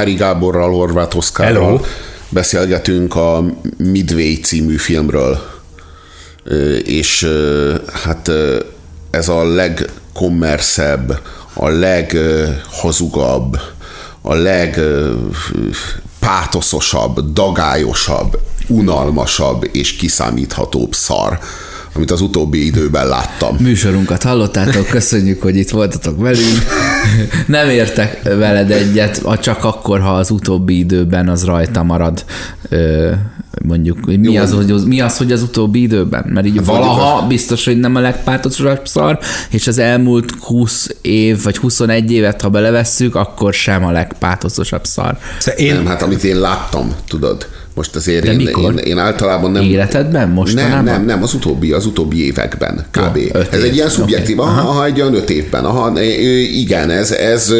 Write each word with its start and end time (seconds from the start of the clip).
Nyári 0.00 0.14
Gáborral, 0.14 0.70
Horváth 0.70 1.16
Oszkárral 1.16 1.64
Hello. 1.64 1.80
beszélgetünk 2.28 3.16
a 3.16 3.44
Midway 3.76 4.34
című 4.42 4.76
filmről. 4.76 5.38
És 6.84 7.28
hát 8.04 8.30
ez 9.10 9.28
a 9.28 9.44
legkommerszebb, 9.44 11.20
a 11.54 11.68
leghazugabb, 11.68 13.60
a 14.22 14.34
legpátoszosabb, 14.34 17.32
dagályosabb, 17.32 18.40
unalmasabb 18.68 19.68
és 19.72 19.96
kiszámíthatóbb 19.96 20.94
szar, 20.94 21.38
amit 21.94 22.10
az 22.10 22.20
utóbbi 22.20 22.64
időben 22.66 23.08
láttam. 23.08 23.56
Műsorunkat 23.60 24.22
hallottátok, 24.22 24.86
köszönjük, 24.86 25.42
hogy 25.42 25.56
itt 25.56 25.70
voltatok 25.70 26.20
velünk. 26.20 26.58
Nem 27.46 27.68
értek 27.68 28.22
veled 28.22 28.70
egyet, 28.70 29.20
a- 29.24 29.38
csak 29.38 29.64
akkor, 29.64 30.00
ha 30.00 30.10
az 30.14 30.30
utóbbi 30.30 30.78
időben 30.78 31.28
az 31.28 31.44
rajta 31.44 31.82
marad. 31.82 32.24
Mondjuk, 33.64 33.98
hogy 34.04 34.20
mi 34.20 34.32
Jó. 34.32 34.42
az, 34.42 34.52
hogy 34.52 34.70
az, 34.70 34.84
mi 34.84 35.00
az, 35.00 35.16
hogy 35.16 35.32
az 35.32 35.42
utóbbi 35.42 35.82
időben? 35.82 36.24
Mert 36.28 36.46
így 36.46 36.64
valaha 36.64 37.26
biztos, 37.26 37.64
hogy 37.64 37.78
nem 37.78 37.94
a 37.94 38.00
legpátosabb 38.00 38.86
szar, 38.86 39.18
és 39.50 39.66
az 39.66 39.78
elmúlt 39.78 40.30
20 40.40 40.94
év, 41.02 41.42
vagy 41.42 41.56
21 41.56 42.12
évet, 42.12 42.40
ha 42.40 42.48
belevesszük, 42.48 43.14
akkor 43.14 43.54
sem 43.54 43.84
a 43.84 43.90
legpátosabb 43.90 44.84
szar. 44.84 45.18
Szóval 45.38 45.60
én, 45.60 45.74
Nem, 45.74 45.86
hát 45.86 46.02
amit 46.02 46.24
én 46.24 46.40
láttam, 46.40 46.94
tudod, 47.08 47.48
most 47.80 47.96
azért 47.96 48.24
De 48.24 48.30
én, 48.30 48.36
mikor? 48.36 48.72
én, 48.72 48.78
én, 48.78 48.98
általában 48.98 49.50
nem... 49.50 49.62
Életedben? 49.62 50.20
Nem, 50.20 50.30
Mostanában? 50.30 50.84
nem, 50.84 51.04
nem, 51.04 51.22
az 51.22 51.34
utóbbi, 51.34 51.72
az 51.72 51.86
utóbbi 51.86 52.24
években, 52.24 52.86
kb. 52.90 53.16
Jó, 53.16 53.40
ez 53.50 53.58
év. 53.58 53.64
egy 53.64 53.74
ilyen 53.74 53.88
szubjektív, 53.88 54.38
Oké. 54.38 54.48
aha, 54.48 54.68
aha, 54.68 54.84
egy 54.84 55.00
olyan 55.00 55.14
öt 55.14 55.30
évben, 55.30 55.64
aha, 55.64 56.00
igen, 56.52 56.90
ez, 56.90 57.10
ez 57.10 57.52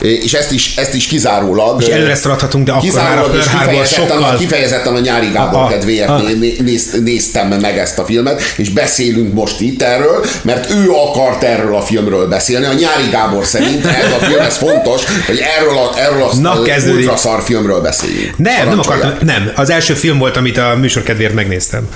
és 0.00 0.32
ezt 0.32 0.52
is, 0.52 0.76
ezt 0.76 0.94
is 0.94 1.06
kizárólag... 1.06 1.82
és 1.82 1.88
előre 1.88 2.14
szaladhatunk, 2.14 2.64
de 2.66 2.72
akkor 2.72 2.92
már 2.94 3.18
a 3.18 3.22
Pearl 3.22 3.48
Harbor 3.48 3.86
sokkal... 3.86 4.36
kifejezetten 4.36 4.94
a 4.94 4.98
nyári 4.98 5.30
Gábor 5.32 5.62
A- 5.62 5.66
kedvéért 5.66 6.08
a- 6.08 6.22
né- 6.38 6.60
néz, 6.60 7.00
néztem 7.04 7.48
meg 7.48 7.78
ezt 7.78 7.98
a 7.98 8.04
filmet, 8.04 8.42
és 8.56 8.70
beszélünk 8.70 9.32
most 9.34 9.60
itt 9.60 9.82
erről, 9.82 10.24
mert 10.42 10.70
ő 10.70 10.90
akart 10.90 11.42
erről 11.42 11.74
a 11.76 11.80
filmről 11.82 12.28
beszélni. 12.28 12.66
A 12.66 12.72
nyári 12.72 13.08
Gábor 13.10 13.44
szerint 13.44 13.86
ez 13.86 14.12
a 14.20 14.24
film, 14.24 14.40
ez 14.40 14.56
fontos, 14.56 15.02
hogy 15.26 15.40
erről 15.58 15.76
a, 15.78 15.98
erről 15.98 16.22
a 16.22 16.36
Na, 16.40 16.56
ultraszar 16.92 17.42
filmről 17.42 17.80
beszéljünk. 17.80 18.38
Nem, 18.38 18.68
nem 18.68 18.78
akartam, 18.78 19.12
nem. 19.20 19.50
Az 19.54 19.70
első 19.70 19.94
film 19.94 20.18
volt, 20.18 20.36
amit 20.36 20.58
a 20.58 20.76
műsor 20.80 21.02
kedvéért 21.02 21.34
megnéztem. 21.34 21.88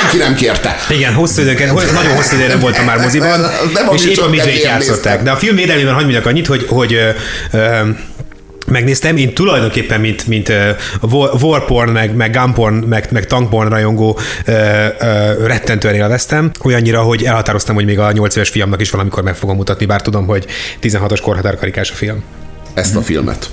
Senki 0.00 0.16
nem 0.16 0.34
kérte. 0.34 0.76
Igen, 0.90 1.12
hosszú 1.14 1.40
időn, 1.40 1.72
nagyon 1.92 2.14
hosszú 2.14 2.34
időre 2.34 2.48
nem 2.48 2.60
voltam 2.60 2.84
már 2.84 2.98
moziban, 2.98 3.40
Nem 3.74 3.88
a 3.88 3.94
és 3.94 4.04
épp 4.04 4.16
a 4.18 4.30
kedvéért 4.30 4.62
játszották. 4.62 5.22
De 5.22 5.30
a 5.30 5.36
film 5.36 5.56
védelmében 5.56 5.92
hagyd 5.92 6.04
mondjak 6.04 6.26
annyit, 6.26 6.45
hogy, 6.46 6.66
hogy 6.68 6.94
ö, 6.94 7.10
ö, 7.52 7.88
megnéztem, 8.66 9.16
én 9.16 9.34
tulajdonképpen, 9.34 10.00
mint, 10.00 10.26
mint 10.26 10.52
war- 11.00 11.42
warporn, 11.42 11.90
meg, 11.90 12.14
meg 12.14 12.30
gunporn, 12.30 12.74
meg, 12.74 13.08
meg 13.10 13.26
tankporn 13.26 13.68
rajongó 13.68 14.18
ö, 14.44 14.52
ö, 15.00 15.46
rettentően 15.46 15.94
élveztem, 15.94 16.50
olyannyira, 16.64 17.02
hogy 17.02 17.24
elhatároztam, 17.24 17.74
hogy 17.74 17.84
még 17.84 17.98
a 17.98 18.12
8 18.12 18.36
éves 18.36 18.48
fiamnak 18.48 18.80
is 18.80 18.90
valamikor 18.90 19.22
meg 19.22 19.34
fogom 19.34 19.56
mutatni, 19.56 19.86
bár 19.86 20.02
tudom, 20.02 20.26
hogy 20.26 20.46
16-os 20.82 21.18
korhatárkarikás 21.22 21.90
a 21.90 21.94
film. 21.94 22.22
Ezt 22.74 22.96
a 22.96 23.02
filmet. 23.02 23.50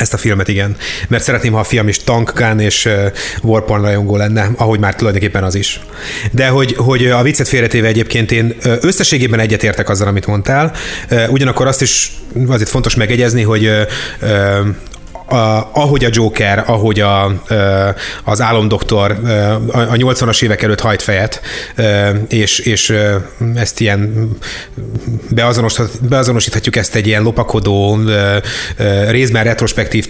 Ezt 0.00 0.14
a 0.14 0.16
filmet, 0.16 0.48
igen. 0.48 0.76
Mert 1.08 1.22
szeretném, 1.22 1.52
ha 1.52 1.58
a 1.58 1.64
fiam 1.64 1.88
is 1.88 1.96
Tank 1.96 2.32
és 2.58 2.84
uh, 2.84 3.06
Warporn 3.42 3.82
rajongó 3.82 4.16
lenne, 4.16 4.50
ahogy 4.56 4.78
már 4.78 4.94
tulajdonképpen 4.94 5.44
az 5.44 5.54
is. 5.54 5.80
De 6.30 6.48
hogy, 6.48 6.74
hogy 6.76 7.06
a 7.06 7.22
viccet 7.22 7.48
félretéve 7.48 7.86
egyébként 7.86 8.32
én 8.32 8.54
összességében 8.80 9.40
egyetértek 9.40 9.88
azzal, 9.88 10.08
amit 10.08 10.26
mondtál. 10.26 10.72
Ugyanakkor 11.28 11.66
azt 11.66 11.82
is 11.82 12.12
azért 12.48 12.68
fontos 12.68 12.94
megegyezni, 12.94 13.42
hogy 13.42 13.70
a, 15.30 15.70
ahogy 15.72 16.04
a 16.04 16.08
Joker, 16.12 16.64
ahogy 16.66 17.00
a, 17.00 17.42
az 18.24 18.40
álomdoktor 18.40 19.10
a, 19.10 19.78
a 19.78 19.94
80-as 19.94 20.42
évek 20.42 20.62
előtt 20.62 20.80
hajt 20.80 21.02
fejet, 21.02 21.40
és, 22.28 22.58
és 22.58 22.94
ezt 23.54 23.80
ilyen 23.80 24.30
beazonosíthat, 25.30 26.08
beazonosíthatjuk 26.08 26.76
ezt 26.76 26.94
egy 26.94 27.06
ilyen 27.06 27.22
lopakodó, 27.22 27.98
részben 29.08 29.44
retrospektív 29.44 30.06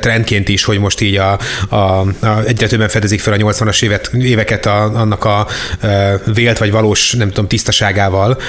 trendként 0.00 0.48
is, 0.48 0.64
hogy 0.64 0.78
most 0.78 1.00
így 1.00 1.16
a, 1.16 1.38
a, 1.68 1.76
a 1.76 2.42
egyre 2.46 2.66
többen 2.66 2.88
fedezik 2.88 3.20
fel 3.20 3.32
a 3.32 3.36
80-as 3.36 3.82
évet, 3.82 4.10
éveket 4.20 4.66
a, 4.66 4.82
annak 4.82 5.24
a 5.24 5.46
vélt 6.34 6.58
vagy 6.58 6.70
valós, 6.70 7.12
nem 7.12 7.28
tudom, 7.28 7.46
tisztaságával. 7.46 8.40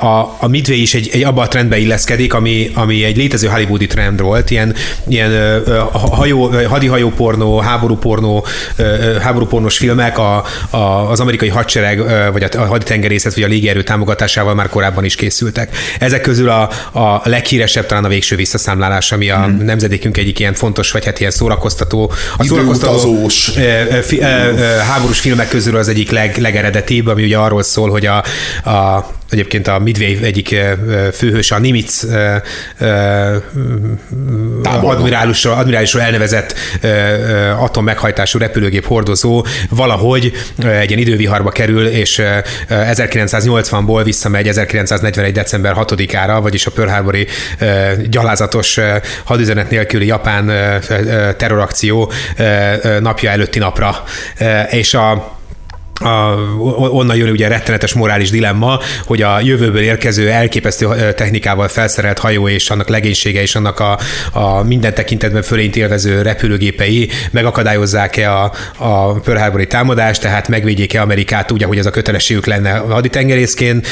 A, 0.00 0.36
a 0.40 0.48
Midway 0.48 0.80
is 0.80 0.94
egy, 0.94 1.10
egy 1.12 1.24
abba 1.24 1.42
a 1.42 1.48
trendbe 1.48 1.78
illeszkedik, 1.78 2.34
ami, 2.34 2.70
ami 2.74 3.04
egy 3.04 3.16
létező 3.16 3.48
hollywoodi 3.48 3.86
trend 3.86 4.20
volt, 4.20 4.50
ilyen, 4.50 4.74
ilyen 5.08 5.27
ö, 5.30 5.78
hajó, 5.92 6.50
hadihajó 6.68 7.10
pornó, 7.10 7.58
háború 7.58 7.96
pornó, 7.96 8.46
háború 9.22 9.46
pornós 9.46 9.76
filmek 9.76 10.18
a, 10.18 10.44
a, 10.70 10.76
az 11.10 11.20
amerikai 11.20 11.48
hadsereg, 11.48 12.02
vagy 12.32 12.42
a 12.42 12.64
haditengerészet, 12.66 13.34
vagy 13.34 13.42
a 13.42 13.46
légierő 13.46 13.82
támogatásával 13.82 14.54
már 14.54 14.68
korábban 14.68 15.04
is 15.04 15.14
készültek. 15.14 15.76
Ezek 15.98 16.20
közül 16.20 16.48
a, 16.48 16.62
a 16.98 17.20
leghíresebb 17.24 17.86
talán 17.86 18.04
a 18.04 18.08
végső 18.08 18.36
visszaszámlálás, 18.36 19.12
ami 19.12 19.30
a 19.30 19.38
Mhm. 19.38 19.64
nemzedékünk 19.64 20.16
egyik 20.16 20.38
ilyen 20.38 20.54
fontos, 20.54 20.90
vagy 20.90 21.04
hát 21.04 21.18
ilyen 21.20 21.30
szórakoztató, 21.32 22.12
a 22.36 22.44
ö, 23.56 24.00
fi, 24.02 24.20
háborús 24.88 25.20
filmek 25.20 25.48
közül 25.48 25.76
az 25.76 25.88
egyik 25.88 26.10
leg, 26.10 26.36
legeredetibb, 26.36 27.06
ami 27.06 27.22
ugye 27.22 27.36
arról 27.38 27.62
szól, 27.62 27.90
hogy 27.90 28.06
a, 28.06 28.16
a 28.70 29.06
egyébként 29.30 29.66
a 29.66 29.78
Midway 29.78 30.16
egyik 30.22 30.52
ö, 30.52 30.72
ö, 30.88 31.08
főhőse, 31.12 31.54
a 31.54 31.58
Nimitz 31.58 32.04
ö, 32.10 32.36
Tábornok. 34.62 34.98
admirálusról, 34.98 35.54
admirálusról 35.54 36.02
elnevezett 36.02 36.54
atom 37.58 37.84
meghajtású 37.84 38.38
repülőgép 38.38 38.86
hordozó 38.86 39.44
valahogy 39.70 40.32
egy 40.58 40.90
ilyen 40.90 41.00
időviharba 41.00 41.50
kerül, 41.50 41.86
és 41.86 42.18
ö, 42.18 42.22
ö, 42.22 42.36
1980-ból 42.68 44.00
visszamegy 44.04 44.48
1941. 44.48 45.32
december 45.32 45.74
6-ára, 45.78 46.40
vagyis 46.40 46.66
a 46.66 46.70
Pearl 46.70 46.90
Harbori 46.90 47.26
gyalázatos 48.08 48.78
hadüzenet 49.24 49.70
nélküli 49.70 50.06
japán 50.06 50.46
terrorakció 51.36 52.12
napja 53.00 53.30
előtti 53.30 53.58
napra. 53.58 54.04
És 54.70 54.94
a 54.94 55.37
a, 56.00 56.34
onnan 56.90 57.16
jön 57.16 57.30
ugye 57.30 57.46
a 57.46 57.48
rettenetes 57.48 57.92
morális 57.92 58.30
dilemma, 58.30 58.80
hogy 59.04 59.22
a 59.22 59.40
jövőből 59.40 59.82
érkező 59.82 60.30
elképesztő 60.30 61.12
technikával 61.16 61.68
felszerelt 61.68 62.18
hajó 62.18 62.48
és 62.48 62.70
annak 62.70 62.88
legénysége 62.88 63.40
és 63.40 63.54
annak 63.54 63.80
a, 63.80 63.98
a 64.32 64.62
minden 64.62 64.94
tekintetben 64.94 65.42
fölényt 65.42 65.76
élvező 65.76 66.22
repülőgépei 66.22 67.10
megakadályozzák-e 67.30 68.32
a, 68.32 68.52
a 68.76 69.12
Pearl 69.12 69.38
Harbori 69.38 69.66
támadást, 69.66 70.20
tehát 70.20 70.48
megvédjék-e 70.48 71.02
Amerikát 71.02 71.52
úgy, 71.52 71.62
ahogy 71.62 71.78
az 71.78 71.86
a 71.86 71.90
kötelességük 71.90 72.46
lenne 72.46 72.72
a 72.72 72.92
haditengerészként, 72.92 73.86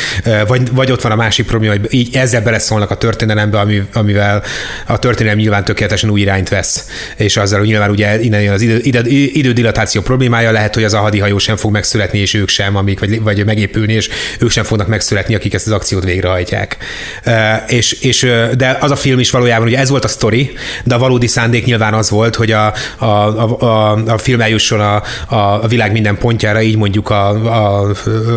vagy, 0.46 0.72
vagy 0.72 0.90
ott 0.90 1.02
van 1.02 1.12
a 1.12 1.16
másik 1.16 1.46
probléma, 1.46 1.72
hogy 1.72 1.94
így 1.94 2.16
ezzel 2.16 2.42
beleszólnak 2.42 2.90
a 2.90 2.94
történelembe, 2.94 3.58
ami, 3.58 3.82
amivel 3.92 4.42
a 4.86 4.98
történelem 4.98 5.38
nyilván 5.38 5.64
tökéletesen 5.64 6.10
új 6.10 6.20
irányt 6.20 6.48
vesz, 6.48 6.88
és 7.16 7.36
azzal 7.36 7.60
nyilván 7.60 7.90
ugye 7.90 8.20
innen 8.22 8.42
jön 8.42 8.52
az 8.52 8.60
idő, 8.60 8.78
idő, 8.82 9.00
idődilatáció 9.32 10.00
problémája, 10.00 10.50
lehet, 10.50 10.74
hogy 10.74 10.84
az 10.84 10.94
a 10.94 10.98
hadihajó 10.98 11.38
sem 11.38 11.56
fog 11.56 11.70
megszületni, 11.96 12.18
és 12.18 12.34
ők 12.34 12.48
sem, 12.48 12.76
amik, 12.76 13.00
vagy, 13.00 13.22
vagy 13.22 13.44
megépülni, 13.44 13.92
és 13.92 14.08
ők 14.38 14.50
sem 14.50 14.64
fognak 14.64 14.86
megszületni, 14.86 15.34
akik 15.34 15.54
ezt 15.54 15.66
az 15.66 15.72
akciót 15.72 16.04
végrehajtják. 16.04 16.76
És, 17.68 17.92
és, 17.92 18.26
de 18.56 18.76
az 18.80 18.90
a 18.90 18.96
film 18.96 19.18
is 19.18 19.30
valójában, 19.30 19.66
ugye 19.66 19.78
ez 19.78 19.88
volt 19.88 20.04
a 20.04 20.08
sztori, 20.08 20.52
de 20.84 20.94
a 20.94 20.98
valódi 20.98 21.26
szándék 21.26 21.64
nyilván 21.64 21.94
az 21.94 22.10
volt, 22.10 22.34
hogy 22.34 22.52
a, 22.52 22.72
a, 22.98 23.04
a, 23.04 23.60
a, 23.60 23.92
a 24.06 24.18
film 24.18 24.40
eljusson 24.40 24.80
a, 24.80 25.02
a 25.36 25.68
világ 25.68 25.92
minden 25.92 26.18
pontjára, 26.18 26.62
így 26.62 26.76
mondjuk 26.76 27.10
a, 27.10 27.28
a, 27.28 27.90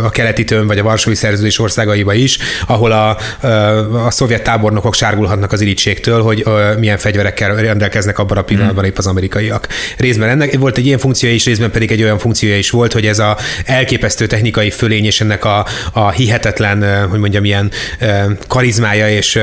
a 0.04 0.10
keleti 0.10 0.44
tön, 0.44 0.68
vagy 0.68 0.80
a 0.80 0.84
Varsói 0.84 1.16
Szerződés 1.16 1.60
országaiba 1.60 2.14
is, 2.14 2.38
ahol 2.68 2.92
a, 2.92 3.18
a, 3.42 4.06
a 4.06 4.12
szovjet 4.12 4.44
tábornokok 4.44 4.94
sárgulhatnak 4.96 5.52
az 5.52 5.62
irítségtől, 5.62 6.22
hogy 6.22 6.44
milyen 6.80 6.98
fegyverekkel 6.98 7.56
rendelkeznek 7.56 8.20
abban 8.20 8.38
a 8.38 8.42
pillanatban 8.42 8.86
épp 8.86 8.98
az 8.98 9.08
amerikaiak. 9.08 9.68
Részben 9.98 10.30
ennek 10.30 10.58
volt 10.58 10.78
egy 10.78 10.86
ilyen 10.86 11.00
funkciója 11.00 11.36
is, 11.36 11.46
részben 11.46 11.72
pedig 11.72 11.92
egy 11.92 12.04
olyan 12.04 12.18
funkciója 12.18 12.58
is 12.58 12.70
volt, 12.70 12.94
hogy 12.94 13.06
ez 13.06 13.20
a 13.20 13.38
elképesztő 13.66 14.28
technikai 14.28 14.70
fölény 14.70 15.06
és 15.06 15.22
ennek 15.22 15.46
a, 15.46 15.66
a 15.94 16.10
hihetetlen, 16.10 17.08
hogy 17.10 17.20
mondjam, 17.20 17.46
ilyen 17.46 17.72
karizmája 18.48 19.10
és 19.10 19.40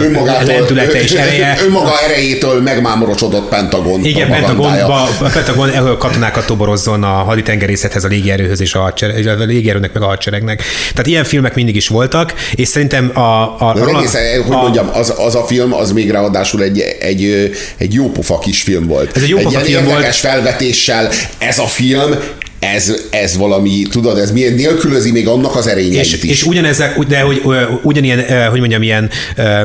Önmagától, 0.00 0.54
lendülete 0.54 1.02
és 1.02 1.10
ereje. 1.22 1.58
Önmaga 1.64 1.92
erejétől 2.04 2.62
megmámorosodott 2.62 3.48
Pentagon 3.48 4.04
Igen. 4.04 4.28
Pentagonba, 4.28 5.02
a 5.02 5.28
Pentagon 5.32 5.98
katonákat 5.98 6.46
toborozzon 6.46 7.02
a 7.02 7.06
haditengerészethez, 7.06 8.04
a 8.04 8.08
légierőhöz 8.08 8.60
és 8.60 8.74
a, 8.74 8.80
hadsereg, 8.80 9.26
a 9.26 9.44
légierőnek 9.44 9.92
meg 9.92 10.02
a 10.02 10.06
hadseregnek. 10.06 10.62
Tehát 10.90 11.06
ilyen 11.06 11.24
filmek 11.24 11.54
mindig 11.54 11.76
is 11.76 11.88
voltak, 11.88 12.34
és 12.54 12.68
szerintem 12.68 13.10
a... 13.14 13.20
a, 13.20 13.56
a, 13.58 13.88
egész, 13.96 14.12
hogy 14.46 14.54
a- 14.54 14.60
mondjam, 14.62 14.90
az, 14.92 15.14
az 15.16 15.34
a 15.34 15.44
film, 15.46 15.74
az 15.74 15.92
még 15.92 16.10
ráadásul 16.10 16.62
egy, 16.62 16.80
egy, 17.00 17.50
egy 17.76 17.94
jópofa 17.94 18.38
kis 18.38 18.62
film 18.62 18.86
volt. 18.86 19.16
Ez 19.16 19.22
egy 19.22 19.28
jópofa 19.28 19.58
film 19.60 19.84
volt. 19.84 20.14
felvetéssel. 20.14 21.10
Ez 21.38 21.58
a 21.58 21.66
film 21.66 22.14
ez, 22.60 22.94
ez 23.10 23.36
valami, 23.36 23.82
tudod, 23.90 24.18
ez 24.18 24.32
milyen 24.32 24.52
nélkülözi 24.52 25.10
még 25.10 25.28
annak 25.28 25.56
az 25.56 25.66
erényeit 25.66 26.00
és, 26.00 26.12
is. 26.12 26.30
és 26.30 26.42
ugyanezzel, 26.42 26.94
de 27.08 27.20
hogy 27.20 27.42
ugyanilyen, 27.82 28.48
hogy 28.48 28.58
mondjam, 28.58 28.82
ilyen, 28.82 29.10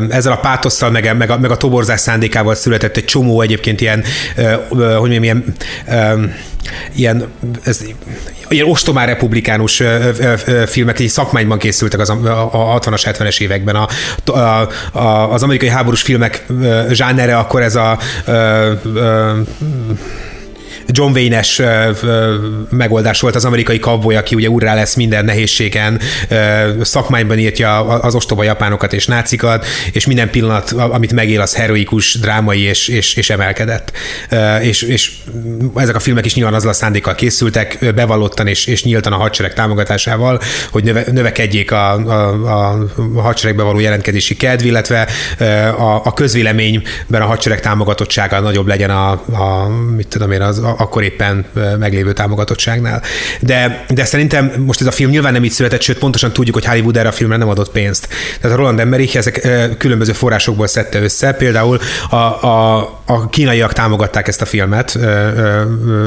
ezzel 0.10 0.32
a 0.32 0.40
pátosszal, 0.40 0.90
meg, 0.90 1.18
meg, 1.18 1.30
a, 1.30 1.40
meg 1.40 1.52
a 1.52 1.58
toborzás 1.58 2.00
szándékával 2.00 2.56
született 2.56 2.98
egy 2.98 3.06
csomó 3.06 3.42
egyébként 3.42 3.82
ilyen, 3.82 4.04
hogy 4.70 5.10
mondjam, 5.10 5.24
ilyen, 5.24 5.56
ilyen, 6.96 7.28
ez, 7.64 7.84
ilyen 8.50 8.68
ostomár 8.68 9.08
republikánus 9.08 9.84
filmek, 10.66 11.00
így 11.00 11.10
szakmányban 11.10 11.58
készültek 11.58 12.00
az, 12.00 12.10
a, 12.10 12.74
a 12.76 12.80
60-as, 12.80 13.16
70-es 13.20 13.42
években. 13.42 13.76
A, 13.76 13.88
a, 14.32 14.70
a, 15.00 15.34
az 15.34 15.44
amerikai 15.44 15.70
háborús 15.70 16.02
filmek 16.02 16.46
zsánere 16.92 17.38
akkor 17.38 17.62
ez 17.62 17.76
a 17.76 18.00
ö, 18.26 18.72
ö, 18.96 19.32
John 20.88 21.12
Wayne-es 21.12 21.62
megoldás 22.70 23.22
volt 23.22 23.36
az 23.36 23.46
amerikai 23.46 23.80
kavboly, 23.80 24.16
aki 24.16 24.36
ugye 24.36 24.50
urrá 24.50 24.74
lesz 24.74 24.96
minden 24.96 25.26
nehézségen, 25.26 26.00
szakmányban 26.82 27.40
írtja 27.40 27.80
az 27.80 28.16
ostoba 28.16 28.44
japánokat 28.44 28.94
és 28.94 29.08
nácikat, 29.08 29.66
és 29.92 30.06
minden 30.06 30.30
pillanat, 30.30 30.72
amit 30.72 31.14
megél, 31.14 31.42
az 31.42 31.56
heroikus, 31.56 32.20
drámai 32.20 32.62
és, 32.62 32.88
és, 32.88 33.16
és 33.16 33.30
emelkedett. 33.30 33.92
És, 34.62 34.82
és 34.82 35.12
ezek 35.76 35.96
a 35.96 36.00
filmek 36.00 36.26
is 36.26 36.36
nyilván 36.36 36.54
azzal 36.54 36.70
a 36.70 36.74
szándékkal 36.74 37.16
készültek, 37.16 37.94
bevallottan 37.96 38.48
és, 38.48 38.66
és 38.66 38.84
nyíltan 38.84 39.14
a 39.14 39.18
hadsereg 39.18 39.54
támogatásával, 39.54 40.42
hogy 40.72 40.84
növe, 40.84 41.04
növekedjék 41.12 41.72
a, 41.72 41.94
a, 41.94 42.72
a 43.16 43.22
hadseregbe 43.22 43.64
való 43.64 43.80
jelentkezési 43.80 44.36
kedv, 44.36 44.66
illetve 44.66 45.08
a, 45.78 46.02
a 46.06 46.14
közvéleményben 46.14 47.22
a 47.22 47.26
hadsereg 47.26 47.60
támogatottsága 47.60 48.40
nagyobb 48.40 48.68
legyen 48.68 48.90
a, 48.90 49.12
a 49.12 49.68
mit 49.96 50.08
tudom 50.08 50.32
én, 50.32 50.42
az, 50.42 50.62
akkor 50.78 51.04
éppen 51.04 51.46
meglévő 51.80 52.14
támogatottságnál. 52.14 53.02
De, 53.40 53.86
de 53.90 54.06
szerintem 54.06 54.54
most 54.66 54.82
ez 54.82 54.88
a 54.88 54.92
film 54.92 55.10
nyilván 55.10 55.34
nem 55.34 55.44
így 55.44 55.52
született, 55.52 55.82
sőt 55.82 55.98
pontosan 55.98 56.34
tudjuk, 56.34 56.56
hogy 56.56 56.66
Hollywood 56.66 56.98
erre 56.98 57.08
a 57.08 57.12
filmre 57.12 57.38
nem 57.38 57.50
adott 57.50 57.72
pénzt. 57.72 58.08
Tehát 58.42 58.58
a 58.58 58.60
Roland 58.60 58.80
Emmerich 58.80 59.16
ezek 59.16 59.48
különböző 59.78 60.12
forrásokból 60.12 60.68
szedte 60.68 61.02
össze, 61.02 61.34
például 61.34 61.80
a, 62.10 62.16
a, 62.16 62.78
a 63.06 63.30
kínaiak 63.30 63.74
támogatták 63.74 64.28
ezt 64.28 64.42
a 64.42 64.46
filmet 64.46 65.00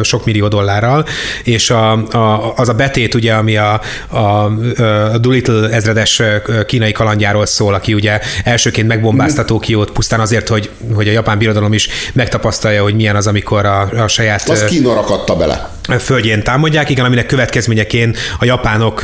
sok 0.02 0.24
millió 0.24 0.48
dollárral, 0.48 1.06
és 1.44 1.70
a, 1.70 1.92
a, 1.92 2.52
az 2.56 2.68
a 2.68 2.74
betét, 2.74 3.14
ugye, 3.14 3.34
ami 3.34 3.56
a, 3.56 3.80
a, 4.08 4.16
a 4.18 5.18
Doolittle 5.18 5.68
ezredes 5.70 6.22
kínai 6.66 6.92
kalandjáról 6.92 7.46
szól, 7.46 7.74
aki 7.74 7.94
ugye 7.94 8.20
elsőként 8.44 8.88
megbombázta 8.88 9.44
Tokiót 9.44 9.90
pusztán 9.90 10.20
azért, 10.20 10.48
hogy, 10.48 10.70
hogy 10.94 11.08
a 11.08 11.12
japán 11.12 11.38
birodalom 11.38 11.72
is 11.72 11.88
megtapasztalja, 12.12 12.82
hogy 12.82 12.94
milyen 12.94 13.16
az, 13.16 13.26
amikor 13.26 13.66
a, 13.66 13.80
a 13.80 14.08
saját 14.08 14.44
az 14.62 14.70
Kína 14.70 14.94
rakatta 14.94 15.36
bele 15.36 15.76
földjén 15.96 16.42
támadják, 16.42 16.90
igen, 16.90 17.04
aminek 17.04 17.26
következményeként 17.26 18.16
a 18.38 18.44
japánok 18.44 19.02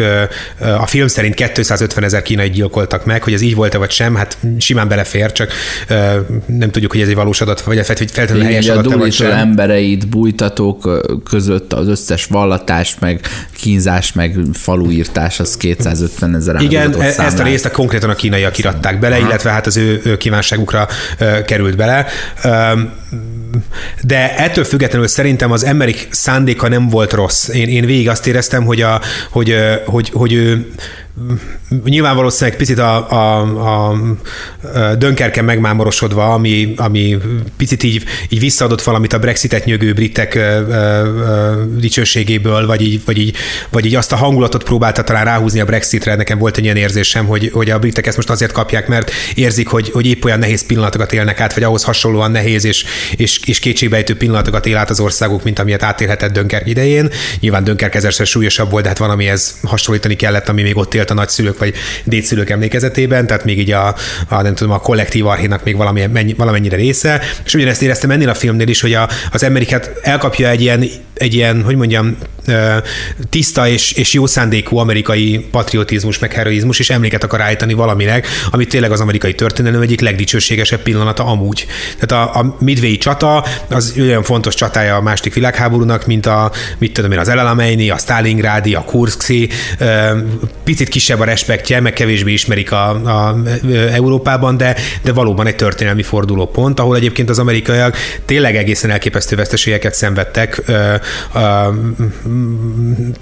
a 0.79 0.87
film 0.87 1.06
szerint 1.06 1.35
250 1.35 2.05
ezer 2.05 2.23
kínai 2.23 2.51
gyilkoltak 2.51 3.05
meg, 3.05 3.23
hogy 3.23 3.33
ez 3.33 3.41
így 3.41 3.55
volt-e 3.55 3.79
vagy 3.79 3.91
sem, 3.91 4.15
hát 4.15 4.39
simán 4.59 4.89
belefér, 4.89 5.33
csak 5.33 5.53
nem 6.47 6.71
tudjuk, 6.71 6.93
hogy 6.93 7.01
ez 7.01 7.09
egy 7.09 7.15
valós 7.15 7.41
adat, 7.41 7.61
vagy 7.61 7.87
feltétlenül 7.87 8.43
helyes 8.43 8.69
adat 8.69 8.95
vagy 8.95 9.12
sem. 9.12 9.31
embereit, 9.31 10.09
bújtatók 10.09 11.05
között 11.31 11.73
az 11.73 11.89
összes 11.89 12.25
vallatás, 12.25 12.97
meg 13.01 13.21
kínzás, 13.56 14.12
meg 14.12 14.39
faluírtás, 14.53 15.41
az 15.41 15.56
250 15.56 16.35
ezer 16.35 16.61
Igen, 16.61 17.01
e- 17.01 17.05
ezt 17.05 17.39
a 17.39 17.43
részt 17.43 17.71
konkrétan 17.71 18.11
a 18.11 18.15
kínaiak 18.15 18.59
iratták 18.59 18.99
bele, 18.99 19.17
Aha. 19.17 19.27
illetve 19.27 19.51
hát 19.51 19.67
az 19.67 19.77
ő, 19.77 20.01
ő 20.05 20.17
kívánságukra 20.17 20.89
került 21.47 21.77
bele. 21.77 22.06
De 24.03 24.37
ettől 24.37 24.65
függetlenül 24.65 25.06
szerintem 25.06 25.53
az 25.53 25.65
emberik 25.65 26.09
szándéka 26.11 26.69
nem 26.69 26.89
volt 26.89 27.12
rossz. 27.12 27.49
Én, 27.49 27.69
én 27.69 27.87
végig 27.87 28.09
azt 28.09 28.27
éreztem, 28.27 28.65
hogy, 28.65 28.83
a, 28.83 29.01
hogy, 29.31 29.56
hogy, 29.85 30.11
hogy 30.12 30.33
ő 30.33 30.67
nyilván 31.84 32.16
valószínűleg 32.16 32.58
picit 32.58 32.78
a, 32.78 33.11
a, 33.11 33.40
a 33.88 33.96
Dönkerken 34.99 35.44
megmámorosodva, 35.44 36.32
ami, 36.32 36.75
ami 36.76 37.19
picit 37.56 37.82
így, 37.82 38.05
így 38.28 38.40
visszaadott 38.40 38.82
valamit 38.82 39.12
a 39.12 39.19
Brexitet 39.19 39.64
nyögő 39.64 39.93
britek 39.93 40.34
ö, 40.34 40.40
ö, 40.40 41.62
dicsőségéből, 41.76 42.66
vagy 42.66 42.81
így, 42.81 43.02
vagy, 43.05 43.19
így, 43.19 43.37
vagy 43.70 43.87
így 43.87 43.94
azt 43.94 44.12
a 44.12 44.16
hangulatot 44.16 44.62
próbálta 44.62 45.02
talán 45.02 45.25
ráhúzni 45.25 45.61
a 45.61 45.64
Brexitre. 45.64 46.14
Nekem 46.14 46.38
volt 46.38 46.56
egy 46.56 46.64
ilyen 46.64 46.76
érzésem, 46.76 47.26
hogy, 47.26 47.50
hogy 47.52 47.70
a 47.70 47.78
britek 47.78 48.06
ezt 48.06 48.17
most 48.17 48.31
azért 48.31 48.52
kapják, 48.52 48.88
mert 48.88 49.10
érzik, 49.34 49.69
hogy, 49.69 49.90
hogy 49.90 50.06
épp 50.06 50.25
olyan 50.25 50.38
nehéz 50.38 50.67
pillanatokat 50.67 51.12
élnek 51.12 51.40
át, 51.40 51.55
vagy 51.55 51.62
ahhoz 51.62 51.84
hasonlóan 51.84 52.31
nehéz 52.31 52.64
és, 52.64 52.84
és, 53.17 53.40
és 53.44 53.58
kétségbejtő 53.58 54.17
pillanatokat 54.17 54.67
él 54.67 54.76
át 54.76 54.90
az 54.90 55.00
országok, 55.00 55.44
mint 55.44 55.58
amilyet 55.58 55.82
átélhetett 55.82 56.32
Dönkerk 56.32 56.69
idején. 56.69 57.10
Nyilván 57.40 57.64
Dönkerk 57.64 57.94
ezerszer 57.94 58.26
súlyosabb 58.26 58.70
volt, 58.70 58.82
de 58.82 58.88
hát 58.88 58.99
valamihez 58.99 59.55
hasonlítani 59.62 60.17
kellett, 60.17 60.49
ami 60.49 60.62
még 60.62 60.76
ott 60.76 60.94
élt 61.05 61.11
a 61.11 61.15
nagyszülők 61.15 61.59
vagy 61.59 61.75
dédszülők 62.05 62.51
emlékezetében, 62.51 63.27
tehát 63.27 63.45
még 63.45 63.59
így 63.59 63.71
a, 63.71 63.95
a 64.29 64.43
nem 64.43 64.55
tudom, 64.55 64.73
a 64.73 64.79
kollektív 64.79 65.27
archénak 65.27 65.65
még 65.65 65.77
valami, 65.77 66.06
mennyi, 66.06 66.35
valamennyire 66.35 66.77
része. 66.77 67.21
És 67.45 67.55
ugyanezt 67.55 67.83
éreztem 67.83 68.11
ennél 68.11 68.29
a 68.29 68.35
filmnél 68.35 68.69
is, 68.69 68.81
hogy 68.81 68.95
a, 68.95 69.09
az 69.33 69.43
emberiket 69.43 69.91
elkapja 70.03 70.49
egy 70.49 70.61
ilyen, 70.61 70.85
egy 71.15 71.35
ilyen, 71.35 71.62
hogy 71.62 71.77
mondjam, 71.77 72.17
tiszta 73.31 73.69
és, 73.69 73.93
és 73.93 74.12
jó 74.12 74.26
szándékú 74.26 74.76
amerikai 74.76 75.49
patriotizmus, 75.50 76.19
meg 76.19 76.32
heroizmus, 76.32 76.79
és 76.79 76.91
emléket 76.91 77.25
akar 77.25 77.41
állítani 77.41 77.75
valaminek, 77.75 78.26
ami 78.50 78.67
tényleg 78.67 78.93
az 78.93 79.00
amerikai 79.00 79.35
történelem 79.35 79.81
egyik 79.81 80.00
legdicsőségesebb 80.00 80.81
pillanata 80.81 81.25
amúgy. 81.25 81.67
Tehát 81.99 82.26
a, 82.26 82.38
a 82.38 82.56
Midway 82.61 82.96
csata 82.96 83.44
az 83.69 83.94
olyan 83.99 84.23
fontos 84.23 84.55
csatája 84.55 84.96
a 84.96 85.00
második 85.00 85.35
világháborúnak, 85.35 86.06
mint 86.06 86.26
a, 86.26 86.52
mit 86.79 86.93
tudom 86.93 87.13
én, 87.13 87.19
az 87.19 87.29
El 87.29 87.39
Alameini, 87.39 87.91
a 87.91 87.98
Stalingrádi, 87.98 88.74
a 88.74 88.84
Kurszki, 88.84 89.48
picit 90.65 90.89
kisebb 90.89 91.20
a 91.20 91.24
respektje, 91.24 91.81
meg 91.81 91.93
kevésbé 91.93 92.32
ismerik 92.32 92.72
a, 92.72 92.89
a, 92.89 93.36
Európában, 93.93 94.56
de, 94.56 94.77
de 95.03 95.13
valóban 95.13 95.46
egy 95.46 95.56
történelmi 95.56 96.03
fordulópont, 96.03 96.81
ahol 96.81 96.96
egyébként 96.96 97.31
az 97.31 97.39
amerikaiak 97.39 97.96
tényleg 98.24 98.56
egészen 98.56 98.91
elképesztő 98.91 99.36
veszteségeket 99.36 99.94
szenvedtek. 99.94 100.63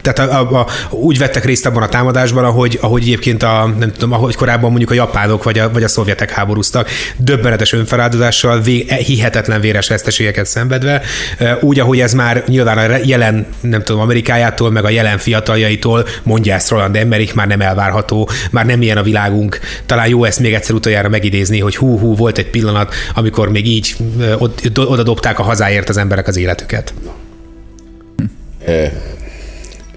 Tehát 0.00 0.18
a, 0.18 0.40
a, 0.40 0.58
a, 0.58 0.66
úgy 0.90 1.18
vettek 1.18 1.44
részt 1.44 1.66
abban 1.66 1.82
a 1.82 1.88
támadásban, 1.88 2.44
ahogy, 2.44 2.78
ahogy 2.80 3.02
egyébként 3.02 3.42
a, 3.42 3.74
nem 3.78 3.92
tudom, 3.92 4.12
ahogy 4.12 4.34
korábban 4.34 4.70
mondjuk 4.70 4.90
a 4.90 4.94
japánok 4.94 5.42
vagy 5.42 5.58
a, 5.58 5.70
vagy 5.72 5.82
a 5.82 5.88
szovjetek 5.88 6.30
háborúztak, 6.30 6.88
döbbenetes 7.16 7.72
önfeláldozással, 7.72 8.60
vé, 8.60 8.86
hihetetlen 9.06 9.60
véres 9.60 9.88
veszteségeket 9.88 10.46
szenvedve, 10.46 11.02
úgy, 11.60 11.80
ahogy 11.80 12.00
ez 12.00 12.14
már 12.14 12.44
nyilván 12.46 12.78
a 12.78 12.96
jelen, 13.04 13.46
nem 13.60 13.82
tudom, 13.82 14.00
Amerikájától, 14.00 14.70
meg 14.70 14.84
a 14.84 14.88
jelen 14.88 15.18
fiataljaitól 15.18 16.06
mondja 16.22 16.54
ezt 16.54 16.70
Roland 16.70 16.96
Emmerich, 16.96 17.34
már 17.34 17.46
nem 17.46 17.60
elvárható, 17.60 18.28
már 18.50 18.66
nem 18.66 18.82
ilyen 18.82 18.96
a 18.96 19.02
világunk. 19.02 19.60
Talán 19.86 20.08
jó 20.08 20.24
ezt 20.24 20.40
még 20.40 20.54
egyszer 20.54 20.74
utoljára 20.74 21.08
megidézni, 21.08 21.60
hogy 21.60 21.76
hú-hú, 21.76 22.16
volt 22.16 22.38
egy 22.38 22.50
pillanat, 22.50 22.94
amikor 23.14 23.50
még 23.50 23.66
így 23.66 23.96
oda 24.76 25.02
dobták 25.02 25.38
a 25.38 25.42
hazáért 25.42 25.88
az 25.88 25.96
emberek 25.96 26.28
az 26.28 26.36
életüket. 26.36 26.92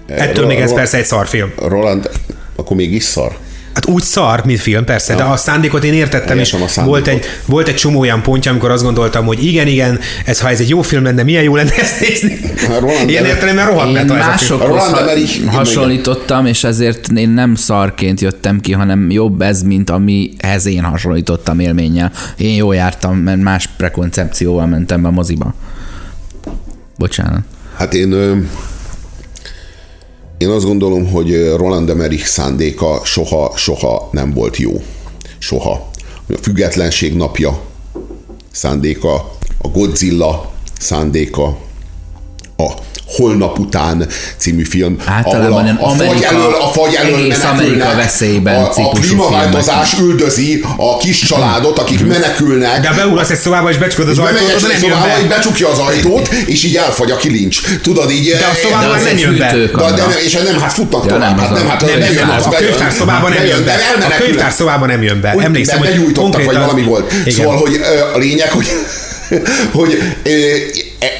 Ettől 0.06 0.46
még 0.46 0.58
ez 0.58 0.74
persze 0.74 0.96
egy 0.96 1.04
szarfilm. 1.04 1.52
Roland, 1.68 2.10
akkor 2.56 2.76
mégis 2.76 3.02
szar. 3.02 3.36
Hát 3.76 3.86
úgy 3.86 4.02
szar, 4.02 4.44
mint 4.44 4.60
film, 4.60 4.84
persze, 4.84 5.12
ja. 5.12 5.18
de 5.18 5.24
a 5.24 5.36
szándékot 5.36 5.84
én 5.84 5.92
értettem, 5.92 6.38
és 6.38 6.56
volt 6.84 7.06
egy, 7.06 7.24
volt 7.46 7.68
egy 7.68 7.74
csomó 7.74 8.00
olyan 8.00 8.22
pontja, 8.22 8.50
amikor 8.50 8.70
azt 8.70 8.82
gondoltam, 8.82 9.26
hogy 9.26 9.44
igen, 9.44 9.66
igen, 9.66 10.00
ez 10.24 10.40
ha 10.40 10.48
ez 10.48 10.60
egy 10.60 10.68
jó 10.68 10.82
film 10.82 11.02
lenne, 11.02 11.22
milyen 11.22 11.42
jó 11.42 11.56
lenne 11.56 11.74
ezt 11.76 12.00
nézni. 12.00 12.40
Roland 12.80 13.10
Ilyen 13.10 13.24
értelemben 13.24 13.66
rohadt 13.66 13.96
Én 13.96 14.04
másokhoz 14.04 14.92
hasonlítottam, 15.46 16.46
és 16.46 16.64
ezért 16.64 17.08
én 17.08 17.28
nem 17.28 17.54
szarként 17.54 18.20
jöttem 18.20 18.60
ki, 18.60 18.72
hanem 18.72 19.10
jobb 19.10 19.40
ez, 19.40 19.62
mint 19.62 19.90
amihez 19.90 20.66
én 20.66 20.82
hasonlítottam 20.82 21.58
élménnyel. 21.58 22.12
Én 22.36 22.54
jól 22.54 22.74
jártam, 22.74 23.16
mert 23.16 23.40
más 23.40 23.68
prekoncepcióval 23.76 24.66
mentem 24.66 25.02
be 25.02 25.08
a 25.08 25.10
moziba. 25.10 25.54
Bocsánat. 26.98 27.40
Hát 27.76 27.94
én 27.94 28.12
én 30.38 30.48
azt 30.48 30.64
gondolom, 30.64 31.06
hogy 31.06 31.54
Roland 31.56 31.90
Emmerich 31.90 32.24
szándéka 32.26 33.00
soha, 33.04 33.52
soha 33.56 34.08
nem 34.12 34.32
volt 34.32 34.56
jó. 34.56 34.82
Soha. 35.38 35.90
A 36.28 36.38
függetlenség 36.42 37.14
napja 37.14 37.60
szándéka, 38.52 39.14
a 39.58 39.68
Godzilla 39.68 40.52
szándéka, 40.78 41.58
a 42.56 42.70
Holnap 43.06 43.58
után 43.58 44.06
című 44.36 44.64
film. 44.64 44.96
Általában 45.04 45.66
a, 45.66 45.84
a, 45.84 45.88
Amerika, 45.88 46.14
fagy 46.14 46.22
elől, 46.22 46.54
a 46.54 46.66
fagy 46.66 46.94
elől 46.94 47.14
egész 47.14 47.44
Amerika 47.44 47.94
veszélyben 47.96 48.64
a, 48.64 48.70
a 48.74 48.88
klímaváltozás 48.88 49.90
filmek. 49.90 50.10
üldözi 50.10 50.64
a 50.76 50.96
kis 50.96 51.18
családot, 51.18 51.78
akik 51.78 51.98
hmm. 51.98 52.08
menekülnek. 52.08 52.80
De 52.80 52.92
beúlasz 52.96 53.30
egy 53.30 53.38
szobába, 53.38 53.70
és 53.70 53.76
becsukod 53.76 54.08
az 54.08 54.18
ajtót, 54.18 54.52
az 54.52 54.62
nem 54.62 54.82
jön 54.82 54.98
be. 55.00 55.26
becsukja 55.28 55.68
az 55.68 55.78
ajtót, 55.78 56.28
és 56.46 56.64
így 56.64 56.76
elfagy 56.76 57.10
a 57.10 57.16
kilincs. 57.16 57.60
Tudod, 57.82 58.10
így... 58.10 58.30
De 58.30 58.46
a 58.46 58.54
szobában 58.62 59.02
nem 59.02 59.18
jön 59.18 59.38
be. 59.38 59.52
De, 59.52 59.90
de, 59.90 60.04
és 60.24 60.32
nem, 60.32 60.60
hát 60.60 60.72
futnak 60.72 61.04
ja, 61.04 61.12
tovább. 61.12 61.38
Hát 61.38 61.50
nem, 61.50 61.68
hát 61.68 61.80
nem, 61.80 61.98
nem 61.98 62.12
jön 62.12 62.28
A 62.28 62.48
könyvtár 62.48 62.92
szobában 62.92 63.32
nem 63.32 63.44
jön 63.44 63.64
be. 63.64 63.74
A 64.00 64.16
könyvtár 64.18 64.52
szobában 64.52 64.88
nem 64.88 65.02
jön 65.02 65.20
be. 65.20 65.34
Emlékszem, 65.38 65.78
hogy 65.78 66.12
konkrétan... 66.12 66.54
vagy 66.54 66.56
valami 66.56 66.82
volt. 66.82 67.12
Szóval, 67.28 67.56
hogy 67.56 67.80
a 68.14 68.18
lényeg, 68.18 68.50
hogy 68.50 68.66
hogy 69.72 69.98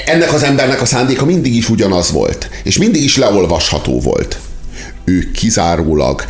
ennek 0.07 0.33
az 0.33 0.43
embernek 0.43 0.83
a 0.83 0.85
szándéka 0.85 1.25
mindig 1.25 1.55
is 1.55 1.69
ugyanaz 1.69 2.13
volt, 2.13 2.51
és 2.63 2.79
mindig 2.79 3.03
is 3.03 3.17
leolvasható 3.17 4.01
volt. 4.01 4.39
Ő 5.05 5.31
kizárólag, 5.35 6.25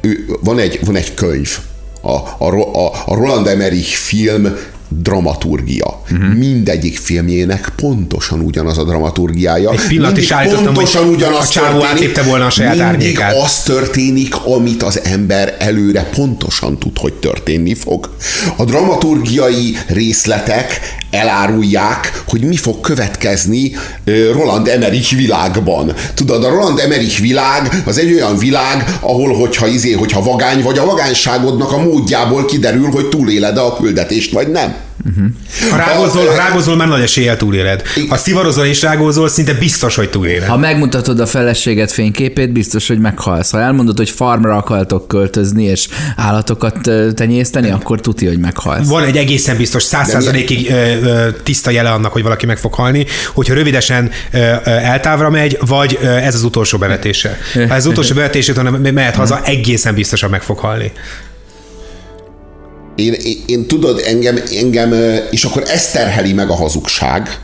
ő, 0.00 0.36
van, 0.40 0.58
egy, 0.58 0.78
van 0.84 0.96
egy 0.96 1.14
könyv, 1.14 1.58
a, 2.00 2.10
a, 2.44 2.92
a 3.06 3.14
Roland 3.14 3.46
Emmerich 3.46 3.88
film 3.88 4.56
dramaturgia. 5.00 6.02
Uh-huh. 6.10 6.34
Mindegyik 6.34 6.98
filmjének 6.98 7.72
pontosan 7.76 8.40
ugyanaz 8.40 8.78
a 8.78 8.84
dramaturgiája. 8.84 9.70
Egy 9.70 9.86
pillanat 9.88 10.16
is 10.16 10.28
pontosan 10.28 11.04
hogy 11.04 11.14
ugyanaz 11.14 11.48
a 11.48 11.50
csávó 11.50 11.84
átépte 11.84 12.22
volna 12.22 12.46
a 12.46 12.50
saját 12.50 12.76
mindig 12.76 12.92
árnyékát. 12.92 13.36
az 13.42 13.62
történik, 13.62 14.34
amit 14.44 14.82
az 14.82 15.00
ember 15.04 15.56
előre 15.58 16.02
pontosan 16.02 16.78
tud, 16.78 16.98
hogy 16.98 17.12
történni 17.12 17.74
fog. 17.74 18.14
A 18.56 18.64
dramaturgiai 18.64 19.76
részletek 19.86 21.00
elárulják, 21.12 22.22
hogy 22.28 22.44
mi 22.44 22.56
fog 22.56 22.80
következni 22.80 23.72
Roland 24.32 24.68
Emmerich 24.68 25.16
világban. 25.16 25.94
Tudod, 26.14 26.44
a 26.44 26.48
Roland 26.48 26.78
Emmerich 26.78 27.20
világ 27.20 27.82
az 27.84 27.98
egy 27.98 28.12
olyan 28.12 28.38
világ, 28.38 28.96
ahol 29.00 29.34
hogyha 29.34 29.66
izé, 29.66 29.92
hogyha 29.92 30.22
vagány 30.22 30.62
vagy 30.62 30.78
a 30.78 30.84
vagányságodnak 30.84 31.72
a 31.72 31.82
módjából 31.82 32.44
kiderül, 32.44 32.90
hogy 32.90 33.08
túléled 33.08 33.56
a 33.56 33.76
küldetést, 33.76 34.32
vagy 34.32 34.48
nem. 34.48 34.74
Uh-huh. 35.08 35.26
Ha 35.70 35.76
rágózol, 35.76 36.26
ha 36.26 36.36
rágózol, 36.36 36.76
már 36.76 36.88
nagy 36.88 37.02
eséllyel 37.02 37.36
túléled. 37.36 37.82
Ha 38.08 38.16
szivarozol 38.16 38.64
és 38.64 38.82
rágózol, 38.82 39.28
szinte 39.28 39.52
biztos, 39.52 39.94
hogy 39.94 40.10
túléled. 40.10 40.48
Ha 40.48 40.56
megmutatod 40.56 41.20
a 41.20 41.26
feleséget 41.26 41.92
fényképét, 41.92 42.52
biztos, 42.52 42.88
hogy 42.88 42.98
meghalsz. 42.98 43.50
Ha 43.50 43.60
elmondod, 43.60 43.96
hogy 43.96 44.10
farmra 44.10 44.56
akartok 44.56 45.08
költözni 45.08 45.64
és 45.64 45.88
állatokat 46.16 46.90
tenyészteni, 47.14 47.70
akkor 47.70 48.00
tuti, 48.00 48.26
hogy 48.26 48.38
meghalsz. 48.38 48.88
Van 48.88 49.04
egy 49.04 49.16
egészen 49.16 49.56
biztos 49.56 49.82
százszázalékig 49.82 50.72
tiszta 51.42 51.70
jele 51.70 51.90
annak, 51.90 52.12
hogy 52.12 52.22
valaki 52.22 52.46
meg 52.46 52.58
fog 52.58 52.74
halni, 52.74 53.06
hogyha 53.34 53.54
rövidesen 53.54 54.10
eltávra 54.64 55.30
megy, 55.30 55.58
vagy 55.66 55.98
ez 56.02 56.34
az 56.34 56.42
utolsó 56.42 56.78
bevetése. 56.78 57.38
Ha 57.54 57.60
ez 57.60 57.70
az 57.70 57.86
utolsó 57.86 58.14
bevetése, 58.14 58.52
hanem 58.54 58.74
mehet 58.74 59.14
haza, 59.14 59.40
egészen 59.44 59.94
biztosan 59.94 60.30
meg 60.30 60.42
fog 60.42 60.58
halni. 60.58 60.92
Én, 62.96 63.12
én, 63.12 63.42
én 63.46 63.66
tudod, 63.66 64.02
engem, 64.06 64.42
engem, 64.56 64.92
és 65.30 65.44
akkor 65.44 65.62
ezt 65.66 65.92
terheli 65.92 66.32
meg 66.32 66.50
a 66.50 66.54
hazugság, 66.54 67.40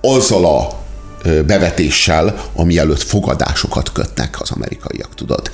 azzal 0.00 0.44
a 0.44 0.84
bevetéssel, 1.46 2.50
ami 2.54 2.78
előtt 2.78 3.02
fogadásokat 3.02 3.92
kötnek 3.92 4.40
az 4.40 4.50
amerikaiak, 4.50 5.14
tudod? 5.14 5.50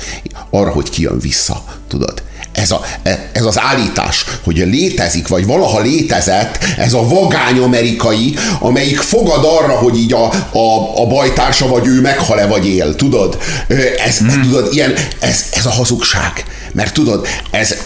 Arra, 0.51 0.71
hogy 0.71 0.91
kijön 0.91 1.19
vissza, 1.19 1.65
tudod? 1.89 2.23
Ez, 2.53 2.71
a, 2.71 2.81
e, 3.03 3.31
ez 3.33 3.45
az 3.45 3.61
állítás, 3.61 4.25
hogy 4.45 4.57
létezik, 4.57 5.29
vagy 5.29 5.47
valaha 5.47 5.81
létezett 5.81 6.59
ez 6.77 6.93
a 6.93 7.09
vagány 7.09 7.59
amerikai, 7.59 8.35
amelyik 8.61 8.99
fogad 8.99 9.45
arra, 9.45 9.73
hogy 9.73 9.97
így 9.99 10.13
a, 10.13 10.25
a, 10.59 11.01
a 11.03 11.07
bajtársa 11.07 11.67
vagy 11.67 11.87
ő 11.87 12.01
meghal-e, 12.01 12.47
vagy 12.47 12.67
él, 12.67 12.95
tudod? 12.95 13.39
Ez, 14.07 14.21
mm. 14.23 14.43
tudod, 14.43 14.75
ilyen, 14.75 14.95
ez, 15.19 15.45
ez 15.53 15.67
a 15.67 15.71
hazugság. 15.71 16.45
Mert 16.73 16.95
tudod, 16.95 17.27
ez, 17.51 17.77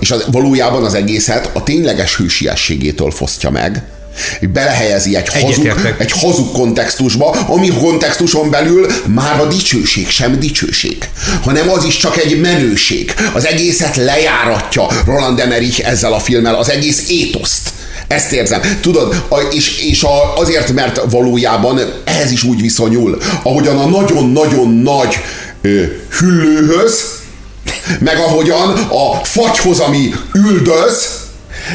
és 0.00 0.10
az, 0.10 0.24
valójában 0.30 0.84
az 0.84 0.94
egészet 0.94 1.50
a 1.52 1.62
tényleges 1.62 2.16
hősiességétől 2.16 3.10
fosztja 3.10 3.50
meg, 3.50 3.82
belehelyezi 4.52 5.16
egy 5.16 5.28
hazug, 5.28 5.94
egy 5.98 6.10
hazug 6.10 6.52
kontextusba, 6.52 7.30
ami 7.30 7.68
kontextuson 7.68 8.50
belül 8.50 8.86
már 9.06 9.40
a 9.40 9.46
dicsőség 9.46 10.08
sem 10.08 10.38
dicsőség, 10.38 11.08
hanem 11.42 11.70
az 11.70 11.84
is 11.84 11.96
csak 11.96 12.16
egy 12.16 12.40
menőség. 12.40 13.14
Az 13.32 13.46
egészet 13.46 13.96
lejáratja 13.96 14.86
Roland 15.06 15.40
Emmerich 15.40 15.88
ezzel 15.88 16.12
a 16.12 16.18
filmmel, 16.18 16.54
az 16.54 16.70
egész 16.70 17.04
étoszt. 17.08 17.72
Ezt 18.08 18.32
érzem. 18.32 18.60
Tudod, 18.80 19.24
és, 19.50 19.78
és 19.78 20.02
a, 20.02 20.36
azért, 20.36 20.72
mert 20.72 21.00
valójában 21.10 21.80
ehhez 22.04 22.30
is 22.30 22.42
úgy 22.42 22.60
viszonyul, 22.60 23.18
ahogyan 23.42 23.78
a 23.78 23.86
nagyon-nagyon 23.86 24.74
nagy 24.74 25.16
ö, 25.62 25.82
hüllőhöz, 26.18 27.04
meg 28.00 28.18
ahogyan 28.18 28.68
a 28.88 29.24
fagyhoz, 29.24 29.80
ami 29.80 30.14
üldöz, 30.32 31.23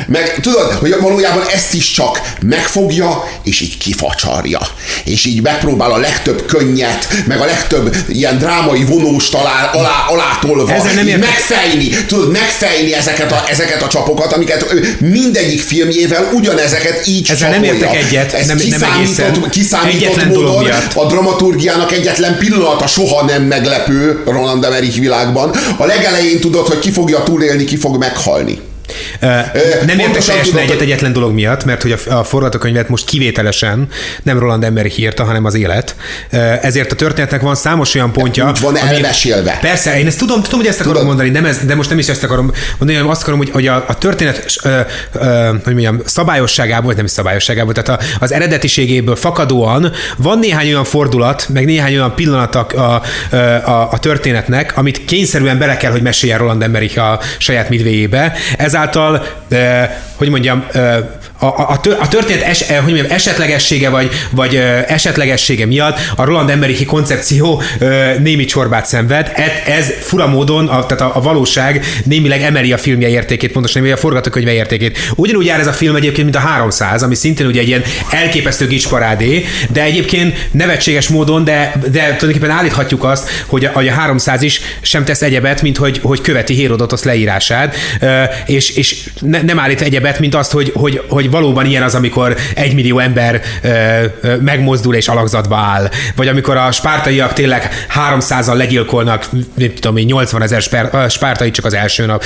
meg 0.08 0.40
tudod, 0.42 0.72
hogy 0.72 0.96
valójában 1.02 1.44
ezt 1.54 1.74
is 1.74 1.92
csak 1.92 2.22
megfogja, 2.42 3.24
és 3.44 3.62
így 3.62 3.78
kifacsarja. 3.78 4.60
És 5.04 5.26
így 5.26 5.42
megpróbál 5.42 5.92
a 5.92 5.98
legtöbb 5.98 6.46
könnyet, 6.46 7.08
meg 7.28 7.40
a 7.40 7.46
legtöbb 7.46 7.96
ilyen 8.08 8.38
drámai 8.38 8.84
vonós 8.84 9.30
talál, 9.30 9.70
alá, 9.74 10.06
alátolva 10.08 10.74
Ezzel 10.74 10.94
nem 10.94 11.08
értek. 11.08 11.30
megfejni, 11.30 11.90
tudod, 12.08 12.32
megfejni 12.32 12.94
ezeket 12.94 13.32
a, 13.32 13.44
ezeket 13.50 13.82
a 13.82 13.88
csapokat, 13.88 14.34
amiket 14.34 14.74
mindegyik 15.00 15.62
filmjével 15.62 16.30
ugyanezeket 16.34 17.08
így 17.08 17.32
Ezzel 17.32 17.52
csapolja. 17.52 17.72
nem 17.74 17.82
értek 17.82 17.96
egyet, 17.96 18.34
Ez 18.34 18.48
nem, 18.48 18.58
kiszámított, 18.58 19.40
nem 19.40 19.50
kiszámított 19.50 20.26
módon 20.26 20.66
a 20.96 21.06
dramaturgiának 21.06 21.92
egyetlen 21.92 22.38
pillanata 22.38 22.88
soha 22.88 23.26
nem 23.26 23.44
meglepő 23.44 24.24
Roland 24.26 24.64
Emmerich 24.64 25.00
világban. 25.00 25.56
A 25.78 25.86
legelején 25.86 26.40
tudod, 26.40 26.68
hogy 26.68 26.80
ki 26.80 26.92
fogja 26.92 27.24
túlélni, 27.24 27.64
ki 27.64 27.78
fog 27.78 27.98
meghalni. 27.98 28.60
Nem 29.86 30.00
értek 30.00 30.24
teljesen 30.24 30.58
egyet 30.58 30.82
egyetlen 30.82 31.14
dolog 31.14 31.34
miatt, 31.34 31.66
mert 31.66 31.82
hogy 31.82 31.92
a, 31.92 32.18
a 32.18 32.24
forgatókönyvet 32.24 32.90
most 32.90 33.06
kivételesen 33.06 33.88
nem 34.24 34.40
Roland 34.40 34.64
Emmerich 34.64 35.00
írta, 35.00 35.24
hanem 35.24 35.46
az 35.46 35.56
élet. 35.56 35.96
Ezért 36.62 36.92
a 36.92 36.96
történetnek 36.96 37.42
van 37.42 37.56
számos 37.56 37.96
olyan 37.96 38.12
pontja. 38.12 38.50
Úgy 38.50 38.60
van 38.60 38.76
ami, 38.76 38.96
elmesélve. 38.96 39.58
Persze, 39.62 40.00
én 40.00 40.08
ezt 40.08 40.18
tudom, 40.18 40.42
tudom, 40.42 40.60
hogy 40.60 40.70
ezt 40.70 40.80
akarom 40.80 41.06
mondani, 41.06 41.30
nem 41.30 41.46
ez, 41.46 41.66
de 41.66 41.76
most 41.76 41.90
nem 41.90 41.98
is 42.00 42.08
ezt 42.08 42.24
akarom 42.24 42.52
mondani, 42.78 42.94
hanem 42.94 43.10
azt 43.10 43.22
akarom, 43.22 43.40
hogy, 43.40 43.50
hogy 43.50 43.68
a, 43.68 43.86
a 43.88 43.98
történet 43.98 44.56
ö, 44.64 44.80
ö, 45.14 45.48
hogy 45.64 45.74
mondjam, 45.74 46.02
szabályosságából, 46.06 46.86
vagy 46.86 46.96
nem 46.96 47.06
is 47.06 47.12
szabályosságából, 47.12 47.74
tehát 47.74 48.02
a, 48.02 48.06
az 48.20 48.32
eredetiségéből 48.32 49.16
fakadóan 49.16 49.92
van 50.18 50.40
néhány 50.40 50.68
olyan 50.68 50.84
fordulat, 50.84 51.48
meg 51.50 51.66
néhány 51.66 51.94
olyan 51.94 52.16
pillanat 52.16 52.56
a, 52.56 52.68
a, 52.76 53.02
a, 53.70 53.92
a 53.92 54.00
történetnek, 54.00 54.78
amit 54.78 55.06
kényszerűen 55.06 55.58
bele 55.58 55.78
kell, 55.78 55.92
hogy 55.92 56.02
meséljen 56.02 56.38
Roland 56.38 56.64
Emmerich 56.64 57.00
a 57.00 57.20
saját 57.38 57.70
midvéjébe. 57.70 58.34
Ez 58.58 58.76
ezáltal, 58.80 59.22
hogy 60.16 60.30
mondjam, 60.30 60.66
a, 61.40 61.80
a, 62.00 62.08
történet 62.08 62.42
es, 62.42 62.68
hogy 62.68 62.94
mondjam, 62.94 63.06
esetlegessége 63.10 63.90
vagy, 63.90 64.10
vagy 64.32 64.56
esetlegessége 64.88 65.66
miatt 65.66 65.98
a 66.16 66.24
Roland 66.24 66.50
Emmerichi 66.50 66.86
koncepció 66.86 67.62
némi 68.20 68.46
csorbát 68.46 68.86
szenved. 68.86 69.32
Ez, 69.36 69.52
ez 69.66 69.94
fura 70.00 70.28
módon, 70.28 70.68
a, 70.68 70.86
tehát 70.86 71.02
a, 71.02 71.16
a 71.16 71.22
valóság 71.22 71.86
némileg 72.04 72.42
emeli 72.42 72.74
a 72.74 72.78
filmje 72.78 73.08
értékét, 73.08 73.52
pontosan 73.52 73.92
a 73.92 73.98
forgatókönyve 73.98 74.54
értékét. 74.54 74.98
Ugyanúgy 75.16 75.46
jár 75.46 75.60
ez 75.60 75.68
a 75.68 75.74
film 75.74 75.96
egyébként, 75.96 76.24
mint 76.24 76.46
a 76.46 76.48
300, 76.48 77.04
ami 77.04 77.16
szintén 77.16 77.48
ugye 77.48 77.60
egy 77.60 77.68
ilyen 77.68 77.84
elképesztő 78.12 78.68
gicsparádé, 78.68 79.46
de 79.70 79.84
egyébként 79.84 80.48
nevetséges 80.52 81.08
módon, 81.08 81.44
de, 81.44 81.74
de 81.92 82.00
tulajdonképpen 82.00 82.50
állíthatjuk 82.50 83.04
azt, 83.04 83.30
hogy 83.46 83.66
a, 83.66 83.72
a 83.74 83.92
300 83.92 84.42
is 84.42 84.62
sem 84.82 85.06
tesz 85.06 85.22
egyebet, 85.22 85.62
mint 85.62 85.78
hogy, 85.78 86.00
hogy 86.04 86.22
követi 86.22 86.54
Hérodotosz 86.54 87.04
leírását, 87.04 87.76
és, 88.46 88.70
és 88.70 89.10
ne, 89.20 89.42
nem 89.42 89.60
állít 89.60 89.82
egyebet, 89.82 90.20
mint 90.20 90.36
azt, 90.36 90.52
hogy, 90.52 90.72
hogy, 90.76 91.02
hogy 91.08 91.29
valóban 91.30 91.66
ilyen 91.66 91.84
az, 91.84 91.96
amikor 91.96 92.36
egy 92.56 92.74
millió 92.74 93.00
ember 93.00 93.42
ö, 93.62 93.70
ö, 94.22 94.36
megmozdul 94.36 94.96
és 94.96 95.08
alakzatba 95.08 95.56
áll. 95.56 95.90
Vagy 96.16 96.28
amikor 96.28 96.58
a 96.58 96.72
spártaiak 96.72 97.34
tényleg 97.34 97.70
300-al 98.12 98.56
legyilkolnak, 98.56 99.26
nem 99.54 99.74
tudom 99.74 99.96
80 99.96 100.42
ezer 100.42 100.62
spártai 101.10 101.52
csak 101.52 101.66
az 101.66 101.74
első 101.74 102.06
nap. 102.06 102.24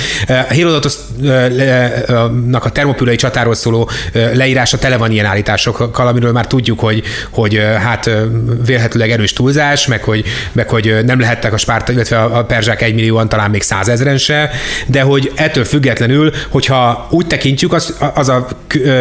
Hérodotosnak 0.50 2.64
a 2.64 2.70
termopülai 2.70 3.16
csatáról 3.16 3.54
szóló 3.54 3.90
leírása 4.12 4.78
tele 4.78 4.96
van 4.96 5.10
ilyen 5.10 5.26
állításokkal, 5.26 6.06
amiről 6.06 6.32
már 6.32 6.46
tudjuk, 6.46 6.80
hogy, 6.80 7.02
hogy 7.30 7.62
hát 7.82 8.10
vélhetőleg 8.66 9.10
erős 9.10 9.32
túlzás, 9.32 9.86
meg 9.86 10.02
hogy, 10.02 10.24
meg 10.52 10.68
hogy 10.68 10.98
nem 11.04 11.20
lehettek 11.20 11.52
a 11.52 11.56
spárta, 11.56 11.92
illetve 11.92 12.22
a 12.22 12.44
perzsák 12.44 12.82
egy 12.82 12.94
millióan, 12.94 13.28
talán 13.28 13.50
még 13.50 13.62
százezren 13.62 14.18
se, 14.18 14.50
de 14.86 15.02
hogy 15.02 15.32
ettől 15.34 15.64
függetlenül, 15.64 16.32
hogyha 16.48 17.06
úgy 17.10 17.26
tekintjük, 17.26 17.72
az, 17.72 17.96
az 18.14 18.28
a 18.28 18.48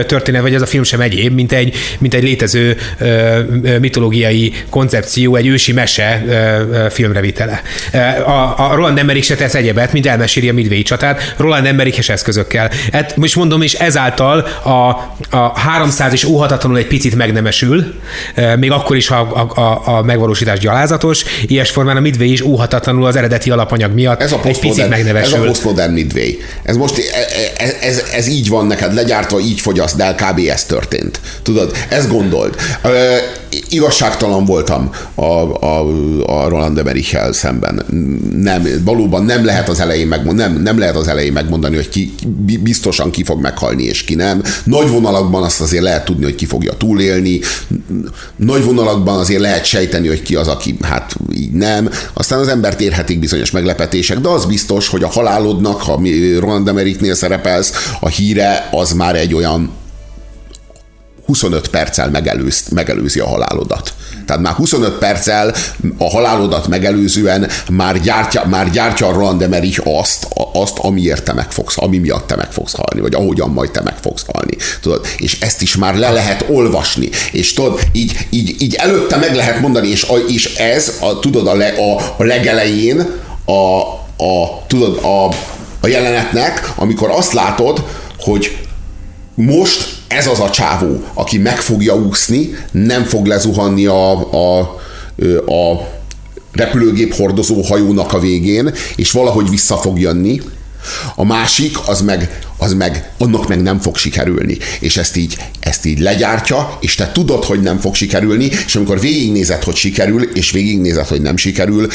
történet, 0.06 0.42
vagy 0.42 0.54
ez 0.54 0.62
a 0.62 0.66
film 0.66 0.84
sem 0.84 1.02
egyéb, 1.02 1.34
mint 1.34 1.52
egy, 1.52 1.76
mint 2.00 2.14
egy 2.14 2.24
létező 2.24 2.78
mitológiai 3.80 4.54
koncepció, 4.70 5.36
egy 5.36 5.48
ősi 5.48 5.72
mese 5.72 6.24
filmrevitele. 6.90 7.62
A, 8.26 8.54
a 8.58 8.72
Roland 8.76 8.98
Emmerich 8.98 9.26
se 9.26 9.36
tesz 9.36 9.56
egyebet, 9.56 9.94
mint 9.94 10.06
elmeséli 10.06 10.50
a 10.50 10.54
Midway 10.54 10.82
csatát, 10.82 11.34
Roland 11.38 11.66
Emmeriches 11.66 12.10
eszközökkel. 12.10 12.72
Hát 12.92 13.18
most 13.18 13.36
mondom, 13.36 13.62
és 13.62 13.74
ezáltal 13.74 14.40
a, 14.64 14.70
a 15.38 15.60
300 15.60 16.14
is 16.14 16.24
óhatatlanul 16.24 16.78
egy 16.78 16.88
picit 16.88 17.16
megnemesül, 17.16 17.94
még 18.60 18.72
akkor 18.72 18.96
is, 18.96 19.08
ha 19.08 19.16
a, 19.16 19.62
a, 19.62 19.98
a 19.98 20.04
megvalósítás 20.04 20.60
gyalázatos, 20.60 21.24
ilyes 21.48 21.70
formán 21.70 21.98
a 21.98 22.00
Midway 22.00 22.32
is 22.32 22.42
óhatatlanul 22.42 23.06
az 23.06 23.16
eredeti 23.16 23.50
alapanyag 23.50 23.94
miatt 23.94 24.22
ez 24.22 24.32
a 24.32 24.40
egy 24.44 24.60
picit 24.60 24.90
megnevesül. 24.90 25.38
Ez 25.38 25.44
a 25.44 25.46
postmodern 25.46 25.94
Midway. 25.94 26.32
Ez 26.64 26.78
most 26.78 27.02
ez, 27.58 27.76
ez, 27.82 28.04
ez 28.14 28.28
így 28.28 28.50
van 28.50 28.68
neked 28.68 28.94
legyártva, 28.94 29.40
így 29.40 29.62
fogyaszt, 29.84 29.98
de 29.98 30.26
kb. 30.26 30.50
ez 30.50 30.64
történt. 30.64 31.20
Tudod, 31.44 31.76
ezt 31.90 32.10
gondold. 32.10 32.56
Igazságtalan 33.74 34.46
voltam 34.46 34.90
a, 35.16 35.24
a, 35.66 35.88
a 36.26 36.48
Roland 36.48 36.78
emmerich 36.78 37.32
szemben. 37.32 37.86
Nem, 38.36 38.68
valóban 38.84 39.24
nem 39.24 39.46
lehet 39.46 39.70
az 39.70 39.80
elején 39.80 40.08
megmondani, 40.08 40.54
nem, 40.54 40.62
nem 40.62 40.78
lehet 40.78 40.96
az 40.96 41.08
elején 41.08 41.34
megmondani, 41.34 41.76
hogy 41.76 41.90
ki 41.90 42.14
biztosan 42.64 43.12
ki 43.12 43.24
fog 43.24 43.42
meghalni, 43.42 43.84
és 43.84 44.04
ki 44.04 44.16
nem. 44.16 44.42
Nagy 44.64 44.90
vonalakban 44.90 45.44
azt 45.44 45.62
azért 45.62 45.84
lehet 45.84 46.06
tudni, 46.06 46.24
hogy 46.24 46.36
ki 46.36 46.46
fogja 46.46 46.74
túlélni. 46.74 47.40
Nagy 48.36 48.64
vonalakban 48.64 49.20
azért 49.20 49.42
lehet 49.42 49.66
sejteni, 49.66 50.08
hogy 50.08 50.22
ki 50.22 50.36
az, 50.36 50.48
aki 50.48 50.78
hát 50.82 51.16
így 51.36 51.52
nem. 51.52 51.90
Aztán 52.14 52.40
az 52.40 52.48
embert 52.48 52.82
érhetik 52.82 53.20
bizonyos 53.20 53.52
meglepetések, 53.52 54.20
de 54.20 54.30
az 54.30 54.46
biztos, 54.46 54.88
hogy 54.88 55.04
a 55.04 55.08
halálodnak, 55.08 55.82
ha 55.82 56.02
Roland 56.40 56.68
Emmerichnél 56.68 57.16
szerepelsz, 57.16 57.74
a 58.00 58.08
híre 58.08 58.70
az 58.72 58.92
már 58.92 59.16
egy 59.16 59.34
olyan 59.34 59.72
25 61.26 61.68
perccel 61.68 62.10
megelőz, 62.10 62.68
megelőzi 62.72 63.20
a 63.20 63.28
halálodat. 63.28 63.94
Tehát 64.26 64.42
már 64.42 64.54
25 64.54 64.98
perccel 64.98 65.56
a 65.98 66.10
halálodat 66.10 66.68
megelőzően 66.68 67.50
már 67.70 68.02
gyártja, 68.02 68.46
már 68.46 68.70
gyártja 68.70 69.36
Emmerich 69.42 69.82
azt, 69.88 70.28
azt, 70.54 70.78
amiért 70.78 71.24
te 71.24 71.34
meg 71.34 71.48
ami 71.76 71.98
miatt 71.98 72.28
te 72.28 72.36
meg 72.36 72.48
halni, 72.54 73.02
vagy 73.02 73.14
ahogyan 73.14 73.50
majd 73.50 73.72
te 73.72 73.82
meg 73.82 73.94
halni. 74.32 74.58
Tudod? 74.82 75.06
És 75.18 75.40
ezt 75.40 75.62
is 75.62 75.76
már 75.76 75.96
le 75.96 76.12
lehet 76.12 76.46
olvasni. 76.50 77.10
És 77.32 77.54
tudod, 77.54 77.80
így, 77.92 78.28
így, 78.30 78.62
így 78.62 78.76
előtte 78.76 79.18
meg 79.18 79.36
lehet 79.36 79.60
mondani, 79.60 79.88
és, 79.88 80.04
a, 80.04 80.16
és 80.18 80.56
ez, 80.56 80.98
a, 81.00 81.20
tudod, 81.20 81.48
a, 81.48 81.56
le, 81.56 81.68
a, 81.68 82.14
a 82.18 82.24
legelején 82.24 83.06
a, 83.46 83.80
a, 84.24 84.64
tudod, 84.68 85.04
a, 85.04 85.26
a 85.80 85.88
jelenetnek, 85.88 86.72
amikor 86.76 87.10
azt 87.10 87.34
látod, 87.34 87.84
hogy 88.20 88.58
most 89.36 90.03
ez 90.18 90.28
az 90.28 90.40
a 90.40 90.50
csávó, 90.50 91.04
aki 91.14 91.38
meg 91.38 91.62
fogja 91.62 91.96
úszni, 91.96 92.50
nem 92.72 93.04
fog 93.04 93.26
lezuhanni 93.26 93.86
a, 93.86 94.12
a, 94.32 94.60
a 95.46 95.90
repülőgép 96.52 97.14
hordozó 97.14 97.62
hajónak 97.62 98.14
a 98.14 98.20
végén, 98.20 98.74
és 98.96 99.12
valahogy 99.12 99.50
vissza 99.50 99.78
fog 99.78 100.00
jönni. 100.00 100.42
A 101.16 101.24
másik, 101.24 101.78
az 101.88 102.02
meg, 102.02 102.40
az 102.64 102.74
meg, 102.74 103.12
annak 103.18 103.48
meg 103.48 103.62
nem 103.62 103.80
fog 103.80 103.98
sikerülni. 103.98 104.58
És 104.80 104.98
ezt 104.98 105.16
így, 105.16 105.38
ezt 105.60 105.86
így 105.86 106.00
legyártja, 106.00 106.78
és 106.82 106.96
te 106.96 107.12
tudod, 107.12 107.44
hogy 107.44 107.62
nem 107.62 107.80
fog 107.80 107.96
sikerülni, 107.96 108.50
és 108.66 108.76
amikor 108.76 109.00
végignézed, 109.00 109.64
hogy 109.64 109.76
sikerül, 109.76 110.24
és 110.34 110.52
végignézed, 110.52 111.08
hogy 111.08 111.22
nem 111.22 111.38
sikerül, 111.38 111.88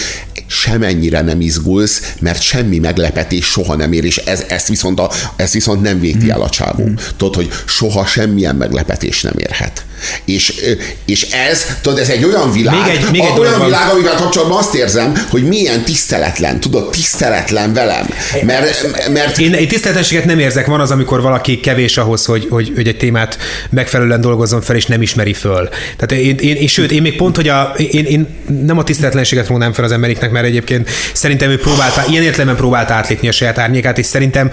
semennyire 0.47 1.21
nem 1.21 1.41
izgulsz, 1.41 2.13
mert 2.21 2.43
semmi 2.43 2.79
meglepetés 2.79 3.45
soha 3.45 3.77
nem 3.77 3.93
ér, 3.93 4.05
és 4.05 4.17
ez, 4.17 4.45
ezt, 4.49 4.69
viszont 4.69 5.01
a, 5.01 5.11
ezt 5.37 5.53
viszont 5.53 5.83
nem 5.83 6.01
véti 6.01 6.31
el 6.31 6.43
a 6.43 6.49
csávó. 6.49 6.85
Mm. 6.85 6.95
Tudod, 7.17 7.35
hogy 7.35 7.51
soha 7.67 8.07
semmilyen 8.07 8.57
meglepetés 8.57 9.23
nem 9.23 9.35
érhet. 9.37 9.85
És, 10.25 10.55
és 11.05 11.23
ez, 11.23 11.67
tudod, 11.83 11.99
ez 11.99 12.09
egy 12.09 12.25
olyan 12.25 12.53
világ, 12.53 12.87
még 12.87 12.97
egy, 12.97 13.11
még 13.11 13.21
egy 13.21 13.39
olyan 13.39 13.65
világ, 13.65 13.91
amivel 13.91 14.15
kapcsolatban 14.15 14.59
azt 14.59 14.75
érzem, 14.75 15.27
hogy 15.31 15.49
milyen 15.49 15.85
tiszteletlen, 15.85 16.61
tudod, 16.61 16.91
tiszteletlen 16.91 17.73
velem. 17.73 18.07
Mert, 18.43 19.09
mert... 19.13 19.39
Én, 19.39 19.53
én 19.53 19.69
tiszteletlenséget 19.69 20.25
nem 20.25 20.39
érzek, 20.59 20.73
van 20.73 20.81
az, 20.81 20.91
amikor 20.91 21.23
valaki 21.23 21.61
kevés 21.61 21.97
ahhoz, 21.97 22.25
hogy, 22.25 22.47
hogy, 22.51 22.73
hogy 22.75 22.89
egy 22.89 22.97
témát 22.97 23.39
megfelelően 23.71 24.21
dolgozzon 24.21 24.61
fel, 24.61 24.77
és 24.77 24.87
nem 24.87 25.03
ismeri 25.03 25.33
föl. 25.33 25.69
Tehát 25.97 26.25
én, 26.25 26.37
én, 26.37 26.57
én 26.57 26.67
sőt, 26.67 26.91
én 26.91 27.03
még 27.03 27.17
pont, 27.17 27.37
hogy 27.37 27.49
a, 27.49 27.75
én, 27.91 28.05
én 28.05 28.27
nem 28.65 28.79
a 28.79 28.85
tiszteletlenséget 28.85 29.47
rónám 29.47 29.73
fel 29.73 29.85
az 29.85 29.93
emberiknek, 29.93 30.31
mert 30.31 30.47
egyébként 30.47 30.89
szerintem 31.13 31.51
ő 31.51 31.59
próbálta, 31.59 32.05
ilyen 32.09 32.23
értelemben 32.23 32.57
próbálta 32.57 32.93
átlépni 32.93 33.29
a 33.29 33.33
saját 33.33 33.59
árnyékát, 33.59 33.99
és 33.99 34.07
szerintem 34.07 34.51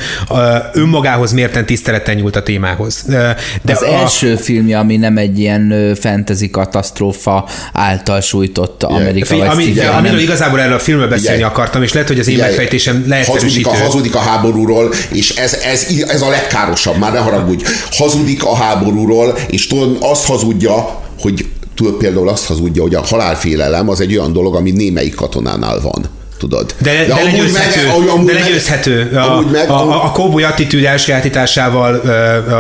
önmagához 0.74 1.32
mérten 1.32 1.66
tiszteleten 1.66 2.16
nyúlt 2.16 2.36
a 2.36 2.44
témához. 2.44 3.04
De 3.08 3.38
az 3.66 3.82
a... 3.82 3.86
első 3.86 4.36
filmje, 4.36 4.78
ami 4.78 4.98
nem 4.98 5.18
egy 5.18 5.40
ilyen 5.40 5.96
fantasy 6.00 6.50
katasztrófa 6.50 7.50
által 7.74 8.22
sújtott 8.22 8.84
Amerika. 8.84 9.36
Yeah. 9.36 9.52
Ami, 9.52 9.64
amiről 9.64 10.02
nem... 10.02 10.18
igazából 10.18 10.60
erről 10.60 10.76
a 10.76 10.80
filmről 10.80 11.08
beszélni 11.08 11.40
yeah. 11.40 11.52
akartam, 11.52 11.84
és 11.84 11.94
lehet, 11.94 12.08
hogy 12.08 12.20
az 12.20 12.28
én 12.28 12.36
yeah. 12.36 12.48
megfejtésem 12.48 13.06
leegyszerűsítő. 13.08 13.70
Hazudik 13.70 13.82
a, 13.82 13.86
hazudik 13.86 14.16
a 14.16 14.20
háborúról, 14.20 14.94
és 15.12 15.30
ez, 15.30 15.54
ez, 15.54 15.92
ez 16.02 16.22
a 16.22 16.30
legkárosabb, 16.30 16.98
már 16.98 17.12
ne 17.12 17.20
haragudj. 17.20 17.64
Hazudik 17.92 18.44
a 18.46 18.56
háborúról, 18.56 19.38
és 19.48 19.68
tudod, 19.68 19.98
azt 20.00 20.26
hazudja, 20.26 21.02
hogy 21.20 21.46
tudod, 21.76 21.94
például 21.94 22.30
azt 22.30 22.46
hazudja, 22.46 22.82
hogy 22.82 22.96
a 22.96 23.02
halálfélelem 23.02 23.90
az 23.90 24.00
egy 24.00 24.18
olyan 24.18 24.34
dolog, 24.34 24.56
ami 24.56 24.72
némelyik 24.72 25.16
katonánál 25.16 25.80
van 25.82 26.06
tudod. 26.38 26.76
De, 26.78 26.92
de, 26.92 27.06
de 27.06 27.24
legyőzhető, 27.24 27.88
meg, 27.88 28.08
amúgy 28.08 28.26
de 28.26 28.34
legyőzhető. 28.34 29.10
Meg, 29.12 29.24
a, 29.24 29.42
meg, 29.52 29.70
a, 29.70 29.92
a, 29.92 30.06
a 30.06 30.12
cowboy 30.12 30.44
attitűd 30.44 30.84
elsajátításával 30.84 31.96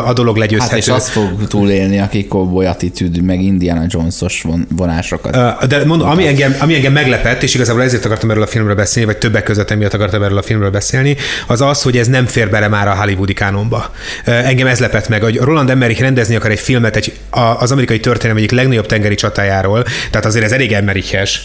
a 0.05 0.13
dolog 0.13 0.37
legyőzhető. 0.37 0.71
Hát 0.71 0.79
és 0.79 0.87
azt 0.87 1.09
fog 1.09 1.47
túlélni, 1.47 1.99
aki 1.99 2.27
cowboy 2.27 2.65
attitűd, 2.65 3.21
meg 3.21 3.41
Indiana 3.41 3.83
Jones-os 3.87 4.41
von, 4.41 4.67
vonásokat. 4.75 5.67
De 5.67 5.85
mondom, 5.85 6.09
ami 6.09 6.27
engem, 6.27 6.55
ami 6.59 6.75
engem 6.75 6.93
meglepett, 6.93 7.43
és 7.43 7.53
igazából 7.53 7.83
ezért 7.83 8.05
akartam 8.05 8.29
erről 8.31 8.43
a 8.43 8.47
filmről 8.47 8.75
beszélni, 8.75 9.07
vagy 9.11 9.17
többek 9.17 9.43
között 9.43 9.71
emiatt 9.71 9.93
akartam 9.93 10.23
erről 10.23 10.37
a 10.37 10.41
filmről 10.41 10.69
beszélni, 10.69 11.15
az 11.47 11.61
az, 11.61 11.81
hogy 11.81 11.97
ez 11.97 12.07
nem 12.07 12.25
fér 12.25 12.49
bele 12.49 12.67
már 12.67 12.87
a 12.87 12.95
hollywoodi 12.95 13.33
kánonba. 13.33 13.91
Engem 14.25 14.67
ez 14.67 14.79
lepett 14.79 15.09
meg, 15.09 15.21
hogy 15.21 15.37
Roland 15.37 15.69
Emmerich 15.69 16.01
rendezni 16.01 16.35
akar 16.35 16.51
egy 16.51 16.59
filmet 16.59 16.95
egy, 16.95 17.13
az 17.59 17.71
amerikai 17.71 17.99
történelem 17.99 18.37
egyik 18.37 18.51
legnagyobb 18.51 18.85
tengeri 18.85 19.15
csatájáról, 19.15 19.83
tehát 20.09 20.25
azért 20.25 20.45
ez 20.45 20.51
elég 20.51 20.71
Emmeriches, 20.71 21.41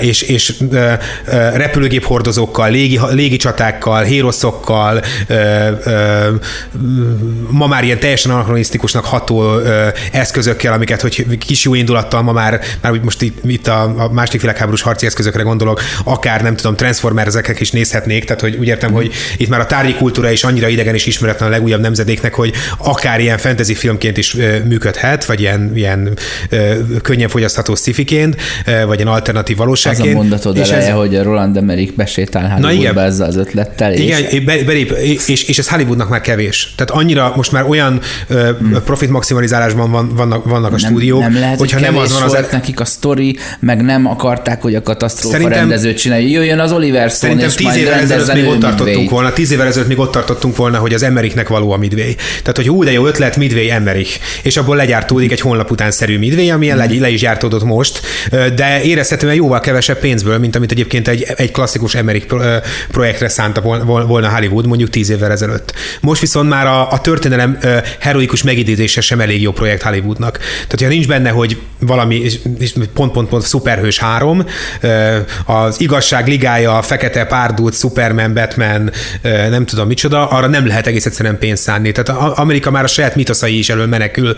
és, 0.00 0.22
és 0.22 0.54
repülőgép 1.56 2.04
hordozókkal, 2.04 2.70
légi, 2.70 3.00
légi 3.10 3.36
csatákkal, 3.36 4.02
héroszokkal, 4.02 5.02
ma 7.48 7.66
már 7.66 7.84
ilyen 7.84 7.98
teljesen 7.98 8.32
anakronisztikusnak 8.32 9.04
ható 9.04 9.58
eszközökkel, 10.12 10.72
amiket, 10.72 11.00
hogy 11.00 11.38
kis 11.38 11.64
jó 11.64 11.74
indulattal 11.74 12.22
ma 12.22 12.32
már, 12.32 12.60
már 12.80 12.92
most 13.02 13.22
itt, 13.22 13.38
itt 13.44 13.66
a, 13.66 13.82
a 13.82 14.12
második 14.12 14.40
világháborús 14.40 14.82
harci 14.82 15.06
eszközökre 15.06 15.42
gondolok, 15.42 15.80
akár 16.04 16.42
nem 16.42 16.56
tudom, 16.56 16.76
Transformers-eknek 16.76 17.60
is 17.60 17.70
nézhetnék, 17.70 18.24
tehát 18.24 18.40
hogy 18.40 18.56
úgy 18.56 18.66
értem, 18.66 18.92
hogy 18.92 19.12
itt 19.36 19.48
már 19.48 19.60
a 19.60 19.66
tárgyi 19.66 19.94
kultúra 19.94 20.30
is 20.30 20.44
annyira 20.44 20.68
idegen 20.68 20.94
és 20.94 21.06
ismeretlen 21.06 21.48
a 21.48 21.52
legújabb 21.52 21.80
nemzedéknek, 21.80 22.34
hogy 22.34 22.52
akár 22.78 23.20
ilyen 23.20 23.38
fantasy 23.38 23.74
filmként 23.74 24.16
is 24.16 24.36
működhet, 24.64 25.24
vagy 25.24 25.40
ilyen, 25.40 25.72
ilyen 25.74 26.18
könnyen 27.02 27.28
fogyasztható 27.28 27.74
szifiként, 27.74 28.36
vagy 28.86 28.98
ilyen 28.98 29.12
alternatív 29.12 29.56
valóságként. 29.56 30.08
Az 30.08 30.14
a 30.14 30.16
mondatod 30.16 30.56
és 30.56 30.68
eleje, 30.68 30.90
ez... 30.90 30.96
hogy 30.96 31.16
a 31.16 31.22
Roland 31.22 31.43
Roland 31.44 31.56
Emmerich 31.56 31.94
besétál 31.96 32.60
Hollywoodba 32.60 33.00
ezzel 33.00 33.26
az 33.26 33.36
ötlettel. 33.36 33.92
És... 33.92 34.00
Igen, 34.00 34.44
belép, 34.44 34.90
és, 35.26 35.48
és 35.48 35.58
ez 35.58 35.68
Hollywoodnak 35.68 36.08
már 36.08 36.20
kevés. 36.20 36.72
Tehát 36.76 37.02
annyira 37.02 37.32
most 37.36 37.52
már 37.52 37.64
olyan 37.68 38.00
hmm. 38.28 38.76
profit 38.84 39.10
maximalizálásban 39.10 39.90
van, 39.90 40.14
vannak, 40.14 40.44
vannak 40.44 40.72
a 40.72 40.78
stúdiók, 40.78 41.20
nem 41.20 41.34
lehet, 41.34 41.58
hogyha 41.58 41.78
hogy 41.78 41.86
nem 41.86 41.96
az 41.96 42.12
van 42.12 42.22
az... 42.22 42.32
Volt 42.32 42.52
nekik 42.52 42.80
a 42.80 42.84
sztori, 42.84 43.36
meg 43.60 43.82
nem 43.82 44.06
akarták, 44.06 44.62
hogy 44.62 44.74
a 44.74 44.82
katasztrófa 44.82 45.36
szerintem, 45.36 45.58
rendezőt 45.58 45.98
csinálja. 45.98 46.28
Jöjjön 46.28 46.58
az 46.58 46.72
Oliver 46.72 47.10
Stone, 47.10 47.32
Szerintem 47.32 47.48
és 47.48 47.54
tíz 47.54 47.76
évvel 47.76 47.98
ezelőtt 47.98 48.34
még 48.34 48.46
ott 48.46 48.60
tartottunk 48.60 49.10
volna, 49.10 49.32
tíz 49.32 49.52
évvel 49.52 49.66
ezelőtt 49.66 49.88
még 49.88 49.98
ott 49.98 50.12
tartottunk 50.12 50.56
volna, 50.56 50.78
hogy 50.78 50.94
az 50.94 51.02
Emmerichnek 51.02 51.48
való 51.48 51.70
a 51.70 51.76
Midway. 51.76 52.14
Tehát, 52.14 52.56
hogy 52.56 52.66
hú, 52.66 52.84
de 52.84 52.92
jó 52.92 53.06
ötlet, 53.06 53.36
Midway 53.36 53.70
Emmerich. 53.70 54.20
És 54.42 54.56
abból 54.56 54.76
legyártódik 54.76 55.32
egy 55.32 55.40
honlap 55.40 55.70
után 55.70 55.90
szerű 55.90 56.18
Midway, 56.18 56.50
amilyen 56.50 56.80
hmm. 56.80 56.92
le, 56.92 57.00
le 57.00 57.08
is 57.08 57.20
gyártódott 57.20 57.64
most, 57.64 58.00
de 58.30 58.82
érezhetően 58.82 59.34
jóval 59.34 59.60
kevesebb 59.60 59.98
pénzből, 59.98 60.38
mint 60.38 60.56
amit 60.56 60.70
egyébként 60.70 61.08
egy, 61.08 61.26
egy 61.36 61.50
klasszikus 61.50 61.94
Emmerich 61.94 62.34
projektre 62.90 63.28
szánta 63.28 63.60
volna 63.60 64.28
Hollywood 64.28 64.66
mondjuk 64.66 64.90
tíz 64.90 65.10
évvel 65.10 65.30
ezelőtt. 65.30 65.72
Most 66.00 66.20
viszont 66.20 66.48
már 66.48 66.66
a, 66.66 66.90
a 66.90 67.00
történelem 67.00 67.58
heroikus 68.00 68.42
megidézése 68.42 69.00
sem 69.00 69.20
elég 69.20 69.42
jó 69.42 69.52
projekt 69.52 69.82
Hollywoodnak. 69.82 70.38
Tehát, 70.38 70.80
ha 70.80 70.88
nincs 70.88 71.06
benne, 71.06 71.30
hogy 71.30 71.60
valami 71.80 72.22
pont-pont-pont 72.94 73.42
szuperhős 73.42 73.98
három, 73.98 74.46
az 75.46 75.80
igazság 75.80 76.28
ligája, 76.28 76.78
a 76.78 76.82
fekete 76.82 77.24
párdult, 77.24 77.74
Superman, 77.74 78.34
Batman, 78.34 78.90
nem 79.22 79.66
tudom 79.66 79.86
micsoda, 79.86 80.28
arra 80.28 80.46
nem 80.46 80.66
lehet 80.66 80.86
egész 80.86 81.06
egyszerűen 81.06 81.38
pénzt 81.38 81.62
szánni. 81.62 81.92
Tehát 81.92 82.38
Amerika 82.38 82.70
már 82.70 82.84
a 82.84 82.86
saját 82.86 83.14
mitoszai 83.14 83.58
is 83.58 83.68
elől 83.68 83.86
menekül, 83.86 84.34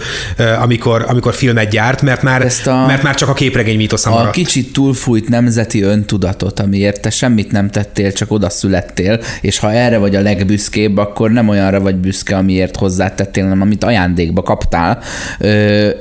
amikor, 0.61 1.05
amikor 1.09 1.35
filmet 1.35 1.71
gyárt, 1.71 2.03
mert 2.03 2.23
már, 2.23 2.53
a, 2.65 2.71
mert 2.87 3.03
már 3.03 3.15
csak 3.15 3.29
a 3.29 3.33
képregény 3.33 3.77
mitosza 3.77 4.11
maradt. 4.11 4.29
A 4.29 4.31
kicsit 4.31 4.73
túlfújt 4.73 5.29
nemzeti 5.29 5.83
öntudatot, 5.83 6.61
amiért 6.87 7.05
te 7.05 7.11
semmit 7.11 7.53
nem 7.53 7.71
tettél, 7.71 8.13
csak 8.13 8.33
oda 8.33 8.51
születtél, 8.51 9.21
és 9.41 9.59
ha 9.59 9.73
erre 9.73 9.99
vagy 9.99 10.17
a 10.17 10.21
legbüszkébb, 10.21 10.97
akkor 10.97 11.31
nem 11.31 11.49
olyanra 11.49 11.81
vagy 11.81 11.97
büszke, 11.97 12.37
amiért 12.37 12.77
hozzátettél, 12.77 13.43
hanem 13.43 13.61
amit 13.61 13.85
ajándékba 13.85 14.43
kaptál. 14.43 14.99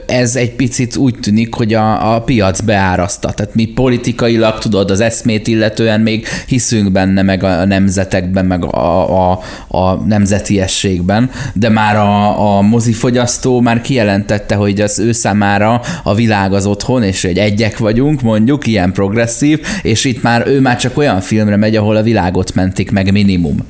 Ez 0.06 0.36
egy 0.36 0.52
picit 0.52 0.96
úgy 0.96 1.16
tűnik, 1.22 1.54
hogy 1.54 1.74
a, 1.74 2.16
a 2.16 2.22
piac 2.22 2.62
beáraszta. 2.62 3.32
Tehát 3.32 3.56
mi 3.56 3.66
politikailag, 3.66 4.58
tudod, 4.58 4.92
az 4.92 5.00
eszmét 5.00 5.48
illetően 5.48 6.02
még 6.02 6.28
hiszünk 6.48 6.92
benne, 6.92 7.22
meg 7.22 7.44
a 7.44 7.66
nemzetekben, 7.66 8.46
meg 8.46 8.66
a, 8.66 9.32
a, 9.32 9.40
a 9.68 9.94
nemzetiességben, 9.94 11.30
de 11.54 11.70
már 11.70 11.96
a, 11.96 12.58
a 12.58 12.62
mozifogyasztó 12.62 13.62
már 13.62 13.82
kijelentette, 13.82 14.56
hogy 14.56 14.82
az 14.82 15.00
ő 15.00 15.12
számára 15.12 15.82
a 16.04 16.14
világ 16.16 16.54
az 16.54 16.66
otthon, 16.66 17.04
és 17.04 17.24
egy 17.24 17.38
egyek 17.38 17.78
vagyunk, 17.78 18.22
mondjuk, 18.22 18.68
ilyen 18.68 18.92
progresszív, 18.92 19.60
és 19.82 20.06
itt 20.06 20.22
már 20.22 20.48
ő 20.48 20.60
már 20.60 20.75
csak 20.78 20.98
olyan 20.98 21.22
filmre 21.22 21.56
megy, 21.56 21.76
ahol 21.76 21.96
a 21.96 22.02
világot 22.02 22.54
mentik 22.54 22.92
meg 22.92 23.12
minimum. 23.12 23.66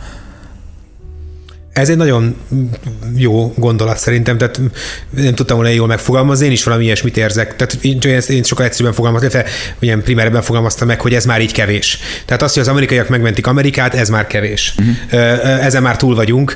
Ez 1.74 1.90
egy 1.90 1.98
nagyon 1.98 2.36
jó 3.16 3.54
gondolat 3.58 3.98
szerintem, 3.98 4.38
tehát 4.38 4.62
nem 5.10 5.36
tudtam 5.36 5.58
volna 5.58 5.72
jól 5.72 5.88
megfogalmazni, 5.88 6.46
én 6.46 6.52
is 6.52 6.64
valami 6.64 6.84
ilyesmit 6.84 7.18
érzek. 7.18 7.56
Tehát 7.56 7.78
én, 7.82 8.00
én 8.28 8.44
sokkal 8.44 8.66
egyszerűbben 8.66 8.96
fogalmaztam, 8.96 9.30
illetve 9.30 9.52
ilyen 9.80 10.04
primerben 10.04 10.42
fogalmaztam 10.42 10.88
meg, 10.88 11.02
hogy 11.02 11.14
ez 11.14 11.26
már 11.26 11.42
így 11.42 11.52
kevés. 11.52 12.00
Tehát 12.26 12.42
az, 12.42 12.54
hogy 12.54 12.62
az 12.62 12.68
amerikaiak 12.68 13.10
megmentik 13.10 13.48
Amerikát, 13.48 13.94
ez 13.94 14.10
már 14.10 14.28
kevés. 14.28 14.76
Uh-huh. 14.78 15.66
Ezen 15.66 15.82
már 15.82 15.98
túl 15.98 16.16
vagyunk. 16.16 16.54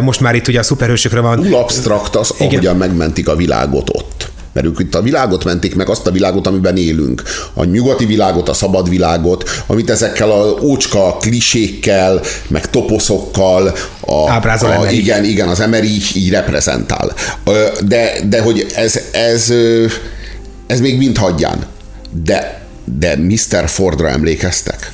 Most 0.00 0.20
már 0.20 0.34
itt 0.34 0.48
ugye 0.48 0.58
a 0.58 0.62
szuperhősökre 0.62 1.20
van. 1.20 1.42
Túl 1.42 1.54
abstrakt 1.54 2.16
az, 2.16 2.34
ahogyan 2.38 2.76
megmentik 2.76 3.28
a 3.28 3.36
világot 3.36 3.90
ott. 3.94 4.31
Mert 4.52 4.66
ők 4.66 4.78
itt 4.78 4.94
a 4.94 5.02
világot 5.02 5.44
mentik 5.44 5.74
meg, 5.74 5.88
azt 5.88 6.06
a 6.06 6.10
világot, 6.10 6.46
amiben 6.46 6.76
élünk. 6.76 7.22
A 7.54 7.64
nyugati 7.64 8.04
világot, 8.04 8.48
a 8.48 8.52
szabad 8.52 8.88
világot, 8.88 9.50
amit 9.66 9.90
ezekkel 9.90 10.30
a 10.30 10.58
ócska 10.60 11.16
klisékkel, 11.16 12.20
meg 12.48 12.70
toposzokkal, 12.70 13.74
a, 14.00 14.12
a, 14.12 14.90
igen, 14.90 15.24
igen, 15.24 15.48
az 15.48 15.60
emeri 15.60 15.90
így 16.14 16.30
reprezentál. 16.30 17.12
De, 17.84 18.12
de 18.28 18.40
hogy 18.40 18.66
ez, 18.74 19.00
ez, 19.12 19.52
ez 20.66 20.80
még 20.80 20.96
mind 20.96 21.16
hagyján. 21.16 21.66
De, 22.24 22.66
de 22.98 23.16
Mr. 23.16 23.68
Fordra 23.68 24.08
emlékeztek? 24.08 24.92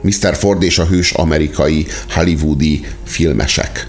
Mr. 0.00 0.36
Ford 0.36 0.62
és 0.62 0.78
a 0.78 0.84
hős 0.84 1.12
amerikai 1.12 1.86
hollywoodi 2.08 2.84
filmesek 3.04 3.86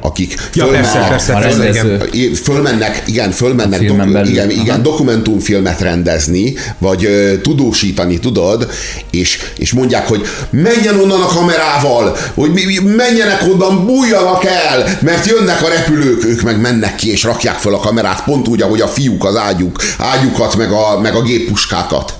akik 0.00 0.34
ja, 0.54 0.64
fölmennek, 0.64 1.08
persze, 1.08 1.32
persze, 1.32 1.68
igen. 2.12 2.34
fölmennek, 2.34 3.02
igen, 3.06 3.30
fölmennek 3.30 3.86
doku, 3.86 4.12
belül. 4.12 4.30
igen, 4.30 4.50
igen, 4.50 4.82
dokumentumfilmet 4.82 5.80
rendezni, 5.80 6.54
vagy 6.78 7.06
uh, 7.06 7.40
tudósítani, 7.40 8.18
tudod, 8.18 8.70
és, 9.10 9.38
és 9.56 9.72
mondják, 9.72 10.08
hogy 10.08 10.26
menjen 10.50 10.98
onnan 11.00 11.20
a 11.20 11.26
kamerával, 11.26 12.16
hogy 12.34 12.50
menjenek 12.96 13.42
onnan, 13.52 13.86
bújjanak 13.86 14.44
el, 14.44 14.98
mert 15.00 15.26
jönnek 15.26 15.62
a 15.62 15.68
repülők, 15.68 16.24
ők 16.24 16.42
meg 16.42 16.60
mennek 16.60 16.94
ki, 16.94 17.10
és 17.10 17.22
rakják 17.22 17.58
fel 17.58 17.74
a 17.74 17.78
kamerát, 17.78 18.24
pont 18.24 18.48
úgy, 18.48 18.62
ahogy 18.62 18.80
a 18.80 18.88
fiúk 18.88 19.24
az 19.24 19.36
ágyuk, 19.36 19.82
ágyukat, 19.98 20.56
meg 20.56 20.70
a, 20.70 21.00
meg 21.00 21.14
a 21.14 21.22
géppuskákat. 21.22 22.14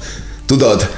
Tudod? 0.47 0.89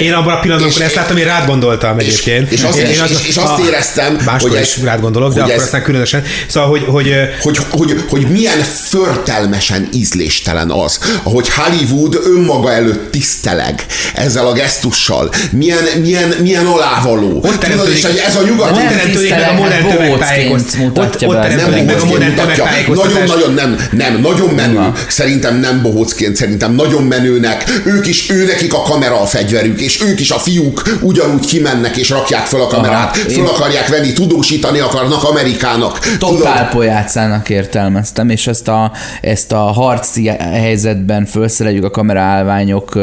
Én 0.00 0.12
abban 0.12 0.34
a 0.34 0.40
pillanatban, 0.40 0.68
amikor 0.68 0.82
ezt 0.82 0.94
láttam, 0.94 1.16
én 1.16 1.24
rád 1.24 1.46
gondoltam 1.46 1.98
egyébként. 1.98 2.52
És, 2.52 2.62
azt, 2.62 2.78
én, 2.78 2.86
és, 2.86 3.00
az, 3.00 3.22
és 3.28 3.36
azt 3.36 3.58
éreztem, 3.66 4.18
máskor 4.24 4.50
hogy 4.50 4.60
is 4.60 4.78
rád 4.82 5.00
gondolok, 5.00 5.34
de 5.34 5.40
akkor 5.40 5.52
ez, 5.52 5.62
aztán 5.62 5.82
különösen. 5.82 6.24
Szóval, 6.46 6.68
hogy, 6.68 6.84
hogy, 6.86 7.14
hogy, 7.40 7.58
hogy, 7.70 8.04
hogy 8.08 8.26
milyen 8.30 8.58
förtelmesen 8.88 9.88
ízléstelen 9.92 10.70
az, 10.70 10.98
ahogy 11.22 11.48
Hollywood 11.48 12.20
önmaga 12.24 12.72
előtt 12.72 13.10
tiszteleg 13.10 13.86
ezzel 14.14 14.46
a 14.46 14.52
gesztussal. 14.52 15.30
Milyen, 15.50 15.84
milyen, 16.00 16.34
milyen 16.40 16.66
alávaló. 16.66 17.40
Ott 17.44 17.64
Tudod, 17.64 17.88
és 17.88 18.02
ez 18.02 18.36
a 18.36 18.42
nyugat... 18.42 18.70
Ott 18.70 18.88
teremtődik 18.88 19.30
meg 19.30 19.48
a 19.48 19.52
modern 19.52 19.85
tömegtájékoztatás. 20.28 21.22
Ott, 21.22 21.34
ott 21.34 21.40
teremtődik 21.40 21.84
meg 21.84 22.00
a 22.00 22.04
modern 22.04 22.34
tömegtájékoztatás. 22.34 23.12
Nagyon-nagyon 23.12 23.54
nem, 23.54 23.76
nem, 23.90 24.20
nagyon 24.20 24.54
menő. 24.54 24.92
Szerintem 25.08 25.60
nem 25.60 25.82
bohócként, 25.82 26.36
szerintem 26.36 26.74
nagyon 26.74 27.02
menőnek. 27.02 27.64
Ők 27.84 28.06
is, 28.06 28.30
ő 28.30 28.44
nekik 28.44 28.74
a 28.74 28.82
kamera 28.82 29.20
a 29.20 29.26
fegyver 29.26 29.56
fegyverük, 29.56 29.80
és 29.80 30.02
ők 30.02 30.20
is 30.20 30.30
a 30.30 30.38
fiúk 30.38 30.82
ugyanúgy 31.00 31.46
kimennek 31.46 31.96
és 31.96 32.10
rakják 32.10 32.46
fel 32.46 32.60
a 32.60 32.66
kamerát, 32.66 33.16
Aha, 33.16 33.30
föl 33.30 33.46
akarják 33.46 33.88
venni, 33.88 34.12
tudósítani 34.12 34.78
akarnak 34.78 35.24
Amerikának. 35.24 35.98
Totál 36.18 36.68
pojátszának 36.68 37.48
értelmeztem, 37.48 38.30
és 38.30 38.46
ezt 38.46 38.68
a, 38.68 38.92
ezt 39.20 39.52
a 39.52 39.58
harci 39.58 40.28
helyzetben 40.52 41.26
felszereljük 41.26 41.84
a 41.84 41.90
kameraállványok 41.90 42.98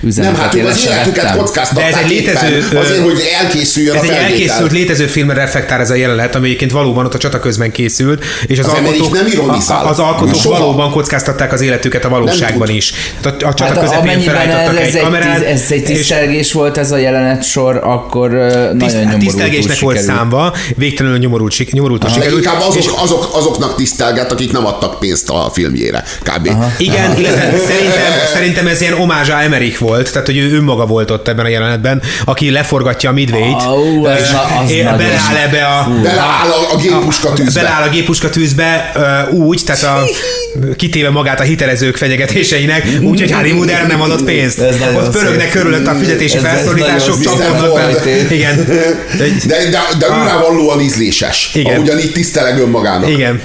üzenetet. 0.00 0.36
Nem, 0.36 0.42
hát 0.42 0.54
ők 0.54 0.66
az 0.66 0.86
életüket 0.86 1.36
kockáztatták 1.36 1.90
De 1.90 1.98
ez 1.98 2.04
egy 2.04 2.10
létező, 2.10 2.78
azért, 2.78 3.02
hogy 3.02 3.22
elkészüljön 3.42 3.96
ez 3.96 4.02
a 4.02 4.06
egy 4.06 4.10
elkészült 4.10 4.72
létező 4.72 5.06
filmre 5.06 5.34
reflektál 5.34 5.80
ez 5.80 5.90
a 5.90 5.94
jelenet, 5.94 6.34
ami 6.34 6.56
egyébként 6.64 6.72
valóban 6.72 7.04
ott 7.06 7.14
a 7.14 7.18
csata 7.18 7.40
közben 7.40 7.70
készült, 7.70 8.24
és 8.46 8.58
az, 8.58 8.66
az 8.66 8.72
alkotók, 8.72 9.12
nem 9.12 9.58
az 9.86 9.98
alkotók 9.98 10.42
valóban 10.42 10.90
kockáztatták 10.90 11.52
az 11.52 11.60
életüket 11.60 12.04
a 12.04 12.08
valóságban 12.08 12.68
is. 12.68 12.92
a, 13.22 13.28
a 13.28 13.32
csata 13.54 13.64
hát, 13.64 13.78
közepén 13.78 14.20
felállítottak 14.20 14.80
egy 14.80 15.00
kamerát. 15.00 15.44
Ez 15.44 15.62
egy 15.70 15.84
tisztelgés 15.84 16.52
volt 16.52 16.76
ez 16.76 16.92
a 16.92 16.96
jelenet 16.96 17.44
sor, 17.44 17.80
akkor 17.82 18.30
nagyon 18.30 18.78
Tiszt, 18.78 18.94
nyomorult 18.94 19.20
Tisztelgésnek 19.20 19.78
volt 19.78 20.00
számva, 20.00 20.54
végtelenül 20.76 21.18
nyomorult, 21.18 21.72
nyomorult 21.72 22.12
sikerült. 22.12 22.44
Inkább 22.44 22.60
azok, 22.60 22.82
és... 22.82 22.90
azok, 22.96 23.28
azoknak 23.32 23.74
tisztelget, 23.76 24.32
akik 24.32 24.52
nem 24.52 24.66
adtak 24.66 24.98
pénzt 24.98 25.30
a 25.30 25.50
filmjére, 25.52 26.04
kb. 26.22 26.48
Aha. 26.48 26.72
Igen, 26.78 27.10
Aha. 27.10 27.18
illetve 27.18 27.58
szerintem, 27.70 28.12
szerintem 28.32 28.66
ez 28.66 28.80
ilyen 28.80 28.94
omázsa 28.94 29.40
Emerich 29.40 29.80
volt, 29.80 30.12
tehát 30.12 30.26
hogy 30.26 30.36
ő 30.36 30.56
önmaga 30.56 30.86
volt 30.86 31.10
ott 31.10 31.28
ebben 31.28 31.44
a 31.44 31.48
jelenetben, 31.48 32.02
aki 32.24 32.50
leforgatja 32.50 33.10
a 33.10 33.12
midvét, 33.12 33.62
oh, 33.66 34.08
és 34.66 34.82
beleáll 34.82 35.36
ebbe 35.46 35.66
a... 35.66 35.88
Beleáll 36.02 36.50
a, 36.54 36.72
a 36.72 36.76
géppuska 36.76 37.32
tűzbe. 37.32 37.60
Beleáll 37.60 37.82
a 37.82 37.88
géppuska 37.88 38.30
tűzbe 38.30 38.92
úgy, 39.30 39.62
tehát 39.64 39.82
a, 39.82 40.02
kitéve 40.76 41.10
magát 41.10 41.40
a 41.40 41.42
hitelezők 41.42 41.96
fenyegetéseinek, 41.96 42.88
úgyhogy 43.10 43.32
Hollywood 43.32 43.68
el 43.68 43.86
nem 43.86 44.00
adott 44.00 44.24
pénzt. 44.24 44.60
Ott 44.96 45.10
pörögnek 45.10 45.50
körülött 45.50 45.86
a 45.86 45.94
fizetési 45.94 46.38
felszólítások 46.38 47.20
csapkodnak 47.20 47.76
fel. 47.76 48.30
Igen. 48.30 48.64
De, 49.16 49.26
de, 49.46 49.56
de, 49.70 49.80
de 49.98 50.06
őrávallóan 50.06 50.80
ízléses. 50.80 51.50
Igen. 51.54 51.74
Ahogyan 51.74 51.98
itt 51.98 52.12
tiszteleg 52.12 52.58
önmagának. 52.58 53.10
Igen. 53.10 53.40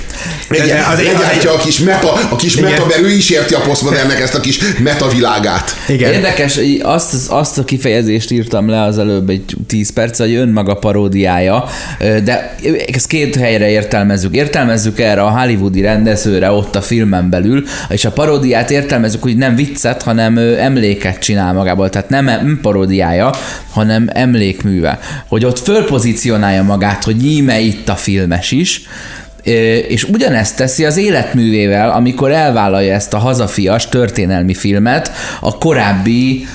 De 0.50 0.86
az 0.92 1.00
az 1.00 1.46
a 1.46 1.58
kis 1.58 1.80
meta, 1.80 2.14
a 2.30 2.36
kis 2.36 2.56
igen. 2.56 2.72
meta, 2.72 2.86
mert 2.86 3.02
ő 3.02 3.10
is 3.10 3.30
érti 3.30 3.54
a 3.54 3.60
posztmodernnek 3.60 4.20
ezt 4.20 4.36
a 4.36 4.40
kis 4.40 4.60
meta 4.80 5.08
világát. 5.08 5.76
Igen. 5.88 6.14
Érdekes, 6.14 6.60
azt, 6.82 7.30
azt 7.30 7.58
a 7.58 7.64
kifejezést 7.64 8.32
írtam 8.32 8.70
le 8.70 8.84
az 8.84 8.98
előbb 8.98 9.30
egy 9.30 9.56
10 9.68 9.94
perc, 9.94 10.18
hogy 10.18 10.34
önmaga 10.34 10.74
paródiája, 10.74 11.66
de 12.00 12.56
ezt 12.94 13.08
két 13.08 13.36
helyre 13.36 13.70
értelmezzük. 13.70 14.36
Értelmezzük 14.36 15.00
erre 15.00 15.22
a 15.22 15.40
hollywoodi 15.40 15.82
rendezőre 15.82 16.52
ott 16.52 16.76
a 16.76 16.82
filmen 17.00 17.30
belül, 17.30 17.64
és 17.90 18.06
a 18.06 18.12
paródiát 18.12 18.72
értelmezzük, 18.72 19.22
hogy 19.22 19.38
nem 19.38 19.56
viccet, 19.56 20.02
hanem 20.02 20.38
emléket 20.38 21.20
csinál 21.20 21.54
magából. 21.54 21.90
Tehát 21.90 22.10
nem 22.10 22.26
nem 22.26 22.60
paródiája, 22.62 23.32
hanem 23.72 24.10
emlékműve. 24.14 25.00
Hogy 25.28 25.46
ott 25.46 25.60
fölpozícionálja 25.60 26.64
magát, 26.64 27.04
hogy 27.04 27.16
nyíme 27.16 27.60
itt 27.60 27.90
a 27.90 27.96
filmes 27.96 28.52
is, 28.52 28.82
és 29.88 30.04
ugyanezt 30.04 30.56
teszi 30.56 30.86
az 30.86 30.98
életművével, 30.98 31.90
amikor 31.90 32.32
elvállalja 32.32 32.94
ezt 32.94 33.14
a 33.14 33.18
hazafias 33.18 33.90
történelmi 33.90 34.54
filmet 34.54 35.12
a 35.40 35.58
korábbi, 35.58 36.48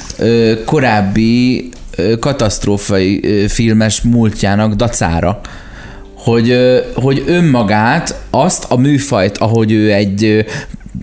korábbi 0.65 1.69
katasztrófai 2.21 3.47
filmes 3.49 4.01
múltjának 4.01 4.75
dacára 4.75 5.41
hogy, 6.25 6.59
hogy 6.95 7.23
önmagát, 7.27 8.21
azt 8.31 8.65
a 8.69 8.77
műfajt, 8.77 9.39
ahogy 9.39 9.73
ő 9.73 9.93
egy 9.93 10.47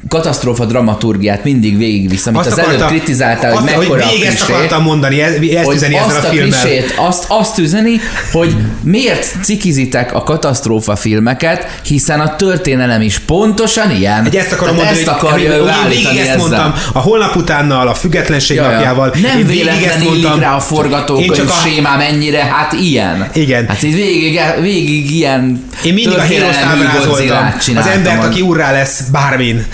katasztrófa 0.08 0.66
dramaturgiát 0.66 1.44
mindig 1.44 1.78
végigvisz, 1.78 2.26
amit 2.26 2.40
azt 2.40 2.52
az 2.52 2.58
akarta, 2.58 2.74
előbb 2.74 2.88
kritizáltál, 2.88 3.54
hogy 3.54 3.64
mekkora 3.64 4.06
hogy 4.06 4.22
ezt 4.22 4.42
akartam 4.42 4.84
mondani, 4.84 5.22
ezt 5.22 5.66
hogy 5.66 5.76
üzeni 5.76 5.98
azt 5.98 6.18
ezzel 6.18 6.24
a, 6.24 6.28
a 6.28 6.30
Klisét, 6.30 6.94
azt, 6.98 7.26
azt 7.28 7.58
üzeni, 7.58 8.00
hogy 8.32 8.56
miért 8.84 9.36
cikizitek 9.44 10.14
a 10.14 10.24
katasztrófa 10.24 10.96
filmeket, 10.96 11.80
hiszen 11.86 12.20
a 12.20 12.36
történelem 12.36 13.02
is 13.02 13.20
pontosan 13.20 13.92
ilyen. 13.92 14.26
Egy 14.26 14.36
ezt 14.36 14.52
akarom 14.52 14.76
mondani, 14.76 14.98
ezt 14.98 15.08
akarja 15.08 15.62
hogy, 15.62 15.72
hogy 15.84 15.94
én 15.94 16.08
ezt 16.08 16.20
ezzel. 16.20 16.38
mondtam, 16.38 16.74
a 16.94 17.00
holnap 17.00 17.36
utánnal, 17.36 17.88
a 17.88 17.94
függetlenség 17.94 18.58
ja, 18.58 18.70
napjával. 18.70 19.14
Nem 19.22 19.38
én 19.38 19.46
véletlen 19.46 20.00
mondtam, 20.04 20.40
rá 20.40 20.56
a 20.56 20.60
forgatókönyv 20.60 21.50
a... 21.50 21.68
sémám 21.68 22.00
ennyire, 22.00 22.44
hát 22.44 22.74
ilyen. 22.74 23.30
Igen. 23.34 23.68
Hát 23.68 23.84
itt 23.84 23.96
végig, 23.96 24.40
végig 24.62 25.16
ilyen 25.16 25.70
Én 25.84 25.94
mindig 25.94 26.18
a 26.18 26.22
hírost 26.22 26.60
ábrázoltam. 26.60 27.54
Az 27.76 27.88
embert, 27.88 28.24
aki 28.24 28.42
urrá 28.42 28.72
lesz 28.72 29.02
bármin 29.12 29.66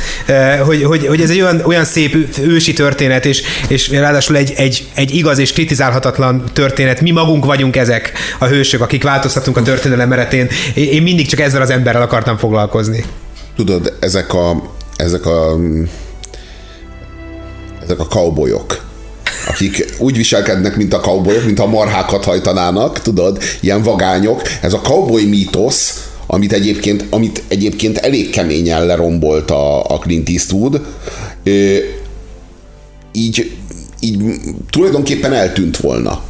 hogy, 0.65 0.83
hogy, 0.83 1.07
hogy 1.07 1.21
ez 1.21 1.29
egy 1.29 1.41
olyan, 1.41 1.61
olyan 1.65 1.85
szép 1.85 2.39
ősi 2.41 2.73
történet, 2.73 3.25
és, 3.25 3.41
és 3.67 3.89
ráadásul 3.89 4.35
egy, 4.35 4.53
egy, 4.55 4.87
egy 4.95 5.15
igaz 5.15 5.37
és 5.37 5.53
kritizálhatatlan 5.53 6.43
történet. 6.53 7.01
Mi 7.01 7.11
magunk 7.11 7.45
vagyunk 7.45 7.75
ezek 7.75 8.11
a 8.39 8.45
hősök, 8.45 8.81
akik 8.81 9.03
változtatunk 9.03 9.57
a 9.57 9.61
történelem 9.61 10.09
meretén. 10.09 10.47
Én 10.73 11.01
mindig 11.01 11.27
csak 11.27 11.39
ezzel 11.39 11.61
az 11.61 11.69
emberrel 11.69 12.01
akartam 12.01 12.37
foglalkozni. 12.37 13.03
Tudod, 13.55 13.93
ezek 13.99 14.33
a, 14.33 14.71
ezek 14.95 15.25
a 15.25 15.55
ezek 17.83 17.99
a 17.99 18.07
cowboyok, 18.07 18.85
akik 19.47 19.85
úgy 19.97 20.17
viselkednek, 20.17 20.75
mint 20.75 20.93
a 20.93 20.99
cowboyok, 20.99 21.45
mint 21.45 21.59
a 21.59 21.65
marhákat 21.65 22.23
hajtanának, 22.23 23.01
tudod, 23.01 23.43
ilyen 23.59 23.83
vagányok. 23.83 24.41
Ez 24.61 24.73
a 24.73 24.81
cowboy 24.81 25.25
mítosz, 25.25 26.03
amit 26.27 26.53
egyébként, 26.53 27.05
amit 27.09 27.43
egyébként 27.47 27.97
elég 27.97 28.29
keményen 28.29 28.85
lerombolt 28.85 29.51
a, 29.51 29.83
a 29.83 29.97
Clint 29.97 30.29
Eastwood, 30.29 30.81
így, 33.11 33.51
így 33.99 34.17
tulajdonképpen 34.69 35.33
eltűnt 35.33 35.77
volna. 35.77 36.21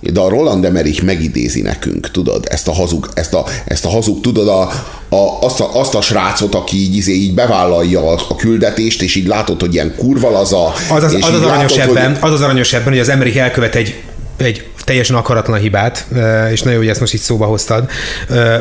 De 0.00 0.20
a 0.20 0.28
Roland 0.28 0.64
Emmerich 0.64 1.02
megidézi 1.02 1.60
nekünk, 1.60 2.10
tudod, 2.10 2.46
ezt 2.50 2.68
a 2.68 2.72
hazug, 2.72 3.08
ezt 3.14 3.34
a, 3.34 3.46
ezt 3.64 3.84
a 3.84 3.88
hazug, 3.88 4.20
tudod, 4.20 4.48
a, 4.48 4.60
a, 5.08 5.38
azt, 5.40 5.60
a, 5.60 5.80
azt 5.80 5.94
a 5.94 6.00
srácot, 6.00 6.54
aki 6.54 6.76
így, 6.76 6.96
így, 6.96 7.08
így 7.08 7.34
bevállalja 7.34 8.10
a, 8.10 8.20
a 8.28 8.36
küldetést, 8.36 9.02
és 9.02 9.14
így 9.14 9.26
látod, 9.26 9.60
hogy 9.60 9.74
ilyen 9.74 9.94
kurva 9.96 10.38
az 10.38 10.52
a... 10.52 10.72
Az 10.90 11.02
az, 11.02 11.14
az, 11.14 11.34
az, 11.34 11.42
aranyos 11.42 11.74
látod, 11.74 11.96
ebben, 11.96 12.10
hogy... 12.10 12.30
az 12.30 12.32
az 12.32 12.40
aranyos 12.40 12.72
ebben, 12.72 12.88
hogy 12.88 12.98
az 12.98 13.08
Emmerich 13.08 13.38
elkövet 13.38 13.74
egy 13.74 13.94
egy 14.42 14.66
teljesen 14.84 15.16
akaratlan 15.16 15.60
hibát, 15.60 16.06
és 16.50 16.60
nagyon 16.60 16.72
jó, 16.72 16.78
hogy 16.78 16.88
ezt 16.88 17.00
most 17.00 17.14
itt 17.14 17.20
szóba 17.20 17.46
hoztad, 17.46 17.90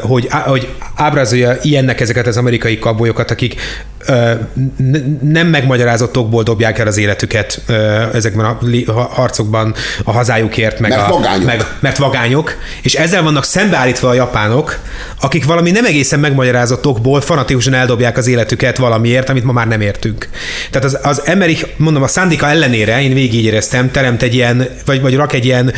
hogy, 0.02 0.28
hogy 0.32 0.70
ábrázolja 0.96 1.58
ilyennek 1.62 2.00
ezeket 2.02 2.28
az 2.28 2.38
amerikai 2.38 2.80
kabolyokat, 2.80 3.32
akik 3.32 3.56
nem 5.22 5.48
megmagyarázottakból 5.48 6.44
dobják 6.44 6.80
el 6.80 6.88
az 6.88 6.98
életüket 6.98 7.62
ezekben 8.14 8.46
a 8.86 9.02
harcokban 9.02 9.74
a 10.04 10.12
hazájukért, 10.12 10.80
meg 10.80 10.90
mert 10.90 11.02
a, 11.02 11.14
vagányok. 11.14 11.46
Meg, 11.46 11.66
mert 11.80 11.98
vagányok, 11.98 12.56
és 12.82 12.94
ezzel 12.94 13.24
vannak 13.24 13.44
szembeállítva 13.44 14.10
a 14.10 14.14
japánok, 14.14 14.80
akik 15.22 15.46
valami 15.46 15.72
nem 15.72 15.86
egészen 15.86 16.20
megmagyarázottakból 16.20 17.22
fanatikusan 17.22 17.74
eldobják 17.74 18.18
az 18.18 18.28
életüket 18.28 18.78
valamiért, 18.78 19.30
amit 19.30 19.44
ma 19.44 19.52
már 19.52 19.68
nem 19.68 19.82
értünk. 19.82 20.30
Tehát 20.70 20.88
az, 20.88 21.00
az 21.04 21.22
Emmerich, 21.26 21.68
mondom, 21.78 22.04
a 22.04 22.08
szándéka 22.08 22.48
ellenére, 22.48 23.02
én 23.02 23.14
végig 23.14 23.34
így 23.34 23.46
éreztem, 23.46 23.92
teremt 23.92 24.22
egy 24.22 24.34
ilyen, 24.34 24.68
vagy, 24.86 25.02
vagy 25.02 25.16
rak 25.16 25.34
egy 25.34 25.46
ilyen 25.46 25.74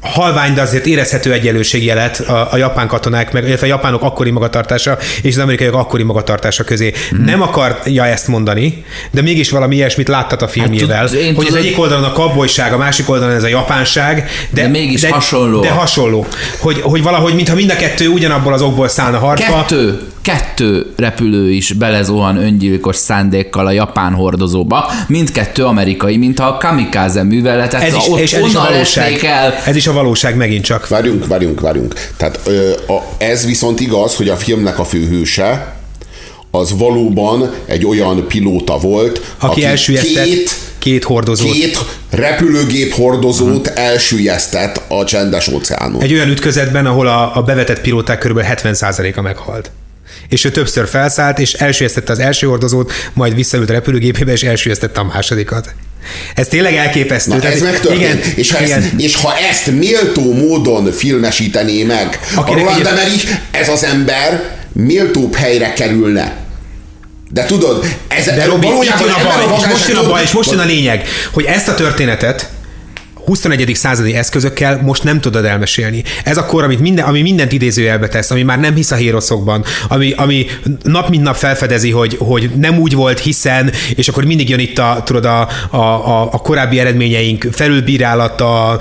halvány, 0.00 0.54
de 0.54 0.60
azért 0.60 0.86
érezhető 0.86 1.32
egyenlőségjelet 1.32 2.20
a, 2.20 2.52
a 2.52 2.56
japán 2.56 2.86
katonák, 2.86 3.32
meg, 3.32 3.46
illetve 3.46 3.66
a 3.66 3.68
japánok 3.68 4.02
akkori 4.02 4.30
magatartása 4.30 4.98
és 5.22 5.34
az 5.36 5.42
amerikaiak 5.42 5.74
akkori 5.74 6.02
magatartása 6.02 6.64
közé. 6.64 6.92
Mm. 7.14 7.21
Nem 7.24 7.42
akarja 7.42 8.06
ezt 8.06 8.28
mondani, 8.28 8.84
de 9.10 9.22
mégis 9.22 9.50
valami 9.50 9.74
ilyesmit 9.74 10.08
láttat 10.08 10.42
a 10.42 10.48
filmjével, 10.48 10.96
hát, 10.96 11.08
hogy 11.08 11.34
tudod, 11.34 11.46
az 11.46 11.54
egyik 11.54 11.78
oldalon 11.78 12.04
a 12.04 12.12
kabbolyság, 12.12 12.72
a 12.72 12.76
másik 12.76 13.10
oldalon 13.10 13.34
ez 13.34 13.42
a 13.42 13.48
japánság, 13.48 14.28
de, 14.50 14.62
de 14.62 14.68
mégis 14.68 15.00
de, 15.00 15.10
hasonló. 15.10 15.60
De 15.60 15.70
hasonló. 15.70 16.26
Hogy, 16.58 16.80
hogy 16.80 17.02
valahogy, 17.02 17.34
mintha 17.34 17.54
mind 17.54 17.70
a 17.70 17.76
kettő 17.76 18.08
ugyanabból 18.08 18.52
az 18.52 18.62
okból 18.62 18.88
szállna 18.88 19.18
harcba. 19.18 19.52
Kettő, 19.52 20.00
kettő 20.22 20.92
repülő 20.96 21.50
is 21.50 21.72
belezuhan 21.72 22.36
öngyilkos 22.36 22.96
szándékkal 22.96 23.66
a 23.66 23.70
japán 23.70 24.12
hordozóba, 24.14 24.90
mindkettő 25.06 25.64
amerikai, 25.64 26.16
mintha 26.16 26.46
a 26.46 26.56
kamikaze 26.56 27.22
műveletet 27.22 27.82
ez 27.82 27.94
is, 27.94 28.08
ott 28.08 28.18
és 28.18 28.32
ez 28.32 28.46
is 28.46 28.54
a 28.54 28.60
valóság. 28.60 29.24
El. 29.24 29.54
Ez 29.66 29.76
is 29.76 29.86
a 29.86 29.92
valóság 29.92 30.36
megint 30.36 30.64
csak. 30.64 30.88
Várjunk, 30.88 31.26
várjunk, 31.26 31.60
várjunk. 31.60 31.94
Tehát 32.16 32.40
ö, 32.44 32.70
a, 32.70 33.02
ez 33.18 33.46
viszont 33.46 33.80
igaz, 33.80 34.16
hogy 34.16 34.28
a 34.28 34.36
filmnek 34.36 34.78
a 34.78 34.84
főhőse 34.84 35.80
az 36.54 36.78
valóban 36.78 37.54
egy 37.66 37.86
olyan 37.86 38.26
pilóta 38.28 38.78
volt, 38.78 39.34
aki, 39.38 39.64
aki 39.64 39.94
két, 39.94 40.56
két 40.78 41.04
hordozót. 41.04 41.52
Két 41.52 41.78
repülőgép 42.10 42.92
hordozót 42.92 43.66
uh-huh. 43.66 43.84
elsüllyesztett 43.84 44.82
a 44.88 45.04
csendes 45.04 45.48
óceánon. 45.48 46.02
Egy 46.02 46.12
olyan 46.12 46.28
ütközetben, 46.28 46.86
ahol 46.86 47.06
a, 47.06 47.36
a 47.36 47.42
bevetett 47.42 47.80
pilóták 47.80 48.18
kb. 48.18 48.40
70%-a 48.40 49.20
meghalt 49.20 49.70
és 50.28 50.44
ő 50.44 50.50
többször 50.50 50.88
felszállt, 50.88 51.38
és 51.38 51.52
elsüllyesztette 51.52 52.12
az 52.12 52.18
első 52.18 52.46
hordozót, 52.46 52.92
majd 53.12 53.34
visszaült 53.34 53.70
a 53.70 53.72
repülőgépébe, 53.72 54.32
és 54.32 54.42
elsüllyesztette 54.42 55.00
a 55.00 55.04
másodikat. 55.04 55.74
Ez 56.34 56.48
tényleg 56.48 56.74
elképesztő. 56.74 57.36
Na, 57.36 57.42
ez 57.42 57.60
megtörtént. 57.60 58.00
Igen, 58.00 58.20
és, 58.36 58.52
ha 58.52 58.64
igen. 58.64 58.82
Ezt, 58.82 58.92
és 58.96 59.16
ha 59.16 59.36
ezt 59.36 59.66
méltó 59.66 60.32
módon 60.32 60.92
filmesítené 60.92 61.82
meg 61.82 62.20
Akinek 62.34 62.66
a 62.66 62.68
Roland 62.68 62.86
Emmerich, 62.86 63.30
ez 63.50 63.68
az 63.68 63.84
ember 63.84 64.60
méltóbb 64.72 65.34
helyre 65.34 65.72
kerülne. 65.72 66.36
De 67.30 67.44
tudod, 67.44 67.86
ez 68.08 68.24
De 68.24 68.44
Robi, 68.44 68.66
itt 68.66 69.00
jön 69.00 69.10
a 69.10 69.22
baj, 69.24 69.56
és 69.58 69.66
most 69.66 69.88
jön 69.88 69.96
a 69.96 70.06
baj, 70.08 70.22
és 70.22 70.32
most 70.32 70.50
jön 70.50 70.60
a 70.60 70.64
lényeg, 70.64 71.08
hogy 71.32 71.44
ezt 71.44 71.68
a 71.68 71.74
történetet 71.74 72.50
21. 73.24 73.74
századi 73.74 74.14
eszközökkel 74.14 74.80
most 74.82 75.04
nem 75.04 75.20
tudod 75.20 75.44
elmesélni. 75.44 76.02
Ez 76.24 76.36
a 76.36 76.44
kor, 76.44 76.64
amit 76.64 76.80
minden, 76.80 77.04
ami 77.04 77.22
mindent 77.22 77.52
idézőjelbe 77.52 78.08
tesz, 78.08 78.30
ami 78.30 78.42
már 78.42 78.60
nem 78.60 78.74
hisz 78.74 78.90
a 78.90 78.94
héroszokban, 78.94 79.64
ami, 79.88 80.12
ami 80.16 80.46
nap 80.82 81.08
mint 81.08 81.22
nap 81.22 81.36
felfedezi, 81.36 81.90
hogy, 81.90 82.16
hogy 82.18 82.50
nem 82.56 82.78
úgy 82.78 82.94
volt, 82.94 83.18
hiszen, 83.18 83.72
és 83.94 84.08
akkor 84.08 84.24
mindig 84.24 84.48
jön 84.48 84.58
itt 84.58 84.78
a, 84.78 85.02
tudod, 85.04 85.24
a, 85.24 85.48
a, 85.70 85.76
a, 85.76 86.22
a 86.32 86.38
korábbi 86.38 86.78
eredményeink 86.78 87.48
felülbírálata, 87.52 88.80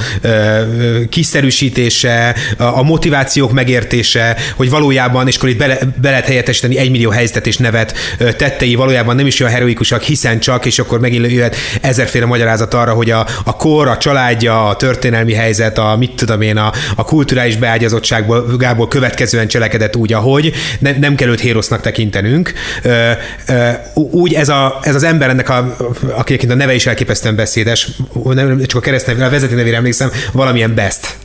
kiszerűsítése, 1.09 2.35
a 2.57 2.83
motivációk 2.83 3.51
megértése, 3.51 4.37
hogy 4.55 4.69
valójában, 4.69 5.27
és 5.27 5.35
akkor 5.35 5.49
itt 5.49 5.57
bele, 5.57 5.77
be 6.01 6.09
lehet 6.09 6.25
helyettesíteni 6.25 6.77
egymillió 6.77 7.09
helyzetet 7.09 7.47
és 7.47 7.57
nevet, 7.57 7.97
tettei 8.37 8.75
valójában 8.75 9.15
nem 9.15 9.25
is 9.25 9.39
olyan 9.39 9.53
heroikusak, 9.53 10.01
hiszen 10.01 10.39
csak, 10.39 10.65
és 10.65 10.79
akkor 10.79 10.99
megint 10.99 11.31
jöhet 11.31 11.55
ezerféle 11.81 12.25
magyarázat 12.25 12.73
arra, 12.73 12.93
hogy 12.93 13.11
a, 13.11 13.27
a 13.43 13.55
kor, 13.55 13.87
a 13.87 13.97
család, 13.97 14.30
családja, 14.31 14.67
a 14.67 14.75
történelmi 14.75 15.33
helyzet, 15.33 15.77
a 15.77 15.95
mit 15.97 16.11
tudom 16.15 16.41
én, 16.41 16.57
a, 16.57 16.71
a 16.95 17.03
kulturális 17.03 17.55
beágyazottságból 17.55 18.55
Gábor 18.57 18.87
következően 18.87 19.47
cselekedett 19.47 19.95
úgy, 19.95 20.13
ahogy, 20.13 20.53
ne, 20.79 20.91
nem 20.97 21.15
kell 21.15 21.29
őt 21.29 21.39
hérosznak 21.39 21.81
tekintenünk. 21.81 22.53
Ö, 22.83 23.11
ö, 23.47 23.69
úgy 23.93 24.33
ez, 24.33 24.49
a, 24.49 24.79
ez 24.81 24.95
az 24.95 25.03
ember 25.03 25.29
ennek, 25.29 25.49
a, 25.49 25.75
akinek 26.15 26.49
a 26.49 26.55
neve 26.55 26.73
is 26.73 26.85
elképesztően 26.85 27.35
beszédes, 27.35 27.87
nem 28.23 28.65
csak 28.65 28.79
a 28.79 28.83
keresztnev, 28.83 29.21
a 29.21 29.29
vezető 29.29 29.55
nevére 29.55 29.75
emlékszem, 29.75 30.11
valamilyen 30.31 30.75
best. 30.75 31.15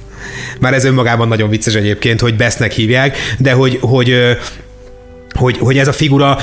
Már 0.61 0.75
ez 0.75 0.85
önmagában 0.85 1.29
nagyon 1.29 1.49
vicces 1.49 1.75
egyébként, 1.75 2.21
hogy 2.21 2.37
Bestnek 2.37 2.73
hívják, 2.73 3.19
de 3.38 3.53
hogy, 3.53 3.79
hogy 3.81 4.37
hogy, 5.35 5.59
hogy 5.59 5.79
ez 5.79 5.88
a 5.88 5.92
figura 5.92 6.38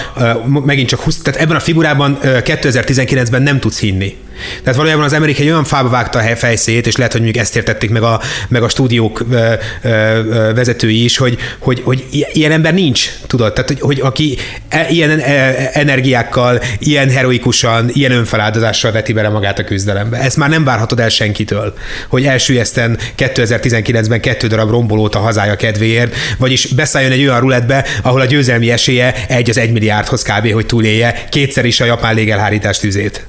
megint 0.45 0.88
csak 0.88 0.99
20, 0.99 1.17
tehát 1.17 1.39
ebben 1.39 1.56
a 1.56 1.60
figurában 1.60 2.17
2019-ben 2.23 3.41
nem 3.41 3.60
tudsz 3.60 3.80
hinni. 3.80 4.17
Tehát 4.63 4.78
valójában 4.78 5.06
az 5.06 5.13
Amerikai 5.13 5.50
olyan 5.50 5.63
fába 5.63 5.89
vágta 5.89 6.19
a 6.19 6.36
fejszét, 6.36 6.88
és 6.88 6.96
lehet, 6.96 7.12
hogy 7.12 7.22
mondjuk 7.22 7.43
ezt 7.43 7.56
értették 7.56 7.89
meg 7.89 8.02
a, 8.02 8.22
meg 8.48 8.63
a 8.63 8.69
stúdiók 8.69 9.26
ö, 9.32 9.54
ö, 9.82 10.52
vezetői 10.56 11.04
is, 11.04 11.17
hogy, 11.17 11.38
hogy, 11.60 11.82
hogy 11.84 12.06
ilyen 12.34 12.52
ember 12.52 12.74
nincs, 12.74 13.10
tudod? 13.28 13.54
Tehát, 13.54 13.69
hogy, 13.69 13.80
hogy 13.80 14.00
aki 14.00 14.38
e, 14.69 14.88
ilyen 14.89 15.19
e, 15.19 15.69
energiákkal, 15.74 16.62
ilyen 16.80 17.10
heroikusan, 17.10 17.89
ilyen 17.93 18.12
önfeláldozással 18.12 18.91
veti 18.91 19.13
bele 19.13 19.30
magát 19.30 19.60
a 19.60 19.63
küzdelembe. 19.63 20.17
Ezt 20.17 20.38
már 20.38 20.50
nem 20.50 20.63
várhatod 20.63 21.00
el 21.00 21.10
senkitől, 21.10 21.74
hogy 22.08 22.26
elsüllyeszten 22.26 22.98
2019-ben 23.17 24.22
kettő 24.22 24.48
darab 24.48 24.69
rombolót 24.69 25.15
a 25.15 25.19
hazája 25.19 25.56
kedvéért, 25.56 26.15
vagyis 26.38 26.65
beszálljon 26.65 27.12
egy 27.12 27.22
olyan 27.22 27.39
ruletbe, 27.39 27.86
ahol 28.02 28.22
a 28.22 28.26
győzelmi 28.26 28.72
esélye 28.72 29.26
egy 29.28 29.50
az 29.50 29.58
egy 29.58 29.72
milliárdhoz 29.72 30.22
kb., 30.22 30.52
hogy 30.52 30.65
túlélje 30.65 31.26
kétszer 31.30 31.65
is 31.65 31.80
a 31.80 31.86
japán 31.86 32.15
légelhárítás 32.15 32.80
tüzét. 32.80 33.28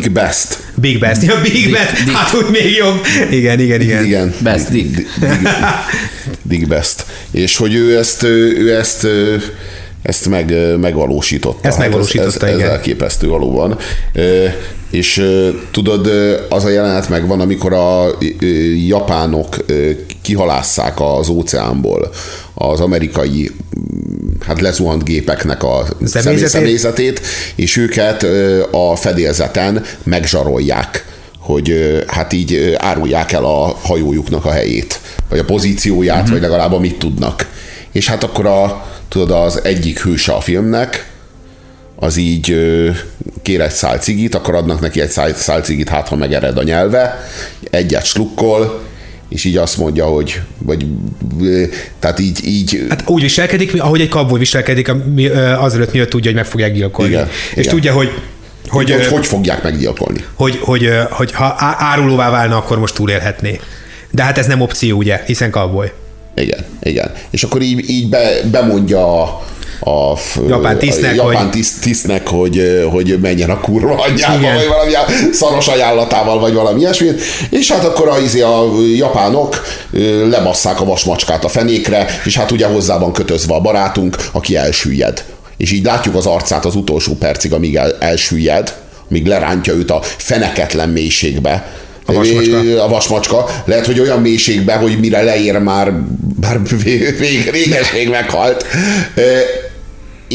Big 0.00 0.10
Best. 0.10 0.58
Big 0.74 0.98
Best. 0.98 1.22
Ja, 1.22 1.40
Big, 1.42 1.52
Big 1.52 1.72
Best. 1.72 2.04
Big, 2.04 2.14
hát 2.14 2.34
úgy 2.34 2.50
még 2.50 2.76
jobb. 2.76 3.00
Igen, 3.30 3.60
igen, 3.60 3.80
igen. 3.80 4.04
igen. 4.04 4.34
Best, 4.38 4.70
Big. 4.70 4.90
Big, 5.20 5.48
Big 6.42 6.68
Best. 6.68 7.04
És 7.30 7.56
hogy 7.56 7.74
ő 7.74 7.98
ezt, 7.98 8.22
ő 8.22 8.76
ezt 8.78 9.06
ezt 10.02 10.28
meg, 10.28 10.54
megvalósította. 10.80 11.68
Ezt 11.68 11.78
megvalósította, 11.78 12.46
ez, 12.46 12.52
ez, 12.52 12.54
igen. 12.54 12.66
Ez 12.66 12.72
elképesztő 12.72 13.28
valóban. 13.28 13.78
És 14.90 15.26
tudod, 15.70 16.10
az 16.48 16.64
a 16.64 16.68
jelenet 16.68 17.08
megvan, 17.08 17.40
amikor 17.40 17.72
a 17.72 18.18
japánok 18.86 19.56
kihalásszák 20.22 21.00
az 21.00 21.28
óceánból 21.28 22.10
az 22.54 22.80
amerikai 22.80 23.50
hát 24.46 24.60
lezuhant 24.60 25.04
gépeknek 25.04 25.62
a 25.62 25.86
személyzetét, 26.04 26.48
személyzetét 26.48 27.20
és 27.54 27.76
őket 27.76 28.26
a 28.70 28.96
fedélzeten 28.96 29.84
megzsarolják 30.02 31.04
hogy 31.42 31.98
hát 32.06 32.32
így 32.32 32.74
árulják 32.78 33.32
el 33.32 33.44
a 33.44 33.76
hajójuknak 33.82 34.44
a 34.44 34.50
helyét, 34.50 35.00
vagy 35.28 35.38
a 35.38 35.44
pozícióját, 35.44 36.16
uh-huh. 36.16 36.32
vagy 36.32 36.40
legalább 36.40 36.72
amit 36.72 36.98
tudnak. 36.98 37.48
És 37.92 38.08
hát 38.08 38.24
akkor 38.24 38.46
a, 38.46 38.86
tudod, 39.08 39.30
az 39.30 39.64
egyik 39.64 40.00
hőse 40.00 40.32
a 40.32 40.40
filmnek, 40.40 41.10
az 41.96 42.16
így 42.16 42.56
kér 43.42 43.60
egy 43.60 43.70
szál 43.70 43.98
cigit, 43.98 44.34
akkor 44.34 44.54
adnak 44.54 44.80
neki 44.80 45.00
egy 45.00 45.10
szál, 45.10 45.34
szál 45.34 45.60
cigit, 45.60 45.88
hát 45.88 46.08
ha 46.08 46.16
megered 46.16 46.58
a 46.58 46.62
nyelve, 46.62 47.28
egyet 47.70 48.04
slukkol, 48.04 48.82
és 49.32 49.44
így 49.44 49.56
azt 49.56 49.76
mondja, 49.76 50.06
hogy 50.06 50.40
vagy, 50.58 50.86
tehát 51.98 52.18
így, 52.18 52.46
így... 52.46 52.86
Hát 52.88 53.02
úgy 53.06 53.22
viselkedik, 53.22 53.82
ahogy 53.82 54.00
egy 54.00 54.08
kabul 54.08 54.38
viselkedik, 54.38 54.92
azelőtt 55.58 55.92
miatt 55.92 56.10
tudja, 56.10 56.30
hogy 56.30 56.40
meg 56.40 56.46
fogják 56.46 56.72
gyilkolni. 56.72 57.12
Igen, 57.12 57.28
és 57.54 57.60
igen. 57.60 57.74
tudja, 57.74 57.92
hogy 57.92 58.10
hogy, 58.68 58.90
hogy, 58.90 59.06
hogy 59.06 59.26
fogják 59.26 59.62
meggyilkolni. 59.62 60.24
Hogy, 60.34 60.58
hogy, 60.60 60.90
hogy 61.10 61.32
ha 61.32 61.54
árulóvá 61.78 62.30
válna, 62.30 62.56
akkor 62.56 62.78
most 62.78 62.94
túlélhetné. 62.94 63.60
De 64.10 64.22
hát 64.22 64.38
ez 64.38 64.46
nem 64.46 64.60
opció, 64.60 64.96
ugye, 64.96 65.22
hiszen 65.26 65.50
cowboy. 65.50 65.86
Igen, 66.34 66.64
igen. 66.82 67.10
És 67.30 67.42
akkor 67.42 67.62
így, 67.62 67.90
így 67.90 68.08
be, 68.08 68.30
bemondja 68.50 69.22
a, 69.22 69.46
a 69.84 70.18
japán 70.48 70.78
tisztnek, 70.78 71.10
a 71.10 71.14
japán 71.14 71.50
hogy... 71.50 71.62
tisztnek, 71.80 72.28
hogy, 72.28 72.86
hogy 72.90 73.18
menjen 73.20 73.50
a 73.50 73.60
kurva 73.60 73.94
anyjába, 73.94 74.38
Igen. 74.38 74.54
vagy 74.54 74.66
valami 74.66 74.92
szaros 75.32 75.66
ajánlatával, 75.66 76.38
vagy 76.38 76.54
valami 76.54 76.80
ilyesmi. 76.80 77.10
És 77.50 77.72
hát 77.72 77.84
akkor 77.84 78.08
a, 78.08 78.18
izé, 78.18 78.40
a 78.40 78.64
japánok 78.96 79.62
lebasszák 80.30 80.80
a 80.80 80.84
vasmacskát 80.84 81.44
a 81.44 81.48
fenékre, 81.48 82.06
és 82.24 82.36
hát 82.36 82.50
ugye 82.50 82.66
hozzá 82.66 82.98
van 82.98 83.12
kötözve 83.12 83.54
a 83.54 83.60
barátunk, 83.60 84.16
aki 84.32 84.56
elsüllyed. 84.56 85.24
És 85.56 85.72
így 85.72 85.84
látjuk 85.84 86.14
az 86.14 86.26
arcát 86.26 86.64
az 86.64 86.74
utolsó 86.74 87.14
percig, 87.14 87.52
amíg 87.52 87.76
el, 87.76 87.96
elsüllyed, 88.00 88.74
amíg 89.10 89.26
lerántja 89.26 89.74
őt 89.74 89.90
a 89.90 90.02
feneketlen 90.02 90.88
mélységbe 90.88 91.80
a 92.06 92.12
vasmacska. 92.12 92.82
A 92.82 92.88
vasmacska. 92.88 93.62
Lehet, 93.64 93.86
hogy 93.86 94.00
olyan 94.00 94.20
mélységben, 94.20 94.78
hogy 94.78 94.98
mire 94.98 95.22
leér 95.22 95.58
már, 95.58 95.92
rég, 97.18 97.50
réges 97.50 97.92
meghalt. 98.10 98.64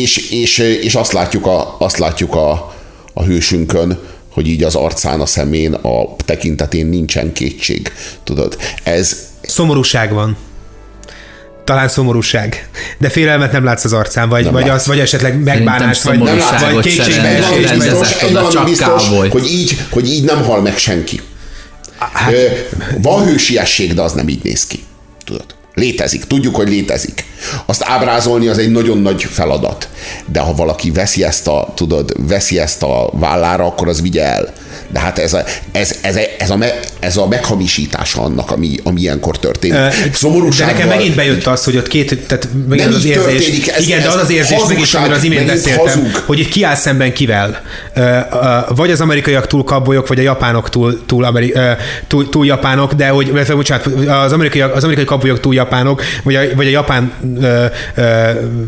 És, 0.01 0.17
és, 0.17 0.57
és 0.57 0.95
azt 0.95 1.11
látjuk, 1.11 1.45
a, 1.45 1.75
azt 1.79 1.97
látjuk 1.97 2.35
a, 2.35 2.75
a 3.13 3.23
hősünkön, 3.23 3.99
hogy 4.31 4.47
így 4.47 4.63
az 4.63 4.75
arcán, 4.75 5.19
a 5.19 5.25
szemén, 5.25 5.73
a 5.73 6.15
tekintetén 6.25 6.85
nincsen 6.87 7.33
kétség. 7.33 7.91
Tudod, 8.23 8.57
ez... 8.83 9.17
Szomorúság 9.41 10.13
van. 10.13 10.37
talán 11.63 11.87
szomorúság. 11.87 12.69
De 12.97 13.09
félelmet 13.09 13.51
nem 13.51 13.63
látsz 13.63 13.83
az 13.83 13.93
arcán, 13.93 14.29
vagy, 14.29 14.51
vagy, 14.51 14.69
az, 14.69 14.85
vagy 14.87 14.99
esetleg 14.99 15.43
megbánást, 15.43 16.01
vagy, 16.01 16.19
nem 16.19 16.37
látsz, 16.37 16.71
vagy 16.71 16.83
kétségbeesést. 16.83 17.73
Biztos, 17.73 18.17
biztos, 18.23 18.63
biztos 18.63 19.07
hogy, 19.29 19.51
így, 19.51 19.77
hogy 19.89 20.09
így 20.11 20.23
nem 20.23 20.43
hal 20.43 20.61
meg 20.61 20.77
senki. 20.77 21.21
Hát, 21.97 22.33
van 22.97 23.25
hősiesség, 23.25 23.93
de 23.93 24.01
az 24.01 24.13
nem 24.13 24.27
így 24.27 24.43
néz 24.43 24.67
ki. 24.67 24.83
Tudod? 25.25 25.56
Létezik, 25.77 26.23
tudjuk, 26.23 26.55
hogy 26.55 26.69
létezik. 26.69 27.25
Azt 27.65 27.83
ábrázolni 27.85 28.47
az 28.47 28.57
egy 28.57 28.71
nagyon 28.71 28.97
nagy 28.97 29.23
feladat. 29.23 29.89
De 30.25 30.39
ha 30.39 30.53
valaki 30.53 30.91
veszi 30.91 31.23
ezt 31.23 31.47
a, 31.47 31.73
tudod, 31.75 32.13
veszi 32.27 32.59
ezt 32.59 32.83
a 32.83 33.09
vállára, 33.13 33.65
akkor 33.65 33.87
az 33.87 34.01
vigye 34.01 34.23
el. 34.23 34.53
De 34.89 34.99
hát 34.99 35.17
ez 35.17 35.33
a, 35.33 35.43
ez, 35.71 35.95
ez, 36.01 36.17
ez, 36.37 36.49
a, 36.49 36.57
ez 36.99 37.17
a 37.17 37.27
meghamisítása 37.27 38.21
annak, 38.21 38.51
ami, 38.51 38.75
ami 38.83 39.01
ilyenkor 39.01 39.39
történik. 39.39 39.75
Szomorúsággal... 40.13 40.73
De 40.73 40.79
nekem 40.79 40.97
megint 40.97 41.15
bejött 41.15 41.45
az, 41.45 41.63
hogy 41.63 41.77
ott 41.77 41.87
két, 41.87 42.25
tehát 42.27 42.47
megint 42.67 42.89
az, 42.89 42.95
az 42.95 43.05
érzés, 43.05 43.67
ez, 43.67 43.83
igen, 43.83 43.97
ez, 43.99 44.03
de 44.03 44.09
az 44.09 44.15
az 44.15 44.29
érzés, 44.29 44.59
megint, 44.67 44.93
amiről 44.93 45.15
az 45.15 45.23
imént 45.23 45.45
beszéltem, 45.45 45.85
hazug. 45.85 46.23
hogy 46.25 46.39
itt 46.39 46.49
kiáll 46.49 46.75
szemben 46.75 47.13
kivel. 47.13 47.61
Vagy 48.75 48.91
az 48.91 49.01
amerikaiak 49.01 49.47
túl 49.47 49.63
kabbolyok, 49.63 50.07
vagy 50.07 50.19
a 50.19 50.21
japánok 50.21 50.69
túl, 50.69 51.05
túl, 51.05 51.23
ameri, 51.23 51.53
túl, 52.07 52.29
túl 52.29 52.45
japánok, 52.45 52.93
de 52.93 53.07
hogy, 53.07 53.31
bocsánat, 53.47 53.85
az 54.07 54.31
amerikai, 54.31 54.61
az 54.61 54.83
amerikai 54.83 55.05
kabbolyok 55.05 55.39
túl 55.39 55.53
japánok, 55.53 55.66
vagy 56.23 56.35
a, 56.35 56.41
vagy 56.55 56.67
a 56.67 56.69
japán, 56.69 57.11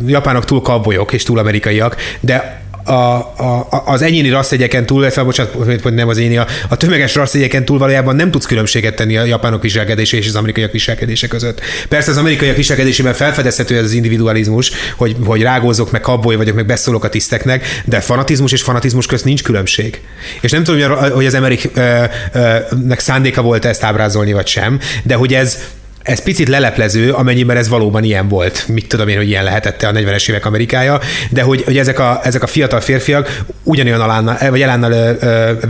japánok 0.05 0.45
túl 0.45 0.62
kabbolyok 0.62 1.13
és 1.13 1.23
túl 1.23 1.39
amerikaiak, 1.39 1.95
de 2.19 2.67
a, 2.89 3.15
a, 3.38 3.83
az 3.85 4.01
enyéni 4.01 4.29
rasszegyeken 4.29 4.85
túl, 4.85 5.01
illetve 5.01 5.23
bocsánat, 5.23 5.83
nem 5.83 6.07
az 6.07 6.17
enyéni, 6.17 6.38
a, 6.38 6.47
a 6.67 6.77
tömeges 6.77 7.15
rasszegyeken 7.15 7.65
túl 7.65 7.77
valójában 7.77 8.15
nem 8.15 8.31
tudsz 8.31 8.45
különbséget 8.45 8.95
tenni 8.95 9.17
a 9.17 9.23
japánok 9.23 9.62
viselkedése 9.62 10.17
és 10.17 10.27
az 10.27 10.35
amerikaiak 10.35 10.71
viselkedése 10.71 11.27
között. 11.27 11.62
Persze 11.89 12.12
az 12.12 12.17
amerikaiak 12.17 12.55
viselkedésében 12.55 13.13
felfedezhető 13.13 13.77
ez 13.77 13.83
az 13.83 13.91
individualizmus, 13.91 14.71
hogy, 14.97 15.15
hogy 15.25 15.41
rágózok, 15.41 15.91
meg 15.91 16.01
kabboly 16.01 16.35
vagyok, 16.35 16.55
meg 16.55 16.65
beszólok 16.65 17.03
a 17.03 17.09
tiszteknek, 17.09 17.81
de 17.85 17.99
fanatizmus 17.99 18.51
és 18.51 18.62
fanatizmus 18.62 19.05
közt 19.05 19.25
nincs 19.25 19.43
különbség. 19.43 20.01
És 20.41 20.51
nem 20.51 20.63
tudom, 20.63 20.91
hogy 21.12 21.25
az 21.25 21.33
ameriknek 21.33 22.99
szándéka 22.99 23.41
volt 23.41 23.65
ezt 23.65 23.83
ábrázolni, 23.83 24.33
vagy 24.33 24.47
sem, 24.47 24.79
de 25.03 25.15
hogy 25.15 25.33
ez 25.33 25.57
ez 26.03 26.23
picit 26.23 26.47
leleplező, 26.47 27.12
amennyiben 27.12 27.57
ez 27.57 27.69
valóban 27.69 28.03
ilyen 28.03 28.27
volt. 28.27 28.67
Mit 28.67 28.88
tudom 28.88 29.07
én, 29.07 29.17
hogy 29.17 29.27
ilyen 29.27 29.43
lehetette 29.43 29.88
a 29.88 29.91
40-es 29.91 30.29
évek 30.29 30.45
Amerikája, 30.45 30.99
de 31.29 31.41
hogy, 31.41 31.63
hogy 31.63 31.77
ezek, 31.77 31.99
a, 31.99 32.19
ezek 32.23 32.43
a 32.43 32.47
fiatal 32.47 32.79
férfiak 32.79 33.41
ugyanolyan 33.63 34.01
alánnal, 34.01 34.38
vagy 34.49 34.62
elánnal 34.62 35.17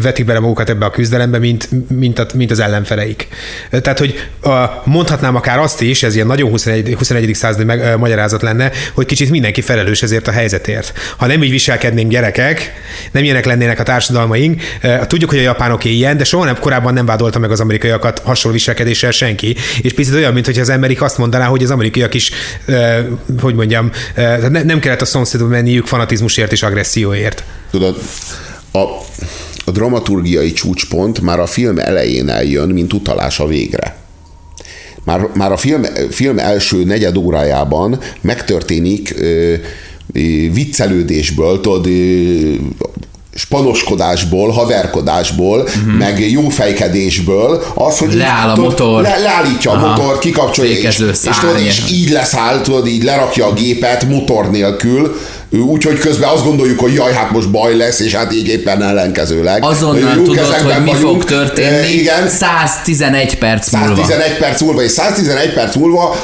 vetik 0.01 0.25
bele 0.25 0.39
magukat 0.39 0.69
ebbe 0.69 0.85
a 0.85 0.89
küzdelembe, 0.89 1.37
mint, 1.37 1.69
mint, 1.89 2.19
a, 2.19 2.25
mint 2.33 2.51
az 2.51 2.59
ellenfeleik. 2.59 3.27
Tehát, 3.69 3.99
hogy 3.99 4.29
a, 4.43 4.81
mondhatnám 4.83 5.35
akár 5.35 5.59
azt 5.59 5.81
is, 5.81 6.03
ez 6.03 6.15
ilyen 6.15 6.27
nagyon 6.27 6.49
21. 6.49 6.93
21. 6.97 7.33
századi 7.33 7.63
meg, 7.63 7.97
magyarázat 7.97 8.41
lenne, 8.41 8.71
hogy 8.93 9.05
kicsit 9.05 9.29
mindenki 9.29 9.61
felelős 9.61 10.01
ezért 10.01 10.27
a 10.27 10.31
helyzetért. 10.31 10.93
Ha 11.17 11.25
nem 11.25 11.43
így 11.43 11.51
viselkednénk 11.51 12.09
gyerekek, 12.11 12.73
nem 13.11 13.23
ilyenek 13.23 13.45
lennének 13.45 13.79
a 13.79 13.83
társadalmaink, 13.83 14.61
tudjuk, 15.07 15.29
hogy 15.29 15.39
a 15.39 15.41
japánok 15.41 15.83
ilyen, 15.85 16.17
de 16.17 16.23
soha 16.23 16.45
nem 16.45 16.59
korábban 16.59 16.93
nem 16.93 17.05
vádolta 17.05 17.39
meg 17.39 17.51
az 17.51 17.59
amerikaiakat 17.59 18.19
hasonló 18.19 18.57
viselkedéssel 18.57 19.11
senki, 19.11 19.55
és 19.81 19.93
picit 19.93 20.17
olyan, 20.19 20.33
mintha 20.33 20.61
az 20.61 20.69
emberik 20.69 21.01
azt 21.01 21.17
mondaná, 21.17 21.45
hogy 21.45 21.63
az 21.63 21.71
amerikaiak 21.71 22.13
is, 22.13 22.31
eh, 22.65 23.05
hogy 23.41 23.55
mondjam, 23.55 23.91
eh, 24.13 24.37
ne, 24.49 24.63
nem 24.63 24.79
kellett 24.79 25.01
a 25.01 25.05
szomszédba 25.05 25.47
menniük 25.47 25.85
fanatizmusért 25.85 26.51
és 26.51 26.63
agresszióért. 26.63 27.43
Tudod, 27.71 27.97
a, 28.71 28.79
a 29.65 29.71
dramaturgiai 29.71 30.53
csúcspont 30.53 31.21
már 31.21 31.39
a 31.39 31.45
film 31.45 31.79
elején 31.79 32.29
eljön, 32.29 32.69
mint 32.69 32.93
utalás 32.93 33.39
a 33.39 33.47
végre. 33.47 33.97
Már, 35.03 35.27
már 35.33 35.51
a 35.51 35.57
film, 35.57 35.83
film 36.09 36.39
első 36.39 36.83
negyed 36.83 37.17
órájában 37.17 37.99
megtörténik 38.21 39.15
ö, 39.17 39.53
viccelődésből, 40.51 41.61
tudod, 41.61 41.87
spanoskodásból, 43.39 44.51
haverkodásból, 44.51 45.59
uh-huh. 45.59 45.93
meg 45.97 46.31
jófejkedésből, 46.31 47.63
az, 47.75 47.97
hogy 47.97 48.13
Leáll 48.13 48.49
a 48.49 48.55
motor. 48.55 49.01
Le, 49.01 49.17
leállítja 49.17 49.71
Aha. 49.71 49.85
a 49.85 49.89
motor, 49.89 50.17
kikapcsolja, 50.17 50.71
és, 50.71 50.99
és, 51.23 51.37
tudod, 51.39 51.59
és 51.65 51.83
így 51.91 52.09
leszáll, 52.09 52.61
tudod, 52.61 52.87
így 52.87 53.03
lerakja 53.03 53.45
a 53.45 53.53
gépet 53.53 54.07
motor 54.09 54.51
nélkül, 54.51 55.15
Úgyhogy 55.51 55.99
közben 55.99 56.29
azt 56.29 56.43
gondoljuk, 56.43 56.79
hogy 56.79 56.93
jaj, 56.93 57.13
hát 57.13 57.31
most 57.31 57.51
baj 57.51 57.75
lesz, 57.75 57.99
és 57.99 58.13
hát 58.13 58.33
így 58.33 58.47
éppen 58.47 58.83
ellenkezőleg. 58.83 59.63
Azonnal 59.63 60.21
tudod, 60.23 60.45
hogy 60.45 60.83
mi 60.83 60.91
vagyunk. 60.91 60.99
fog 60.99 61.23
történni. 61.23 61.87
Igen. 61.87 62.29
111 62.29 63.37
perc 63.37 63.71
múlva. 63.71 63.95
111 63.95 64.37
perc 64.37 64.61
múlva, 64.61 64.83
és 64.83 64.91
111 64.91 65.53
perc 65.53 65.75
múlva, 65.75 66.15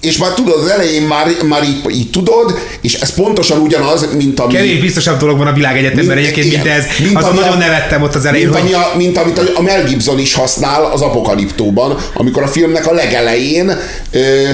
és 0.00 0.16
már 0.16 0.30
tudod, 0.30 0.62
az 0.64 0.70
elején 0.70 1.02
már, 1.02 1.26
már 1.48 1.62
így, 1.62 1.80
így 1.90 2.10
tudod, 2.10 2.58
és 2.80 2.94
ez 2.94 3.14
pontosan 3.14 3.58
ugyanaz, 3.58 4.08
mint 4.16 4.40
ami... 4.40 4.52
Kevés 4.52 4.80
biztosabb 4.80 5.18
dolog 5.18 5.38
van 5.38 5.46
a 5.46 5.52
világegyetemben 5.52 6.16
egyébként, 6.16 6.50
mint 6.50 6.66
ez. 6.66 6.84
Mint 6.98 7.16
Azon 7.16 7.34
nagyon 7.34 7.52
a, 7.52 7.58
nevettem 7.58 8.02
ott 8.02 8.14
az 8.14 8.24
elején. 8.24 8.48
Mint, 8.48 8.60
hogy... 8.60 8.72
a, 8.72 8.92
mint 8.96 9.16
amit 9.16 9.38
a 9.54 9.62
Mel 9.62 9.84
Gibson 9.84 10.18
is 10.18 10.34
használ 10.34 10.84
az 10.84 11.00
apokaliptóban, 11.00 11.98
amikor 12.14 12.42
a 12.42 12.46
filmnek 12.46 12.86
a 12.86 12.92
legelején 12.92 13.78
ö, 14.10 14.48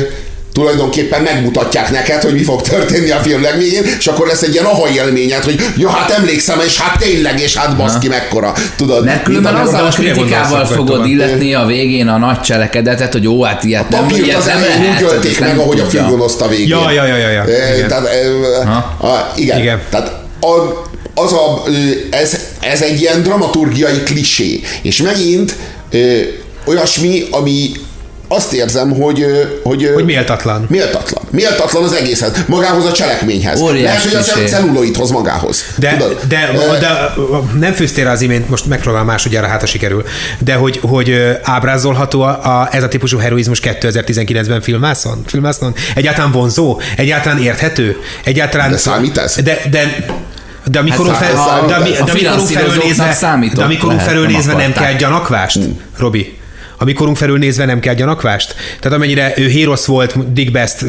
tulajdonképpen 0.53 1.23
megmutatják 1.23 1.91
neked, 1.91 2.23
hogy 2.23 2.33
mi 2.33 2.43
fog 2.43 2.61
történni 2.61 3.11
a 3.11 3.17
film 3.17 3.43
legvégén, 3.43 3.83
és 3.99 4.07
akkor 4.07 4.27
lesz 4.27 4.43
egy 4.43 4.53
ilyen 4.53 4.65
aha 4.65 4.89
élményed, 4.89 5.45
hogy 5.45 5.61
ja, 5.77 5.91
hát 5.91 6.11
emlékszem, 6.11 6.61
és 6.61 6.81
hát 6.81 6.99
tényleg, 6.99 7.41
és 7.41 7.57
hát 7.57 7.77
baszki 7.77 8.09
mekkora. 8.09 8.53
Tudod? 8.77 9.05
Mert 9.05 9.23
különben 9.23 9.55
azzal 9.55 9.87
a 9.87 9.89
kritikával 9.89 10.65
fogod 10.65 11.07
illetni 11.07 11.55
a 11.55 11.67
végén 11.67 12.09
a 12.09 12.19
nagy 12.19 12.41
cselekedetet, 12.41 13.13
hogy 13.13 13.23
jó, 13.23 13.43
hát 13.43 13.65
ilyet 13.65 13.89
nem, 13.89 14.09
ilyet 14.09 14.37
az 14.37 14.45
nem 14.45 14.61
lehet. 14.61 15.03
Úgy 15.03 15.09
ölték 15.13 15.41
meg, 15.41 15.59
ahogy 15.59 15.81
a 15.81 15.85
főgonoszt 15.85 16.41
a 16.41 16.49
végén. 16.49 16.69
Ja, 16.69 16.91
ja, 16.91 17.07
ja, 17.07 17.17
ja. 17.17 17.29
ja. 17.29 17.45
Igen. 17.75 17.89
Tehát, 17.89 18.09
a, 19.01 19.33
igen. 19.37 19.59
igen. 19.59 19.83
Tehát 19.91 20.13
a, 20.41 20.83
az 21.15 21.33
a, 21.33 21.63
ez, 22.11 22.39
ez 22.61 22.83
egy 22.83 23.01
ilyen 23.01 23.23
dramaturgiai 23.23 24.03
klisé. 24.03 24.61
És 24.83 25.03
megint 25.03 25.57
olyasmi, 26.65 27.23
ami 27.31 27.71
azt 28.29 28.53
érzem, 28.53 28.93
hogy, 28.93 29.25
hogy... 29.63 29.91
Hogy 29.95 30.05
méltatlan. 30.05 30.67
Méltatlan. 30.69 31.25
Méltatlan 31.31 31.83
az 31.83 31.93
egészhez. 31.93 32.33
Magához 32.47 32.85
a 32.85 32.93
cselekményhez. 32.93 33.61
Óriás 33.61 34.05
Lehet, 34.05 34.31
hogy 34.31 34.45
a 34.45 34.49
celluloidhoz 34.49 35.11
magához. 35.11 35.65
De, 35.77 35.97
Tudod? 35.97 36.21
de, 36.29 36.51
de, 36.53 36.79
de 36.79 36.89
nem 37.59 37.73
főztél 37.73 38.09
az 38.09 38.21
imént, 38.21 38.49
most 38.51 38.67
megpróbál 38.67 39.05
másodjára, 39.05 39.47
hát 39.47 39.63
a 39.63 39.67
sikerül, 39.67 40.05
de 40.39 40.55
hogy, 40.55 40.81
hogy 40.83 41.39
ábrázolható 41.43 42.23
a, 42.23 42.61
a, 42.61 42.69
ez 42.73 42.83
a 42.83 42.89
típusú 42.89 43.19
heroizmus 43.19 43.61
2019-ben 43.63 44.61
filmászon? 44.61 45.23
filmászon? 45.27 45.75
Egyáltalán 45.95 46.33
vonzó? 46.33 46.81
Egyáltalán 46.97 47.43
érthető? 47.43 47.97
Egyáltalán... 48.25 48.71
De 48.71 48.77
számít 48.77 49.19
ez? 49.19 49.35
De, 49.43 49.61
de 49.71 50.07
de 50.71 50.79
amikor 50.79 51.09
hát, 51.09 51.17
fel, 51.17 51.67
de, 51.67 51.79
de, 51.79 51.91
de, 51.91 52.01
amikor 52.01 52.47
felülnézve, 52.47 53.17
de 53.55 53.63
amikor 53.63 53.95
felülnézve 53.99 54.53
nem 54.53 54.73
kell 54.73 54.93
gyanakvást, 54.93 55.57
hmm. 55.57 55.81
Robi? 55.99 56.21
a 56.21 56.21
mi 56.21 56.38
korunk 56.95 57.17
felül 57.17 57.39
nézve 57.39 57.65
nem 57.65 57.81
kell 57.81 57.95
gyanakvást? 57.95 58.55
Tehát 58.81 58.97
amennyire 58.97 59.33
ő 59.37 59.47
hérosz 59.47 59.85
volt, 59.85 60.33
Dick 60.33 60.53
Best, 60.53 60.85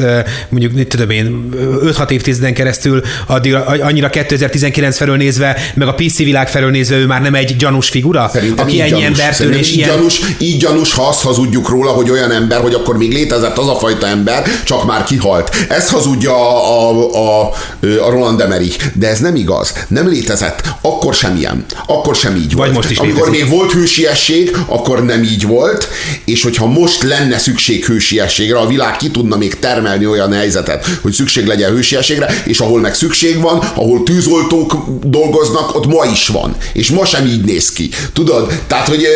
mondjuk, 0.48 0.88
tudom 0.88 1.10
én, 1.10 1.48
5-6 1.84 2.10
évtizeden 2.10 2.54
keresztül, 2.54 3.02
addig, 3.26 3.54
annyira 3.54 4.08
2019 4.08 4.96
felől 4.96 5.16
nézve, 5.16 5.56
meg 5.74 5.88
a 5.88 5.94
PC 5.94 6.16
világ 6.18 6.48
felől 6.48 6.70
nézve 6.70 6.96
ő 6.96 7.06
már 7.06 7.22
nem 7.22 7.34
egy 7.34 7.56
gyanús 7.56 7.88
figura, 7.88 8.30
Szerintem 8.32 8.64
aki 8.64 8.80
ennyi 8.80 9.02
embert 9.02 9.40
és 9.40 9.70
így 9.70 9.76
ilyen... 9.76 9.88
Gyanús, 9.88 10.20
így 10.38 10.60
gyanús, 10.60 10.92
ha 10.92 11.08
azt 11.08 11.22
hazudjuk 11.22 11.68
róla, 11.68 11.90
hogy 11.90 12.10
olyan 12.10 12.30
ember, 12.30 12.60
hogy 12.60 12.74
akkor 12.74 12.96
még 12.96 13.12
létezett 13.12 13.58
az 13.58 13.68
a 13.68 13.74
fajta 13.74 14.06
ember, 14.06 14.42
csak 14.64 14.86
már 14.86 15.04
kihalt. 15.04 15.56
Ez 15.68 15.90
hazudja 15.90 16.32
a, 16.32 16.90
a, 16.90 17.42
a, 17.42 17.52
a 18.06 18.10
Roland 18.10 18.40
Emmerich, 18.40 18.84
de 18.94 19.08
ez 19.08 19.18
nem 19.18 19.34
igaz. 19.34 19.72
Nem 19.88 20.08
létezett. 20.08 20.62
Akkor 20.80 21.14
sem 21.14 21.36
ilyen. 21.36 21.64
Akkor 21.86 22.14
sem 22.14 22.36
így 22.36 22.52
volt. 22.54 22.66
Vagy 22.66 22.76
most 22.76 22.90
is 22.90 22.98
Amikor 22.98 23.26
létezik. 23.26 23.48
még 23.48 23.58
volt 23.58 23.72
hősiesség, 23.72 24.56
akkor 24.66 25.04
nem 25.04 25.22
így 25.22 25.46
volt 25.46 25.79
volt, 25.80 25.88
és 26.24 26.42
hogyha 26.42 26.66
most 26.66 27.02
lenne 27.02 27.38
szükség 27.38 27.84
hősiességre, 27.84 28.58
a 28.58 28.66
világ 28.66 28.96
ki 28.96 29.10
tudna 29.10 29.36
még 29.36 29.58
termelni 29.58 30.06
olyan 30.06 30.32
helyzetet, 30.32 30.86
hogy 31.02 31.12
szükség 31.12 31.46
legyen 31.46 31.72
hősiességre, 31.72 32.42
és 32.44 32.58
ahol 32.58 32.80
meg 32.80 32.94
szükség 32.94 33.40
van, 33.40 33.58
ahol 33.58 34.02
tűzoltók 34.02 34.74
dolgoznak, 35.04 35.74
ott 35.76 35.86
ma 35.86 36.04
is 36.04 36.28
van. 36.28 36.56
És 36.72 36.90
ma 36.90 37.04
sem 37.04 37.26
így 37.26 37.44
néz 37.44 37.72
ki. 37.72 37.90
Tudod? 38.12 38.52
Tehát, 38.66 38.88
hogy 38.88 39.06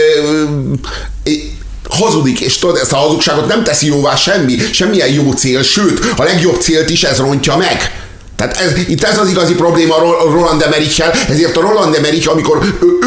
hazudik, 1.88 2.40
és 2.40 2.58
tudod, 2.58 2.76
ezt 2.76 2.92
a 2.92 2.96
hazugságot 2.96 3.46
nem 3.46 3.64
teszi 3.64 3.86
jóvá 3.86 4.16
semmi, 4.16 4.56
semmilyen 4.72 5.12
jó 5.12 5.32
cél, 5.32 5.62
sőt, 5.62 6.00
a 6.16 6.22
legjobb 6.22 6.60
célt 6.60 6.90
is 6.90 7.02
ez 7.02 7.18
rontja 7.18 7.56
meg. 7.56 8.03
Tehát 8.36 8.56
ez, 8.56 8.88
itt 8.88 9.02
ez 9.02 9.18
az 9.18 9.28
igazi 9.28 9.54
probléma 9.54 9.94
Roland 10.24 10.62
Emerichel, 10.62 11.10
ezért 11.28 11.56
a 11.56 11.60
Roland 11.60 11.94
Emerich, 11.94 12.30
amikor 12.30 12.58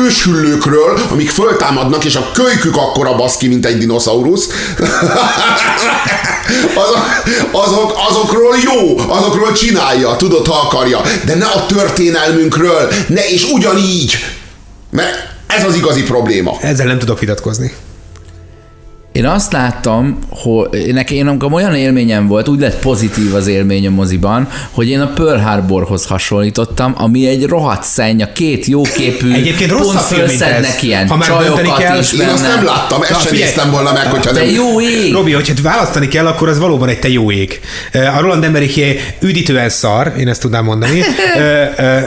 őshüllőkről, 0.06 1.00
amik 1.12 1.30
föltámadnak, 1.30 2.06
és 2.06 2.16
a 2.16 2.32
kölykük 2.34 2.76
akkora 2.76 3.16
baszki, 3.16 3.48
mint 3.48 3.66
egy 3.66 3.78
dinoszaurusz, 3.78 4.50
azok, 6.74 7.06
azok, 7.52 7.94
azokról 8.10 8.56
jó, 8.64 9.00
azokról 9.08 9.52
csinálja, 9.52 10.16
tudod, 10.16 10.48
ha 10.48 10.60
akarja, 10.66 11.02
de 11.26 11.36
ne 11.36 11.46
a 11.46 11.66
történelmünkről, 11.66 12.92
ne, 13.08 13.30
és 13.30 13.52
ugyanígy, 13.52 14.18
mert 14.90 15.16
ez 15.48 15.64
az 15.64 15.76
igazi 15.76 16.04
probléma. 16.04 16.58
Ezzel 16.62 16.86
nem 16.86 17.00
tudok 17.00 17.20
vitatkozni. 17.20 17.74
Én 19.18 19.26
azt 19.26 19.52
láttam, 19.52 20.20
hogy 20.30 20.94
nekem 20.94 21.18
én 21.18 21.42
olyan 21.52 21.76
élményem 21.76 22.28
volt, 22.28 22.48
úgy 22.48 22.60
lett 22.60 22.80
pozitív 22.80 23.36
az 23.36 23.48
élmény 23.48 23.88
a 23.88 23.90
moziban, 23.90 24.48
hogy 24.72 24.90
én 24.90 25.02
a 25.02 25.08
Pearl 25.08 25.40
Harborhoz 25.40 26.06
hasonlítottam, 26.06 26.94
ami 26.98 27.28
egy 27.28 27.46
rohadt 27.46 27.84
szenny, 27.84 28.22
a 28.22 28.32
két 28.32 28.66
jóképű, 28.66 29.34
Egyébként 29.34 29.72
rossz 29.72 30.12
mint 30.12 30.42
ez. 30.42 30.84
ilyen 30.84 31.08
Ha 31.08 31.18
már 31.18 31.30
dönteni 31.30 31.70
kell, 31.78 32.00
is 32.00 32.14
Én 32.14 32.28
azt 32.28 32.48
nem 32.48 32.66
láttam, 32.66 33.02
ezt 33.02 33.22
sem 33.22 33.36
néztem 33.36 33.72
volna 33.72 33.92
meg, 33.92 34.06
hogyha 34.06 34.32
Te 34.32 34.40
nem... 34.40 34.54
jó 34.54 34.82
ég! 34.82 35.14
Robi, 35.14 35.32
hogyha 35.32 35.54
választani 35.64 36.08
kell, 36.08 36.28
akkor 36.28 36.50
az 36.50 36.60
valóban 36.60 36.90
egy 36.90 37.00
te 37.00 37.10
jó 37.10 37.32
ég. 37.32 37.60
A 37.94 38.20
Roland 38.20 38.44
Emmerich 38.44 39.00
üdítően 39.20 39.70
szar, 39.70 40.14
én 40.20 40.28
ezt 40.28 40.42
tudnám 40.42 40.64
mondani, 40.64 41.02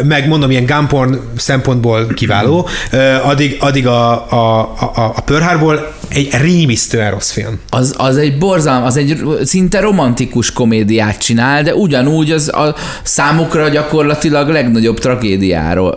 meg 0.04 0.28
mondom, 0.28 0.50
ilyen 0.50 0.66
gunporn 0.66 1.18
szempontból 1.36 2.06
kiváló, 2.06 2.68
Ö, 2.90 3.14
addig, 3.22 3.56
addig 3.60 3.86
a, 3.86 4.10
a, 4.32 4.60
a, 4.78 5.12
a 5.16 5.20
Pearl 5.20 5.42
Harbor 5.42 5.98
egy 6.08 6.28
rémisztően 7.00 7.10
rossz 7.10 7.30
film. 7.30 7.58
Az, 7.70 7.94
az 7.96 8.16
egy 8.16 8.38
borzalom, 8.38 8.82
az 8.82 8.96
egy 8.96 9.22
szinte 9.44 9.80
romantikus 9.80 10.52
komédiát 10.52 11.18
csinál, 11.18 11.62
de 11.62 11.74
ugyanúgy 11.74 12.30
az 12.30 12.48
a 12.48 12.74
számukra 13.02 13.68
gyakorlatilag 13.68 14.48
legnagyobb 14.48 14.98
tragédiáról 14.98 15.90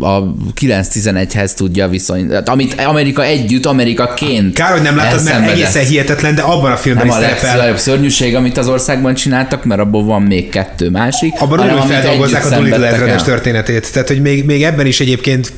a 0.00 0.22
9-11-hez 0.60 1.52
tudja 1.54 1.88
viszony, 1.88 2.34
amit 2.44 2.80
Amerika 2.80 3.24
együtt, 3.24 3.66
Amerikaként 3.66 4.54
Kár, 4.54 4.72
hogy 4.72 4.82
nem 4.82 4.96
láttad, 4.96 5.24
mert 5.24 5.50
egészen 5.50 5.84
hihetetlen, 5.84 6.34
de 6.34 6.42
abban 6.42 6.72
a 6.72 6.76
filmben 6.76 7.06
Nem 7.06 7.16
is 7.16 7.22
a 7.22 7.26
szerepel. 7.26 7.48
legnagyobb 7.48 7.78
szörnyűség, 7.78 8.34
amit 8.34 8.56
az 8.56 8.68
országban 8.68 9.14
csináltak, 9.14 9.64
mert 9.64 9.80
abból 9.80 10.04
van 10.04 10.22
még 10.22 10.48
kettő 10.48 10.90
másik. 10.90 11.32
Abban 11.38 11.60
úgy, 11.60 11.70
hogy 11.70 11.90
feldolgozzák 11.90 12.44
a 12.44 12.48
Dolittle 12.48 12.86
ezredes 12.86 13.22
történetét. 13.22 13.92
Tehát, 13.92 14.08
hogy 14.08 14.20
még, 14.20 14.44
még 14.44 14.62
ebben 14.62 14.86
is 14.86 15.00
egyébként 15.00 15.52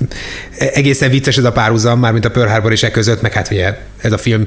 egészen 0.58 1.10
vicces 1.10 1.36
ez 1.36 1.44
a 1.44 1.52
párhuzam, 1.52 1.98
már 1.98 2.12
mint 2.12 2.24
a 2.24 2.30
Pearl 2.30 2.48
Harbor 2.48 2.72
és 2.72 2.82
e 2.82 2.90
között, 2.90 3.22
meg 3.22 3.32
hát 3.32 3.50
ugye 3.50 3.74
ez 4.04 4.12
a 4.12 4.18
film, 4.18 4.43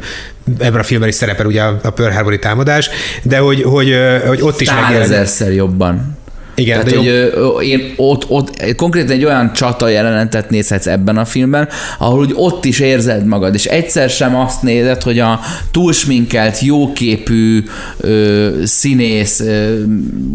ebben 0.60 0.80
a 0.80 0.84
filmben 0.84 1.10
is 1.10 1.16
szerepel 1.16 1.46
ugye 1.46 1.62
a 1.62 1.90
Pearl 1.90 2.14
Harbori 2.14 2.40
támadás, 2.40 2.90
de 3.24 3.38
hogy, 3.38 3.62
hogy, 3.62 3.98
hogy 4.28 4.42
ott 4.42 4.62
is 4.62 4.72
megjelenik. 4.74 5.56
Jobban. 5.56 6.18
Igen, 6.60 6.84
Tehát, 6.84 6.92
de 6.92 6.98
hogy 6.98 7.34
jobb, 7.36 7.62
én 7.62 7.94
ott, 7.96 8.30
ott 8.30 8.76
konkrétan 8.76 9.12
egy 9.12 9.26
olyan 9.26 9.54
csata 9.54 9.88
jelenetet 9.88 10.50
nézhetsz 10.50 10.88
ebben 10.88 11.18
a 11.18 11.26
filmben, 11.26 11.68
ahol 11.98 12.20
úgy 12.20 12.32
ott 12.36 12.66
is 12.66 12.80
érzed 12.80 13.26
magad, 13.26 13.54
és 13.54 13.66
egyszer 13.66 14.10
sem 14.10 14.36
azt 14.36 14.62
nézed, 14.62 15.02
hogy 15.04 15.20
a 15.20 15.40
túlsminkelt, 15.72 16.60
jóképű 16.60 17.64
ö, 17.98 18.50
színész, 18.64 19.40
ö, 19.40 19.82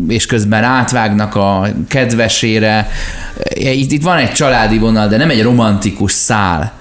és 0.08 0.26
közben 0.26 0.64
átvágnak 0.64 1.34
a 1.34 1.68
kedvesére. 1.88 2.88
Itt, 3.54 3.92
itt 3.92 4.02
van 4.02 4.16
egy 4.16 4.32
családi 4.32 4.78
vonal, 4.78 5.08
de 5.08 5.16
nem 5.16 5.30
egy 5.30 5.42
romantikus 5.42 6.12
szál. 6.12 6.72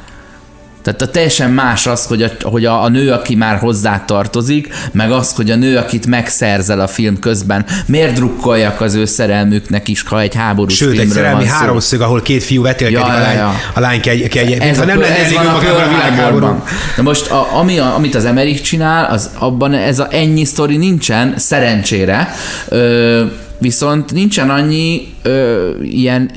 Tehát 0.84 1.02
a 1.02 1.10
teljesen 1.10 1.52
más 1.52 1.88
az, 1.88 2.06
hogy 2.06 2.24
a, 2.24 2.30
hogy 2.42 2.66
a, 2.66 2.84
a 2.84 2.90
nő, 2.90 3.12
aki 3.12 3.36
már 3.36 3.58
hozzá 3.58 4.06
tartozik, 4.06 4.74
meg 4.92 5.12
az, 5.12 5.34
hogy 5.34 5.52
a 5.52 5.56
nő, 5.56 5.78
akit 5.78 6.06
megszerzel 6.06 6.80
a 6.80 6.88
film 6.88 7.20
közben, 7.20 7.66
miért 7.86 8.14
drukkoljak 8.14 8.82
az 8.82 8.94
ő 8.94 9.06
szerelmüknek 9.06 9.88
is, 9.88 10.04
ha 10.04 10.22
egy 10.22 10.36
háborús 10.36 10.76
Sőt, 10.76 10.90
egy 10.90 10.96
filmről 10.96 11.16
szerelmi 11.16 11.44
van 11.44 11.48
szó. 11.54 11.60
háromszög, 11.60 12.02
ahol 12.02 12.22
két 12.22 12.44
fiú 12.44 12.62
vetélkedik, 12.62 13.08
Ja, 13.08 13.14
a 13.14 13.20
lány, 13.20 13.36
ja. 13.38 13.54
a 13.74 13.80
lány 13.80 14.02
kell, 14.02 14.16
kell 14.18 14.46
Ez, 14.46 14.60
mintha 14.60 14.82
a, 14.82 14.86
nem 14.86 14.98
a 15.00 15.02
önmagában 15.02 15.56
a 15.56 15.58
Pearl 15.60 15.90
világháború. 15.90 16.22
Harborban. 16.22 16.64
De 16.96 17.02
most, 17.02 17.32
a, 17.32 17.58
ami 17.58 17.80
a, 17.80 17.96
amit 17.96 18.16
az 18.16 18.26
Emerich 18.26 18.62
csinál, 18.62 19.12
az 19.12 19.30
abban 19.38 19.74
ez 19.74 20.00
a 20.00 20.08
ennyi 20.12 20.46
sztori 20.46 20.78
nincsen, 20.78 21.34
szerencsére, 21.38 22.34
ö, 22.68 23.24
viszont 23.58 24.12
nincsen 24.14 24.50
annyi 24.50 25.14
ö, 25.22 25.70
ilyen 25.84 26.32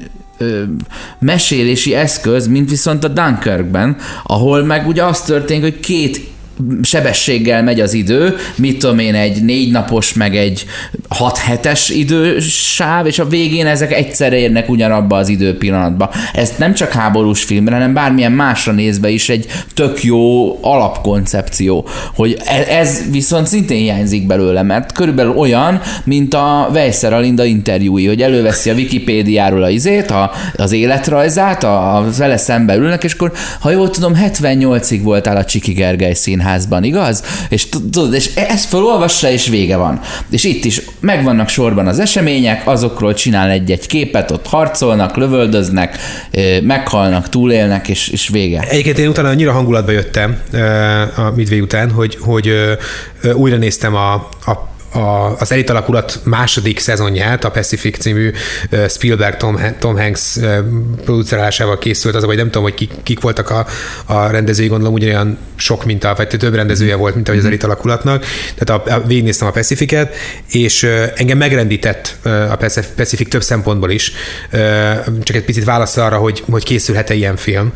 mesélési 1.18 1.94
eszköz, 1.94 2.46
mint 2.46 2.70
viszont 2.70 3.04
a 3.04 3.08
Dunkirkben, 3.08 3.96
ahol 4.22 4.64
meg 4.64 4.86
ugye 4.86 5.04
az 5.04 5.20
történik, 5.20 5.62
hogy 5.62 5.80
két 5.80 6.33
sebességgel 6.82 7.62
megy 7.62 7.80
az 7.80 7.92
idő, 7.92 8.36
mit 8.56 8.78
tudom 8.78 8.98
én, 8.98 9.14
egy 9.14 9.44
négy 9.44 9.70
napos, 9.70 10.12
meg 10.12 10.36
egy 10.36 10.64
hat 11.08 11.38
hetes 11.38 11.88
idősáv, 11.88 13.06
és 13.06 13.18
a 13.18 13.28
végén 13.28 13.66
ezek 13.66 13.92
egyszerre 13.92 14.36
érnek 14.36 14.68
ugyanabba 14.68 15.16
az 15.16 15.28
időpillanatba. 15.28 16.10
Ez 16.32 16.52
nem 16.58 16.74
csak 16.74 16.92
háborús 16.92 17.42
filmre, 17.42 17.74
hanem 17.74 17.94
bármilyen 17.94 18.32
másra 18.32 18.72
nézve 18.72 19.08
is 19.08 19.28
egy 19.28 19.46
tök 19.74 20.02
jó 20.02 20.58
alapkoncepció, 20.62 21.86
hogy 22.14 22.36
e- 22.44 22.76
ez 22.78 23.00
viszont 23.10 23.46
szintén 23.46 23.78
hiányzik 23.78 24.26
belőle, 24.26 24.62
mert 24.62 24.92
körülbelül 24.92 25.36
olyan, 25.36 25.80
mint 26.04 26.34
a 26.34 26.68
Weisser 26.72 27.12
Alinda 27.12 27.44
interjúi, 27.44 28.06
hogy 28.06 28.22
előveszi 28.22 28.70
a 28.70 28.74
Wikipédiáról 28.74 29.62
a 29.62 29.68
izét, 29.68 30.10
a, 30.10 30.30
az 30.56 30.72
életrajzát, 30.72 31.64
a, 31.64 31.96
a 31.96 32.06
vele 32.18 32.36
szembe 32.36 32.76
ülnek, 32.76 33.04
és 33.04 33.12
akkor, 33.12 33.32
ha 33.60 33.70
jól 33.70 33.90
tudom, 33.90 34.12
78-ig 34.26 35.00
voltál 35.02 35.36
a 35.36 35.44
Csiki 35.44 35.72
Gergely 35.72 36.14
színházban, 36.44 36.84
igaz? 36.84 37.22
És 37.48 37.68
tudod, 37.68 38.14
és 38.14 38.34
ezt 38.34 38.68
felolvassa, 38.68 39.30
és 39.30 39.48
vége 39.48 39.76
van. 39.76 40.00
És 40.30 40.44
itt 40.44 40.64
is 40.64 40.82
megvannak 41.00 41.48
sorban 41.48 41.86
az 41.86 41.98
események, 41.98 42.66
azokról 42.66 43.14
csinál 43.14 43.50
egy-egy 43.50 43.86
képet, 43.86 44.30
ott 44.30 44.46
harcolnak, 44.46 45.16
lövöldöznek, 45.16 45.98
meghalnak, 46.62 47.28
túlélnek, 47.28 47.88
és, 47.88 48.08
és 48.08 48.28
vége. 48.28 48.60
Egyébként 48.60 48.98
én 48.98 49.08
utána 49.08 49.28
annyira 49.28 49.52
hangulatba 49.52 49.92
jöttem 49.92 50.38
a 51.16 51.30
Midway 51.34 51.60
után, 51.60 51.90
hogy, 51.90 52.18
hogy 52.20 52.52
újra 53.34 53.56
néztem 53.56 53.94
a, 53.94 54.12
a 54.46 54.72
a, 54.94 55.36
az 55.38 55.52
elit 55.52 55.70
alakulat 55.70 56.20
második 56.24 56.78
szezonját, 56.78 57.44
a 57.44 57.50
Pacific 57.50 57.98
című 57.98 58.32
Spielberg 58.88 59.36
Tom, 59.36 59.58
Tom 59.78 59.96
Hanks 59.96 60.38
producerálásával 61.04 61.78
készült, 61.78 62.14
az, 62.14 62.24
vagy 62.24 62.36
nem 62.36 62.46
tudom, 62.46 62.62
hogy 62.62 62.74
kik, 62.74 62.90
kik 63.02 63.20
voltak 63.20 63.50
a, 63.50 63.66
a 64.04 64.26
rendezői, 64.26 64.66
gondolom 64.66 64.94
ugyanolyan 64.94 65.38
sok, 65.56 65.84
mint 65.84 66.04
a, 66.04 66.14
vagy 66.16 66.26
több 66.26 66.54
rendezője 66.54 66.94
volt, 66.94 67.14
mint 67.14 67.28
ahogy 67.28 67.40
az 67.40 67.46
elit 67.46 67.64
alakulatnak. 67.64 68.24
Tehát 68.54 68.86
a, 68.86 68.94
a, 68.94 69.06
végignéztem 69.06 69.48
a 69.48 69.50
Pacificet, 69.50 70.14
és 70.50 70.82
engem 71.14 71.38
megrendített 71.38 72.16
a 72.22 72.56
Pacif- 72.56 72.92
Pacific 72.96 73.28
több 73.28 73.42
szempontból 73.42 73.90
is. 73.90 74.12
Csak 75.22 75.36
egy 75.36 75.44
picit 75.44 75.64
válasz 75.64 75.96
arra, 75.96 76.16
hogy, 76.16 76.42
hogy 76.50 76.64
készülhet-e 76.64 77.14
ilyen 77.14 77.36
film. 77.36 77.72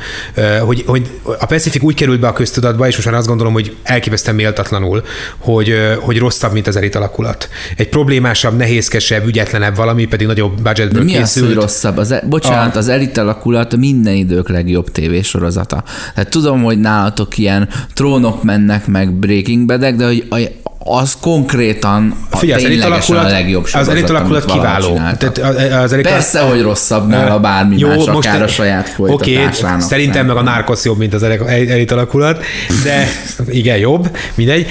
Hogy, 0.61 0.85
hogy 0.87 1.11
a 1.25 1.47
Pacific 1.47 1.83
úgy 1.83 1.95
került 1.95 2.21
be 2.21 2.29
a 2.29 2.33
köztudatba, 2.33 2.87
és 2.87 2.95
most 2.95 3.07
már 3.07 3.17
azt 3.17 3.27
gondolom, 3.27 3.53
hogy 3.53 3.77
elképesztően 3.83 4.37
méltatlanul, 4.37 5.05
hogy, 5.39 5.75
hogy 5.99 6.19
rosszabb, 6.19 6.53
mint 6.53 6.67
az 6.67 6.77
elit 6.77 6.95
alakulat. 7.09 7.49
Egy 7.77 7.89
problémásabb, 7.89 8.57
nehézkesebb, 8.57 9.27
ügyetlenebb 9.27 9.77
valami, 9.77 10.07
pedig 10.07 10.27
nagyobb 10.27 10.61
budgetből 10.63 11.03
Mi 11.05 11.13
az, 11.13 11.19
készült. 11.19 11.47
hogy 11.47 11.55
rosszabb? 11.55 11.97
Az, 11.97 12.11
e- 12.11 12.23
bocsánat, 12.29 12.77
az 12.77 12.89
Elit 12.89 13.17
alakulat 13.19 13.77
minden 13.77 14.15
idők 14.15 14.49
legjobb 14.49 14.91
tévésorozata. 14.91 15.85
Tehát 16.15 16.31
tudom, 16.31 16.63
hogy 16.63 16.79
nálatok 16.79 17.39
ilyen 17.39 17.69
trónok 17.95 18.43
mennek, 18.43 18.87
meg 18.87 19.13
Breaking 19.13 19.67
Badek, 19.67 19.97
de 19.97 20.07
hogy 20.07 20.27
a- 20.31 20.57
az 20.89 21.17
konkrétan 21.21 22.17
a 22.31 22.37
Figyelj, 22.37 22.79
az 22.79 22.85
alakulat, 22.85 23.25
a 23.25 23.29
legjobb 23.29 23.67
az 23.73 23.89
elit 23.89 24.11
alakulat 24.11 24.45
kiváló. 24.45 24.95
Tehát 24.95 25.39
az, 25.85 25.93
elit 25.93 26.09
Persze, 26.09 26.41
hogy 26.41 26.63
rosszabb 26.63 27.09
nála 27.09 27.41
bármi 27.41 27.79
Jó, 27.79 27.89
más, 27.89 27.97
most 27.97 28.29
akár 28.29 28.43
a 28.43 28.49
saját 28.49 28.95
Oké, 28.99 29.35
folytatásának. 29.35 29.81
szerintem 29.81 30.27
meg 30.27 30.37
a 30.37 30.43
Narcos 30.43 30.85
jobb, 30.85 30.99
mint 30.99 31.15
az 31.15 31.23
elit 31.23 31.41
elit 31.71 31.91
alakulat, 31.91 32.45
de 32.85 33.09
igen, 33.49 33.77
jobb, 33.77 34.17
mindegy. 34.35 34.67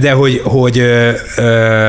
De 0.00 0.12
hogy, 0.12 0.40
hogy 0.44 0.78
ö, 0.78 1.10
ö, 1.36 1.88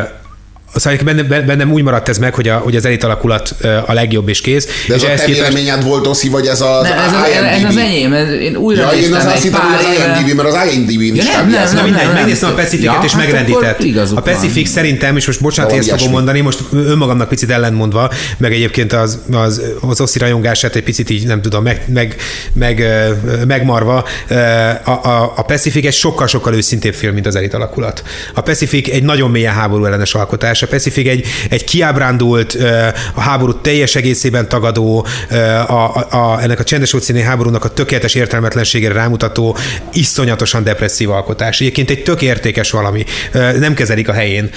Szóval 0.75 0.99
bennem, 1.03 1.27
bennem 1.27 1.71
úgy 1.71 1.83
maradt 1.83 2.09
ez 2.09 2.17
meg, 2.17 2.33
hogy, 2.33 2.47
a, 2.47 2.57
hogy 2.57 2.75
az 2.75 2.85
elit 2.85 3.03
alakulat 3.03 3.55
a 3.85 3.93
legjobb 3.93 4.29
és 4.29 4.41
kész. 4.41 4.67
De 4.87 4.93
ez 4.93 5.03
és 5.03 5.23
a 5.23 5.25
véleményed 5.25 5.83
volt, 5.83 6.07
Oszi, 6.07 6.29
vagy 6.29 6.45
ez 6.45 6.61
az, 6.61 6.83
Nem, 6.83 6.97
ez, 6.97 7.13
az, 7.13 7.29
ez 7.53 7.63
az 7.63 7.73
IMDb? 7.73 7.77
enyém, 7.77 8.13
ez, 8.13 8.29
én 8.29 8.55
újra 8.55 8.81
Ja, 8.81 8.99
én 8.99 9.13
az 9.13 9.25
azt 9.25 9.43
hittem, 9.43 9.61
hogy 9.61 9.75
az. 9.75 10.17
IMDb, 10.19 10.35
mert 10.35 10.49
az 10.49 10.73
IMDb-n 10.73 11.01
Ja, 11.01 11.13
is 11.13 11.25
nem, 11.25 11.49
nem, 11.49 11.73
nem, 11.73 11.89
nem, 11.89 12.13
megnéztem 12.13 12.49
a. 12.49 12.53
Pacificet, 12.53 12.93
Ja, 12.93 13.01
és 13.03 13.11
hát 13.11 13.21
megrendített. 13.21 13.83
A 14.15 14.21
Pacific 14.21 14.63
van. 14.63 14.73
szerintem, 14.73 15.17
és 15.17 15.25
most 15.25 15.41
bocsánat, 15.41 15.71
hogy 15.71 15.79
ezt 15.79 15.89
fogom 15.89 16.11
mondani, 16.11 16.41
most 16.41 16.59
önmagamnak 16.73 17.29
picit 17.29 17.49
ellentmondva, 17.51 18.11
meg 18.37 18.53
egyébként 18.53 18.93
az, 18.93 19.19
az, 19.31 19.61
az 19.81 20.01
Oszi 20.01 20.19
rajongását 20.19 20.75
egy 20.75 20.83
picit 20.83 21.09
így, 21.09 21.25
nem 21.25 21.41
tudom, 21.41 21.63
meg, 21.63 21.81
meg, 21.93 22.15
meg, 22.53 22.83
megmarva. 23.47 24.05
A, 24.83 24.89
a, 24.89 25.33
a 25.35 25.41
Pacific 25.41 25.85
egy 25.85 25.93
sokkal-sokkal 25.93 26.53
őszintébb 26.53 26.93
film, 26.93 27.13
mint 27.13 27.25
az 27.25 27.35
elit 27.35 27.53
alakulat. 27.53 28.03
A 28.33 28.41
Pacific 28.41 28.89
egy 28.89 29.03
nagyon 29.03 29.31
mélyen 29.31 29.53
háború 29.53 29.85
ellenes 29.85 30.15
alkotás. 30.15 30.56
A 30.61 30.67
Pacific 30.67 31.07
egy, 31.07 31.25
egy 31.49 31.63
kiábrándult, 31.63 32.57
a 33.13 33.21
háborút 33.21 33.57
teljes 33.57 33.95
egészében 33.95 34.47
tagadó, 34.47 35.05
a, 35.67 35.73
a, 35.73 36.07
a, 36.11 36.41
ennek 36.41 36.59
a 36.59 36.63
csendes 36.63 36.93
óceáni 36.93 37.21
háborúnak 37.21 37.65
a 37.65 37.69
tökéletes 37.69 38.15
értelmetlenségére 38.15 38.93
rámutató, 38.93 39.57
iszonyatosan 39.93 40.63
depresszív 40.63 41.09
alkotás. 41.09 41.59
Egyébként 41.61 41.89
egy 41.89 42.03
tök 42.03 42.21
értékes 42.21 42.71
valami. 42.71 43.05
Nem 43.59 43.73
kezelik 43.73 44.09
a 44.09 44.13
helyén. 44.13 44.49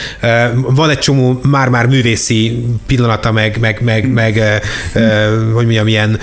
Van 0.55 0.91
egy 0.91 0.99
csomó 0.99 1.41
már-már 1.43 1.87
művészi 1.87 2.65
pillanata, 2.87 3.33
meg, 3.33 3.59
meg, 3.61 3.81
meg, 3.83 4.13
meg 4.13 4.61
ö, 4.95 5.51
hogy 5.53 5.65
mondjam, 5.65 5.87
ilyen 5.87 6.19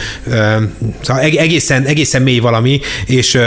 szóval 1.02 1.24
eg- 1.24 1.38
egészen, 1.38 1.84
egészen 1.84 2.22
mély 2.22 2.40
valami, 2.40 2.80
és 3.06 3.40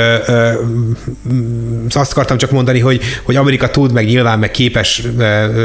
azt 1.91 2.13
akartam 2.13 2.37
csak 2.37 2.51
mondani, 2.51 2.79
hogy, 2.79 3.01
hogy 3.23 3.37
Amerika 3.37 3.71
tud, 3.71 3.93
meg 3.93 4.07
nyilván, 4.07 4.39
meg 4.39 4.51
képes 4.51 5.03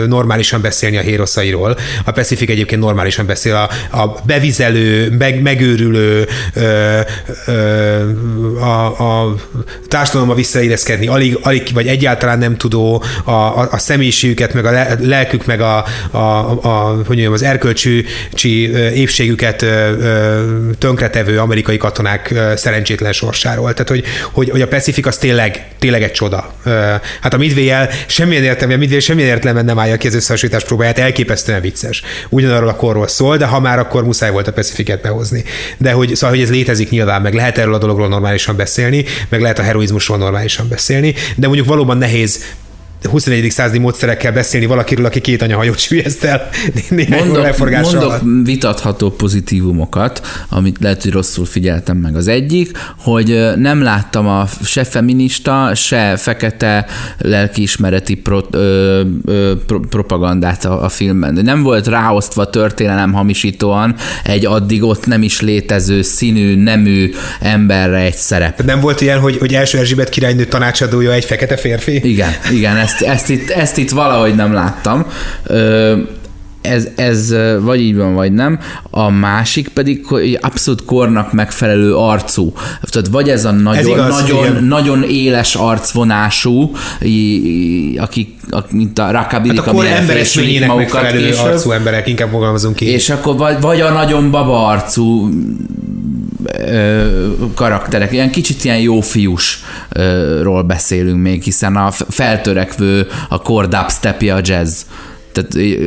normálisan 0.07 0.54
normálisan 0.55 0.61
beszélni 0.61 0.97
a 0.97 1.01
héroszairól. 1.01 1.77
A 2.03 2.11
Pacific 2.11 2.49
egyébként 2.49 2.81
normálisan 2.81 3.25
beszél 3.25 3.55
a, 3.55 3.97
a 3.97 4.15
bevizelő, 4.25 5.09
meg, 5.17 5.41
megőrülő, 5.41 6.27
ö, 6.53 6.99
ö, 7.45 8.09
a, 8.59 8.85
a 8.85 9.35
társadalomba 9.87 10.35
visszaérezkedni, 10.35 11.07
alig, 11.07 11.37
alig, 11.41 11.63
vagy 11.73 11.87
egyáltalán 11.87 12.37
nem 12.39 12.57
tudó 12.57 13.03
a, 13.23 13.31
a, 13.31 13.67
a 13.71 13.77
személyiségüket, 13.77 14.53
meg 14.53 14.65
a 14.65 14.71
lelkük, 14.99 15.45
meg 15.45 15.61
a, 15.61 15.85
a, 16.11 16.17
a 16.61 16.93
hogy 16.95 17.05
mondjam, 17.07 17.33
az 17.33 17.43
erkölcsű 17.43 18.05
épségüket 18.93 19.65
tönkretevő 20.77 21.39
amerikai 21.39 21.77
katonák 21.77 22.33
szerencsétlen 22.55 23.11
sorsáról. 23.11 23.73
Tehát, 23.73 23.89
hogy, 23.89 24.03
hogy, 24.31 24.49
hogy 24.49 24.61
a 24.61 24.67
Pacific 24.67 25.05
az 25.05 25.17
tényleg, 25.17 25.67
tényleg 25.79 26.03
egy 26.03 26.11
csoda. 26.11 26.53
Hát 27.21 27.33
a 27.33 27.37
midway 27.37 27.87
semmilyen 28.07 28.43
értelme, 28.43 28.73
a 28.73 28.77
midway 28.77 28.99
semmilyen 28.99 29.29
értelemben 29.29 29.65
nem 29.65 29.79
állja 29.79 29.97
ki 29.97 30.07
az 30.07 30.15
összehasonlítás 30.45 30.63
próbáját, 30.63 30.99
elképesztően 30.99 31.61
vicces. 31.61 32.01
Ugyanarról 32.29 32.69
a 32.69 32.75
korról 32.75 33.07
szól, 33.07 33.37
de 33.37 33.45
ha 33.45 33.59
már 33.59 33.79
akkor 33.79 34.03
muszáj 34.03 34.31
volt 34.31 34.47
a 34.47 34.53
Pacificet 34.53 35.01
behozni. 35.01 35.43
De 35.77 35.91
hogy, 35.91 36.15
szóval, 36.15 36.29
hogy 36.29 36.43
ez 36.43 36.51
létezik 36.51 36.89
nyilván, 36.89 37.21
meg 37.21 37.33
lehet 37.33 37.57
erről 37.57 37.73
a 37.73 37.77
dologról 37.77 38.07
normálisan 38.07 38.55
beszélni, 38.55 39.05
meg 39.29 39.41
lehet 39.41 39.59
a 39.59 39.63
heroizmusról 39.63 40.17
normálisan 40.17 40.67
beszélni, 40.67 41.13
de 41.35 41.47
mondjuk 41.47 41.67
valóban 41.67 41.97
nehéz 41.97 42.43
21. 43.09 43.51
századi 43.51 43.79
módszerekkel 43.79 44.31
beszélni 44.31 44.65
valakiről, 44.65 45.05
aki 45.05 45.21
két 45.21 45.41
anyahajót 45.41 45.79
süllyeszt 45.79 46.23
el 46.23 46.49
mondok, 47.09 47.57
mondok 47.57 48.01
alatt. 48.01 48.21
vitatható 48.43 49.09
pozitívumokat, 49.09 50.21
amit 50.49 50.77
lehet, 50.79 51.03
hogy 51.03 51.11
rosszul 51.11 51.45
figyeltem 51.45 51.97
meg. 51.97 52.15
Az 52.15 52.27
egyik, 52.27 52.77
hogy 52.97 53.51
nem 53.55 53.81
láttam 53.81 54.27
a 54.27 54.47
se 54.63 54.83
feminista, 54.83 55.75
se 55.75 56.17
fekete 56.17 56.85
lelkiismereti 57.17 58.15
pro, 58.15 58.41
ö, 58.51 59.01
ö, 59.25 59.53
pro, 59.65 59.79
propagandát 59.79 60.65
a, 60.65 60.83
a 60.83 60.89
filmben. 60.89 61.33
Nem 61.33 61.63
volt 61.63 61.87
ráosztva 61.87 62.49
történelem 62.49 63.13
hamisítóan 63.13 63.95
egy 64.23 64.45
addig 64.45 64.83
ott 64.83 65.05
nem 65.05 65.23
is 65.23 65.41
létező 65.41 66.01
színű, 66.01 66.55
nemű 66.55 67.13
emberre 67.39 67.97
egy 67.97 68.15
szerep. 68.15 68.63
Nem 68.63 68.79
volt 68.79 69.01
ilyen, 69.01 69.19
hogy, 69.19 69.37
hogy 69.37 69.53
első 69.53 69.77
Erzsébet 69.77 70.09
királynő 70.09 70.45
tanácsadója 70.45 71.11
egy 71.11 71.25
fekete 71.25 71.57
férfi? 71.57 72.09
Igen, 72.09 72.31
igen, 72.51 72.75
ezt, 72.77 72.94
ezt, 72.99 73.29
itt, 73.29 73.49
ezt 73.49 73.77
itt 73.77 73.89
valahogy 73.89 74.35
nem 74.35 74.53
láttam. 74.53 75.05
Ez, 76.61 76.87
ez 76.95 77.35
vagy 77.61 77.79
így 77.79 77.95
van, 77.95 78.13
vagy 78.13 78.31
nem. 78.31 78.59
A 78.89 79.09
másik 79.09 79.67
pedig 79.67 80.05
hogy 80.05 80.37
abszolút 80.41 80.85
kornak 80.85 81.33
megfelelő 81.33 81.95
arcú. 81.95 82.53
Tehát 82.89 83.07
vagy 83.07 83.29
ez 83.29 83.45
a 83.45 83.51
nagyon, 83.51 83.79
ez 83.79 83.87
igaz, 83.87 84.21
nagyon, 84.21 84.63
nagyon 84.63 85.03
éles 85.03 85.55
arcvonású, 85.55 86.71
akik, 87.97 88.35
mint 88.69 88.99
a 88.99 89.11
rakabilik, 89.11 89.63
hát 89.63 89.73
ami 89.73 89.87
emberek 89.87 90.27
magukat 90.67 91.11
később. 91.11 91.45
arcú 91.45 91.71
emberek, 91.71 92.07
inkább 92.07 92.29
fogalmazunk 92.29 92.75
ki. 92.75 92.85
És 92.85 93.09
akkor 93.09 93.37
vagy, 93.37 93.61
vagy 93.61 93.81
a 93.81 93.91
nagyon 93.91 94.31
baba 94.31 94.67
arcú 94.67 95.29
karakterek, 97.55 98.11
ilyen 98.11 98.31
kicsit 98.31 98.63
ilyen 98.63 98.79
jó 98.79 99.01
fiúsról 99.01 100.63
beszélünk 100.63 101.21
még, 101.21 101.43
hiszen 101.43 101.75
a 101.75 101.91
feltörekvő, 101.91 103.07
a 103.29 103.41
core 103.41 103.67
dubstepje 103.67 104.33
a 104.33 104.39
jazz 104.43 104.81
tehát 105.35 105.77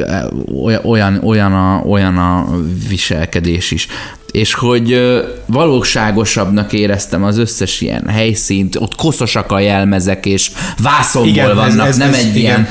olyan, 0.85 1.21
olyan, 1.25 1.53
a, 1.53 1.83
olyan 1.87 2.17
a 2.17 2.47
viselkedés 2.89 3.71
is. 3.71 3.87
És 4.31 4.55
hogy 4.55 5.01
valóságosabbnak 5.47 6.73
éreztem 6.73 7.25
az 7.25 7.39
összes 7.39 7.81
ilyen 7.81 8.09
helyszínt, 8.09 8.77
ott 8.77 8.95
koszosak 8.95 9.53
a 9.53 9.59
jelmezek, 9.59 10.27
és 10.27 10.51
vászonból 10.83 11.33
igen, 11.33 11.55
vannak, 11.55 11.87
ez, 11.87 11.93
ez, 11.93 11.97
nem 11.97 12.09
ez, 12.09 12.19
egy 12.19 12.27
igen. 12.27 12.41
ilyen 12.41 12.69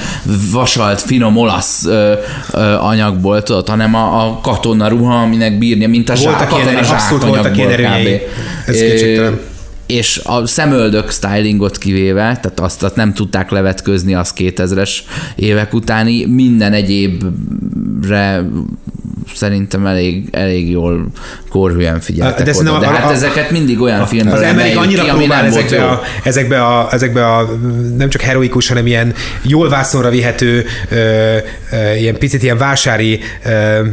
vasalt, 0.51 1.01
finom 1.01 1.38
olasz 1.38 1.86
ö, 1.86 2.13
ö, 2.51 2.59
anyagból, 2.59 3.43
tudod, 3.43 3.69
hanem 3.69 3.95
a, 3.95 4.25
a 4.25 4.39
katona 4.41 4.88
ruha, 4.88 5.21
aminek 5.21 5.57
bírnia, 5.57 5.88
mint 5.88 6.09
a 6.09 6.15
voltak 6.15 6.49
zsák, 6.49 6.84
zsák 6.84 7.21
voltak 7.21 7.57
ilyen 7.57 7.71
erőjei. 7.71 8.21
Ez 8.65 8.82
és 9.88 10.22
a 10.24 10.46
szemöldök 10.46 11.12
stylingot 11.12 11.78
kivéve, 11.78 12.22
tehát 12.22 12.60
azt, 12.60 12.84
azt 12.84 12.96
nem 12.96 13.14
tudták 13.14 13.50
levetközni 13.50 14.14
az 14.14 14.34
2000-es 14.38 14.92
évek 15.36 15.74
utáni, 15.74 16.26
minden 16.26 16.74
egyébre 16.74 18.50
szerintem 19.36 19.86
elég, 19.86 20.28
elég 20.32 20.69
jól 20.69 21.05
korhűen 21.49 21.99
figyeltek 21.99 22.45
de, 22.45 22.51
oda. 22.51 22.80
De 22.80 22.86
a, 22.86 22.89
hát 22.89 23.09
a, 23.09 23.11
ezeket 23.11 23.51
mindig 23.51 23.82
olyan 23.82 24.05
filmben 24.05 24.34
Az 24.34 24.41
emberek 24.41 24.78
annyira 24.78 25.03
ki, 25.03 25.09
próbál 25.09 25.45
ezekbe 25.45 25.84
a, 25.84 26.01
ezekbe, 26.23 26.65
a, 26.65 26.88
ezekbe 26.91 27.28
a 27.28 27.49
nem 27.97 28.09
csak 28.09 28.21
heroikus, 28.21 28.67
hanem 28.67 28.88
ilyen 28.88 29.13
jól 29.41 29.69
vászonra 29.69 30.09
vihető, 30.09 30.65
ö, 30.89 30.95
ö, 31.71 31.93
ilyen 31.93 32.17
picit 32.17 32.43
ilyen 32.43 32.57
vásári, 32.57 33.19
ö, 33.45 33.86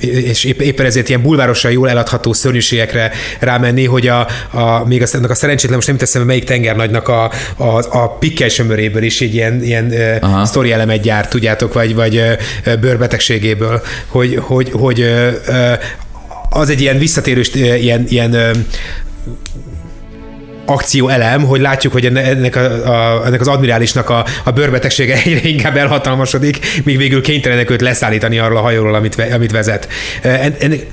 és 0.00 0.44
épp, 0.44 0.60
éppen 0.60 0.86
ezért 0.86 1.08
ilyen 1.08 1.22
bulvárosan 1.22 1.70
jól 1.70 1.88
eladható 1.88 2.32
szörnyűségekre 2.32 3.10
rámenni, 3.38 3.86
hogy 3.86 4.08
a, 4.08 4.26
a 4.50 4.84
még 4.86 5.02
azt, 5.02 5.14
a 5.14 5.34
szerencsétlen, 5.34 5.76
most 5.76 5.88
nem 5.88 5.96
teszem, 5.96 6.22
melyik 6.22 6.44
tengernagynak 6.44 7.08
a, 7.08 7.30
a, 7.56 7.98
a 7.98 8.16
pikkel 8.18 8.48
sömöréből 8.48 9.02
is 9.02 9.20
egy 9.20 9.34
ilyen, 9.34 9.62
ilyen 9.62 9.94
sztori 10.44 10.72
elemet 10.72 11.00
gyárt, 11.00 11.30
tudjátok, 11.30 11.72
vagy, 11.72 11.94
vagy 11.94 12.22
bőrbetegségéből, 12.80 13.82
hogy, 14.06 14.38
hogy, 14.40 14.70
hogy 14.80 15.12
az 16.50 16.70
egy 16.70 16.80
ilyen 16.80 16.98
visszatérős, 16.98 17.54
ilyen, 17.54 18.04
ilyen 18.08 18.36
akció 20.70 21.08
elem, 21.08 21.44
hogy 21.44 21.60
látjuk, 21.60 21.92
hogy 21.92 22.06
ennek, 22.06 22.56
a, 22.56 22.88
a, 22.88 23.26
ennek 23.26 23.40
az 23.40 23.48
admirálisnak 23.48 24.10
a, 24.10 24.24
a 24.44 24.50
bőrbetegsége 24.50 25.14
egyre 25.24 25.48
inkább 25.48 25.76
elhatalmasodik, 25.76 26.58
míg 26.84 26.96
végül 26.96 27.22
kénytelenek 27.22 27.70
őt 27.70 27.80
leszállítani 27.80 28.38
arról 28.38 28.56
a 28.56 28.60
hajóról, 28.60 28.94
amit, 28.94 29.22
amit 29.32 29.50
vezet. 29.50 29.88
Ennek, 30.22 30.86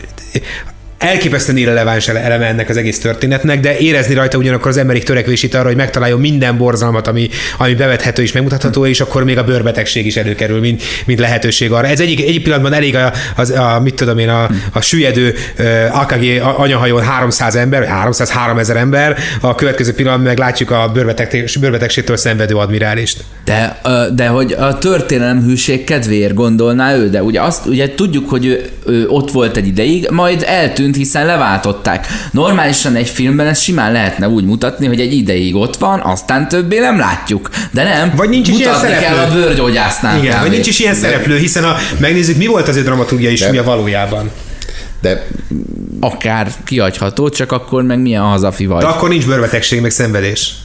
elképesztően 0.98 1.58
irreleváns 1.58 2.08
eleme 2.08 2.46
ennek 2.46 2.70
az 2.70 2.78
egész 2.78 3.00
történetnek, 3.00 3.60
de 3.60 3.78
érezni 3.78 4.14
rajta 4.14 4.38
ugyanakkor 4.38 4.70
az 4.70 4.78
emberik 4.78 5.04
törekvését 5.04 5.54
arra, 5.54 5.68
hogy 5.68 5.76
megtaláljon 5.76 6.20
minden 6.20 6.58
borzalmat, 6.58 7.08
ami, 7.08 7.30
ami 7.58 7.74
bevethető 7.74 8.22
és 8.22 8.32
megmutatható, 8.32 8.86
és 8.86 9.02
akkor 9.02 9.24
még 9.24 9.38
a 9.38 9.44
bőrbetegség 9.44 10.06
is 10.06 10.18
előkerül, 10.18 10.60
mint, 10.60 10.82
mint 11.06 11.20
lehetőség 11.20 11.72
arra. 11.72 11.88
Ez 11.88 12.00
egyik, 12.00 12.22
egyik 12.22 12.44
pillanatban 12.44 12.74
elég 12.74 12.96
a, 12.96 13.12
az, 13.36 13.50
a, 13.50 13.80
mit 13.84 13.94
tudom 13.94 14.18
én, 14.18 14.30
a, 14.30 14.50
a 14.74 14.82
süllyedő 14.82 15.34
uh, 15.60 16.00
AKG 16.00 16.42
anyahajón 16.58 17.02
300 17.02 17.56
ember, 17.56 17.80
vagy 17.80 17.90
300 17.90 18.30
3000 18.30 18.78
ember, 18.78 19.18
a 19.42 19.56
következő 19.56 19.94
pillanatban 19.94 20.28
meg 20.28 20.38
látjuk 20.38 20.72
a 20.72 20.90
bőrbeteg, 20.94 21.50
bőrbetegségtől 21.60 22.18
szenvedő 22.18 22.56
admirálist. 22.56 23.24
De, 23.46 23.82
de 24.16 24.28
hogy 24.28 24.52
a 24.52 24.78
történelem 24.78 25.44
hűség 25.44 25.84
kedvéért 25.84 26.34
gondolná 26.34 26.96
ő, 26.96 27.10
de 27.10 27.24
ugye 27.24 27.42
azt 27.42 27.66
ugye 27.66 27.94
tudjuk, 27.96 28.30
hogy 28.30 28.46
ő, 28.46 28.70
ő 28.86 29.08
ott 29.08 29.32
volt 29.32 29.58
egy 29.58 29.68
ideig, 29.68 30.08
majd 30.12 30.44
eltűnt 30.48 30.87
eltűnt, 30.88 30.96
hiszen 30.96 31.26
leváltották. 31.26 32.08
Normálisan 32.32 32.96
egy 32.96 33.10
filmben 33.10 33.48
ezt 33.48 33.62
simán 33.62 33.92
lehetne 33.92 34.28
úgy 34.28 34.46
mutatni, 34.46 34.88
hogy 34.88 35.00
egy 35.00 35.14
ideig 35.14 35.56
ott 35.56 35.78
van, 35.78 36.00
aztán 36.00 36.48
többé 36.48 36.80
nem 36.80 36.98
látjuk. 36.98 37.50
De 37.72 37.84
nem, 37.84 38.14
vagy 38.16 38.30
nincs 38.30 38.48
is 38.48 38.60
ilyen 38.60 38.76
szereplő. 38.76 39.06
kell 39.06 39.18
a 39.18 39.32
bőrgyógyásznál. 39.34 40.18
Igen, 40.24 40.42
vagy 40.42 40.50
nincs 40.50 40.68
is 40.68 40.80
ilyen 40.80 40.96
szereplő, 40.96 41.38
hiszen 41.38 41.64
a, 41.64 41.76
megnézzük, 42.00 42.38
mi 42.38 42.46
volt 42.46 42.68
az 42.68 42.76
ő 42.76 42.84
dramaturgia 42.84 43.30
is, 43.30 43.40
de. 43.40 43.52
mi 43.52 43.58
a 43.58 43.64
valójában. 43.64 44.32
De 45.02 45.28
akár 46.00 46.52
kiadható, 46.64 47.30
csak 47.30 47.52
akkor 47.52 47.84
meg 47.84 48.00
milyen 48.00 48.22
hazafi 48.22 48.66
vagy. 48.66 48.82
De 48.82 48.88
akkor 48.88 49.10
nincs 49.10 49.26
bőrbetegség, 49.26 49.82
meg 49.82 49.92
szenvedés. 49.92 50.56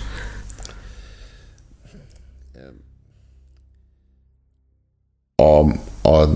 A, 5.34 5.60
a, 6.08 6.28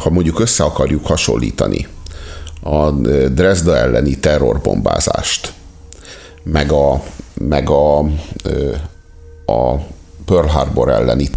ha 0.00 0.10
mondjuk 0.10 0.40
össze 0.40 0.64
akarjuk 0.64 1.06
hasonlítani 1.06 1.86
a 2.62 2.90
Dresda 3.28 3.76
elleni 3.76 4.18
terrorbombázást, 4.18 5.52
meg 6.42 6.72
a, 6.72 7.02
meg 7.34 7.70
a, 7.70 7.98
a 9.46 9.74
Pearl 10.24 10.46
Harbor 10.46 10.88
elleni 10.88 11.28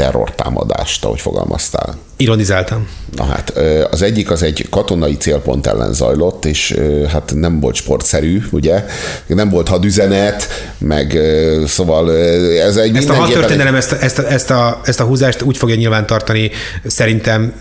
terrortámadást, 0.00 1.04
ahogy 1.04 1.20
fogalmaztál. 1.20 1.98
Ironizáltam. 2.16 2.88
Na 3.16 3.24
hát, 3.24 3.50
az 3.90 4.02
egyik 4.02 4.30
az 4.30 4.42
egy 4.42 4.66
katonai 4.70 5.16
célpont 5.16 5.66
ellen 5.66 5.92
zajlott, 5.92 6.44
és 6.44 6.76
hát 7.08 7.32
nem 7.34 7.60
volt 7.60 7.74
sportszerű, 7.74 8.42
ugye? 8.50 8.84
Nem 9.26 9.48
volt 9.50 9.68
hadüzenet, 9.68 10.48
meg 10.78 11.18
szóval 11.66 12.16
ez 12.58 12.76
egy 12.76 12.96
Ezt 12.96 13.08
a 13.08 13.14
hadtörténelem 13.14 13.74
ezt, 13.74 13.92
ezt, 13.92 14.18
a, 14.18 14.30
ezt, 14.30 14.50
a, 14.50 14.80
ezt 14.84 15.00
a 15.00 15.04
húzást 15.04 15.42
úgy 15.42 15.56
fogja 15.56 15.74
nyilván 15.74 16.06
tartani 16.06 16.50
szerintem, 16.86 17.52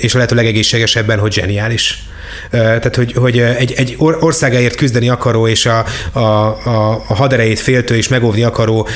és 0.00 0.14
a 0.14 0.16
lehető 0.16 0.34
legegészségesebben, 0.34 1.18
hogy 1.18 1.32
zseniális. 1.32 2.09
Tehát, 2.50 2.96
hogy, 2.96 3.12
hogy 3.12 3.38
egy, 3.38 3.72
egy 3.76 3.96
országáért 3.98 4.74
küzdeni 4.74 5.08
akaró 5.08 5.48
és 5.48 5.66
a, 5.66 5.84
a, 6.12 6.18
a, 6.18 7.04
a 7.08 7.14
haderejét 7.14 7.60
féltő 7.60 7.96
és 7.96 8.08
megóvni 8.08 8.42
akaró 8.42 8.88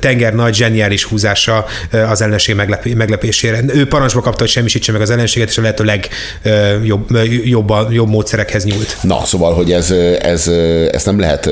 tenger 0.00 0.34
nagy 0.34 0.54
zseniális 0.54 1.04
húzása 1.04 1.64
az 2.10 2.22
ellenség 2.22 2.54
meglepésére. 2.94 3.60
Ő 3.74 3.86
parancsba 3.86 4.20
kapta, 4.20 4.40
hogy 4.40 4.50
semmisítse 4.50 4.92
meg 4.92 5.00
az 5.00 5.10
ellenséget, 5.10 5.48
és 5.48 5.58
a 5.58 5.60
lehető 5.60 5.84
legjobb 5.84 7.16
jobb, 7.44 7.72
jobb 7.90 8.08
módszerekhez 8.08 8.64
nyúlt. 8.64 8.96
Na, 9.02 9.24
szóval, 9.24 9.54
hogy 9.54 9.72
ez, 9.72 9.90
ez, 10.20 10.48
ez 10.92 11.04
nem 11.04 11.20
lehet 11.20 11.50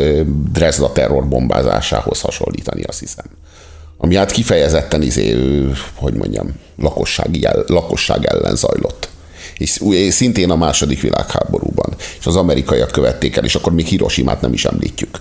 Dresda 0.52 0.92
terror 0.92 1.28
bombázásához 1.28 2.20
hasonlítani, 2.20 2.82
azt 2.82 2.98
hiszem 2.98 3.24
ami 4.04 4.16
hát 4.16 4.30
kifejezetten 4.30 5.02
izé, 5.02 5.36
hogy 5.94 6.14
mondjam, 6.14 6.54
lakossági, 6.76 7.46
lakosság 7.66 8.24
ellen 8.24 8.56
zajlott. 8.56 9.08
És 9.62 9.80
szintén 10.10 10.50
a 10.50 10.56
második 10.56 11.00
világháborúban. 11.00 11.94
És 12.18 12.26
az 12.26 12.36
amerikaiak 12.36 12.90
követték 12.90 13.36
el, 13.36 13.44
és 13.44 13.54
akkor 13.54 13.72
még 13.72 13.86
Hiroshima-t 13.86 14.40
nem 14.40 14.52
is 14.52 14.64
említjük. 14.64 15.20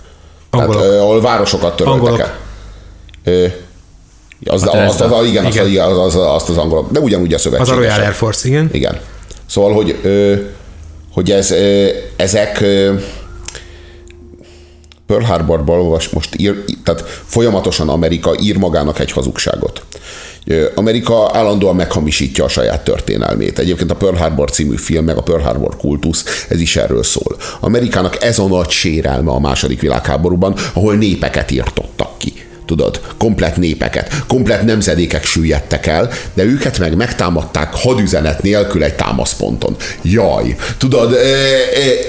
Angolok. 0.49 0.81
Tehát, 0.81 0.99
ahol 0.99 1.21
városokat 1.21 1.75
töröltek 1.75 2.01
Angolok. 2.01 2.19
el. 2.19 2.39
Az, 4.45 4.61
hát 4.63 4.89
az, 4.89 5.01
az, 5.01 5.11
az, 5.11 5.25
igen, 5.25 5.45
igen. 5.45 5.85
Az, 5.85 5.97
az, 5.97 6.15
az, 6.15 6.33
azt 6.33 6.49
az 6.49 6.57
angolok, 6.57 6.91
de 6.91 6.99
ugyanúgy 6.99 7.33
a 7.33 7.37
szövetségesek. 7.37 7.77
Az 7.77 7.83
a 7.83 7.87
Royal 7.87 8.05
Air 8.05 8.13
Force, 8.13 8.47
igen. 8.47 8.69
Igen. 8.71 8.99
Szóval, 9.45 9.73
hogy, 9.73 9.99
hogy 11.13 11.31
ez, 11.31 11.53
ezek 12.15 12.63
Pearl 15.05 15.23
Harborban 15.23 15.99
most 16.13 16.35
ír, 16.37 16.63
tehát 16.83 17.01
folyamatosan 17.25 17.89
Amerika 17.89 18.35
ír 18.39 18.57
magának 18.57 18.99
egy 18.99 19.11
hazugságot. 19.11 19.83
Amerika 20.75 21.29
állandóan 21.33 21.75
meghamisítja 21.75 22.43
a 22.43 22.47
saját 22.47 22.83
történelmét. 22.83 23.59
Egyébként 23.59 23.91
a 23.91 23.95
Pearl 23.95 24.15
Harbor 24.15 24.51
című 24.51 24.75
film, 24.75 25.05
meg 25.05 25.17
a 25.17 25.21
Pearl 25.21 25.41
Harbor 25.41 25.77
kultusz, 25.77 26.45
ez 26.49 26.59
is 26.59 26.75
erről 26.75 27.03
szól. 27.03 27.37
Amerikának 27.59 28.23
ez 28.23 28.39
a 28.39 28.47
nagy 28.47 28.69
sérelme 28.69 29.31
a 29.31 29.39
második 29.39 29.81
világháborúban, 29.81 30.55
ahol 30.73 30.95
népeket 30.95 31.51
írtottak 31.51 32.17
ki 32.17 32.33
tudod, 32.71 32.99
komplet 33.17 33.57
népeket, 33.57 34.13
komplet 34.27 34.63
nemzedékek 34.65 35.25
süllyedtek 35.25 35.87
el, 35.87 36.11
de 36.33 36.43
őket 36.43 36.79
meg 36.79 36.95
megtámadták 36.95 37.73
hadüzenet 37.73 38.41
nélkül 38.41 38.83
egy 38.83 38.93
támaszponton. 38.93 39.75
Jaj, 40.01 40.55
tudod, 40.77 41.17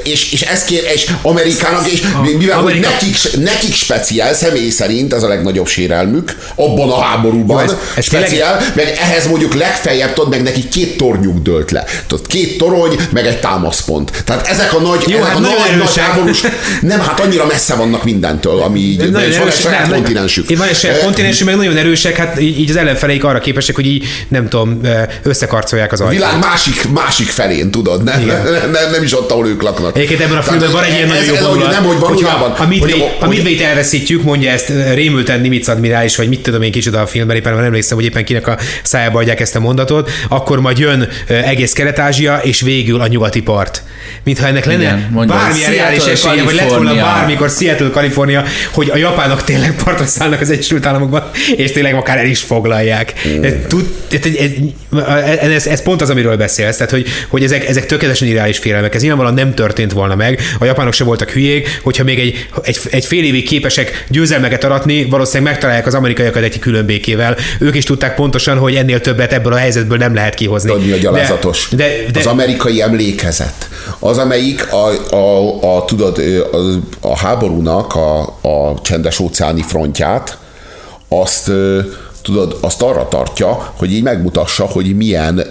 és, 0.04 0.32
és 0.32 0.40
ez 0.40 0.64
kér, 0.64 0.82
és 0.94 1.10
Amerikának, 1.22 1.90
és 1.90 2.02
mivel 2.38 2.58
hogy 2.58 2.80
nekik, 2.80 3.16
nekik 3.44 3.74
speciál, 3.74 4.34
személy 4.34 4.70
szerint 4.70 5.12
ez 5.12 5.22
a 5.22 5.28
legnagyobb 5.28 5.66
sérelmük, 5.66 6.38
abban 6.54 6.90
a 6.90 7.00
háborúban, 7.00 7.64
Jó, 7.64 7.70
ez, 7.70 7.76
ez 7.96 8.04
speciál, 8.04 8.56
tényleg... 8.56 8.76
meg 8.76 8.98
ehhez 9.00 9.26
mondjuk 9.26 9.54
legfeljebb, 9.54 10.12
tudod, 10.12 10.30
meg 10.30 10.42
neki 10.42 10.68
két 10.68 10.96
tornyuk 10.96 11.38
dölt 11.38 11.70
le. 11.70 11.84
Tudod, 12.06 12.26
két 12.26 12.58
torony, 12.58 12.96
meg 13.10 13.26
egy 13.26 13.40
támaszpont. 13.40 14.22
Tehát 14.24 14.46
ezek 14.46 14.74
a 14.74 14.80
nagy, 14.80 15.04
Jó, 15.06 15.16
ezek 15.16 15.28
hát 15.28 15.36
a 15.36 15.40
nagy, 15.40 15.78
nagy 15.78 15.98
háborús, 15.98 16.40
nem, 16.80 17.00
hát 17.00 17.20
annyira 17.20 17.46
messze 17.46 17.74
vannak 17.74 18.04
mindentől, 18.04 18.60
ami 18.60 18.78
így, 18.78 19.12
van 19.12 19.22
egy 19.22 19.52
saját 19.60 19.88
kontinensük. 19.88 20.50
Itt 20.52 20.58
van 20.58 20.68
egy 20.68 20.76
saját 20.76 21.02
kontinensünk, 21.02 21.50
meg 21.50 21.58
nagyon 21.58 21.76
erősek, 21.76 22.16
hát 22.16 22.40
így 22.40 22.70
az 22.70 22.76
ellenfeleik 22.76 23.24
arra 23.24 23.38
képesek, 23.38 23.74
hogy 23.74 23.86
így 23.86 24.04
nem 24.28 24.48
tudom, 24.48 24.80
összekarcolják 25.22 25.92
az 25.92 26.00
ajtót. 26.00 26.14
világ 26.14 26.38
másik, 26.38 26.88
másik 26.88 27.28
felén, 27.28 27.70
tudod, 27.70 28.02
nem, 28.02 28.24
nem, 28.24 28.70
nem, 28.70 28.90
nem, 28.90 29.02
is 29.02 29.16
ott, 29.16 29.30
ahol 29.30 29.46
ők 29.46 29.62
laknak. 29.62 29.96
Egyébként 29.96 30.20
ebben 30.20 30.36
a 30.36 30.42
filmben 30.42 30.70
van 30.70 30.82
egy 30.84 30.92
ilyen 30.92 31.08
nagyon 31.08 31.24
jó 31.24 31.46
gondolat, 31.46 31.72
nem, 31.72 31.84
hogy 31.84 31.98
valójában, 31.98 32.50
a, 32.50 32.66
midway, 32.66 32.90
hogy, 32.90 33.10
a 33.20 33.26
midway 33.26 33.62
elveszítjük, 33.62 34.22
mondja 34.22 34.50
ezt 34.50 34.72
rémülten 34.94 35.40
Nimitz 35.40 35.68
admirális, 35.68 36.16
vagy 36.16 36.28
mit 36.28 36.40
tudom 36.40 36.62
én 36.62 36.72
kicsoda 36.72 37.00
a 37.00 37.06
filmben, 37.06 37.36
éppen 37.36 37.54
nem 37.54 37.64
emlékszem, 37.64 37.96
hogy 37.96 38.06
éppen 38.06 38.24
kinek 38.24 38.46
a 38.46 38.58
szájába 38.82 39.18
adják 39.18 39.40
ezt 39.40 39.56
a 39.56 39.60
mondatot, 39.60 40.10
akkor 40.28 40.60
majd 40.60 40.78
jön 40.78 41.08
egész 41.26 41.72
Kelet-Ázsia, 41.72 42.40
és 42.42 42.60
végül 42.60 43.00
a 43.00 43.06
nyugati 43.06 43.42
part. 43.42 43.82
Mintha 44.24 44.46
ennek 44.46 44.64
lenne 44.64 44.82
Igen, 44.82 45.26
bármilyen 45.26 45.70
reális 45.70 46.04
esélye, 46.04 46.42
vagy 46.42 46.54
lett 46.54 46.68
volna 46.68 46.94
bármikor 46.94 47.50
Seattle, 47.50 47.90
Kalifornia, 47.90 48.44
hogy 48.72 48.90
a 48.90 48.96
japánok 48.96 49.44
tényleg 49.44 49.74
partra 49.84 50.06
szállnak 50.06 50.40
az 50.42 50.50
Egyesült 50.50 50.86
Államokban, 50.86 51.30
és 51.56 51.72
tényleg 51.72 51.94
akár 51.94 52.18
el 52.18 52.26
is 52.26 52.40
foglalják. 52.40 53.14
Mm. 53.28 53.42
Tud, 53.68 53.86
ez, 55.40 55.66
ez, 55.66 55.82
pont 55.82 56.02
az, 56.02 56.10
amiről 56.10 56.36
beszélsz, 56.36 56.76
tehát 56.76 56.92
hogy, 56.92 57.06
hogy 57.28 57.42
ezek, 57.42 57.68
ezek 57.68 57.86
tökéletesen 57.86 58.28
irreális 58.28 58.58
félelmek. 58.58 58.94
Ez 58.94 59.00
nyilvánvalóan 59.00 59.34
nem 59.46 59.54
történt 59.54 59.92
volna 59.92 60.14
meg. 60.14 60.40
A 60.58 60.64
japánok 60.64 60.92
se 60.92 61.04
voltak 61.04 61.30
hülyék, 61.30 61.80
hogyha 61.82 62.04
még 62.04 62.18
egy, 62.18 62.48
egy, 62.62 62.78
egy 62.90 63.04
fél 63.04 63.24
évig 63.24 63.46
képesek 63.46 64.04
győzelmeket 64.08 64.64
aratni, 64.64 65.04
valószínűleg 65.04 65.52
megtalálják 65.52 65.86
az 65.86 65.94
amerikaiakat 65.94 66.42
egy 66.42 66.58
külön 66.58 66.86
békével. 66.86 67.36
Ők 67.58 67.74
is 67.74 67.84
tudták 67.84 68.14
pontosan, 68.14 68.58
hogy 68.58 68.74
ennél 68.74 69.00
többet 69.00 69.32
ebből 69.32 69.52
a 69.52 69.56
helyzetből 69.56 69.98
nem 69.98 70.14
lehet 70.14 70.34
kihozni. 70.34 70.70
Tudod, 70.72 70.92
a 70.92 70.96
gyalázatos? 70.96 71.68
De, 71.70 71.76
de, 71.76 72.10
de, 72.12 72.18
az 72.18 72.26
amerikai 72.26 72.82
emlékezet, 72.82 73.68
az, 73.98 74.18
amelyik 74.18 74.72
a, 74.72 75.14
a, 75.14 75.16
a, 75.16 75.76
a 75.76 75.84
tudod, 75.84 76.18
a, 76.52 77.08
a 77.08 77.16
háborúnak 77.18 77.94
a, 77.94 78.20
a 78.40 78.80
csendes 78.82 79.18
óceáni 79.18 79.62
frontját, 79.62 80.31
azt 81.20 81.50
tudod, 82.22 82.58
azt 82.60 82.82
arra 82.82 83.08
tartja, 83.08 83.72
hogy 83.76 83.92
így 83.92 84.02
megmutassa, 84.02 84.66
hogy 84.66 84.96
milyen 84.96 85.42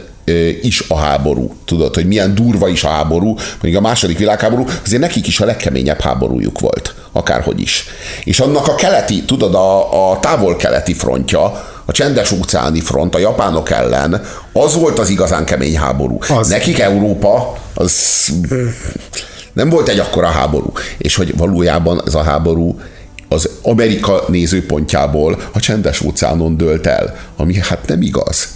is 0.61 0.83
a 0.87 0.97
háború. 0.97 1.55
Tudod, 1.65 1.95
hogy 1.95 2.07
milyen 2.07 2.35
durva 2.35 2.67
is 2.67 2.83
a 2.83 2.87
háború. 2.87 3.35
Mondjuk 3.61 3.75
a 3.75 3.87
második 3.87 4.17
világháború, 4.17 4.65
azért 4.85 5.01
nekik 5.01 5.27
is 5.27 5.39
a 5.39 5.45
legkeményebb 5.45 5.99
háborújuk 5.99 6.59
volt. 6.59 6.95
Akárhogy 7.11 7.61
is. 7.61 7.85
És 8.23 8.39
annak 8.39 8.67
a 8.67 8.75
keleti, 8.75 9.23
tudod, 9.23 9.55
a, 9.55 10.11
a 10.11 10.19
távol-keleti 10.19 10.93
frontja, 10.93 11.69
a 11.85 11.91
csendes 11.91 12.31
óceáni 12.31 12.79
front 12.79 13.15
a 13.15 13.19
japánok 13.19 13.69
ellen, 13.69 14.21
az 14.53 14.75
volt 14.75 14.99
az 14.99 15.09
igazán 15.09 15.45
kemény 15.45 15.77
háború. 15.77 16.17
Az. 16.29 16.47
Nekik 16.47 16.79
Európa, 16.79 17.57
az 17.73 18.27
nem 19.53 19.69
volt 19.69 19.87
egy 19.87 19.99
akkora 19.99 20.27
háború. 20.27 20.71
És 20.97 21.15
hogy 21.15 21.37
valójában 21.37 22.01
ez 22.05 22.15
a 22.15 22.23
háború 22.23 22.79
az 23.31 23.49
Amerika 23.61 24.23
nézőpontjából 24.27 25.41
a 25.51 25.59
csendes 25.59 26.01
óceánon 26.01 26.57
dőlt 26.57 26.87
el, 26.87 27.15
ami 27.37 27.59
hát 27.59 27.87
nem 27.87 28.01
igaz. 28.01 28.47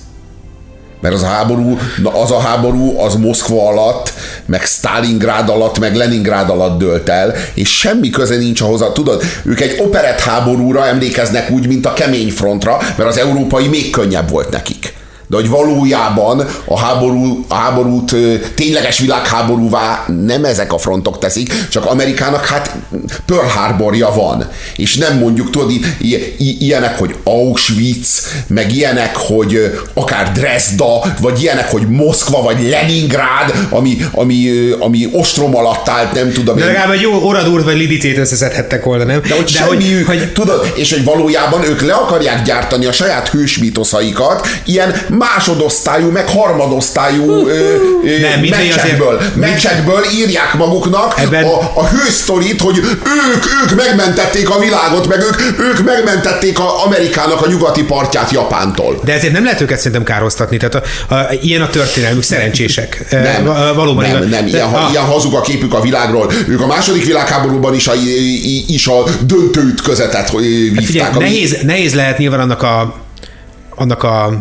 Mert 1.01 1.13
az 1.13 1.23
a 1.23 1.27
háború, 1.27 1.77
az 2.03 2.31
a 2.31 2.39
háború 2.39 2.99
az 2.99 3.15
Moszkva 3.15 3.67
alatt, 3.67 4.13
meg 4.45 4.61
Stalingrád 4.65 5.49
alatt, 5.49 5.79
meg 5.79 5.95
Leningrád 5.95 6.49
alatt 6.49 6.79
dőlt 6.79 7.09
el, 7.09 7.33
és 7.53 7.77
semmi 7.77 8.09
köze 8.09 8.35
nincs 8.35 8.61
ahhoz, 8.61 8.83
tudod, 8.93 9.23
ők 9.43 9.61
egy 9.61 9.79
operett 9.79 10.19
háborúra 10.19 10.85
emlékeznek 10.85 11.51
úgy, 11.51 11.67
mint 11.67 11.85
a 11.85 11.93
kemény 11.93 12.31
frontra, 12.31 12.77
mert 12.97 13.09
az 13.09 13.17
európai 13.17 13.67
még 13.67 13.89
könnyebb 13.89 14.29
volt 14.29 14.49
nekik 14.49 14.93
de 15.27 15.35
hogy 15.35 15.49
valójában 15.49 16.47
a, 16.65 16.79
háború, 16.79 17.45
a 17.47 17.55
háborút 17.55 18.15
tényleges 18.55 18.99
világháborúvá 18.99 20.05
nem 20.25 20.45
ezek 20.45 20.73
a 20.73 20.77
frontok 20.77 21.19
teszik, 21.19 21.53
csak 21.69 21.85
Amerikának 21.85 22.45
hát 22.45 22.75
Pearl 23.25 23.47
Harborja 23.47 24.13
van. 24.15 24.49
És 24.75 24.95
nem 24.95 25.17
mondjuk, 25.17 25.49
tudod, 25.49 25.71
ilyenek, 26.37 26.99
hogy 26.99 27.15
Auschwitz, 27.23 28.27
meg 28.47 28.75
ilyenek, 28.75 29.15
hogy 29.15 29.79
akár 29.93 30.31
Dresda, 30.31 31.15
vagy 31.21 31.41
ilyenek, 31.41 31.71
hogy 31.71 31.87
Moszkva, 31.89 32.41
vagy 32.41 32.69
Leningrád, 32.69 33.67
ami, 33.69 33.97
ami, 34.11 34.69
ami 34.79 35.09
ostrom 35.11 35.55
alatt 35.55 35.89
állt, 35.89 36.13
nem 36.13 36.31
tudom. 36.31 36.57
De 36.57 36.65
legalább 36.65 36.91
egy 36.91 37.01
jó 37.01 37.27
Oradurt 37.27 37.63
vagy 37.63 37.77
Lidicét 37.77 38.17
összeszedhettek 38.17 38.83
volna, 38.83 39.03
nem? 39.03 39.21
De 39.21 39.35
hogy 39.35 39.43
De 39.43 39.51
semmi, 39.51 39.93
hogy, 39.93 40.05
hogy, 40.05 40.31
tudod, 40.31 40.71
és 40.75 40.93
hogy 40.93 41.03
valójában 41.03 41.63
ők 41.63 41.81
le 41.81 41.93
akarják 41.93 42.41
gyártani 42.41 42.85
a 42.85 42.91
saját 42.91 43.29
hősmítoszaikat, 43.29 44.47
ilyen 44.65 44.95
másodosztályú, 45.33 46.09
meg 46.11 46.29
harmadosztályú 46.29 47.47
ö, 47.47 47.75
ö, 48.03 48.19
nem, 48.19 48.39
meccsekből, 48.39 49.15
azért, 49.15 49.35
meccsekből 49.35 50.03
írják 50.13 50.53
maguknak 50.53 51.13
ebben... 51.17 51.43
a, 51.43 51.71
a 51.73 51.87
hősztorit, 51.87 52.61
hogy 52.61 52.77
ők, 52.77 53.45
ők 53.63 53.75
megmentették 53.75 54.49
a 54.49 54.59
világot, 54.59 55.07
meg 55.07 55.19
ők, 55.19 55.59
ők 55.59 55.83
megmentették 55.85 56.59
a 56.59 56.83
Amerikának 56.85 57.41
a 57.41 57.47
nyugati 57.47 57.83
partját 57.83 58.31
Japántól. 58.31 58.99
De 59.03 59.13
ezért 59.13 59.33
nem 59.33 59.43
lehet 59.43 59.61
őket 59.61 59.77
szerintem 59.77 60.03
károsztatni, 60.03 60.57
tehát 60.57 60.75
a, 60.75 61.13
a, 61.15 61.27
ilyen 61.41 61.61
a 61.61 61.69
történelmük, 61.69 62.23
szerencsések. 62.23 63.05
Nem, 63.11 63.43
valóban 63.75 64.03
nem, 64.03 64.15
igaz. 64.15 64.29
nem 64.29 64.47
ilyen, 64.47 64.73
a, 64.73 64.87
ilyen 64.91 65.03
hazug 65.03 65.33
a 65.33 65.41
képük 65.41 65.73
a 65.73 65.81
világról. 65.81 66.31
Ők 66.47 66.61
a 66.61 66.67
második 66.67 67.05
világháborúban 67.05 67.73
is 67.73 67.87
a, 67.87 67.93
is 68.67 68.87
a 68.87 69.03
döntő 69.21 69.61
ütközetet 69.61 70.31
vívták. 70.31 70.75
Hát 70.75 70.85
figyelj, 70.85 71.09
nehéz, 71.19 71.57
nehéz 71.63 71.93
lehet 71.93 72.17
nyilván 72.17 72.39
annak 72.39 72.61
a 72.61 73.03
annak 73.75 74.03
a 74.03 74.39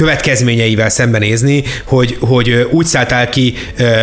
következményeivel 0.00 0.88
szembenézni, 0.88 1.64
hogy, 1.84 2.16
hogy 2.20 2.68
úgy 2.70 2.86
szálltál 2.86 3.28
ki 3.28 3.54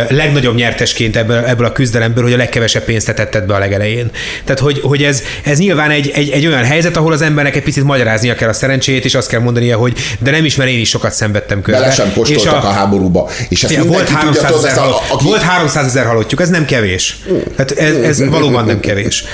legnagyobb 0.08 0.54
nyertesként 0.54 1.16
ebből, 1.16 1.36
ebből 1.36 1.66
a 1.66 1.72
küzdelemből, 1.72 2.24
hogy 2.24 2.32
a 2.32 2.36
legkevesebb 2.36 2.84
pénzt 2.84 3.14
tetted 3.14 3.46
be 3.46 3.54
a 3.54 3.58
legelején. 3.58 4.10
Tehát, 4.44 4.60
hogy, 4.60 4.80
hogy 4.82 5.02
ez, 5.02 5.22
ez 5.44 5.58
nyilván 5.58 5.90
egy, 5.90 6.10
egy, 6.14 6.30
egy 6.30 6.46
olyan 6.46 6.64
helyzet, 6.64 6.96
ahol 6.96 7.12
az 7.12 7.22
embernek 7.22 7.56
egy 7.56 7.62
picit 7.62 7.84
magyaráznia 7.84 8.34
kell 8.34 8.48
a 8.48 8.52
szerencsét, 8.52 9.04
és 9.04 9.14
azt 9.14 9.28
kell 9.28 9.40
mondania, 9.40 9.76
hogy 9.76 9.98
de 10.18 10.30
nem 10.30 10.44
is, 10.44 10.56
mert 10.56 10.70
én 10.70 10.80
is 10.80 10.88
sokat 10.88 11.12
szenvedtem 11.12 11.62
közben. 11.62 11.82
Bele 11.82 11.94
sem 11.94 12.12
és 12.24 12.46
a, 12.46 12.56
a 12.56 12.70
háborúba. 12.70 13.30
És 13.48 13.62
ezt 13.62 13.76
volt 13.76 14.08
300 14.08 14.50
tudja, 14.50 14.68
ezer, 14.68 14.82
a, 14.82 14.96
aki... 15.08 15.24
volt 15.24 15.42
300 15.42 15.86
ezer 15.86 16.06
halottjuk, 16.06 16.40
ez 16.40 16.48
nem 16.48 16.64
kevés. 16.64 17.18
Tehát 17.56 17.70
ez, 17.70 17.96
ez 17.96 18.28
valóban 18.28 18.64
nem 18.64 18.80
kevés. 18.80 19.24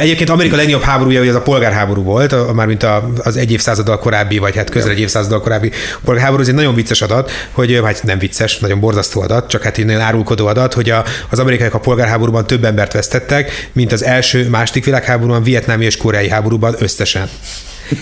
Egyébként 0.00 0.30
Amerika 0.30 0.56
legnagyobb 0.56 0.82
háborúja, 0.82 1.18
hogy 1.18 1.28
az 1.28 1.34
a 1.34 1.42
polgárháború 1.42 2.02
volt, 2.02 2.54
mármint 2.54 2.86
az 3.22 3.36
egy 3.36 3.52
évszázaddal 3.52 3.98
korábbi, 3.98 4.38
vagy 4.38 4.56
hát 4.56 4.70
közel 4.70 4.90
egy 4.90 5.00
évszázaddal 5.00 5.40
korábbi 5.40 5.57
korábbi 5.58 5.76
polgárháború, 6.04 6.42
ez 6.42 6.48
egy 6.48 6.54
nagyon 6.54 6.74
vicces 6.74 7.02
adat, 7.02 7.30
hogy 7.50 7.80
hát 7.84 8.02
nem 8.02 8.18
vicces, 8.18 8.58
nagyon 8.58 8.80
borzasztó 8.80 9.20
adat, 9.20 9.48
csak 9.48 9.62
hát 9.62 9.78
innen 9.78 10.00
árulkodó 10.00 10.46
adat, 10.46 10.74
hogy 10.74 10.90
a, 10.90 11.04
az 11.30 11.38
amerikaiak 11.38 11.74
a 11.74 11.80
polgárháborúban 11.80 12.46
több 12.46 12.64
embert 12.64 12.92
vesztettek, 12.92 13.70
mint 13.72 13.92
az 13.92 14.04
első, 14.04 14.48
második 14.48 14.84
világháborúban, 14.84 15.42
vietnámi 15.42 15.84
és 15.84 15.96
koreai 15.96 16.28
háborúban 16.28 16.74
összesen. 16.78 17.28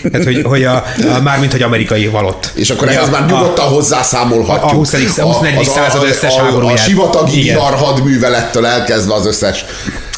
Tehát, 0.02 0.26
hogy, 0.26 0.42
hogy 0.42 0.64
a, 0.64 0.74
a, 1.16 1.20
mármint, 1.22 1.52
hogy 1.52 1.62
amerikai 1.62 2.06
valott. 2.06 2.50
És 2.54 2.70
akkor 2.70 2.88
ehhez 2.88 3.10
már 3.10 3.26
nyugodtan 3.26 3.68
hozzászámolhatjuk. 3.68 4.70
A 4.70 4.74
20. 4.74 5.16
21. 5.16 5.64
század 5.64 6.04
összes 6.04 6.36
a, 6.36 6.60
a, 6.60 6.72
a 6.72 6.76
sivatagi 6.76 7.42
vihar 7.42 7.74
hadművelettől 7.74 8.66
elkezdve 8.66 9.14
az 9.14 9.26
összes. 9.26 9.64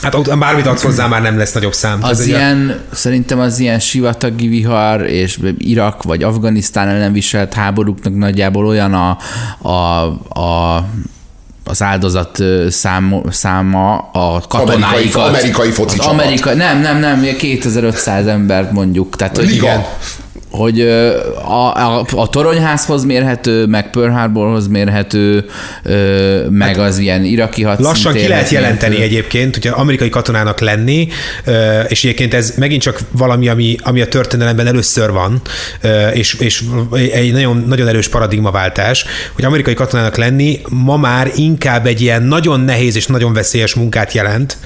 Hát 0.02 0.14
ott 0.14 0.38
bármit 0.38 0.66
adsz 0.66 0.82
hozzá, 0.82 1.06
már 1.06 1.22
nem 1.22 1.38
lesz 1.38 1.52
nagyobb 1.52 1.74
szám. 1.74 1.98
Az 2.02 2.26
ilyen, 2.26 2.80
szerintem 2.92 3.38
az 3.38 3.58
ilyen 3.58 3.78
sivatagi 3.78 4.48
vihar 4.48 5.00
és 5.06 5.38
Irak 5.58 6.02
vagy 6.02 6.22
Afganisztán 6.22 6.88
ellen 6.88 7.12
viselt 7.12 7.54
háborúknak 7.54 8.16
nagyjából 8.16 8.66
olyan 8.66 8.94
a, 8.94 9.18
a, 9.68 10.04
a 10.40 10.84
az 11.68 11.82
áldozat 11.82 12.38
szám, 12.68 13.22
száma 13.30 13.96
a 14.12 14.40
katonáikat. 14.48 15.28
amerikai 15.28 15.70
foci 15.70 15.98
az 15.98 16.04
csapat. 16.04 16.20
amerikai, 16.20 16.54
nem, 16.54 16.80
nem, 16.80 16.98
nem, 16.98 17.22
2500 17.36 18.26
embert 18.26 18.72
mondjuk. 18.72 19.16
Tehát, 19.16 19.36
hogy 19.36 19.48
Liga. 19.48 19.98
Hogy 20.58 20.80
a, 20.80 21.74
a, 21.74 22.04
a 22.16 22.28
toronyházhoz 22.28 23.04
mérhető, 23.04 23.66
meg 23.66 23.90
Pearl 23.90 24.10
Harborhoz 24.10 24.66
mérhető, 24.66 25.44
meg 26.48 26.78
az 26.78 26.98
ilyen 26.98 27.24
iraki 27.24 27.62
Lassan 27.62 28.12
ki 28.12 28.28
lehet 28.28 28.50
jelenteni 28.50 28.94
mérhető. 28.94 29.14
egyébként, 29.14 29.54
hogy 29.54 29.70
amerikai 29.74 30.08
katonának 30.08 30.60
lenni, 30.60 31.08
és 31.88 32.04
egyébként 32.04 32.34
ez 32.34 32.54
megint 32.56 32.82
csak 32.82 33.00
valami, 33.10 33.48
ami, 33.48 33.76
ami 33.82 34.00
a 34.00 34.06
történelemben 34.08 34.66
először 34.66 35.10
van, 35.10 35.40
és, 36.12 36.34
és 36.34 36.64
egy 37.12 37.32
nagyon, 37.32 37.64
nagyon 37.66 37.88
erős 37.88 38.08
paradigmaváltás, 38.08 39.04
hogy 39.34 39.44
amerikai 39.44 39.74
katonának 39.74 40.16
lenni 40.16 40.60
ma 40.68 40.96
már 40.96 41.30
inkább 41.34 41.86
egy 41.86 42.00
ilyen 42.00 42.22
nagyon 42.22 42.60
nehéz 42.60 42.96
és 42.96 43.06
nagyon 43.06 43.32
veszélyes 43.32 43.74
munkát 43.74 44.12
jelent, 44.12 44.56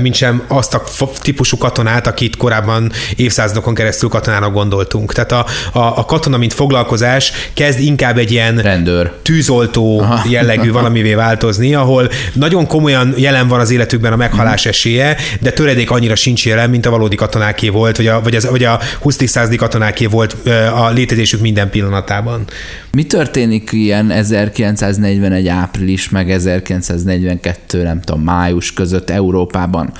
mint 0.00 0.14
sem 0.14 0.42
azt 0.48 0.74
a 0.74 0.82
típusú 1.22 1.56
katonát, 1.56 2.06
akit 2.06 2.36
korábban 2.36 2.92
évszázadokon 3.16 3.74
keresztül 3.74 4.08
katonának 4.08 4.52
gondoltunk. 4.52 5.12
Tehát 5.16 5.32
a, 5.32 5.46
a, 5.78 5.98
a 5.98 6.04
katona, 6.04 6.36
mint 6.36 6.52
foglalkozás 6.52 7.32
kezd 7.54 7.80
inkább 7.80 8.18
egy 8.18 8.30
ilyen 8.30 8.58
Rendőr. 8.58 9.12
tűzoltó 9.22 10.00
Aha. 10.00 10.24
jellegű 10.28 10.70
valamivé 10.72 11.14
változni, 11.14 11.74
ahol 11.74 12.08
nagyon 12.32 12.66
komolyan 12.66 13.14
jelen 13.16 13.48
van 13.48 13.60
az 13.60 13.70
életükben 13.70 14.12
a 14.12 14.16
meghalás 14.16 14.60
Mhm. 14.60 14.68
esélye, 14.68 15.16
de 15.40 15.50
töredék 15.50 15.90
annyira 15.90 16.14
sincs 16.14 16.46
jelen, 16.46 16.70
mint 16.70 16.86
a 16.86 16.90
valódi 16.90 17.16
katonáké 17.16 17.68
volt, 17.68 17.96
vagy 17.96 18.06
a, 18.06 18.20
vagy 18.22 18.34
az, 18.34 18.48
vagy 18.50 18.64
a 18.64 18.80
20. 19.00 19.26
századi 19.26 19.56
katonáké 19.56 20.06
volt 20.06 20.36
a 20.74 20.90
létezésük 20.90 21.40
minden 21.40 21.70
pillanatában. 21.70 22.44
Mi 22.92 23.04
történik 23.04 23.68
ilyen 23.72 24.10
1941 24.10 25.48
április, 25.48 26.08
meg 26.10 26.30
1942 26.30 27.82
nem 27.82 28.00
tudom, 28.00 28.22
május 28.22 28.72
között 28.72 29.10
Európában? 29.10 29.92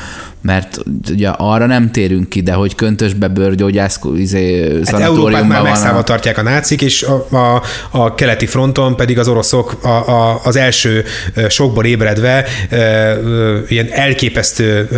Mert 0.47 0.79
ugye 1.11 1.29
arra 1.29 1.67
nem 1.67 1.91
térünk 1.91 2.29
ki, 2.29 2.41
de 2.41 2.53
hogy 2.53 2.75
köntösbe 2.75 3.29
bőrgyógyász 3.29 4.01
izé, 4.17 4.79
Hát 4.85 5.01
Európát 5.01 5.49
már 5.49 5.63
megszállva 5.63 5.99
a... 5.99 6.03
tartják 6.03 6.39
a 6.39 6.43
nácik, 6.43 6.83
és 6.83 7.03
a, 7.03 7.27
a, 7.37 7.63
a 7.91 8.15
keleti 8.15 8.47
fronton 8.47 8.97
pedig 8.97 9.19
az 9.19 9.29
oroszok 9.29 9.85
a, 9.85 9.89
a, 9.89 10.41
az 10.45 10.57
első 10.57 11.05
sokból 11.49 11.85
ébredve 11.85 12.45
ö, 12.71 12.77
ö, 12.77 13.59
ilyen 13.69 13.89
elképesztő 13.91 14.89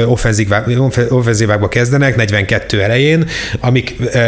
offenzívákba 1.09 1.69
kezdenek 1.69 2.17
42 2.17 2.83
elején, 2.83 3.27
amik 3.61 3.97
ö, 4.01 4.19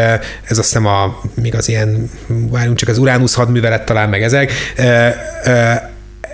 ez 0.45 0.59
azt 0.59 0.59
hiszem 0.59 0.87
a, 0.87 1.21
még 1.35 1.55
az 1.55 1.69
ilyen, 1.69 2.11
várjunk 2.27 2.77
csak 2.77 2.89
az 2.89 2.99
Uránusz 2.99 3.35
hadművelet 3.35 3.85
talán 3.85 4.09
meg 4.09 4.23
ezek, 4.23 4.53
ö, 4.77 5.09
ö, 5.45 5.73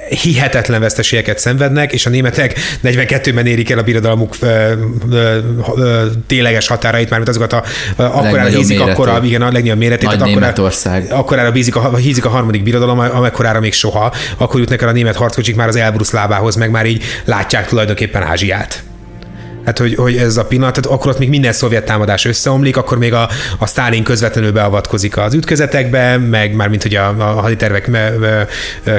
hihetetlen 0.08 0.80
veszteségeket 0.80 1.38
szenvednek, 1.38 1.92
és 1.92 2.06
a 2.06 2.10
németek 2.10 2.58
42-ben 2.84 3.46
érik 3.46 3.70
el 3.70 3.78
a 3.78 3.82
birodalmuk 3.82 4.34
ö, 4.40 4.72
ö, 5.10 5.38
ö, 5.76 6.06
tényleges 6.26 6.66
határait, 6.66 7.08
mármint 7.08 7.30
azokat 7.30 7.52
a, 7.52 7.62
a 7.96 8.02
akkorára 8.02 8.48
hízik, 8.48 8.78
méretű. 8.78 8.92
akkor 8.92 9.08
a, 9.08 9.20
igen, 9.24 9.42
a 9.42 9.52
legnagyobb 9.52 9.78
méretét. 9.78 10.08
Nagy 10.08 10.14
akkorára-. 10.14 10.36
Akkorára 11.10 11.50
bízik 11.52 11.76
a, 11.76 11.96
hízik 11.96 12.24
a 12.24 12.28
harmadik 12.28 12.62
birodalom, 12.62 12.98
amekkorára 12.98 13.60
még 13.60 13.72
soha. 13.72 14.12
Akkor 14.36 14.60
jutnak 14.60 14.82
el 14.82 14.88
a 14.88 14.92
német 14.92 15.16
harckocsik 15.16 15.56
már 15.56 15.68
az 15.68 15.76
Elbrus 15.76 16.10
lábához, 16.10 16.54
meg 16.54 16.70
már 16.70 16.86
így 16.86 17.04
látják 17.24 17.66
tulajdonképpen 17.66 18.22
Ázsiát. 18.22 18.85
Hát, 19.66 19.78
hogy, 19.78 19.94
hogy 19.94 20.16
ez 20.16 20.36
a 20.36 20.44
pillanat, 20.44 20.74
tehát 20.74 20.98
akkor 20.98 21.10
ott 21.12 21.18
még 21.18 21.28
minden 21.28 21.52
szovjet 21.52 21.84
támadás 21.84 22.24
összeomlik, 22.24 22.76
akkor 22.76 22.98
még 22.98 23.12
a, 23.12 23.28
a 23.58 23.66
Stalin 23.66 24.02
közvetlenül 24.02 24.52
beavatkozik 24.52 25.16
az 25.16 25.34
ütközetekbe, 25.34 26.18
meg 26.18 26.54
már 26.54 26.68
mint 26.68 26.82
hogy 26.82 26.94
a, 26.94 27.14
a 27.18 27.40
haditervek 27.40 27.88
me, 27.88 28.10
me, 28.10 28.46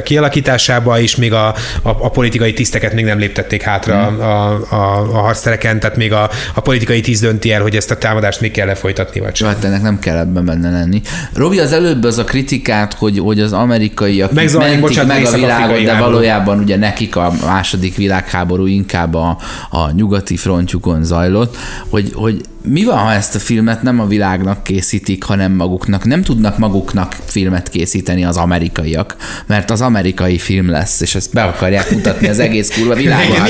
kialakításába, 0.02 1.00
és 1.00 1.16
még 1.16 1.34
a, 1.34 1.48
a, 1.82 1.90
a 1.90 2.10
politikai 2.10 2.54
tiszteket 2.54 2.94
még 2.94 3.06
nem 3.06 3.20
léptették 3.20 3.62
hátra 3.62 3.96
Hmm. 3.98 4.22
a, 4.22 4.50
a, 4.52 5.16
a 5.16 5.18
harctereken, 5.18 5.80
tehát 5.80 5.98
még 5.98 6.14
a, 6.14 6.30
a 6.54 6.62
politikai 6.62 7.02
tiszt 7.02 7.22
dönti 7.22 7.52
el, 7.52 7.62
hogy 7.62 7.76
ezt 7.76 7.92
a 7.92 7.98
támadást 7.98 8.42
még 8.42 8.52
kell 8.52 8.66
lefolytatni, 8.66 9.20
vagy 9.20 9.36
sem. 9.36 9.48
Hát 9.48 9.64
ennek 9.64 9.82
nem 9.82 10.00
kell 10.00 10.18
ebben 10.18 10.46
benne 10.46 10.72
lenni. 10.72 11.02
Robi, 11.34 11.60
az 11.60 11.72
előbb 11.72 12.04
az 12.04 12.18
a 12.18 12.24
kritikát, 12.24 12.94
hogy, 12.94 13.20
hogy 13.20 13.40
az 13.40 13.54
amerikaiak 13.54 14.32
Megzajlik, 14.32 14.80
mentik 14.80 14.82
bocsánat, 14.82 15.18
meg 15.18 15.26
a 15.26 15.38
világot, 15.38 15.84
de 15.84 15.98
valójában 15.98 16.60
ugye 16.60 16.78
nekik 16.78 17.16
a 17.16 17.34
második 17.46 17.96
világháború 17.96 18.66
inkább 18.66 19.14
a, 19.14 19.38
a 19.70 19.92
nyugati 19.92 20.38
frontjukon 20.58 21.04
zajlott, 21.04 21.56
hogy, 21.90 22.14
hogy 22.14 22.42
mi 22.70 22.84
van, 22.84 22.98
ha 22.98 23.14
ezt 23.14 23.36
a 23.36 23.40
filmet 23.40 23.82
nem 23.82 24.00
a 24.00 24.08
világnak 24.08 24.64
készítik, 24.64 25.24
hanem 25.24 25.52
maguknak? 25.52 26.06
Nem 26.06 26.24
tudnak 26.24 26.58
maguknak 26.58 27.16
filmet 27.26 27.70
készíteni 27.70 28.26
az 28.26 28.38
amerikaiak, 28.38 29.16
mert 29.46 29.72
az 29.72 29.82
amerikai 29.82 30.38
film 30.38 30.70
lesz, 30.70 31.02
és 31.02 31.16
ezt 31.16 31.34
be 31.34 31.44
akarják 31.44 31.92
mutatni 31.92 32.28
az 32.28 32.40
egész 32.40 32.70
kurva 32.70 32.94
világon. 32.94 33.36
Hát? 33.36 33.50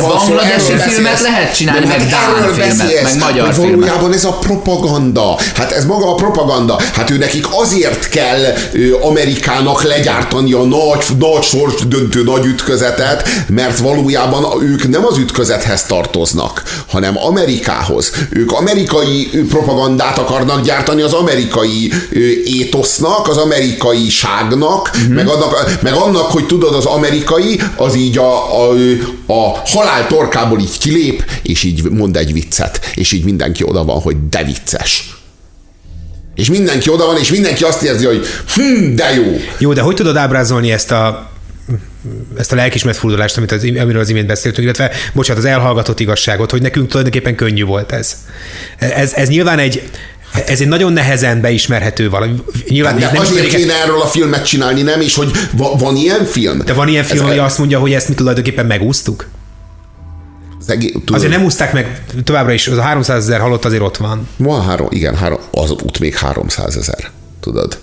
Bangladesi 0.00 0.72
filmet 0.72 1.02
beszélsz. 1.02 1.22
lehet 1.22 1.56
csinálni, 1.56 1.86
meg 1.86 2.00
hát 2.00 2.10
Dán 2.10 2.52
filmet, 2.52 3.02
meg 3.02 3.18
magyar 3.18 3.46
hogy 3.46 3.54
filmet. 3.54 3.74
Valójában 3.74 4.12
ez 4.12 4.24
a 4.24 4.32
propaganda. 4.32 5.38
Hát 5.54 5.72
ez 5.72 5.84
maga 5.84 6.10
a 6.10 6.14
propaganda. 6.14 6.80
Hát 6.92 7.10
ő 7.10 7.16
nekik 7.18 7.46
azért 7.50 8.08
kell 8.08 8.40
ő, 8.72 8.94
Amerikának 8.94 9.82
legyártani 9.82 10.52
a 10.52 10.64
nagy, 10.64 11.04
nagy 11.18 11.42
sors 11.42 11.86
döntő 11.86 12.22
nagy 12.22 12.44
ütközetet, 12.44 13.28
mert 13.48 13.78
valójában 13.78 14.62
ők 14.62 14.88
nem 14.88 15.04
az 15.04 15.18
ütközethez 15.18 15.84
tartoznak, 15.84 16.62
hanem 16.86 17.18
Amerikához. 17.18 18.12
Ők 18.42 18.52
amerikai 18.52 19.28
propagandát 19.48 20.18
akarnak 20.18 20.64
gyártani 20.64 21.02
az 21.02 21.12
amerikai 21.12 21.92
étosznak, 22.44 23.28
az 23.28 23.36
amerikai 23.36 24.08
ságnak, 24.08 24.90
uh-huh. 24.94 25.14
meg, 25.14 25.28
annak, 25.28 25.82
meg 25.82 25.94
annak, 25.94 26.30
hogy 26.30 26.46
tudod, 26.46 26.74
az 26.74 26.84
amerikai 26.84 27.60
az 27.76 27.96
így 27.96 28.18
a, 28.18 28.62
a, 28.62 28.72
a 29.26 29.62
halál 29.66 30.06
torkából 30.06 30.60
így 30.60 30.78
kilép, 30.78 31.24
és 31.42 31.62
így 31.62 31.82
mond 31.82 32.16
egy 32.16 32.32
viccet, 32.32 32.80
és 32.94 33.12
így 33.12 33.24
mindenki 33.24 33.64
oda 33.64 33.84
van, 33.84 34.00
hogy 34.00 34.16
de 34.28 34.44
vicces. 34.44 35.16
És 36.34 36.50
mindenki 36.50 36.90
oda 36.90 37.06
van, 37.06 37.18
és 37.18 37.30
mindenki 37.30 37.64
azt 37.64 37.82
érzi, 37.82 38.04
hogy 38.04 38.26
hm, 38.54 38.94
de 38.94 39.14
jó. 39.14 39.40
Jó, 39.58 39.72
de 39.72 39.80
hogy 39.80 39.94
tudod 39.94 40.16
ábrázolni 40.16 40.72
ezt 40.72 40.90
a 40.90 41.31
ezt 42.38 42.52
a 42.52 42.56
lelkismert 42.56 42.96
fordulást, 42.96 43.36
amit 43.36 43.52
az, 43.52 43.62
amiről 43.62 44.00
az 44.00 44.08
imént 44.08 44.26
beszéltünk, 44.26 44.64
illetve, 44.64 44.90
bocsánat, 45.12 45.42
az 45.44 45.48
elhallgatott 45.50 46.00
igazságot, 46.00 46.50
hogy 46.50 46.62
nekünk 46.62 46.86
tulajdonképpen 46.88 47.34
könnyű 47.34 47.64
volt 47.64 47.92
ez. 47.92 48.16
Ez, 48.78 49.12
ez 49.12 49.28
nyilván 49.28 49.58
egy, 49.58 49.82
ez 50.46 50.60
egy 50.60 50.68
nagyon 50.68 50.92
nehezen 50.92 51.40
beismerhető 51.40 52.10
valami. 52.10 52.34
Nyilván 52.68 52.94
De 52.98 53.00
nem 53.04 53.16
azért 53.20 53.44
ismerik- 53.44 53.54
kéne 53.56 53.74
erről 53.82 54.00
a 54.00 54.06
filmet 54.06 54.46
csinálni, 54.46 54.82
nem? 54.82 55.00
És 55.00 55.14
hogy 55.14 55.30
va, 55.52 55.74
van 55.78 55.96
ilyen 55.96 56.24
film? 56.24 56.58
de 56.64 56.72
van 56.72 56.88
ilyen 56.88 57.04
film, 57.04 57.24
Ez- 57.24 57.30
ami 57.30 57.38
azt 57.38 57.58
mondja, 57.58 57.78
hogy 57.78 57.92
ezt 57.92 58.08
mi 58.08 58.14
tulajdonképpen 58.14 58.66
megúsztuk? 58.66 59.26
az 60.60 60.70
egész, 60.70 60.92
Azért 61.12 61.32
nem 61.32 61.44
úszták 61.44 61.72
meg 61.72 62.02
továbbra 62.24 62.52
is, 62.52 62.68
az 62.68 62.76
a 62.78 62.80
300 62.82 63.22
ezer 63.24 63.40
halott 63.40 63.64
azért 63.64 63.82
ott 63.82 63.96
van. 63.96 64.28
Van 64.36 64.64
három, 64.64 64.86
igen, 64.90 65.16
három, 65.16 65.38
az 65.50 65.70
út 65.70 65.98
még 65.98 66.14
300 66.16 66.76
ezer, 66.76 67.10
tudod. 67.40 67.78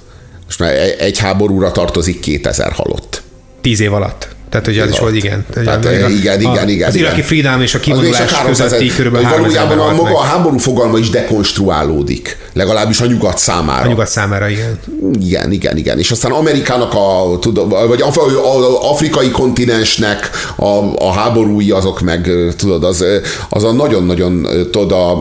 Most 0.45 0.59
már 0.59 0.73
egy- 0.73 0.95
egy 0.99 1.17
háborúra 1.17 1.71
tartozik 1.71 2.19
2000 2.19 2.71
halott. 2.71 3.21
Tíz 3.61 3.79
év 3.79 3.93
alatt. 3.93 4.27
Tehát, 4.49 4.65
hogy 4.65 4.79
az 4.79 4.89
is 4.89 4.99
volt, 4.99 5.15
igen. 5.15 5.45
Tehát, 5.53 5.85
a- 5.85 5.91
igen, 5.91 6.11
igen, 6.11 6.45
a- 6.45 6.69
igen, 6.69 6.87
Az 6.87 6.95
iraki 6.95 7.13
igen. 7.15 7.25
Freedom 7.27 7.61
és 7.61 7.73
a 7.73 7.77
Az 7.77 7.83
kivonulás 7.83 8.17
csak 8.17 8.29
300 8.29 8.71
közötti 8.71 8.93
körülbelül 8.95 9.27
Hogy 9.27 9.35
3000 9.35 9.67
Valójában 9.67 9.99
a 9.99 10.03
maga 10.03 10.17
a 10.19 10.23
háború 10.23 10.57
fogalma 10.57 10.97
is 10.97 11.09
dekonstruálódik. 11.09 12.37
Legalábbis 12.53 12.99
a 13.01 13.05
nyugat 13.05 13.37
számára. 13.37 13.83
A 13.85 13.87
nyugat 13.87 14.07
számára, 14.07 14.49
igen. 14.49 14.79
Igen, 15.19 15.51
igen, 15.51 15.77
igen. 15.77 15.99
És 15.99 16.11
aztán 16.11 16.31
Amerikának 16.31 16.93
a, 16.93 17.39
vagy 17.87 18.01
af- 18.01 18.17
a, 18.17 18.89
afrikai 18.91 19.29
kontinensnek 19.31 20.29
a, 20.55 20.65
a 20.97 21.11
háborúi 21.11 21.71
azok 21.71 22.01
meg, 22.01 22.31
tudod, 22.57 22.83
az, 22.83 23.05
az 23.49 23.63
a 23.63 23.71
nagyon-nagyon, 23.71 24.47
tudod, 24.71 24.91
a, 24.91 25.11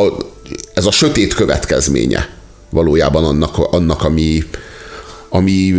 a, 0.00 0.16
ez 0.74 0.86
a 0.86 0.90
sötét 0.90 1.34
következménye 1.34 2.28
valójában 2.70 3.24
annak, 3.24 3.58
annak 3.58 4.04
ami, 4.04 4.44
ami, 5.32 5.74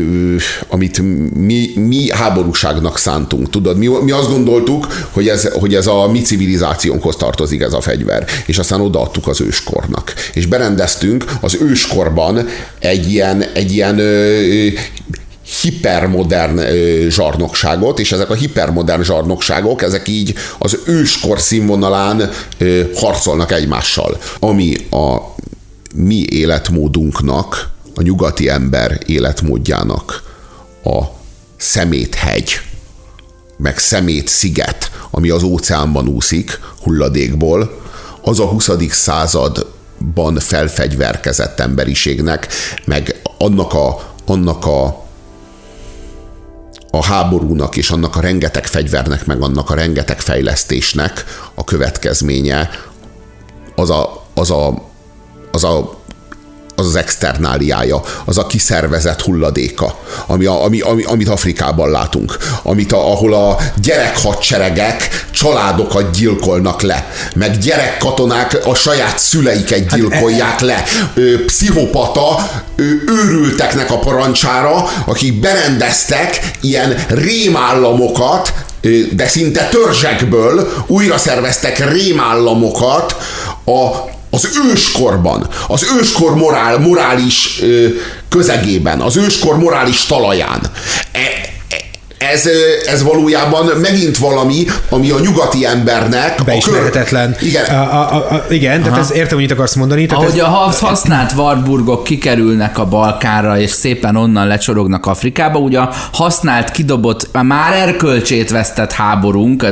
amit 0.68 1.02
mi, 1.36 1.72
mi 1.76 2.10
háborúságnak 2.10 2.98
szántunk. 2.98 3.50
Tudod, 3.50 3.78
mi, 3.78 3.88
mi 3.88 4.12
azt 4.12 4.30
gondoltuk, 4.30 4.88
hogy 5.12 5.28
ez, 5.28 5.52
hogy 5.54 5.76
ez 5.76 5.88
a 5.88 6.08
mi 6.12 6.22
civilizációnkhoz 6.22 7.16
tartozik 7.16 7.62
ez 7.62 7.74
a 7.74 7.82
fegyver, 7.82 8.26
és 8.46 8.58
aztán 8.58 8.82
odaadtuk 8.82 9.28
az 9.28 9.42
őskornak. 9.42 10.14
És 10.34 10.46
berendeztünk 10.46 11.26
az 11.42 11.58
őskorban 11.62 12.48
egy 12.80 13.12
ilyen, 13.12 13.44
egy 13.54 13.72
ilyen 13.72 14.00
ö, 14.00 14.68
hipermodern 15.62 16.58
ö, 16.58 17.06
zsarnokságot, 17.10 18.00
és 18.00 18.12
ezek 18.12 18.30
a 18.30 18.34
hipermodern 18.34 19.04
zsarnokságok, 19.04 19.82
ezek 19.82 20.08
így 20.08 20.34
az 20.58 20.78
őskor 20.86 21.40
színvonalán 21.40 22.30
ö, 22.58 22.82
harcolnak 22.96 23.52
egymással. 23.52 24.18
Ami 24.40 24.74
a 24.90 25.36
mi 25.96 26.26
életmódunknak, 26.30 27.70
a 28.02 28.04
nyugati 28.04 28.50
ember 28.50 29.00
életmódjának 29.06 30.24
a 30.84 31.04
szeméthegy, 31.58 32.62
meg 33.58 33.78
szemét 33.78 34.28
sziget, 34.28 34.92
ami 35.12 35.30
az 35.30 35.44
óceánban 35.44 36.08
úszik 36.08 36.60
hulladékból, 36.84 37.82
az 38.22 38.40
a 38.40 38.46
20. 38.46 38.70
században 38.90 40.40
felfegyverkezett 40.40 41.60
emberiségnek, 41.60 42.48
meg 42.86 43.22
annak 43.38 43.74
a, 43.74 44.14
annak 44.26 44.66
a 44.66 45.10
a 46.94 47.04
háborúnak 47.04 47.78
és 47.78 47.90
annak 47.90 48.16
a 48.16 48.20
rengeteg 48.20 48.66
fegyvernek, 48.66 49.26
meg 49.26 49.42
annak 49.42 49.70
a 49.70 49.76
rengeteg 49.76 50.20
fejlesztésnek 50.20 51.26
a 51.54 51.64
következménye 51.64 52.70
az 53.76 53.90
a, 53.90 54.26
az 54.34 54.52
a, 54.52 54.90
az 55.52 55.64
a 55.64 56.01
az 56.76 56.86
az 56.86 56.96
externáliája, 56.96 58.02
az 58.26 58.38
a 58.38 58.48
kiszervezett 58.48 59.22
hulladéka, 59.22 60.00
ami, 60.28 60.46
a, 60.46 60.64
ami, 60.64 60.80
ami, 60.80 61.04
amit 61.04 61.30
Afrikában 61.30 61.90
látunk, 61.90 62.38
amit 62.64 62.92
a, 62.92 63.12
ahol 63.12 63.34
a 63.34 63.58
gyerekhadseregek 63.82 65.26
családokat 65.32 66.12
gyilkolnak 66.12 66.82
le, 66.82 67.12
meg 67.36 67.58
gyerekkatonák 67.58 68.60
a 68.66 68.76
saját 68.76 69.20
szüleiket 69.20 69.90
hát 69.90 70.00
gyilkolják 70.00 70.50
hát, 70.50 70.62
le, 70.62 70.84
ö, 71.14 71.46
pszichopata 71.46 72.50
ö, 72.76 72.84
őrülteknek 73.08 73.92
a 73.92 74.00
parancsára, 74.00 74.90
akik 75.06 75.40
berendeztek 75.40 76.52
ilyen 76.62 77.06
rémállamokat, 77.08 78.54
de 79.12 79.28
szinte 79.28 79.68
törzsekből 79.68 80.74
újra 80.88 81.18
szerveztek 81.18 81.92
rémállamokat 81.92 83.16
a 83.66 84.10
az 84.32 84.50
őskorban, 84.72 85.48
az 85.68 85.86
őskor 86.00 86.36
morál, 86.36 86.78
morális 86.78 87.60
ö, 87.62 87.88
közegében, 88.30 89.02
az 89.02 89.18
őskor 89.18 89.58
morális 89.58 90.06
talaján. 90.06 90.62
E, 91.12 91.20
ez, 92.22 92.50
ez 92.86 93.04
valójában 93.04 93.66
megint 93.66 94.18
valami, 94.18 94.66
ami 94.90 95.10
a 95.10 95.20
nyugati 95.20 95.66
embernek 95.66 96.44
beismerhetetlen. 96.46 97.32
A 97.32 97.36
kör... 97.36 97.48
Igen. 97.48 97.66
A, 97.66 98.16
a, 98.16 98.16
a, 98.16 98.46
igen, 98.50 98.82
Aha. 98.82 98.84
tehát 98.84 99.00
ez 99.00 99.12
értem, 99.12 99.38
hogy 99.38 99.48
mit 99.48 99.52
akarsz 99.52 99.76
mondani. 99.76 100.06
Tehát 100.06 100.24
Ahogy 100.24 100.40
ez... 100.40 100.46
a 100.46 100.86
használt 100.86 101.32
Warburgok 101.32 102.04
kikerülnek 102.04 102.78
a 102.78 102.86
Balkánra, 102.86 103.60
és 103.60 103.70
szépen 103.70 104.16
onnan 104.16 104.48
lecsorognak 104.48 105.06
Afrikába, 105.06 105.60
ugye 105.60 105.80
a 105.80 105.94
használt, 106.12 106.72
kidobott, 106.72 107.30
már 107.42 107.74
erkölcsét 107.74 108.50
vesztett 108.50 108.92
háborunk, 108.92 109.66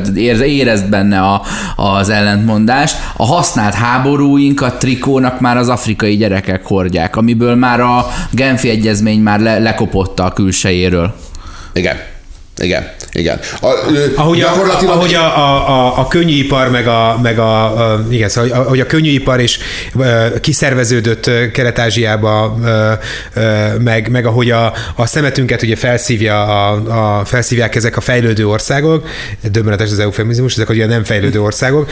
érezd 0.44 0.90
benne 0.90 1.20
a, 1.20 1.42
az 1.76 2.10
ellentmondást, 2.10 2.98
a 3.18 3.26
használt 3.26 3.74
háborúinkat 3.74 4.80
trikónak 4.80 5.40
már 5.40 5.58
az 5.58 5.70
afrikai 5.70 6.18
gyerekek 6.18 6.66
hordják, 6.66 7.16
amiből 7.16 7.56
már 7.56 7.80
a 7.80 8.08
Genfi 8.32 8.70
egyezmény 8.70 9.20
már 9.20 9.40
le, 9.40 9.60
lekopotta 9.60 10.24
a 10.24 10.34
külsejéről. 10.34 11.14
Igen. 11.74 12.09
Igen, 12.60 12.92
igen. 13.12 13.40
A, 13.62 13.68
ahogy 14.16 14.42
a, 14.42 14.52
ahogy 14.86 15.14
a, 15.14 15.38
a, 15.38 16.00
a, 16.00 16.08
könnyűipar, 16.08 16.70
meg 16.70 16.88
a, 16.88 17.20
meg 17.22 17.40
a, 17.40 17.64
a 17.92 18.06
igen, 18.10 18.30
szóval, 18.30 18.50
ahogy 18.52 18.80
a 18.80 18.86
könnyűipar 18.86 19.40
is 19.40 19.60
kiszerveződött 20.42 21.30
Kelet-Ázsiába, 21.54 22.58
meg, 23.80 24.10
meg 24.10 24.26
ahogy 24.26 24.52
a, 24.52 24.74
a 24.96 25.06
szemetünket 25.06 25.62
ugye 25.62 25.76
felszívja 25.76 26.44
a, 26.44 27.20
a, 27.20 27.26
felszívják 27.26 27.76
ezek 27.76 27.98
a 27.98 28.02
fejlődő 28.02 28.48
országok, 28.48 29.08
döbbenetes 29.52 29.92
az 29.92 30.00
eufemizmus, 30.00 30.54
ezek 30.54 30.70
ugye 30.70 30.86
nem 30.86 31.04
fejlődő 31.04 31.42
országok, 31.42 31.90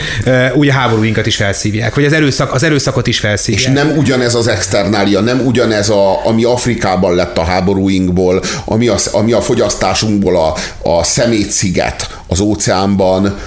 úgy 0.54 0.68
a 0.68 0.72
háborúinkat 0.72 1.26
is 1.26 1.36
felszívják, 1.36 1.94
vagy 1.94 2.04
az, 2.04 2.12
erőszak, 2.12 2.54
az 2.54 2.62
erőszakot 2.62 3.06
is 3.06 3.18
felszívják. 3.18 3.66
És 3.66 3.72
nem 3.72 3.96
ugyanez 3.96 4.34
az 4.34 4.48
externália, 4.48 5.20
nem 5.20 5.40
ugyanez, 5.46 5.88
a, 5.88 6.26
ami 6.26 6.44
Afrikában 6.44 7.14
lett 7.14 7.38
a 7.38 7.44
háborúinkból, 7.44 8.42
ami 8.64 8.88
a, 8.88 8.96
ami 9.12 9.32
a 9.32 9.40
fogyasztásunkból 9.40 10.36
a, 10.36 10.54
a 10.90 11.04
szemétsziget 11.08 12.18
az 12.26 12.40
óceánban, 12.40 13.38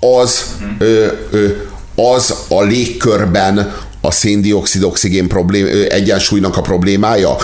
az, 0.00 0.44
ö, 0.78 1.06
ö, 1.30 1.48
az 1.94 2.34
a 2.48 2.62
légkörben 2.62 3.72
a 4.00 4.10
széndiokszid 4.10 4.82
oxigén 4.82 5.28
problém, 5.28 5.66
egyensúlynak 5.88 6.56
a 6.56 6.60
problémája, 6.60 7.36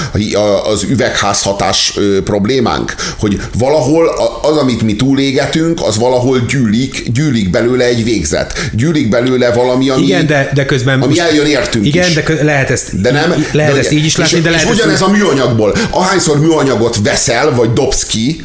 az 0.65 0.83
üvegházhatás 0.83 1.99
problémánk, 2.25 2.95
hogy 3.19 3.41
valahol 3.59 4.09
az, 4.43 4.57
amit 4.57 4.83
mi 4.83 4.97
túlégetünk, 4.97 5.81
az 5.83 5.99
valahol 5.99 6.39
gyűlik, 6.39 7.11
gyűlik 7.13 7.51
belőle 7.51 7.85
egy 7.85 8.05
végzet. 8.05 8.71
Gyűlik 8.73 9.09
belőle 9.09 9.51
valami, 9.51 9.89
ami, 9.89 10.03
igen, 10.03 10.27
de, 10.27 10.51
de 10.55 10.65
közben 10.65 11.03
ami 11.03 11.19
eljön 11.19 11.47
értünk 11.47 11.87
Igen, 11.87 12.09
is. 12.09 12.15
de 12.15 12.43
lehet 12.43 12.71
ezt, 12.71 13.01
de 13.01 13.11
nem, 13.11 13.47
lehet 13.53 13.73
de, 13.73 13.79
ezt 13.79 13.93
így 13.93 14.05
is 14.05 14.17
látni, 14.17 14.37
és, 14.37 14.43
de 14.43 14.51
lehet 14.51 14.65
és 14.67 14.73
ugyanez 14.75 15.03
a 15.03 15.09
műanyagból. 15.09 15.75
Ahányszor 15.91 16.41
műanyagot 16.41 16.97
veszel, 17.03 17.55
vagy 17.55 17.73
dobsz 17.73 18.05
ki, 18.05 18.45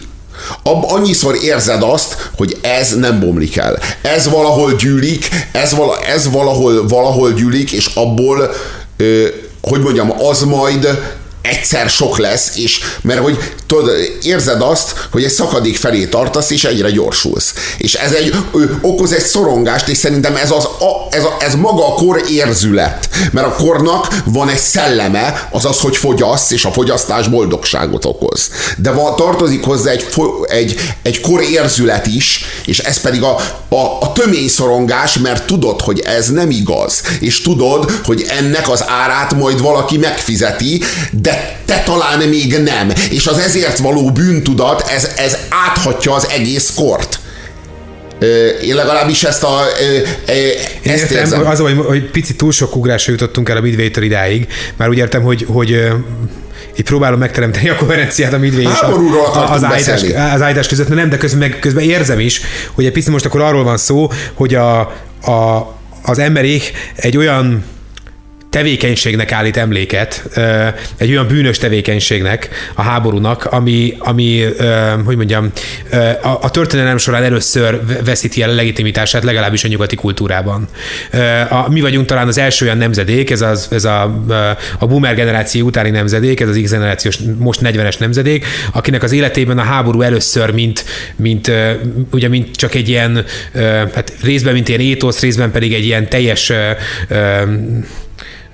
Ab, 0.63 0.83
annyiszor 0.87 1.35
érzed 1.43 1.83
azt, 1.83 2.29
hogy 2.37 2.57
ez 2.61 2.95
nem 2.95 3.19
bomlik 3.19 3.57
el. 3.57 3.79
Ez 4.01 4.29
valahol 4.29 4.73
gyűlik, 4.73 5.29
ez, 5.51 5.73
vala, 5.73 5.99
ez 5.99 6.31
valahol, 6.31 6.87
valahol 6.87 7.31
gyűlik, 7.31 7.71
és 7.71 7.85
abból, 7.93 8.51
ö, 8.97 9.27
hogy 9.61 9.81
mondjam, 9.81 10.11
az 10.21 10.41
majd 10.41 10.99
egyszer 11.41 11.89
sok 11.89 12.17
lesz, 12.17 12.57
és 12.57 12.79
mert 13.01 13.19
hogy 13.19 13.37
tudod, 13.72 13.89
érzed 14.22 14.61
azt, 14.61 15.07
hogy 15.11 15.24
egy 15.24 15.32
szakadék 15.32 15.78
felé 15.78 16.05
tartasz, 16.05 16.49
és 16.49 16.63
egyre 16.63 16.89
gyorsulsz. 16.91 17.53
És 17.78 17.93
ez 17.93 18.11
egy, 18.11 18.36
ö, 18.53 18.63
okoz 18.82 19.11
egy 19.11 19.24
szorongást, 19.24 19.88
és 19.88 19.97
szerintem 19.97 20.36
ez, 20.36 20.51
az, 20.51 20.63
a, 20.63 21.07
ez, 21.09 21.24
a, 21.24 21.38
ez 21.39 21.55
maga 21.55 21.88
a 21.88 21.93
kor 21.93 22.22
érzület. 22.30 23.09
Mert 23.32 23.47
a 23.47 23.55
kornak 23.55 24.07
van 24.26 24.49
egy 24.49 24.57
szelleme, 24.57 25.47
az 25.51 25.65
az, 25.65 25.80
hogy 25.80 25.97
fogyasz, 25.97 26.51
és 26.51 26.65
a 26.65 26.72
fogyasztás 26.72 27.28
boldogságot 27.28 28.05
okoz. 28.05 28.49
De 28.78 28.91
van, 28.91 29.15
tartozik 29.15 29.63
hozzá 29.63 29.91
egy, 29.91 30.07
egy, 30.47 30.80
egy 31.01 31.22
kor 31.22 31.41
érzület 31.41 32.07
is, 32.07 32.45
és 32.65 32.80
ez 32.80 33.01
pedig 33.01 33.24
a, 33.24 33.36
a, 33.69 33.97
a 34.01 34.11
töményszorongás, 34.13 35.17
mert 35.17 35.45
tudod, 35.45 35.82
hogy 35.82 35.99
ez 35.99 36.30
nem 36.30 36.49
igaz. 36.49 37.01
És 37.19 37.41
tudod, 37.41 37.91
hogy 38.03 38.26
ennek 38.30 38.69
az 38.69 38.84
árát 38.88 39.36
majd 39.36 39.61
valaki 39.61 39.97
megfizeti, 39.97 40.82
de 41.11 41.59
te 41.65 41.84
talán 41.86 42.19
még 42.19 42.57
nem. 42.57 42.91
És 43.09 43.28
az 43.28 43.38
ezért 43.38 43.61
való 43.78 44.12
bűntudat, 44.12 44.88
ez, 44.89 45.09
ez 45.18 45.38
áthatja 45.49 46.14
az 46.14 46.28
egész 46.30 46.74
kort. 46.76 47.20
Én 48.64 48.76
legalábbis 48.76 49.24
ezt 49.24 49.43
a... 49.43 49.59
Ezt 50.26 51.01
értem, 51.01 51.18
érzem. 51.18 51.47
az, 51.47 51.59
hogy, 51.59 51.78
hogy 51.78 52.12
picit 52.12 52.38
túl 52.38 52.51
sok 52.51 52.76
ugrásra 52.76 53.12
jutottunk 53.12 53.49
el 53.49 53.57
a 53.57 53.62
Midway-től 53.62 54.03
idáig, 54.03 54.47
már 54.76 54.89
úgy 54.89 54.97
értem, 54.97 55.22
hogy, 55.22 55.45
hogy 55.49 55.91
itt 56.76 56.86
próbálom 56.86 57.20
megteremteni 57.20 57.70
a 57.70 57.76
koherenciát 57.76 58.34
a 58.34 58.38
Midway 58.38 58.72
és 58.72 58.80
a, 58.80 59.51
az, 59.51 59.64
állítás, 59.64 60.01
az 60.34 60.41
állítás 60.41 60.68
között, 60.68 60.88
nem, 60.88 61.09
de 61.09 61.18
közben, 61.18 61.49
meg, 61.49 61.59
közben 61.59 61.84
érzem 61.84 62.20
is, 62.20 62.41
hogy 62.74 62.86
egy 62.86 62.91
picit 62.91 63.12
most 63.12 63.26
akkor 63.26 63.41
arról 63.41 63.64
van 63.64 63.78
szó, 63.78 64.12
hogy 64.34 64.55
a, 64.55 64.80
a, 65.22 65.74
az 66.01 66.20
emberék 66.20 66.72
egy 66.95 67.18
olyan 67.18 67.64
tevékenységnek 68.52 69.32
állít 69.32 69.58
emléket, 69.58 70.24
egy 70.97 71.10
olyan 71.10 71.28
bűnös 71.28 71.58
tevékenységnek, 71.58 72.49
a 72.76 72.82
háborúnak, 72.82 73.45
ami, 73.45 73.95
ami 73.97 74.43
hogy 75.06 75.16
mondjam, 75.16 75.52
a 76.22 76.52
történelem 76.52 76.97
során 76.97 77.24
először 77.24 77.82
veszíti 78.04 78.41
el 78.41 78.49
a 78.49 78.54
legitimitását, 78.54 79.24
legalábbis 79.24 79.64
a 79.64 79.68
nyugati 79.68 79.95
kultúrában. 79.95 80.68
Mi 81.68 81.82
vagyunk 81.82 82.06
talán 82.06 82.28
az 82.28 82.38
első 82.38 82.66
olyan 82.66 82.78
nemzedék, 82.78 83.30
ez, 83.30 83.41
az, 83.41 83.68
ez 83.72 83.86
a, 83.86 84.24
a 84.80 84.88
boomer 84.88 85.16
generáció 85.16 85.66
utáni 85.66 85.89
nemzedék, 85.89 86.39
ez 86.39 86.49
az 86.49 86.60
X 86.64 86.72
generációs, 86.72 87.18
most 87.38 87.60
40-es 87.64 87.99
nemzedék, 87.99 88.45
akinek 88.72 89.04
az 89.04 89.12
életében 89.12 89.58
a 89.58 89.64
háború 89.64 90.02
először, 90.02 90.52
mint, 90.52 90.86
mint 91.16 91.52
ugye, 92.12 92.28
mint 92.28 92.56
csak 92.56 92.74
egy 92.74 92.89
ilyen, 92.89 93.26
hát 93.93 94.14
részben, 94.24 94.54
mint 94.54 94.68
ilyen 94.68 94.82
étosz, 94.82 95.20
részben 95.22 95.52
pedig 95.52 95.74
egy 95.74 95.86
ilyen 95.86 96.10
teljes 96.10 96.52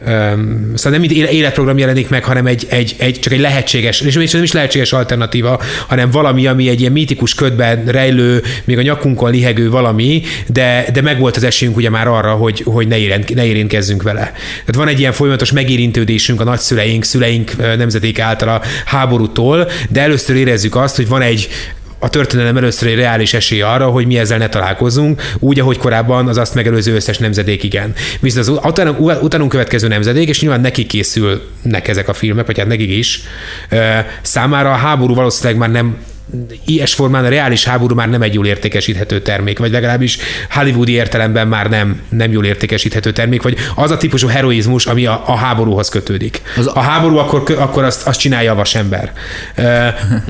Um, 0.05 0.71
szóval 0.75 0.99
nem 0.99 0.99
mint 0.99 1.11
életprogram 1.11 1.77
jelenik 1.77 2.09
meg, 2.09 2.23
hanem 2.23 2.45
egy, 2.45 2.65
egy, 2.69 2.95
egy, 2.97 3.19
csak 3.19 3.33
egy 3.33 3.39
lehetséges, 3.39 4.01
és 4.01 4.31
nem 4.31 4.43
is 4.43 4.51
lehetséges 4.51 4.93
alternatíva, 4.93 5.61
hanem 5.87 6.11
valami, 6.11 6.47
ami 6.47 6.69
egy 6.69 6.79
ilyen 6.79 6.91
mítikus 6.91 7.33
ködben 7.33 7.85
rejlő, 7.85 8.43
még 8.63 8.77
a 8.77 8.81
nyakunkon 8.81 9.31
lihegő 9.31 9.69
valami, 9.69 10.21
de, 10.47 10.85
de 10.93 11.01
megvolt 11.01 11.35
az 11.35 11.43
esélyünk 11.43 11.77
ugye 11.77 11.89
már 11.89 12.07
arra, 12.07 12.31
hogy, 12.31 12.61
hogy 12.65 12.87
ne, 12.87 12.97
érint, 12.97 13.35
ne 13.35 13.45
érintkezzünk 13.45 14.03
vele. 14.03 14.19
Tehát 14.59 14.75
van 14.75 14.87
egy 14.87 14.99
ilyen 14.99 15.11
folyamatos 15.11 15.51
megérintődésünk 15.51 16.41
a 16.41 16.43
nagyszüleink, 16.43 17.03
szüleink 17.03 17.77
nemzeték 17.77 18.19
által 18.19 18.49
a 18.49 18.61
háborútól, 18.85 19.69
de 19.89 20.01
először 20.01 20.35
érezzük 20.35 20.75
azt, 20.75 20.95
hogy 20.95 21.07
van 21.07 21.21
egy, 21.21 21.49
a 21.99 22.09
történelem 22.09 22.57
először 22.57 22.87
egy 22.87 22.95
reális 22.95 23.33
esély 23.33 23.61
arra, 23.61 23.87
hogy 23.87 24.05
mi 24.05 24.17
ezzel 24.17 24.37
ne 24.37 24.49
találkozunk, 24.49 25.21
úgy, 25.39 25.59
ahogy 25.59 25.77
korábban 25.77 26.27
az 26.27 26.37
azt 26.37 26.55
megelőző 26.55 26.95
összes 26.95 27.17
nemzedék 27.17 27.63
igen. 27.63 27.93
Viszont 28.19 28.47
az 28.47 28.59
utánunk 29.21 29.49
következő 29.49 29.87
nemzedék, 29.87 30.29
és 30.29 30.41
nyilván 30.41 30.61
neki 30.61 30.85
készülnek 30.85 31.87
ezek 31.87 32.07
a 32.07 32.13
filmek, 32.13 32.45
vagy 32.45 32.57
hát 32.57 32.67
nekik 32.67 32.89
is, 32.89 33.21
számára 34.21 34.71
a 34.71 34.75
háború 34.75 35.15
valószínűleg 35.15 35.57
már 35.57 35.71
nem 35.71 35.97
ilyes 36.65 36.93
formán 36.93 37.25
a 37.25 37.29
reális 37.29 37.63
háború 37.63 37.95
már 37.95 38.09
nem 38.09 38.21
egy 38.21 38.33
jól 38.33 38.45
értékesíthető 38.45 39.21
termék, 39.21 39.59
vagy 39.59 39.71
legalábbis 39.71 40.17
hollywoodi 40.49 40.91
értelemben 40.91 41.47
már 41.47 41.69
nem, 41.69 42.01
nem 42.09 42.31
jól 42.31 42.45
értékesíthető 42.45 43.11
termék, 43.11 43.41
vagy 43.41 43.57
az 43.75 43.91
a 43.91 43.97
típusú 43.97 44.27
heroizmus, 44.27 44.85
ami 44.85 45.05
a, 45.05 45.23
a 45.25 45.35
háborúhoz 45.35 45.89
kötődik. 45.89 46.41
Az 46.57 46.67
a 46.73 46.79
háború 46.79 47.17
akkor, 47.17 47.55
akkor 47.57 47.83
azt, 47.83 48.07
azt 48.07 48.19
csinálja 48.19 48.51
a 48.51 48.55
vasember. 48.55 49.13
Uh, 49.57 49.65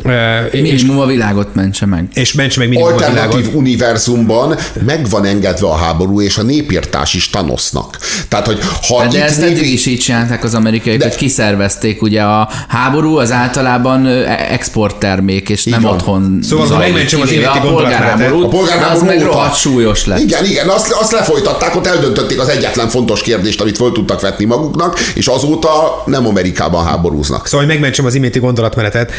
uh, 0.03 0.61
minimum 0.61 0.99
a 0.99 1.05
világot 1.05 1.55
mentse 1.55 1.85
meg. 1.85 2.07
És 2.13 2.33
mentse 2.33 2.59
meg 2.59 2.69
minimum 2.69 2.93
Alternatív 2.93 3.33
a 3.33 3.37
világot. 3.37 3.59
univerzumban 3.59 4.57
megvan 4.85 5.25
engedve 5.25 5.67
a 5.67 5.75
háború, 5.75 6.21
és 6.21 6.37
a 6.37 6.43
népírtás 6.43 7.13
is 7.13 7.29
tanosznak. 7.29 7.97
Tehát, 8.27 8.45
hogy 8.45 8.59
ha 8.87 9.07
de 9.07 9.23
ezt 9.23 9.41
nép... 9.41 9.49
eddig 9.49 9.73
is 9.73 9.85
így 9.85 9.99
csinálták 9.99 10.43
az 10.43 10.53
amerikaiak, 10.53 10.99
de... 10.99 11.07
hogy 11.07 11.15
kiszervezték 11.15 12.01
ugye 12.01 12.21
a 12.21 12.49
háború 12.67 13.17
az 13.17 13.31
általában 13.31 14.07
exporttermék, 14.27 15.49
és 15.49 15.63
nem 15.63 15.85
otthon 15.87 16.39
Szóval 16.41 16.67
ha 16.67 16.77
megmentsem 16.77 17.21
az 17.21 17.31
életi 17.31 17.59
polgárháborút, 17.59 18.45
a 18.45 18.47
polgárháború 18.47 18.95
az 18.95 19.01
meg 19.01 19.21
rohadt 19.21 19.55
súlyos 19.55 20.05
lett. 20.05 20.19
Igen, 20.19 20.45
igen, 20.45 20.67
azt, 20.67 20.91
azt 20.91 21.11
lefolytatták, 21.11 21.75
ott 21.75 21.87
eldöntötték 21.87 22.39
az 22.39 22.49
egyetlen 22.49 22.87
fontos 22.87 23.21
kérdést, 23.21 23.61
amit 23.61 23.75
föl 23.75 23.91
tudtak 23.91 24.21
vetni 24.21 24.45
maguknak, 24.45 24.99
és 24.99 25.27
azóta 25.27 26.03
nem 26.05 26.27
Amerikában 26.27 26.85
háborúznak. 26.85 27.45
Szóval, 27.45 27.65
hogy 27.65 27.73
megmentsem 27.73 28.05
az 28.05 28.15
iménti 28.15 28.39
gondolatmenetet, 28.39 29.11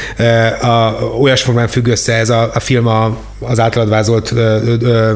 a, 0.62 1.05
olyas 1.21 1.43
formán 1.43 1.69
függ 1.69 1.87
össze 1.87 2.12
ez 2.12 2.31
a, 2.31 2.51
a 2.55 2.61
film 2.61 2.87
a, 2.87 3.16
az 3.41 3.61
általad 3.61 3.89
vázolt 3.89 4.31
ö, 4.31 4.59
ö, 4.81 5.12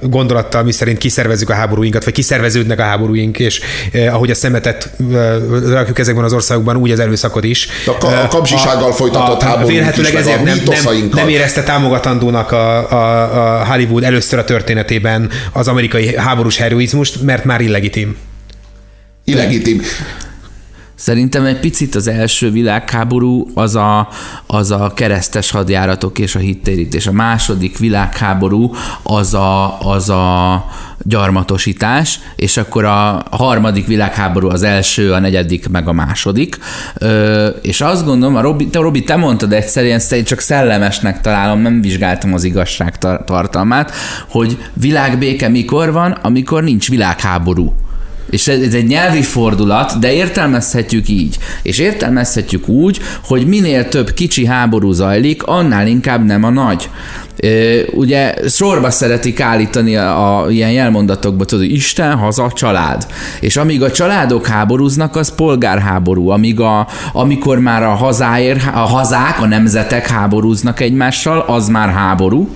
gondolattal, 0.00 0.62
mi 0.62 0.72
szerint 0.72 0.98
kiszervezzük 0.98 1.50
a 1.50 1.54
háborúinkat, 1.54 2.04
vagy 2.04 2.12
kiszerveződnek 2.12 2.78
a 2.78 2.82
háborúink, 2.82 3.38
és 3.38 3.60
eh, 3.92 4.14
ahogy 4.14 4.30
a 4.30 4.34
szemetet 4.34 4.90
rakjuk 5.66 5.98
ezekben 5.98 6.24
az 6.24 6.32
országokban, 6.32 6.76
úgy 6.76 6.90
az 6.90 7.00
erőszakot 7.00 7.44
is. 7.44 7.68
A, 7.86 8.06
a 8.06 8.28
kapzsisággal 8.28 8.92
folytatott 8.92 9.42
háború. 9.42 9.66
Vélhetőleg 9.66 10.14
ezért 10.14 10.44
nem, 10.44 10.49
nem, 10.56 11.08
nem 11.12 11.28
érezte 11.28 11.62
támogatandónak 11.62 12.52
a, 12.52 12.90
a, 12.90 13.60
a 13.60 13.66
Hollywood 13.66 14.04
először 14.04 14.38
a 14.38 14.44
történetében 14.44 15.30
az 15.52 15.68
amerikai 15.68 16.16
háborús 16.16 16.56
heroizmust, 16.56 17.22
mert 17.22 17.44
már 17.44 17.60
illegitim. 17.60 18.16
Illegitim. 19.24 19.82
Szerintem 21.00 21.44
egy 21.44 21.60
picit 21.60 21.94
az 21.94 22.06
első 22.06 22.50
világháború 22.50 23.46
az 23.54 23.76
a, 23.76 24.08
az 24.46 24.70
a 24.70 24.92
keresztes 24.94 25.50
hadjáratok 25.50 26.18
és 26.18 26.34
a 26.34 26.38
hittérítés. 26.38 27.06
A 27.06 27.12
második 27.12 27.78
világháború 27.78 28.74
az 29.02 29.34
a, 29.34 29.80
az 29.80 30.10
a 30.10 30.64
gyarmatosítás, 31.02 32.20
és 32.36 32.56
akkor 32.56 32.84
a 32.84 33.22
harmadik 33.30 33.86
világháború 33.86 34.48
az 34.48 34.62
első, 34.62 35.12
a 35.12 35.18
negyedik 35.18 35.68
meg 35.68 35.88
a 35.88 35.92
második. 35.92 36.58
Ö, 36.98 37.46
és 37.46 37.80
azt 37.80 38.04
gondolom, 38.04 38.36
a 38.36 38.40
Robi, 38.40 38.66
te, 38.66 38.78
Robi, 38.78 39.02
te 39.02 39.16
mondtad 39.16 39.52
egyszer, 39.52 39.84
én 39.84 40.24
csak 40.24 40.40
szellemesnek 40.40 41.20
találom, 41.20 41.60
nem 41.60 41.80
vizsgáltam 41.80 42.34
az 42.34 42.44
igazság 42.44 42.98
tartalmát, 43.24 43.92
hogy 44.28 44.58
világbéke 44.72 45.48
mikor 45.48 45.92
van, 45.92 46.10
amikor 46.10 46.62
nincs 46.62 46.88
világháború. 46.88 47.74
És 48.30 48.48
ez 48.48 48.74
egy 48.74 48.86
nyelvi 48.86 49.22
fordulat, 49.22 49.98
de 49.98 50.12
értelmezhetjük 50.12 51.08
így. 51.08 51.38
És 51.62 51.78
értelmezhetjük 51.78 52.68
úgy, 52.68 53.00
hogy 53.24 53.46
minél 53.46 53.88
több 53.88 54.10
kicsi 54.10 54.46
háború 54.46 54.92
zajlik, 54.92 55.42
annál 55.42 55.86
inkább 55.86 56.24
nem 56.24 56.44
a 56.44 56.50
nagy. 56.50 56.88
Ugye 57.92 58.34
sorba 58.48 58.90
szeretik 58.90 59.40
állítani 59.40 59.96
a, 59.96 60.42
a 60.42 60.50
ilyen 60.50 60.70
jelmondatokba, 60.70 61.44
tudod, 61.44 61.64
Isten, 61.64 62.16
haza, 62.16 62.50
család. 62.54 63.06
És 63.40 63.56
amíg 63.56 63.82
a 63.82 63.90
családok 63.90 64.46
háborúznak, 64.46 65.16
az 65.16 65.34
polgárháború. 65.34 66.28
Amíg 66.28 66.60
a, 66.60 66.86
amikor 67.12 67.58
már 67.58 67.82
a 67.82 67.94
hazáért, 67.94 68.62
a 68.74 68.78
hazák, 68.78 69.40
a 69.40 69.46
nemzetek 69.46 70.06
háborúznak 70.06 70.80
egymással, 70.80 71.38
az 71.38 71.68
már 71.68 71.88
háború 71.88 72.48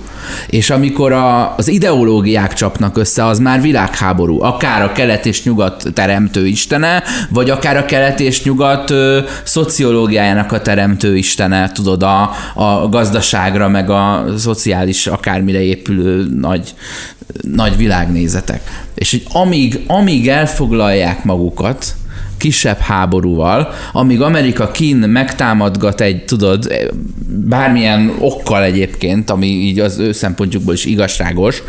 és 0.47 0.69
amikor 0.69 1.11
a, 1.11 1.55
az 1.55 1.67
ideológiák 1.67 2.53
csapnak 2.53 2.97
össze, 2.97 3.25
az 3.25 3.39
már 3.39 3.61
világháború. 3.61 4.41
Akár 4.41 4.81
a 4.81 4.91
kelet 4.91 5.25
és 5.25 5.43
nyugat 5.43 5.83
teremtő 5.93 6.47
istene, 6.47 7.03
vagy 7.29 7.49
akár 7.49 7.77
a 7.77 7.85
kelet 7.85 8.19
és 8.19 8.43
nyugat 8.43 8.89
ö, 8.89 9.19
szociológiájának 9.43 10.51
a 10.51 10.61
teremtő 10.61 11.17
istene, 11.17 11.71
tudod, 11.71 12.03
a, 12.03 12.31
a 12.53 12.89
gazdaságra, 12.89 13.67
meg 13.67 13.89
a 13.89 14.25
szociális 14.37 14.73
akármire 15.05 15.61
épülő 15.61 16.27
nagy, 16.39 16.73
nagy 17.41 17.77
világnézetek. 17.77 18.61
És 18.93 19.11
hogy 19.11 19.23
amíg, 19.31 19.83
amíg 19.87 20.27
elfoglalják 20.27 21.23
magukat, 21.23 21.95
kisebb 22.37 22.77
háborúval, 22.77 23.73
amíg 23.91 24.21
Amerika 24.21 24.71
kín 24.71 24.97
megtámadgat 24.97 26.01
egy, 26.01 26.25
tudod, 26.25 26.73
bármilyen 27.27 28.15
okkal 28.19 28.63
egyébként, 28.63 29.29
ami 29.29 29.47
így 29.47 29.79
az 29.79 29.97
ő 29.97 30.11
szempontjukból 30.11 30.73
is 30.73 30.85
igazságos, 30.85 31.63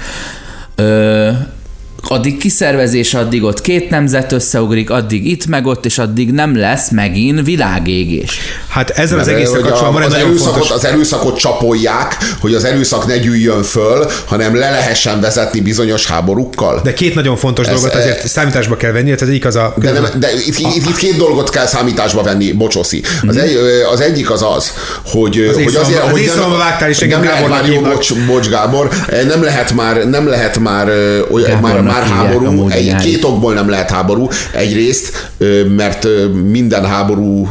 addig 2.08 2.38
kiszervezés, 2.38 3.14
addig 3.14 3.42
ott 3.42 3.60
két 3.60 3.90
nemzet 3.90 4.32
összeugrik, 4.32 4.90
addig 4.90 5.26
itt 5.26 5.46
meg 5.46 5.66
ott, 5.66 5.84
és 5.84 5.98
addig 5.98 6.32
nem 6.32 6.56
lesz 6.56 6.90
megint 6.90 7.44
világégés. 7.44 8.38
Hát 8.68 8.90
ezzel 8.90 9.18
az 9.18 9.28
egész 9.28 9.50
kapcsolatban 9.50 9.92
van 9.92 10.02
az, 10.02 10.14
erőszakot, 10.14 10.70
az 10.70 10.84
erőszakot 10.84 11.38
csapolják, 11.38 12.16
hogy 12.40 12.54
az 12.54 12.64
erőszak 12.64 13.06
ne 13.06 13.18
gyűjjön 13.18 13.62
föl, 13.62 14.10
hanem 14.24 14.56
le 14.56 14.70
lehessen 14.70 15.20
vezetni 15.20 15.60
bizonyos 15.60 16.06
háborúkkal. 16.06 16.80
De 16.84 16.92
két 16.92 17.14
nagyon 17.14 17.36
fontos 17.36 17.66
Ez, 17.66 17.72
dolgot 17.72 17.94
azért 17.94 18.24
e, 18.24 18.28
számításba 18.28 18.76
kell 18.76 18.92
venni, 18.92 19.14
tehát 19.14 19.28
egyik 19.28 19.44
az 19.44 19.56
a... 19.56 19.74
De, 19.76 19.92
nem, 19.92 20.06
de 20.18 20.32
itt, 20.46 20.58
itt, 20.58 20.74
itt, 20.74 20.96
két 20.96 21.16
dolgot 21.16 21.50
kell 21.50 21.66
számításba 21.66 22.22
venni, 22.22 22.52
bocsoszi. 22.52 23.02
Az, 23.26 23.34
mm. 23.36 23.38
egy, 23.38 23.58
az 23.92 24.00
egyik 24.00 24.30
az 24.30 24.42
az, 24.56 24.72
hogy, 25.04 25.46
az 25.48 25.54
hogy 25.54 25.74
azért, 25.74 26.02
az 26.02 26.10
hogy 26.10 26.30
nem, 26.36 26.58
vágtál, 26.58 26.88
és 26.88 26.98
nem 26.98 27.24
lehet 27.24 27.48
már 27.48 27.66
jó, 27.68 27.80
bocs, 27.80 28.14
bocs, 28.26 28.48
Gábor, 28.48 28.88
nem 29.26 29.42
lehet 29.42 29.72
már, 29.72 30.04
nem 30.04 30.28
lehet 30.28 30.58
már, 30.58 30.88
olyan, 31.30 31.60
már, 31.60 31.80
már 31.80 31.95
háború, 32.02 32.68
egy, 32.68 32.94
két 32.94 33.24
okból 33.24 33.54
nem 33.54 33.68
lehet 33.68 33.90
háború. 33.90 34.28
Egyrészt, 34.52 35.30
mert 35.76 36.06
minden 36.50 36.84
háború 36.84 37.48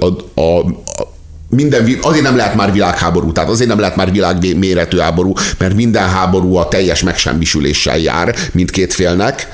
a, 0.00 0.40
a, 0.40 0.58
a 0.58 0.64
minden, 1.50 1.98
azért 2.00 2.24
nem 2.24 2.36
lehet 2.36 2.54
már 2.54 2.72
világháború, 2.72 3.32
tehát 3.32 3.50
azért 3.50 3.68
nem 3.68 3.78
lehet 3.78 3.96
már 3.96 4.12
világméretű 4.12 4.98
háború, 4.98 5.32
mert 5.58 5.74
minden 5.74 6.08
háború 6.08 6.54
a 6.54 6.68
teljes 6.68 7.02
megsemmisüléssel 7.02 7.98
jár 7.98 8.34
mindkét 8.52 8.92
félnek. 8.92 9.48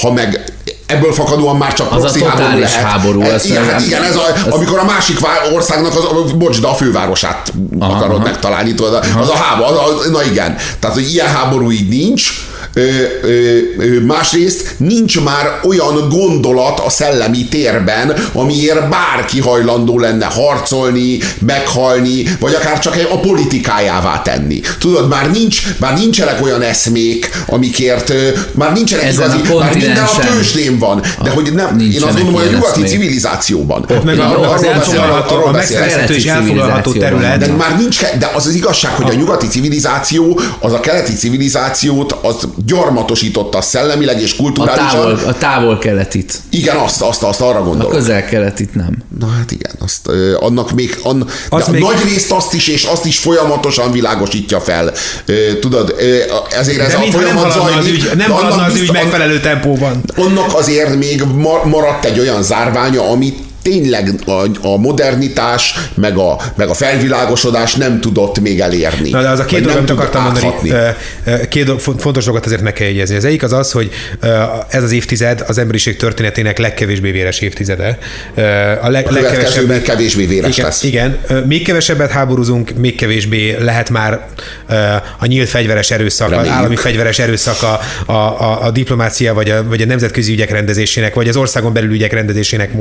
Ha 0.00 0.12
meg 0.12 0.44
ebből 0.88 1.12
fakadóan 1.12 1.56
már 1.56 1.72
csak 1.72 1.92
az 1.92 2.04
a 2.04 2.28
háború 2.28 2.58
lehet. 2.58 2.70
háború. 2.70 3.22
Ez, 3.22 3.44
igen, 3.44 3.64
nem, 3.64 3.82
igen, 3.82 4.02
ez 4.02 4.16
a, 4.16 4.32
ez 4.34 4.52
amikor 4.52 4.78
a 4.78 4.84
másik 4.84 5.18
országnak, 5.54 5.96
az, 5.96 6.32
bocs, 6.32 6.60
de 6.60 6.66
a 6.66 6.74
fővárosát 6.74 7.52
aha, 7.78 7.92
akarod 7.92 8.16
aha. 8.16 8.24
megtalálni, 8.24 8.74
tudod, 8.74 8.94
az 9.18 9.28
a 9.28 9.36
háború, 9.36 9.78
az 9.78 10.06
a, 10.06 10.10
na 10.10 10.22
igen. 10.22 10.56
Tehát, 10.78 10.96
hogy 10.96 11.12
ilyen 11.12 11.26
háború 11.26 11.70
így 11.70 11.88
nincs, 11.88 12.47
másrészt 14.06 14.74
nincs 14.76 15.20
már 15.20 15.60
olyan 15.62 16.08
gondolat 16.08 16.80
a 16.80 16.90
szellemi 16.90 17.44
térben, 17.44 18.14
amiért 18.32 18.88
bárki 18.88 19.40
hajlandó 19.40 19.98
lenne 19.98 20.26
harcolni, 20.26 21.18
meghalni, 21.38 22.36
vagy 22.40 22.54
akár 22.54 22.78
csak 22.78 22.96
a 23.10 23.18
politikájává 23.18 24.22
tenni. 24.22 24.60
Tudod, 24.78 25.08
már, 25.08 25.30
nincs, 25.30 25.62
már 25.78 25.98
nincsenek 25.98 26.42
olyan 26.42 26.62
eszmék, 26.62 27.30
amikért 27.46 28.12
már 28.52 28.72
nincsenek 28.72 29.04
Ezen 29.04 29.38
igazi, 29.38 29.54
már 29.54 29.74
minden 29.76 30.04
a 30.04 30.18
tőzsdén 30.18 30.78
van. 30.78 31.02
De 31.22 31.30
hogy 31.30 31.52
nem, 31.52 31.80
én 31.80 32.02
azt 32.02 32.16
gondolom, 32.16 32.34
hogy 32.34 32.46
a 32.46 32.50
nyugati 32.50 32.82
eszmék. 32.82 33.00
civilizációban. 33.00 33.84
Ott 33.88 34.04
meg 34.04 34.18
a, 34.18 34.58
elfogadható, 34.62 35.44
a 35.44 35.50
megszerezhető 35.50 36.14
és 36.14 36.24
elfogadható 36.24 36.92
terület. 36.92 37.38
De 37.38 37.46
már 37.46 37.78
nincs, 37.78 38.00
de 38.18 38.30
az 38.34 38.46
az 38.46 38.54
igazság, 38.54 38.92
hogy 38.92 39.10
a 39.10 39.14
nyugati 39.14 39.46
civilizáció, 39.46 40.40
az 40.60 40.72
a 40.72 40.80
keleti 40.80 41.12
civilizációt, 41.12 42.16
az 42.22 42.36
gyarmatosította 42.68 43.60
szellemileg 43.60 44.20
és 44.20 44.36
kulturálisan. 44.36 44.86
A 44.86 44.90
távol, 44.90 45.18
a 45.26 45.32
távol 45.32 45.78
keletit. 45.78 46.40
Igen, 46.50 46.76
azt, 46.76 47.02
azt, 47.02 47.22
azt 47.22 47.40
arra 47.40 47.62
gondolok. 47.62 47.92
A 47.92 47.96
közel 47.96 48.24
keletit 48.24 48.74
nem. 48.74 48.96
Na 49.18 49.26
hát 49.26 49.50
igen, 49.50 49.72
azt, 49.78 50.08
annak 50.40 50.72
még, 50.72 50.98
an, 51.02 51.26
az 51.48 51.68
még... 51.68 51.80
nagy 51.80 52.02
részt 52.02 52.32
azt 52.32 52.54
is, 52.54 52.68
és 52.68 52.84
azt 52.84 53.04
is 53.04 53.18
folyamatosan 53.18 53.92
világosítja 53.92 54.60
fel. 54.60 54.92
Tudod, 55.60 55.94
ezért 56.58 56.80
ez 56.80 56.90
De 56.90 56.96
a 56.96 57.10
folyamat 57.10 57.42
nem 57.42 57.50
zajlik. 57.50 57.78
Az 57.78 57.86
ügy, 57.86 58.16
nem 58.16 58.30
haladna 58.30 58.62
az 58.64 58.74
ügy 58.74 58.92
megfelelő 58.92 59.40
tempóban. 59.40 60.04
Annak 60.16 60.54
azért 60.54 60.96
még 60.96 61.22
maradt 61.64 62.04
egy 62.04 62.18
olyan 62.18 62.42
zárványa, 62.42 63.10
amit 63.10 63.47
tényleg 63.62 64.14
a, 64.26 64.46
a 64.62 64.76
modernitás, 64.76 65.74
meg 65.94 66.16
a, 66.16 66.40
meg 66.54 66.68
a 66.68 66.74
felvilágosodás 66.74 67.74
nem 67.74 68.00
tudott 68.00 68.40
még 68.40 68.60
elérni. 68.60 69.10
Na, 69.10 69.22
de 69.22 69.28
az 69.28 69.38
a 69.38 69.44
két 69.44 69.60
dolog, 69.60 69.76
amit 69.76 69.90
akartam 69.90 70.22
mondani, 70.22 70.72
két 71.48 71.64
dolog, 71.64 71.80
fontos 71.80 72.24
dolgot 72.24 72.46
azért 72.46 72.62
meg 72.62 72.72
kell 72.72 72.86
jegyezni. 72.86 73.16
Az 73.16 73.24
egyik 73.24 73.42
az 73.42 73.52
az, 73.52 73.72
hogy 73.72 73.90
ez 74.68 74.82
az 74.82 74.92
évtized 74.92 75.44
az 75.46 75.58
emberiség 75.58 75.96
történetének 75.96 76.58
legkevésbé 76.58 77.10
véres 77.10 77.40
évtizede. 77.40 77.98
A, 78.82 78.88
leg, 78.88 79.06
a 79.06 79.12
legkevesebb, 79.12 79.82
kevésbé 79.82 80.26
véres 80.26 80.56
igen, 80.56 80.64
lesz. 80.64 80.82
Igen, 80.82 81.18
még 81.46 81.64
kevesebbet 81.64 82.10
háborúzunk, 82.10 82.70
még 82.76 82.96
kevésbé 82.96 83.56
lehet 83.60 83.90
már 83.90 84.26
a 85.18 85.26
nyílt 85.26 85.48
fegyveres 85.48 85.90
erőszak, 85.90 86.32
az 86.32 86.48
állami 86.48 86.76
fegyveres 86.76 87.18
erőszak 87.18 87.62
a, 87.62 87.80
a, 88.12 88.12
a, 88.12 88.64
a 88.64 88.70
diplomácia, 88.70 89.34
vagy 89.34 89.50
a, 89.50 89.64
vagy 89.64 89.82
a 89.82 89.86
nemzetközi 89.86 90.32
ügyek 90.32 90.50
rendezésének, 90.50 91.14
vagy 91.14 91.28
az 91.28 91.36
országon 91.36 91.72
belül 91.72 91.92
ügyek 91.92 92.12
rendezésének 92.12 92.72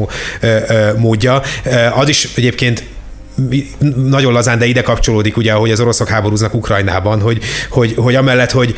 módja. 0.97 1.41
Az 1.95 2.09
is 2.09 2.29
egyébként 2.35 2.83
nagyon 3.95 4.33
lazán, 4.33 4.59
de 4.59 4.65
ide 4.65 4.81
kapcsolódik 4.81 5.37
ugye, 5.37 5.53
hogy 5.53 5.71
az 5.71 5.79
oroszok 5.79 6.07
háborúznak 6.07 6.53
Ukrajnában, 6.53 7.21
hogy, 7.21 7.43
hogy, 7.69 7.93
hogy 7.97 8.15
amellett, 8.15 8.51
hogy 8.51 8.75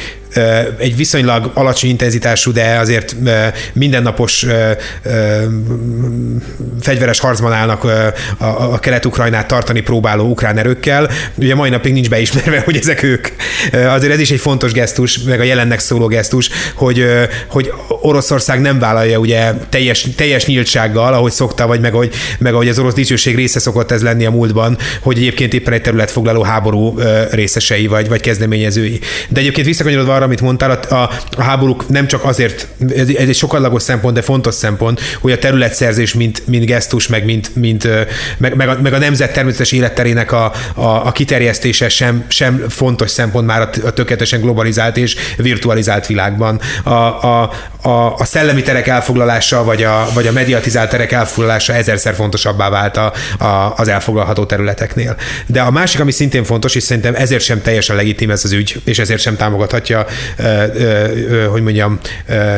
egy 0.78 0.96
viszonylag 0.96 1.52
alacsony 1.54 1.90
intenzitású, 1.90 2.52
de 2.52 2.78
azért 2.78 3.16
mindennapos 3.74 4.46
fegyveres 6.82 7.20
harcban 7.20 7.54
állnak 7.54 7.84
a 8.38 8.80
kelet-ukrajnát 8.80 9.48
tartani 9.48 9.82
próbáló 9.82 10.30
ukrán 10.30 10.58
erőkkel. 10.58 11.10
Ugye 11.36 11.56
mai 11.56 11.70
napig 11.70 11.94
nincs 11.94 12.10
beismerve, 12.10 12.60
hogy 12.66 12.78
ezek 12.78 13.04
ők. 13.04 13.28
Azért 13.72 14.14
ez 14.14 14.20
is 14.20 14.32
egy 14.32 14.40
fontos 14.40 14.72
gesztus, 14.72 15.20
meg 15.20 15.40
a 15.40 15.44
jelennek 15.44 15.80
szóló 15.80 16.08
gesztus, 16.08 16.50
hogy, 16.76 17.06
hogy 17.48 17.74
Oroszország 17.88 18.62
nem 18.62 18.80
vállalja 18.80 19.18
ugye 19.18 19.54
teljes, 19.70 20.08
teljes 20.16 20.46
nyíltsággal, 20.46 21.14
ahogy 21.14 21.32
szokta, 21.32 21.68
vagy 21.68 21.80
meg 21.80 21.94
ahogy, 21.94 22.14
meg 22.40 22.54
ahogy 22.54 22.68
az 22.68 22.80
orosz 22.80 22.94
dicsőség 22.94 23.36
része 23.36 23.60
szokott 23.60 23.92
ez 23.92 24.02
lenni 24.02 24.26
a 24.26 24.32
múltban, 24.32 24.78
hogy 25.02 25.18
egyébként 25.18 25.54
éppen 25.54 25.74
egy 25.74 25.82
területfoglaló 25.82 26.42
háború 26.42 27.00
részesei 27.32 27.88
vagy, 27.88 28.08
vagy 28.08 28.22
kezdeményezői. 28.22 29.00
De 29.30 29.40
egyébként 29.40 29.68
visszakanyarodva 29.68 30.19
arra, 30.20 30.28
amit 30.28 30.42
mondtál, 30.42 30.72
a, 30.72 30.96
a 31.38 31.42
háborúk 31.42 31.90
nem 31.90 32.08
csak 32.08 32.24
azért, 32.24 32.68
ez, 32.96 33.10
ez 33.10 33.28
egy 33.28 33.36
sokadlagos 33.36 33.82
szempont, 33.82 34.16
de 34.16 34.22
fontos 34.22 34.54
szempont, 34.54 35.02
hogy 35.22 35.32
a 35.32 35.38
területszerzés, 35.38 36.14
mint, 36.14 36.48
mint 36.48 36.66
gesztus, 36.66 37.08
meg, 37.08 37.26
mint, 37.26 37.56
mint, 37.56 37.88
meg, 38.38 38.56
meg, 38.56 38.68
a, 38.68 38.78
meg 38.82 38.94
a 38.94 38.98
nemzet 38.98 39.34
természetes 39.34 39.72
életterének 39.72 40.32
a, 40.32 40.52
a, 40.74 41.06
a 41.06 41.12
kiterjesztése 41.12 41.90
sem, 41.90 42.26
sem 42.28 42.66
fontos 42.70 43.10
szempont 43.10 43.46
már 43.46 43.62
a, 43.62 43.70
a 43.86 43.92
tökéletesen 43.92 44.42
globalizált 44.42 44.98
és 44.98 45.16
virtualizált 45.38 46.08
világban. 46.08 46.60
A, 46.84 46.90
a, 46.90 47.52
a, 47.82 48.14
a 48.14 48.26
szellemi 48.26 48.62
terek 48.62 48.88
elfoglalása, 48.88 49.64
vagy 49.64 49.84
a, 49.84 50.08
vagy 50.14 50.28
a 50.28 50.32
mediatizált 50.32 50.90
terek 50.90 51.12
elfoglalása 51.12 51.74
ezerszer 51.74 52.16
fontosabbá 52.16 52.70
vált 52.70 52.98
a, 52.98 53.14
a, 53.46 53.74
az 53.78 53.88
elfoglalható 53.88 54.46
területeknél. 54.46 55.16
De 55.46 55.62
a 55.62 55.72
másik, 55.72 56.00
ami 56.00 56.12
szintén 56.12 56.44
fontos, 56.44 56.76
és 56.76 56.84
szerintem 56.84 57.16
ezért 57.16 57.44
sem 57.44 57.62
teljesen 57.62 57.96
legitim 57.96 58.30
ez 58.30 58.44
az 58.44 58.52
ügy, 58.52 58.82
és 58.86 59.00
ezért 59.00 59.22
sem 59.22 59.36
támogathatja 59.36 60.06
hogy 61.52 61.62
mondjam, 61.62 62.00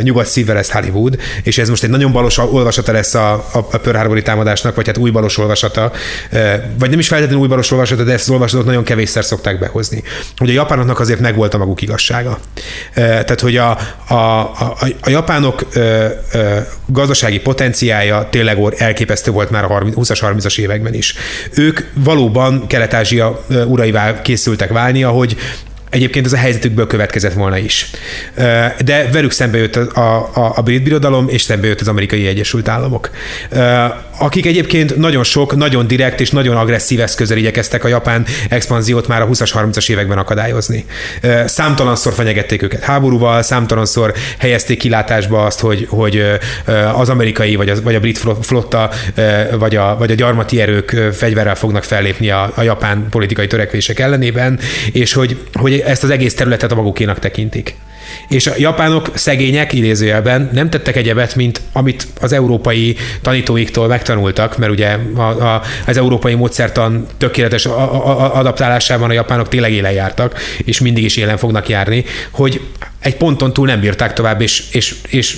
nyugat 0.01 0.25
szívvel 0.25 0.57
ezt 0.57 0.71
Hollywood, 0.71 1.17
és 1.43 1.57
ez 1.57 1.69
most 1.69 1.83
egy 1.83 1.89
nagyon 1.89 2.11
balos 2.11 2.37
olvasata 2.37 2.91
lesz 2.91 3.13
a, 3.13 3.33
a, 3.33 3.57
a 3.71 3.77
Pearl 3.77 3.97
Harbori 3.97 4.21
támadásnak, 4.21 4.75
vagy 4.75 4.87
hát 4.87 4.97
új 4.97 5.09
balos 5.09 5.37
olvasata, 5.37 5.91
vagy 6.79 6.89
nem 6.89 6.99
is 6.99 7.07
feltétlenül 7.07 7.41
új 7.41 7.47
balos 7.47 7.71
olvasata, 7.71 8.03
de 8.03 8.13
ezt 8.13 8.23
az 8.23 8.29
olvasatot 8.29 8.65
nagyon 8.65 8.83
kevésszer 8.83 9.25
szokták 9.25 9.59
behozni. 9.59 10.03
Hogy 10.37 10.49
a 10.49 10.53
japánoknak 10.53 10.99
azért 10.99 11.19
megvolt 11.19 11.53
a 11.53 11.57
maguk 11.57 11.81
igazsága. 11.81 12.39
Tehát, 12.93 13.39
hogy 13.39 13.57
a, 13.57 13.77
a, 14.07 14.13
a, 14.13 14.77
a 15.01 15.09
japánok 15.11 15.67
gazdasági 16.85 17.39
potenciája 17.39 18.27
tényleg 18.29 18.57
elképesztő 18.77 19.31
volt 19.31 19.49
már 19.49 19.63
a 19.63 19.67
20-as, 19.67 20.19
30-as 20.21 20.59
években 20.59 20.93
is. 20.93 21.15
Ők 21.55 21.79
valóban 21.93 22.67
Kelet-Ázsia 22.67 23.45
uraivá 23.67 24.21
készültek 24.21 24.69
válni, 24.69 25.03
ahogy 25.03 25.37
Egyébként 25.91 26.25
ez 26.25 26.33
a 26.33 26.37
helyzetükből 26.37 26.87
következett 26.87 27.33
volna 27.33 27.57
is. 27.57 27.89
De 28.85 29.09
velük 29.11 29.31
szembe 29.31 29.57
jött 29.57 29.75
a, 29.75 30.29
a, 30.33 30.53
a 30.55 30.61
brit 30.61 30.83
birodalom, 30.83 31.29
és 31.29 31.41
szembe 31.41 31.67
jött 31.67 31.81
az 31.81 31.87
amerikai 31.87 32.27
Egyesült 32.27 32.67
Államok. 32.67 33.09
Akik 34.21 34.45
egyébként 34.45 34.97
nagyon 34.97 35.23
sok, 35.23 35.55
nagyon 35.55 35.87
direkt 35.87 36.19
és 36.19 36.31
nagyon 36.31 36.55
agresszív 36.55 36.99
eszközzel 36.99 37.37
igyekeztek 37.37 37.83
a 37.83 37.87
japán 37.87 38.25
expanziót 38.49 39.07
már 39.07 39.21
a 39.21 39.27
20-as, 39.27 39.51
30-as 39.53 39.89
években 39.89 40.17
akadályozni. 40.17 40.85
Számtalanszor 41.45 42.13
fenyegették 42.13 42.61
őket 42.61 42.83
háborúval, 42.83 43.41
számtalanszor 43.41 44.13
helyezték 44.37 44.79
kilátásba 44.79 45.45
azt, 45.45 45.59
hogy, 45.59 45.87
hogy 45.89 46.23
az 46.93 47.09
amerikai, 47.09 47.55
vagy, 47.55 47.69
az, 47.69 47.83
vagy 47.83 47.95
a 47.95 47.99
brit 47.99 48.25
flotta, 48.41 48.89
vagy 49.57 49.75
a, 49.75 49.95
vagy 49.97 50.11
a 50.11 50.15
gyarmati 50.15 50.61
erők 50.61 50.89
fegyverrel 51.13 51.55
fognak 51.55 51.83
fellépni 51.83 52.29
a, 52.29 52.51
a 52.55 52.61
japán 52.61 53.07
politikai 53.09 53.47
törekvések 53.47 53.99
ellenében, 53.99 54.59
és 54.91 55.13
hogy, 55.13 55.37
hogy 55.53 55.79
ezt 55.79 56.03
az 56.03 56.09
egész 56.09 56.35
területet 56.35 56.71
a 56.71 56.75
magukénak 56.75 57.19
tekintik. 57.19 57.75
És 58.29 58.47
a 58.47 58.53
japánok 58.57 59.11
szegények, 59.13 59.73
idézőjelben 59.73 60.49
nem 60.53 60.69
tettek 60.69 60.95
egyebet, 60.95 61.35
mint 61.35 61.61
amit 61.73 62.07
az 62.21 62.31
európai 62.31 62.95
tanítóiktól 63.21 63.87
megtanultak, 63.87 64.57
mert 64.57 64.71
ugye 64.71 64.97
a, 65.15 65.21
a, 65.21 65.61
az 65.87 65.97
európai 65.97 66.33
módszertan 66.33 67.07
tökéletes 67.17 67.65
a, 67.65 68.07
a, 68.07 68.35
adaptálásában 68.35 69.09
a 69.09 69.13
japánok 69.13 69.47
tényleg 69.47 69.71
élen 69.71 69.91
jártak, 69.91 70.39
és 70.57 70.79
mindig 70.79 71.03
is 71.03 71.17
élen 71.17 71.37
fognak 71.37 71.69
járni, 71.69 72.05
hogy 72.31 72.61
egy 72.99 73.15
ponton 73.15 73.53
túl 73.53 73.67
nem 73.67 73.79
bírták 73.79 74.13
tovább, 74.13 74.41
és, 74.41 74.63
és, 74.71 74.95
és 75.09 75.37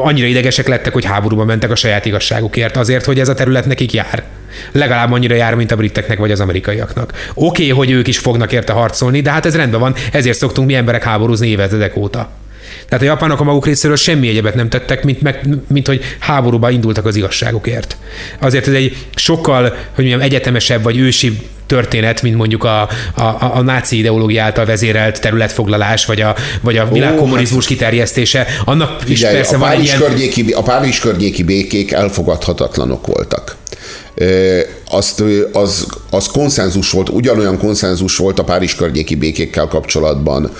annyira 0.00 0.26
idegesek 0.26 0.68
lettek, 0.68 0.92
hogy 0.92 1.04
háborúba 1.04 1.44
mentek 1.44 1.70
a 1.70 1.74
saját 1.74 2.04
igazságukért, 2.04 2.76
azért, 2.76 3.04
hogy 3.04 3.18
ez 3.18 3.28
a 3.28 3.34
terület 3.34 3.66
nekik 3.66 3.92
jár 3.92 4.24
legalább 4.72 5.12
annyira 5.12 5.34
jár, 5.34 5.54
mint 5.54 5.72
a 5.72 5.76
briteknek 5.76 6.18
vagy 6.18 6.30
az 6.30 6.40
amerikaiaknak. 6.40 7.12
Oké, 7.34 7.62
okay, 7.62 7.68
hogy 7.68 7.90
ők 7.90 8.08
is 8.08 8.18
fognak 8.18 8.52
érte 8.52 8.72
harcolni, 8.72 9.20
de 9.20 9.30
hát 9.30 9.46
ez 9.46 9.56
rendben 9.56 9.80
van, 9.80 9.94
ezért 10.12 10.38
szoktunk 10.38 10.66
mi 10.66 10.74
emberek 10.74 11.02
háborúzni 11.02 11.48
évezredek 11.48 11.96
óta. 11.96 12.30
Tehát 12.88 13.04
a 13.04 13.06
japánok 13.06 13.40
a 13.40 13.44
maguk 13.44 13.66
részéről 13.66 13.96
semmi 13.96 14.28
egyebet 14.28 14.54
nem 14.54 14.68
tettek, 14.68 15.04
mint, 15.04 15.20
meg, 15.20 15.48
mint 15.68 15.86
hogy 15.86 16.02
háborúba 16.18 16.70
indultak 16.70 17.06
az 17.06 17.16
igazságukért. 17.16 17.96
Azért 18.38 18.68
ez 18.68 18.74
egy 18.74 18.96
sokkal, 19.14 19.62
hogy 19.62 20.04
mondjam, 20.04 20.20
egyetemesebb 20.20 20.82
vagy 20.82 20.98
ősi 20.98 21.38
történet, 21.66 22.22
mint 22.22 22.36
mondjuk 22.36 22.64
a, 22.64 22.80
a, 22.80 23.22
a, 23.22 23.50
a 23.54 23.60
náci 23.60 23.98
ideológia 23.98 24.42
által 24.42 24.64
vezérelt 24.64 25.20
területfoglalás, 25.20 26.06
vagy 26.06 26.20
a, 26.20 26.34
vagy 26.60 26.76
a 26.76 26.88
világkommunizmus 26.88 27.64
hát, 27.64 27.72
kiterjesztése. 27.72 28.46
Annak 28.64 29.00
is 29.06 29.16
figyelj, 29.16 29.34
persze 29.34 29.56
a 29.56 29.58
van 29.58 29.82
ilyen... 29.82 29.98
környéki, 29.98 30.52
A 30.52 30.62
Párizs 30.62 31.00
környéki 31.00 31.42
békék 31.42 31.92
elfogadhatatlanok 31.92 33.06
voltak 33.06 33.56
azt, 34.90 35.22
az, 35.52 35.86
az 36.10 36.26
konszenzus 36.26 36.90
volt, 36.90 37.08
ugyanolyan 37.08 37.58
konszenzus 37.58 38.16
volt 38.16 38.38
a 38.38 38.44
Párizs 38.44 38.74
környéki 38.74 39.14
békékkel 39.14 39.66
kapcsolatban 39.66 40.50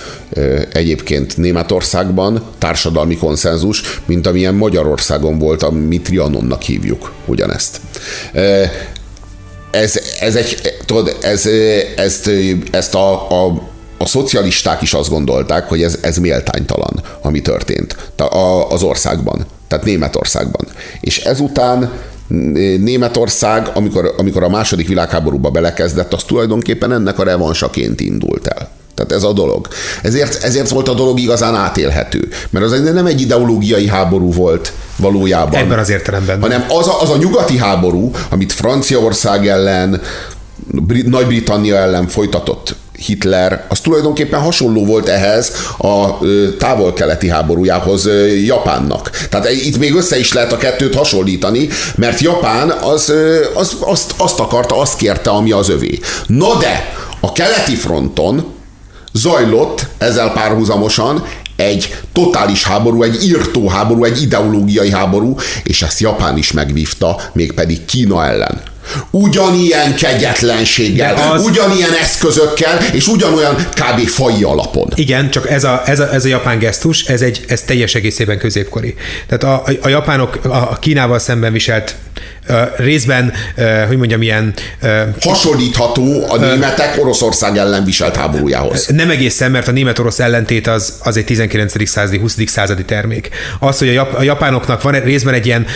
egyébként 0.72 1.36
Németországban, 1.36 2.42
társadalmi 2.58 3.16
konszenzus, 3.16 3.82
mint 4.06 4.26
amilyen 4.26 4.54
Magyarországon 4.54 5.38
volt, 5.38 5.62
amit 5.62 6.02
Trianonnak 6.02 6.62
hívjuk 6.62 7.12
ugyanezt. 7.26 7.80
Ez, 9.70 10.00
ez 10.20 10.36
egy, 10.36 10.74
tudod, 10.84 11.16
ez, 11.22 11.46
ezt, 11.96 12.30
ezt 12.70 12.94
a, 12.94 13.44
a 13.44 13.62
a 13.98 14.06
szocialisták 14.06 14.82
is 14.82 14.92
azt 14.92 15.10
gondolták, 15.10 15.68
hogy 15.68 15.82
ez, 15.82 15.98
ez 16.02 16.16
méltánytalan, 16.16 17.02
ami 17.22 17.42
történt 17.42 17.96
az 18.68 18.82
országban, 18.82 19.46
tehát 19.68 19.84
Németországban. 19.84 20.66
És 21.00 21.18
ezután 21.18 21.92
Németország, 22.78 23.70
amikor, 23.74 24.14
amikor 24.16 24.42
a 24.42 24.48
második 24.48 24.88
világháborúba 24.88 25.50
belekezdett, 25.50 26.12
az 26.12 26.24
tulajdonképpen 26.24 26.92
ennek 26.92 27.18
a 27.18 27.24
revansaként 27.24 28.00
indult 28.00 28.46
el. 28.46 28.68
Tehát 28.96 29.12
ez 29.12 29.22
a 29.22 29.32
dolog. 29.32 29.68
Ezért, 30.02 30.42
ezért 30.42 30.68
volt 30.68 30.88
a 30.88 30.94
dolog 30.94 31.20
igazán 31.20 31.54
átélhető. 31.54 32.28
Mert 32.50 32.64
az 32.64 32.80
nem 32.80 33.06
egy 33.06 33.20
ideológiai 33.20 33.88
háború 33.88 34.32
volt 34.32 34.72
valójában. 34.96 35.60
Ebben 35.60 35.78
az 35.78 35.90
értelemben. 35.90 36.40
Hanem 36.40 36.64
az 36.68 36.88
a, 36.88 37.02
az 37.02 37.10
a 37.10 37.16
nyugati 37.16 37.58
háború, 37.58 38.10
amit 38.30 38.52
Franciaország 38.52 39.48
ellen, 39.48 40.00
Nagy-Britannia 41.04 41.76
ellen 41.76 42.08
folytatott 42.08 42.74
Hitler, 42.96 43.64
az 43.68 43.80
tulajdonképpen 43.80 44.40
hasonló 44.40 44.84
volt 44.84 45.08
ehhez 45.08 45.52
a 45.78 46.18
távol-keleti 46.58 47.28
háborújához 47.28 48.08
Japánnak. 48.44 49.10
Tehát 49.10 49.50
itt 49.50 49.78
még 49.78 49.94
össze 49.94 50.18
is 50.18 50.32
lehet 50.32 50.52
a 50.52 50.56
kettőt 50.56 50.94
hasonlítani, 50.94 51.68
mert 51.96 52.20
Japán 52.20 52.70
az, 52.70 53.12
az, 53.54 53.76
azt, 53.80 54.14
azt 54.16 54.40
akarta, 54.40 54.80
azt 54.80 54.96
kérte, 54.96 55.30
ami 55.30 55.50
az 55.50 55.68
övé. 55.68 55.98
Na 56.26 56.58
de 56.58 56.92
a 57.20 57.32
keleti 57.32 57.74
fronton 57.74 58.54
zajlott 59.16 59.86
ezzel 59.98 60.32
párhuzamosan 60.32 61.24
egy 61.56 61.94
totális 62.12 62.64
háború, 62.64 63.02
egy 63.02 63.24
írtó 63.24 63.68
háború, 63.68 64.04
egy 64.04 64.22
ideológiai 64.22 64.90
háború, 64.90 65.36
és 65.62 65.82
ezt 65.82 66.00
Japán 66.00 66.36
is 66.36 66.52
megvívta, 66.52 67.20
mégpedig 67.32 67.84
Kína 67.84 68.26
ellen 68.26 68.74
ugyanilyen 69.10 69.94
kegyetlenséggel, 69.94 71.30
az... 71.32 71.44
ugyanilyen 71.44 71.92
eszközökkel, 72.02 72.78
és 72.92 73.06
ugyanolyan 73.06 73.54
kb. 73.54 74.06
fai 74.06 74.42
alapon. 74.42 74.88
Igen, 74.94 75.30
csak 75.30 75.50
ez 75.50 75.64
a, 75.64 75.82
ez 75.84 76.00
a, 76.00 76.12
ez 76.12 76.24
a 76.24 76.28
japán 76.28 76.58
gesztus, 76.58 77.04
ez, 77.04 77.20
egy, 77.20 77.44
ez 77.48 77.62
teljes 77.62 77.94
egészében 77.94 78.38
középkori. 78.38 78.94
Tehát 79.28 79.44
a, 79.44 79.70
a, 79.70 79.72
a 79.82 79.88
japánok 79.88 80.38
a 80.42 80.78
Kínával 80.78 81.18
szemben 81.18 81.52
viselt 81.52 81.94
uh, 82.48 82.56
részben, 82.76 83.32
uh, 83.56 83.82
hogy 83.86 83.96
mondjam, 83.96 84.22
ilyen... 84.22 84.54
Uh, 84.82 84.90
Hasonlítható 85.20 86.26
a 86.28 86.36
németek 86.36 86.98
Oroszország 87.00 87.56
ellen 87.56 87.84
viselt 87.84 88.16
háborújához. 88.16 88.86
Nem 88.86 89.10
egészen, 89.10 89.50
mert 89.50 89.68
a 89.68 89.70
német-orosz 89.70 90.18
ellentét 90.18 90.66
az, 90.66 90.94
az 91.02 91.16
egy 91.16 91.24
19. 91.24 91.88
századi, 91.88 92.18
20. 92.18 92.36
századi 92.46 92.84
termék. 92.84 93.28
Az, 93.58 93.78
hogy 93.78 93.88
a, 93.88 93.92
jap, 93.92 94.14
a 94.14 94.22
japánok 94.22 94.82
van 94.82 95.00
részben 95.00 95.34
egy 95.34 95.46
ilyen 95.46 95.66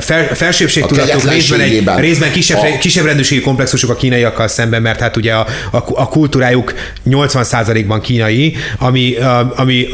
fel, 0.00 0.34
felsőbbségtudatok, 0.34 1.30
részben, 1.30 1.60
egy, 1.60 1.88
részben 1.96 2.30
kisebb, 2.32 2.58
a... 2.58 2.78
kisebb 2.78 3.04
rendőrségi 3.04 3.40
komplexusok 3.40 3.90
a 3.90 3.94
kínaiakkal 3.94 4.48
szemben, 4.48 4.82
mert 4.82 5.00
hát 5.00 5.16
ugye 5.16 5.32
a, 5.34 5.46
a, 5.70 5.76
a 5.94 6.08
kultúrájuk 6.08 6.74
80%-ban 7.06 8.00
kínai, 8.00 8.56
ami, 8.78 9.16
ami 9.56 9.86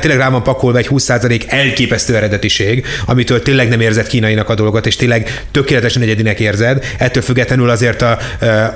tényleg 0.00 0.18
rá 0.18 0.30
van 0.30 0.42
pakolva 0.42 0.78
egy 0.78 0.88
20% 0.90 1.42
elképesztő 1.46 2.16
eredetiség, 2.16 2.86
amitől 3.06 3.42
tényleg 3.42 3.68
nem 3.68 3.80
érzett 3.80 4.06
kínainak 4.06 4.48
a 4.48 4.54
dolgot, 4.54 4.86
és 4.86 4.96
tényleg 4.96 5.44
tökéletesen 5.50 6.02
egyedinek 6.02 6.40
érzed, 6.40 6.84
ettől 6.98 7.22
függetlenül 7.22 7.70
azért 7.70 8.02
a, 8.02 8.18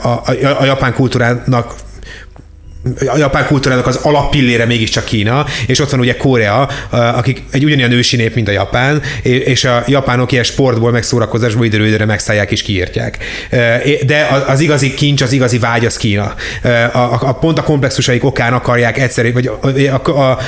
a, 0.02 0.08
a, 0.08 0.36
a 0.58 0.64
japán 0.64 0.94
kultúrának 0.94 1.74
a 3.06 3.16
japán 3.16 3.46
kultúrának 3.46 3.86
az 3.86 3.96
alappillére 3.96 4.64
mégiscsak 4.64 5.04
Kína, 5.04 5.46
és 5.66 5.80
ott 5.80 5.90
van 5.90 6.00
ugye 6.00 6.16
Korea, 6.16 6.68
akik 6.90 7.42
egy 7.50 7.64
ugyanilyen 7.64 7.92
ősi 7.92 8.16
nép, 8.16 8.34
mint 8.34 8.48
a 8.48 8.50
Japán, 8.50 9.02
és 9.22 9.64
a 9.64 9.84
japánok 9.86 10.32
ilyen 10.32 10.44
sportból, 10.44 10.90
meg 10.90 11.02
szórakozásból 11.02 11.64
időről 11.64 11.86
időre 11.86 12.04
megszállják 12.04 12.50
és 12.50 12.62
kiírtják. 12.62 13.18
De 14.06 14.44
az 14.46 14.60
igazi 14.60 14.94
kincs, 14.94 15.22
az 15.22 15.32
igazi 15.32 15.58
vágy 15.58 15.86
az 15.86 15.96
Kína. 15.96 16.34
A, 16.62 16.98
a, 16.98 17.18
a 17.22 17.32
pont 17.32 17.58
a 17.58 17.62
komplexusaik 17.62 18.24
okán 18.24 18.52
akarják 18.52 18.98
egyszerű, 18.98 19.32
vagy 19.32 19.46
a, 19.46 19.60
a, 20.10 20.20
a, 20.20 20.38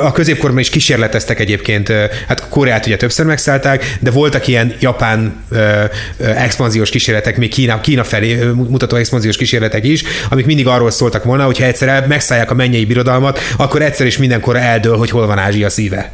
a 0.00 0.12
középkorban 0.12 0.60
is 0.60 0.68
kísérleteztek 0.68 1.40
egyébként, 1.40 1.92
hát 2.28 2.48
Koreát 2.48 2.86
ugye 2.86 2.96
többször 2.96 3.26
megszállták, 3.26 3.96
de 4.00 4.10
voltak 4.10 4.46
ilyen 4.46 4.74
japán 4.80 5.44
expanziós 6.18 6.90
kísérletek, 6.90 7.36
még 7.36 7.50
Kína, 7.50 7.80
Kína 7.80 8.04
felé 8.04 8.38
mutató 8.54 8.96
expanziós 8.96 9.36
kísérletek 9.36 9.84
is, 9.84 10.02
amik 10.28 10.46
mindig 10.46 10.66
arról 10.66 10.90
szóltak 10.90 11.24
volna, 11.24 11.46
hogy 11.66 11.74
egyszer 11.74 12.06
megszállják 12.06 12.50
a 12.50 12.54
mennyei 12.54 12.84
birodalmat, 12.84 13.38
akkor 13.56 13.82
egyszer 13.82 14.06
is 14.06 14.18
mindenkor 14.18 14.56
eldől, 14.56 14.96
hogy 14.96 15.10
hol 15.10 15.26
van 15.26 15.38
Ázsia 15.38 15.68
szíve. 15.68 16.12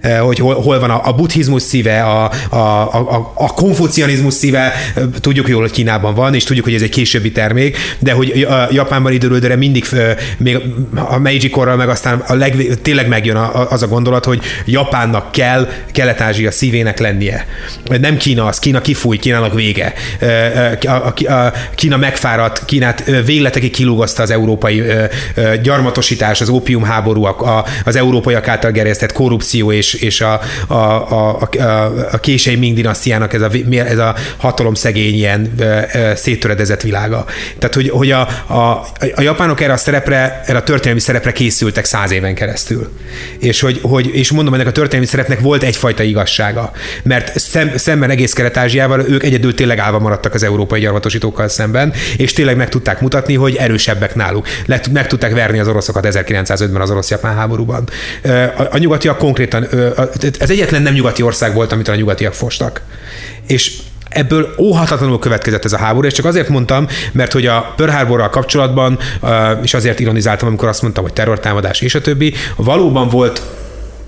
Eh, 0.00 0.18
hogy 0.18 0.38
hol, 0.38 0.54
hol 0.54 0.78
van 0.78 0.90
a, 0.90 1.00
a 1.04 1.12
buddhizmus 1.12 1.62
szíve, 1.62 2.02
a, 2.02 2.30
a, 2.48 2.56
a, 2.56 3.32
a 3.34 3.46
konfucianizmus 3.46 4.34
szíve, 4.34 4.72
eh, 4.94 5.02
tudjuk 5.20 5.48
jól, 5.48 5.60
hogy 5.60 5.70
Kínában 5.70 6.14
van, 6.14 6.34
és 6.34 6.44
tudjuk, 6.44 6.64
hogy 6.64 6.74
ez 6.74 6.82
egy 6.82 6.90
későbbi 6.90 7.32
termék, 7.32 7.76
de 7.98 8.12
hogy 8.12 8.42
a 8.42 8.68
Japánban 8.70 9.12
időről 9.12 9.36
időre 9.36 9.56
mindig 9.56 9.84
eh, 9.92 10.16
még 10.38 10.58
a 10.94 11.18
Meiji 11.18 11.50
korral 11.50 11.76
meg 11.76 11.88
aztán 11.88 12.22
a 12.26 12.34
leg, 12.34 12.78
tényleg 12.82 13.08
megjön 13.08 13.36
az 13.68 13.82
a 13.82 13.88
gondolat, 13.88 14.24
hogy 14.24 14.42
Japánnak 14.64 15.32
kell 15.32 15.68
Kelet-Ázsia 15.92 16.50
szívének 16.50 16.98
lennie. 16.98 17.46
Nem 18.00 18.16
Kína 18.16 18.46
az, 18.46 18.58
Kína 18.58 18.80
kifúj, 18.80 19.16
Kínának 19.16 19.54
vége. 19.54 19.92
A, 20.84 20.88
a, 20.88 21.32
a 21.32 21.52
Kína 21.74 21.96
megfáradt, 21.96 22.64
Kínát 22.64 23.04
végletekig 23.24 23.70
kilúgozta 23.70 24.22
az 24.22 24.30
európai 24.30 24.82
gyarmatosítás, 25.62 26.40
az 26.40 26.48
ópiumháború, 26.48 27.24
a, 27.24 27.64
az 27.84 27.96
európaiak 27.96 28.48
által 28.48 28.70
gerjesztett 28.70 29.12
korrupció 29.12 29.72
és 29.72 29.87
és, 29.92 30.02
és 30.02 30.20
a, 30.20 30.40
a, 30.66 30.74
a, 30.74 31.48
a, 31.58 31.64
a 32.12 32.18
kései 32.18 32.56
Ming 32.56 32.74
dinasztiának 32.74 33.32
ez 33.32 33.40
a, 33.40 33.50
ez 33.70 33.98
a 33.98 34.14
hatalom 34.36 34.74
szegény 34.74 35.14
ilyen 35.14 35.54
széttöredezett 36.14 36.80
világa. 36.82 37.24
Tehát, 37.58 37.74
hogy, 37.74 37.88
hogy 37.88 38.10
a, 38.10 38.28
a, 38.46 38.86
a 39.14 39.20
japánok 39.20 39.60
erre 39.60 39.72
a 39.72 39.76
szerepre, 39.76 40.42
erre 40.46 40.58
a 40.58 40.62
történelmi 40.62 41.00
szerepre 41.00 41.32
készültek 41.32 41.84
száz 41.84 42.10
éven 42.10 42.34
keresztül. 42.34 42.92
És, 43.38 43.60
hogy, 43.60 43.78
hogy, 43.82 44.14
és 44.14 44.30
mondom, 44.30 44.54
ennek 44.54 44.66
a 44.66 44.72
történelmi 44.72 45.06
szerepnek 45.06 45.40
volt 45.40 45.62
egyfajta 45.62 46.02
igazsága. 46.02 46.72
Mert 47.02 47.38
szem, 47.38 47.72
szemben 47.76 48.10
egész 48.10 48.32
Kelet-Ázsiával 48.32 49.00
ők 49.08 49.22
egyedül 49.22 49.54
tényleg 49.54 49.78
állva 49.78 49.98
maradtak 49.98 50.34
az 50.34 50.42
európai 50.42 50.80
gyarmatosítókkal 50.80 51.48
szemben, 51.48 51.92
és 52.16 52.32
tényleg 52.32 52.56
meg 52.56 52.68
tudták 52.68 53.00
mutatni, 53.00 53.34
hogy 53.34 53.54
erősebbek 53.56 54.14
náluk. 54.14 54.46
Meg 54.92 55.06
tudták 55.06 55.32
verni 55.32 55.58
az 55.58 55.68
oroszokat 55.68 56.06
1905-ben 56.10 56.80
az 56.80 56.90
orosz-japán 56.90 57.34
háborúban. 57.34 57.88
A, 58.56 58.62
a 58.70 58.78
nyugatiak 58.78 59.18
konkrétan 59.18 59.66
ez 60.38 60.50
egyetlen 60.50 60.82
nem 60.82 60.94
nyugati 60.94 61.22
ország 61.22 61.54
volt, 61.54 61.72
amit 61.72 61.88
a 61.88 61.94
nyugatiak 61.94 62.34
fostak. 62.34 62.80
És 63.46 63.72
ebből 64.08 64.54
óhatatlanul 64.58 65.18
következett 65.18 65.64
ez 65.64 65.72
a 65.72 65.78
háború, 65.78 66.06
és 66.06 66.12
csak 66.12 66.24
azért 66.24 66.48
mondtam, 66.48 66.86
mert 67.12 67.32
hogy 67.32 67.46
a 67.46 67.72
Pearl 67.76 67.90
Harborral 67.90 68.30
kapcsolatban, 68.30 68.98
és 69.62 69.74
azért 69.74 70.00
ironizáltam, 70.00 70.48
amikor 70.48 70.68
azt 70.68 70.82
mondtam, 70.82 71.04
hogy 71.04 71.12
terrortámadás 71.12 71.80
és 71.80 71.94
a 71.94 72.00
többi, 72.00 72.34
valóban 72.56 73.08
volt 73.08 73.42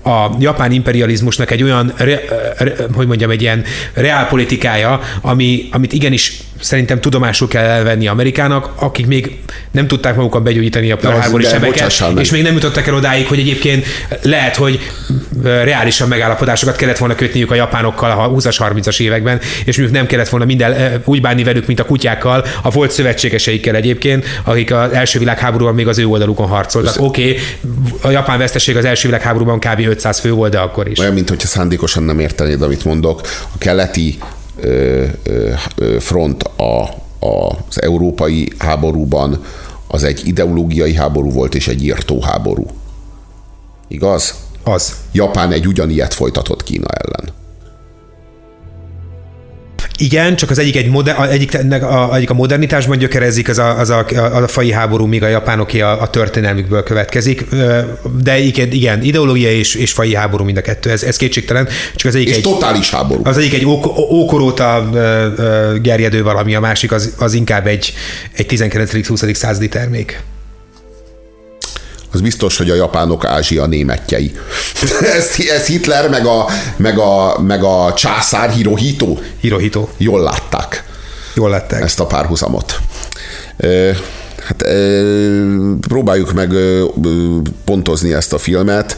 a 0.03 0.29
japán 0.39 0.71
imperializmusnak 0.71 1.51
egy 1.51 1.63
olyan, 1.63 1.93
re, 1.97 2.19
re, 2.57 2.73
hogy 2.93 3.07
mondjam, 3.07 3.29
egy 3.29 3.41
ilyen 3.41 3.63
reálpolitikája, 3.93 4.99
ami, 5.21 5.69
amit 5.71 5.93
igenis 5.93 6.39
szerintem 6.61 7.01
tudomásul 7.01 7.47
kell 7.47 7.65
elvenni 7.65 8.07
Amerikának, 8.07 8.69
akik 8.75 9.07
még 9.07 9.39
nem 9.71 9.87
tudták 9.87 10.15
magukat 10.15 10.43
begyógyítani 10.43 10.91
a 10.91 10.97
Pearl 10.97 11.41
sebeket, 11.41 12.03
és 12.19 12.31
még 12.31 12.41
nem 12.41 12.53
jutottak 12.53 12.87
el 12.87 12.93
odáig, 12.95 13.27
hogy 13.27 13.39
egyébként 13.39 13.85
lehet, 14.21 14.55
hogy 14.55 14.79
reálisan 15.43 16.07
megállapodásokat 16.07 16.75
kellett 16.75 16.97
volna 16.97 17.15
kötniük 17.15 17.51
a 17.51 17.55
japánokkal 17.55 18.11
a 18.11 18.29
20-as, 18.29 18.55
30-as 18.59 19.01
években, 19.01 19.39
és 19.65 19.77
mondjuk 19.77 19.97
nem 19.97 20.05
kellett 20.05 20.29
volna 20.29 20.45
minden 20.45 21.01
úgy 21.05 21.21
bánni 21.21 21.43
velük, 21.43 21.67
mint 21.67 21.79
a 21.79 21.85
kutyákkal, 21.85 22.45
a 22.61 22.69
volt 22.69 22.91
szövetségeseikkel 22.91 23.75
egyébként, 23.75 24.25
akik 24.43 24.73
az 24.73 24.91
első 24.91 25.19
világháborúban 25.19 25.75
még 25.75 25.87
az 25.87 25.97
ő 25.97 26.05
oldalukon 26.05 26.47
harcoltak. 26.47 27.01
Oké, 27.01 27.21
okay, 27.21 27.39
a 28.01 28.09
japán 28.09 28.37
veszteség 28.37 28.77
az 28.77 28.85
első 28.85 29.07
világháborúban 29.07 29.59
kb. 29.59 29.87
500 29.87 30.19
fő 30.19 30.31
volt, 30.31 30.51
de 30.51 30.59
akkor 30.59 30.87
is. 30.87 30.99
Olyan, 30.99 31.13
mint 31.13 31.29
hogyha 31.29 31.47
szándékosan 31.47 32.03
nem 32.03 32.19
értenéd, 32.19 32.61
amit 32.61 32.85
mondok. 32.85 33.21
A 33.53 33.57
keleti 33.57 34.17
front 35.99 36.43
a, 36.43 36.83
a, 37.19 37.57
az 37.69 37.81
európai 37.81 38.51
háborúban 38.57 39.43
az 39.87 40.03
egy 40.03 40.27
ideológiai 40.27 40.95
háború 40.95 41.31
volt, 41.31 41.55
és 41.55 41.67
egy 41.67 41.83
írtó 41.83 42.21
háború. 42.21 42.65
Igaz? 43.87 44.35
Az. 44.63 44.95
Japán 45.11 45.51
egy 45.51 45.67
ugyanilyet 45.67 46.13
folytatott 46.13 46.63
Kína 46.63 46.87
ellen. 46.87 47.33
Igen, 50.01 50.35
csak 50.35 50.49
az 50.49 50.59
egyik, 50.59 50.75
egy 50.75 50.89
moder, 50.89 51.27
egyik, 51.31 51.57
a, 51.81 52.15
egyik 52.15 52.29
a 52.29 52.33
modernitásban 52.33 52.97
gyökerezik, 52.97 53.49
az 53.49 53.57
a, 53.57 53.79
az 53.79 53.89
a, 53.89 54.05
a, 54.15 54.43
a 54.43 54.47
fai 54.47 54.71
háború, 54.71 55.05
míg 55.05 55.23
a 55.23 55.27
japánoké 55.27 55.79
a, 55.79 56.01
a 56.01 56.09
történelmükből 56.09 56.83
következik. 56.83 57.45
De 58.23 58.39
igen, 58.39 58.71
igen 58.71 59.03
ideológia 59.03 59.51
és, 59.51 59.75
és 59.75 59.91
fai 59.91 60.15
háború 60.15 60.43
mind 60.43 60.57
a 60.57 60.61
kettő, 60.61 60.89
ez, 60.89 61.03
ez 61.03 61.15
kétségtelen. 61.15 61.67
Csak 61.95 62.07
az 62.07 62.15
egyik 62.15 62.29
és 62.29 62.35
egy, 62.35 62.41
totális 62.41 62.89
háború. 62.89 63.21
Az 63.23 63.37
egyik 63.37 63.53
egy 63.53 63.65
ók, 63.65 63.97
ókoróta 63.97 64.89
gerjedő 65.81 66.23
valami, 66.23 66.55
a 66.55 66.59
másik 66.59 66.91
az, 66.91 67.13
az 67.17 67.33
inkább 67.33 67.67
egy, 67.67 67.93
egy 68.33 68.45
19.-20. 68.49 69.33
századi 69.33 69.67
termék 69.67 70.23
az 72.11 72.21
biztos, 72.21 72.57
hogy 72.57 72.69
a 72.69 72.75
japánok 72.75 73.25
Ázsia 73.25 73.65
németjei. 73.65 74.31
ez, 75.17 75.35
ez 75.55 75.65
Hitler, 75.65 76.09
meg 76.09 76.25
a, 76.25 76.45
meg, 76.77 76.97
a, 76.97 77.39
meg 77.39 77.63
a 77.63 77.93
császár 77.93 78.49
Hirohito. 78.49 79.17
Hirohito. 79.39 79.87
Jól 79.97 80.21
látták. 80.21 80.83
Jól 81.35 81.49
látták. 81.49 81.81
Ezt 81.81 81.99
a 81.99 82.05
párhuzamot. 82.05 82.79
Hát 84.43 84.63
próbáljuk 85.79 86.33
meg 86.33 86.53
pontozni 87.63 88.13
ezt 88.13 88.33
a 88.33 88.37
filmet. 88.37 88.97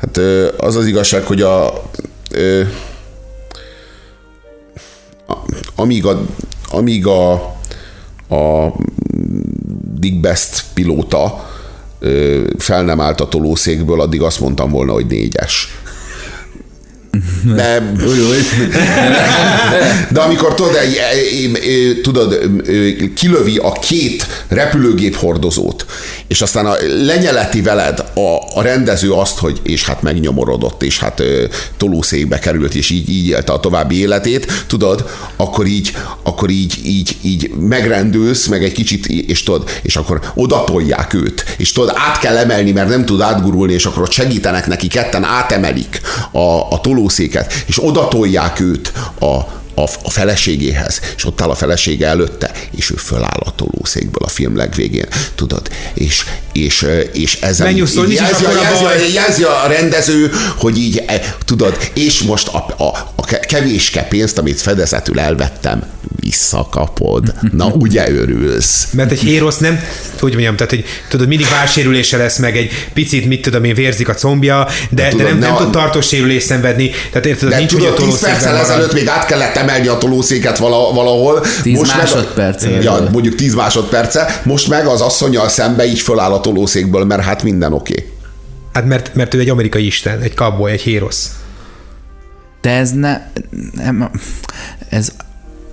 Hát 0.00 0.16
az 0.56 0.76
az 0.76 0.86
igazság, 0.86 1.22
hogy 1.22 1.42
a 1.42 1.82
amíg 5.74 6.06
a, 6.06 6.20
amíg 6.70 7.06
a, 7.06 7.32
a 8.28 8.72
Dick 9.98 10.20
Best 10.20 10.64
pilóta 10.74 11.46
fel 12.58 12.84
nem 12.84 13.00
állt 13.00 13.20
a 13.20 13.28
tolószékből, 13.28 14.00
addig 14.00 14.22
azt 14.22 14.40
mondtam 14.40 14.70
volna, 14.70 14.92
hogy 14.92 15.06
négyes. 15.06 15.68
Nem. 17.44 17.96
De 20.10 20.20
amikor 20.20 20.54
tudod, 20.54 20.72
tudod, 22.02 22.38
kilövi 23.14 23.56
a 23.56 23.72
két 23.72 24.26
repülőgép 24.48 25.16
hordozót, 25.16 25.86
és 26.26 26.42
aztán 26.42 26.66
a, 26.66 26.74
lenyeleti 27.04 27.60
veled 27.60 27.98
a, 28.14 28.58
a 28.58 28.62
rendező 28.62 29.12
azt, 29.12 29.38
hogy 29.38 29.60
és 29.62 29.84
hát 29.84 30.02
megnyomorodott, 30.02 30.82
és 30.82 30.98
hát 30.98 31.22
tolószékbe 31.76 32.38
került, 32.38 32.74
és 32.74 32.90
így, 32.90 33.08
így 33.08 33.26
élte 33.26 33.52
a 33.52 33.60
további 33.60 33.98
életét, 33.98 34.64
tudod, 34.66 35.08
akkor 35.36 35.66
így, 35.66 35.96
akkor 36.22 36.50
így, 36.50 36.80
így, 36.84 37.16
így 37.22 37.50
megrendülsz, 37.50 38.46
meg 38.46 38.64
egy 38.64 38.72
kicsit, 38.72 39.06
és 39.06 39.42
tudod, 39.42 39.70
és 39.82 39.96
akkor 39.96 40.20
odatolják 40.34 41.14
őt, 41.14 41.44
és 41.56 41.72
tudod, 41.72 41.92
át 41.94 42.18
kell 42.18 42.36
emelni, 42.36 42.72
mert 42.72 42.88
nem 42.88 43.04
tud 43.04 43.20
átgurulni, 43.20 43.72
és 43.72 43.84
akkor 43.84 44.02
ott 44.02 44.10
segítenek 44.10 44.66
neki, 44.66 44.86
ketten 44.86 45.24
átemelik 45.24 46.00
a, 46.32 46.72
a 46.72 46.80
tolószéket, 46.98 47.64
és 47.66 47.84
odatolják 47.84 48.60
őt 48.60 48.92
a, 49.20 49.36
a, 49.78 49.88
a 50.02 50.10
feleségéhez, 50.10 51.00
és 51.16 51.24
ott 51.24 51.40
áll 51.40 51.50
a 51.50 51.54
felesége 51.54 52.06
előtte, 52.06 52.52
és 52.76 52.90
ő 52.90 52.94
föláll 52.94 53.40
a 53.44 53.54
tolószékből 53.54 54.22
a 54.24 54.28
film 54.28 54.56
legvégén, 54.56 55.06
tudod, 55.34 55.68
és, 55.94 56.24
és, 56.52 56.86
és 57.12 57.38
ezzel 57.40 57.66
Menjusszol, 57.66 58.12
jelzi, 58.12 58.42
jelzi, 58.42 58.84
jelzi, 58.84 59.14
jelzi 59.14 59.42
a 59.42 59.66
rendező, 59.68 60.30
hogy 60.58 60.78
így, 60.78 61.02
e, 61.06 61.36
tudod, 61.44 61.90
és 61.94 62.22
most 62.22 62.48
a, 62.48 62.66
a, 62.78 63.12
a 63.14 63.24
kevéske 63.24 64.02
pénzt, 64.02 64.38
amit 64.38 64.60
fedezetül 64.60 65.20
elvettem, 65.20 65.82
visszakapod. 66.20 67.34
Na, 67.52 67.66
ugye 67.66 68.10
örülsz. 68.10 68.88
Mert 68.92 69.10
egy 69.10 69.20
hérosz 69.20 69.58
nem, 69.58 69.80
hogy 70.20 70.32
mondjam, 70.32 70.56
tehát, 70.56 70.70
hogy 70.70 70.84
tudod, 71.08 71.28
mindig 71.28 71.46
válsérülése 71.48 72.16
lesz 72.16 72.38
meg 72.38 72.56
egy 72.56 72.70
picit, 72.92 73.26
mit 73.26 73.42
tudom 73.42 73.64
én, 73.64 73.74
vérzik 73.74 74.08
a 74.08 74.14
combja, 74.14 74.68
de, 74.90 75.02
de, 75.02 75.08
tudom, 75.08 75.26
de 75.26 75.32
nem, 75.32 75.38
nem 75.38 75.54
a... 75.54 75.56
tud 75.56 75.70
tartós 75.70 76.06
sérülés 76.06 76.42
szenvedni. 76.42 76.90
Tehát 77.10 77.26
érted, 77.26 77.56
nincs 77.56 77.70
tudod, 77.70 77.92
úgy 77.92 78.02
a 78.02 78.04
10 78.04 78.20
perccel 78.20 78.56
ezelőtt 78.56 78.92
még 78.92 79.08
át 79.08 79.26
kellett 79.26 79.56
emelni 79.68 79.86
a 79.86 79.98
tolószéket 79.98 80.58
valahol. 80.58 81.40
10 81.62 81.78
most 81.78 81.96
másodperce. 81.96 82.70
Meg, 82.70 82.82
ja, 82.82 83.08
mondjuk 83.12 83.34
10 83.34 83.54
másodperce. 83.54 84.40
Most 84.44 84.68
meg 84.68 84.86
az 84.86 85.00
asszonyal 85.00 85.48
szembe 85.48 85.86
így 85.86 86.00
föláll 86.00 86.32
a 86.32 86.40
tolószékből, 86.40 87.04
mert 87.04 87.22
hát 87.22 87.42
minden 87.42 87.72
oké. 87.72 87.92
Okay. 87.92 88.12
Hát 88.72 88.84
mert, 88.84 89.14
mert 89.14 89.34
ő 89.34 89.38
egy 89.38 89.48
amerikai 89.48 89.86
isten, 89.86 90.20
egy 90.20 90.34
cowboy, 90.34 90.72
egy 90.72 90.80
hérosz. 90.80 91.30
De 92.60 92.70
ez 92.70 92.92
ne, 92.92 93.20
nem, 93.72 94.10
ez 94.88 95.08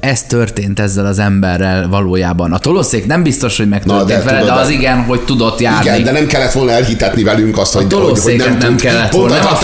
ez 0.05 0.23
történt 0.23 0.79
ezzel 0.79 1.05
az 1.05 1.19
emberrel 1.19 1.87
valójában. 1.87 2.53
A 2.53 2.57
tolószék 2.57 3.05
nem 3.05 3.23
biztos, 3.23 3.57
hogy 3.57 3.69
megtörtént 3.69 4.07
Na, 4.07 4.15
de, 4.15 4.23
vele, 4.23 4.39
tudod, 4.39 4.53
de 4.53 4.59
az 4.59 4.69
igen, 4.69 5.03
hogy 5.03 5.21
tudott 5.21 5.59
járni. 5.59 5.89
Igen, 5.89 6.03
de 6.03 6.11
nem 6.11 6.27
kellett 6.27 6.51
volna 6.51 6.71
elhitetni 6.71 7.23
velünk 7.23 7.57
azt, 7.57 7.73
hogy, 7.73 7.93
hogy, 7.93 8.19
hogy 8.19 8.35
nem, 8.35 8.57
nem 8.57 8.75
kellett 8.75 9.11
volna. 9.11 9.33
Pont, 9.33 9.45
a, 9.45 9.57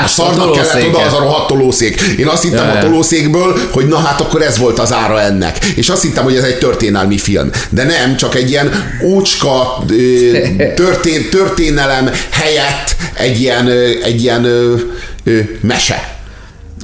a, 0.00 0.04
a 0.04 0.08
szarnak 0.08 0.52
kellett 0.52 0.88
oda 0.88 0.98
az 0.98 1.12
a 1.12 1.18
rohadt 1.18 1.46
tolószék. 1.46 2.00
Én 2.00 2.26
azt 2.26 2.42
hittem 2.42 2.70
a 2.70 2.78
tolószékből, 2.78 3.58
hogy 3.72 3.86
na 3.86 3.98
hát 3.98 4.20
akkor 4.20 4.42
ez 4.42 4.58
volt 4.58 4.78
az 4.78 4.92
ára 4.92 5.20
ennek. 5.20 5.64
És 5.64 5.88
azt 5.88 6.02
hittem, 6.02 6.24
hogy 6.24 6.36
ez 6.36 6.44
egy 6.44 6.58
történelmi 6.58 7.18
film. 7.18 7.50
De 7.68 7.84
nem, 7.84 8.16
csak 8.16 8.34
egy 8.34 8.50
ilyen 8.50 8.70
ócska 9.02 9.84
történ, 10.74 11.28
történelem 11.30 12.10
helyett 12.30 12.96
egy 13.14 13.40
ilyen, 13.40 13.68
egy 14.04 14.22
ilyen 14.22 14.46
mese. 15.60 16.20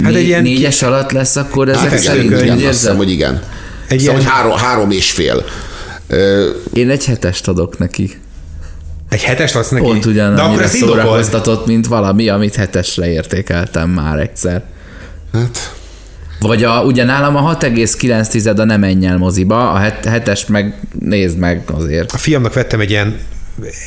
Hát 0.03 0.15
egy 0.15 0.27
ilyen 0.27 0.43
négyes 0.43 0.83
alatt 0.83 1.11
lesz 1.11 1.37
akkor 1.37 1.69
ezek 1.69 1.91
hát 1.91 1.99
szerint? 1.99 2.31
Igen, 2.31 2.53
azt 2.53 2.65
hiszem, 2.65 2.97
hogy 2.97 3.11
igen. 3.11 3.43
Egy 3.89 3.99
szóval, 3.99 4.15
ilyen... 4.15 4.15
hogy 4.15 4.25
három, 4.25 4.57
három 4.57 4.91
és 4.91 5.11
fél. 5.11 5.45
Én 6.73 6.91
egy 6.91 7.05
hetest 7.05 7.49
adok 7.49 7.79
neki. 7.79 8.11
Egy 9.09 9.23
hetest 9.23 9.57
adsz 9.57 9.69
neki? 9.69 9.85
Pont 9.85 10.05
ugyanannyira 10.05 10.67
szórakoztatott, 10.67 11.67
mint 11.67 11.87
valami, 11.87 12.29
amit 12.29 12.55
hetesre 12.55 13.11
értékeltem 13.11 13.91
már 13.91 14.19
egyszer. 14.19 14.63
Hát... 15.33 15.73
Vagy 16.41 16.65
a, 16.65 16.83
ugye 16.83 17.05
nálam 17.05 17.37
a 17.37 17.57
6,9 17.57 18.59
a 18.59 18.65
nem 18.65 18.81
menj 18.81 19.07
el 19.07 19.17
moziba, 19.17 19.73
a 19.73 19.79
het, 19.79 20.05
hetes 20.05 20.47
meg 20.47 20.81
nézd 21.01 21.39
meg 21.39 21.63
azért. 21.73 22.13
A 22.13 22.19
fiamnak 22.19 22.55
vettem 22.55 22.81
egy 22.81 22.91
ilyen 22.91 23.19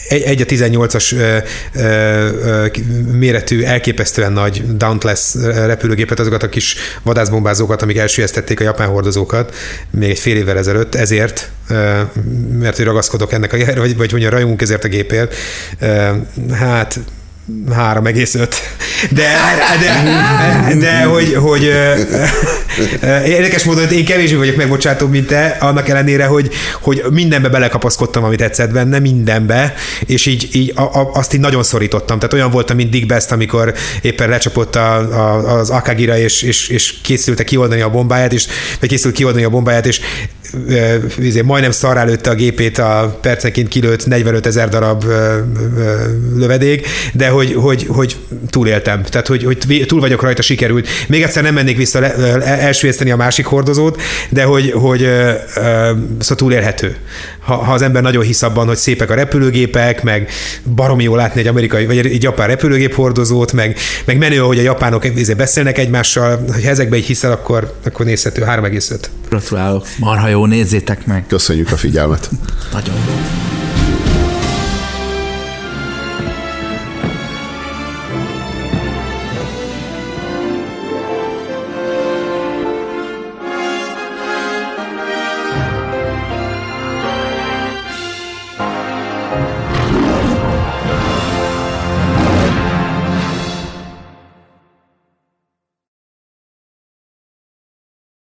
egy, 0.10 0.22
egy 0.22 0.42
a 0.42 0.46
18-as 0.46 1.16
ö, 1.16 1.38
ö, 1.74 2.66
méretű, 3.12 3.64
elképesztően 3.64 4.32
nagy 4.32 4.76
Dauntless 4.78 5.34
repülőgépet, 5.44 6.20
azokat 6.20 6.44
a 6.44 6.50
kis 6.50 6.76
vadászbombázókat, 7.04 7.82
amik 7.82 7.98
elsüllyesztették 7.98 8.60
a 8.60 8.64
japán 8.64 8.88
hordozókat 8.88 9.56
még 9.90 10.10
egy 10.10 10.20
fél 10.20 10.36
évvel 10.36 10.58
ezelőtt, 10.58 10.96
ezért, 10.96 11.52
mert 12.60 12.76
hogy 12.76 12.86
ragaszkodok 12.86 13.32
ennek, 13.34 13.54
a, 13.54 13.58
vagy, 13.76 13.98
vagy 13.98 14.12
mondja, 14.12 14.30
rajongunk 14.30 14.62
ezért 14.62 14.84
a 14.84 14.88
gépért. 14.88 15.36
Hát 16.52 17.00
3,5. 17.70 18.50
De, 19.10 19.28
de, 19.80 20.76
de 20.76 21.04
hogy, 21.04 21.34
hogy 21.34 21.64
érdekes 23.26 23.64
módon 23.64 23.88
hogy 23.88 23.98
én 23.98 24.06
kevésbé 24.06 24.36
vagyok 24.36 24.56
megbocsátó, 24.56 25.08
mint 25.08 25.28
te, 25.28 25.58
annak 25.60 25.90
ellenére, 25.90 26.26
hogy, 26.26 26.52
hogy 26.82 27.04
mindenbe 27.12 27.50
belekapaszkodtam, 27.50 28.24
amit 28.24 28.40
tetszett 28.40 28.72
benne, 28.72 29.00
mindenbe, 29.00 29.74
és 30.06 30.26
így, 30.26 30.50
így 30.52 30.74
a, 30.76 30.82
a, 30.82 31.12
azt 31.14 31.34
így 31.34 31.40
nagyon 31.40 31.64
szorítottam. 31.64 32.18
Tehát 32.18 32.34
olyan 32.34 32.52
voltam, 32.52 32.76
mint 32.76 32.90
Dick 32.90 33.06
Best, 33.06 33.32
amikor 33.32 33.74
éppen 34.02 34.30
lecsapott 34.30 34.76
a, 34.76 34.96
a, 34.98 35.58
az 35.58 35.70
Akagira, 35.70 36.18
és, 36.18 36.42
és, 36.42 36.68
és 36.68 36.94
készülte 37.02 37.44
kioldani 37.44 37.82
a 37.82 37.90
bombáját, 37.90 38.34
és, 38.34 38.48
vagy 38.80 38.90
készült 38.90 39.14
kioldani 39.14 39.44
a 39.44 39.50
bombáját, 39.50 39.86
és 39.86 40.00
majdnem 41.44 41.72
szarrá 41.72 42.04
lőtte 42.04 42.30
a 42.30 42.36
gépét 42.36 42.78
a 42.78 43.18
percenként 43.22 43.68
kilőtt 43.68 44.06
45 44.06 44.46
ezer 44.46 44.70
darab 44.70 45.04
lövedék, 46.36 46.88
de 47.14 47.28
hogy, 47.28 47.54
hogy, 47.54 47.86
hogy 47.88 48.16
túléltem. 48.50 49.04
Tehát, 49.04 49.28
hogy, 49.28 49.44
hogy 49.44 49.86
túl 49.88 50.00
vagyok 50.00 50.22
rajta, 50.22 50.42
sikerült. 50.42 50.88
Még 51.08 51.22
egyszer 51.22 51.44
nem 51.44 51.54
mennék 51.54 51.78
vissza 51.78 52.00
le, 52.00 52.16
elsüllyeszteni 52.42 53.12
a 53.12 53.16
másik 53.16 53.46
hordozót, 53.46 54.02
de 54.30 54.44
hogy, 54.44 54.72
hogy 54.72 55.00
szóval 56.20 56.36
túlélhető. 56.36 56.96
Ha, 57.52 57.58
ha, 57.58 57.74
az 57.74 57.82
ember 57.82 58.02
nagyon 58.02 58.24
hisz 58.24 58.42
abban, 58.42 58.68
hogy 58.68 58.78
szépek 58.78 59.10
a 59.10 59.14
repülőgépek, 59.14 60.04
meg 60.04 60.30
baromi 60.76 61.04
jó 61.04 61.16
látni 61.16 61.40
egy 61.40 61.48
amerikai, 61.48 61.86
vagy 61.86 61.98
egy 61.98 62.24
japán 62.24 62.48
repülőgép 62.48 62.94
hordozót, 62.94 63.54
meg, 63.54 63.78
meg 64.06 64.18
menő, 64.18 64.38
hogy 64.38 64.60
a 64.60 64.62
japánok 64.62 65.06
beszélnek 65.38 65.78
egymással, 65.78 66.44
hogy 66.54 66.64
ezekbe 66.64 66.98
így 66.98 67.06
hiszel, 67.06 67.32
akkor, 67.32 67.76
akkor 67.86 68.06
nézhető 68.06 68.42
3,5. 68.42 69.00
Gratulálok. 69.30 69.88
Marha 70.00 70.28
jó, 70.28 70.46
nézzétek 70.46 71.06
meg. 71.06 71.24
Köszönjük 71.28 71.72
a 71.72 71.78
figyelmet. 71.78 72.30
Nagyon 72.72 72.96
jó. 72.96 73.61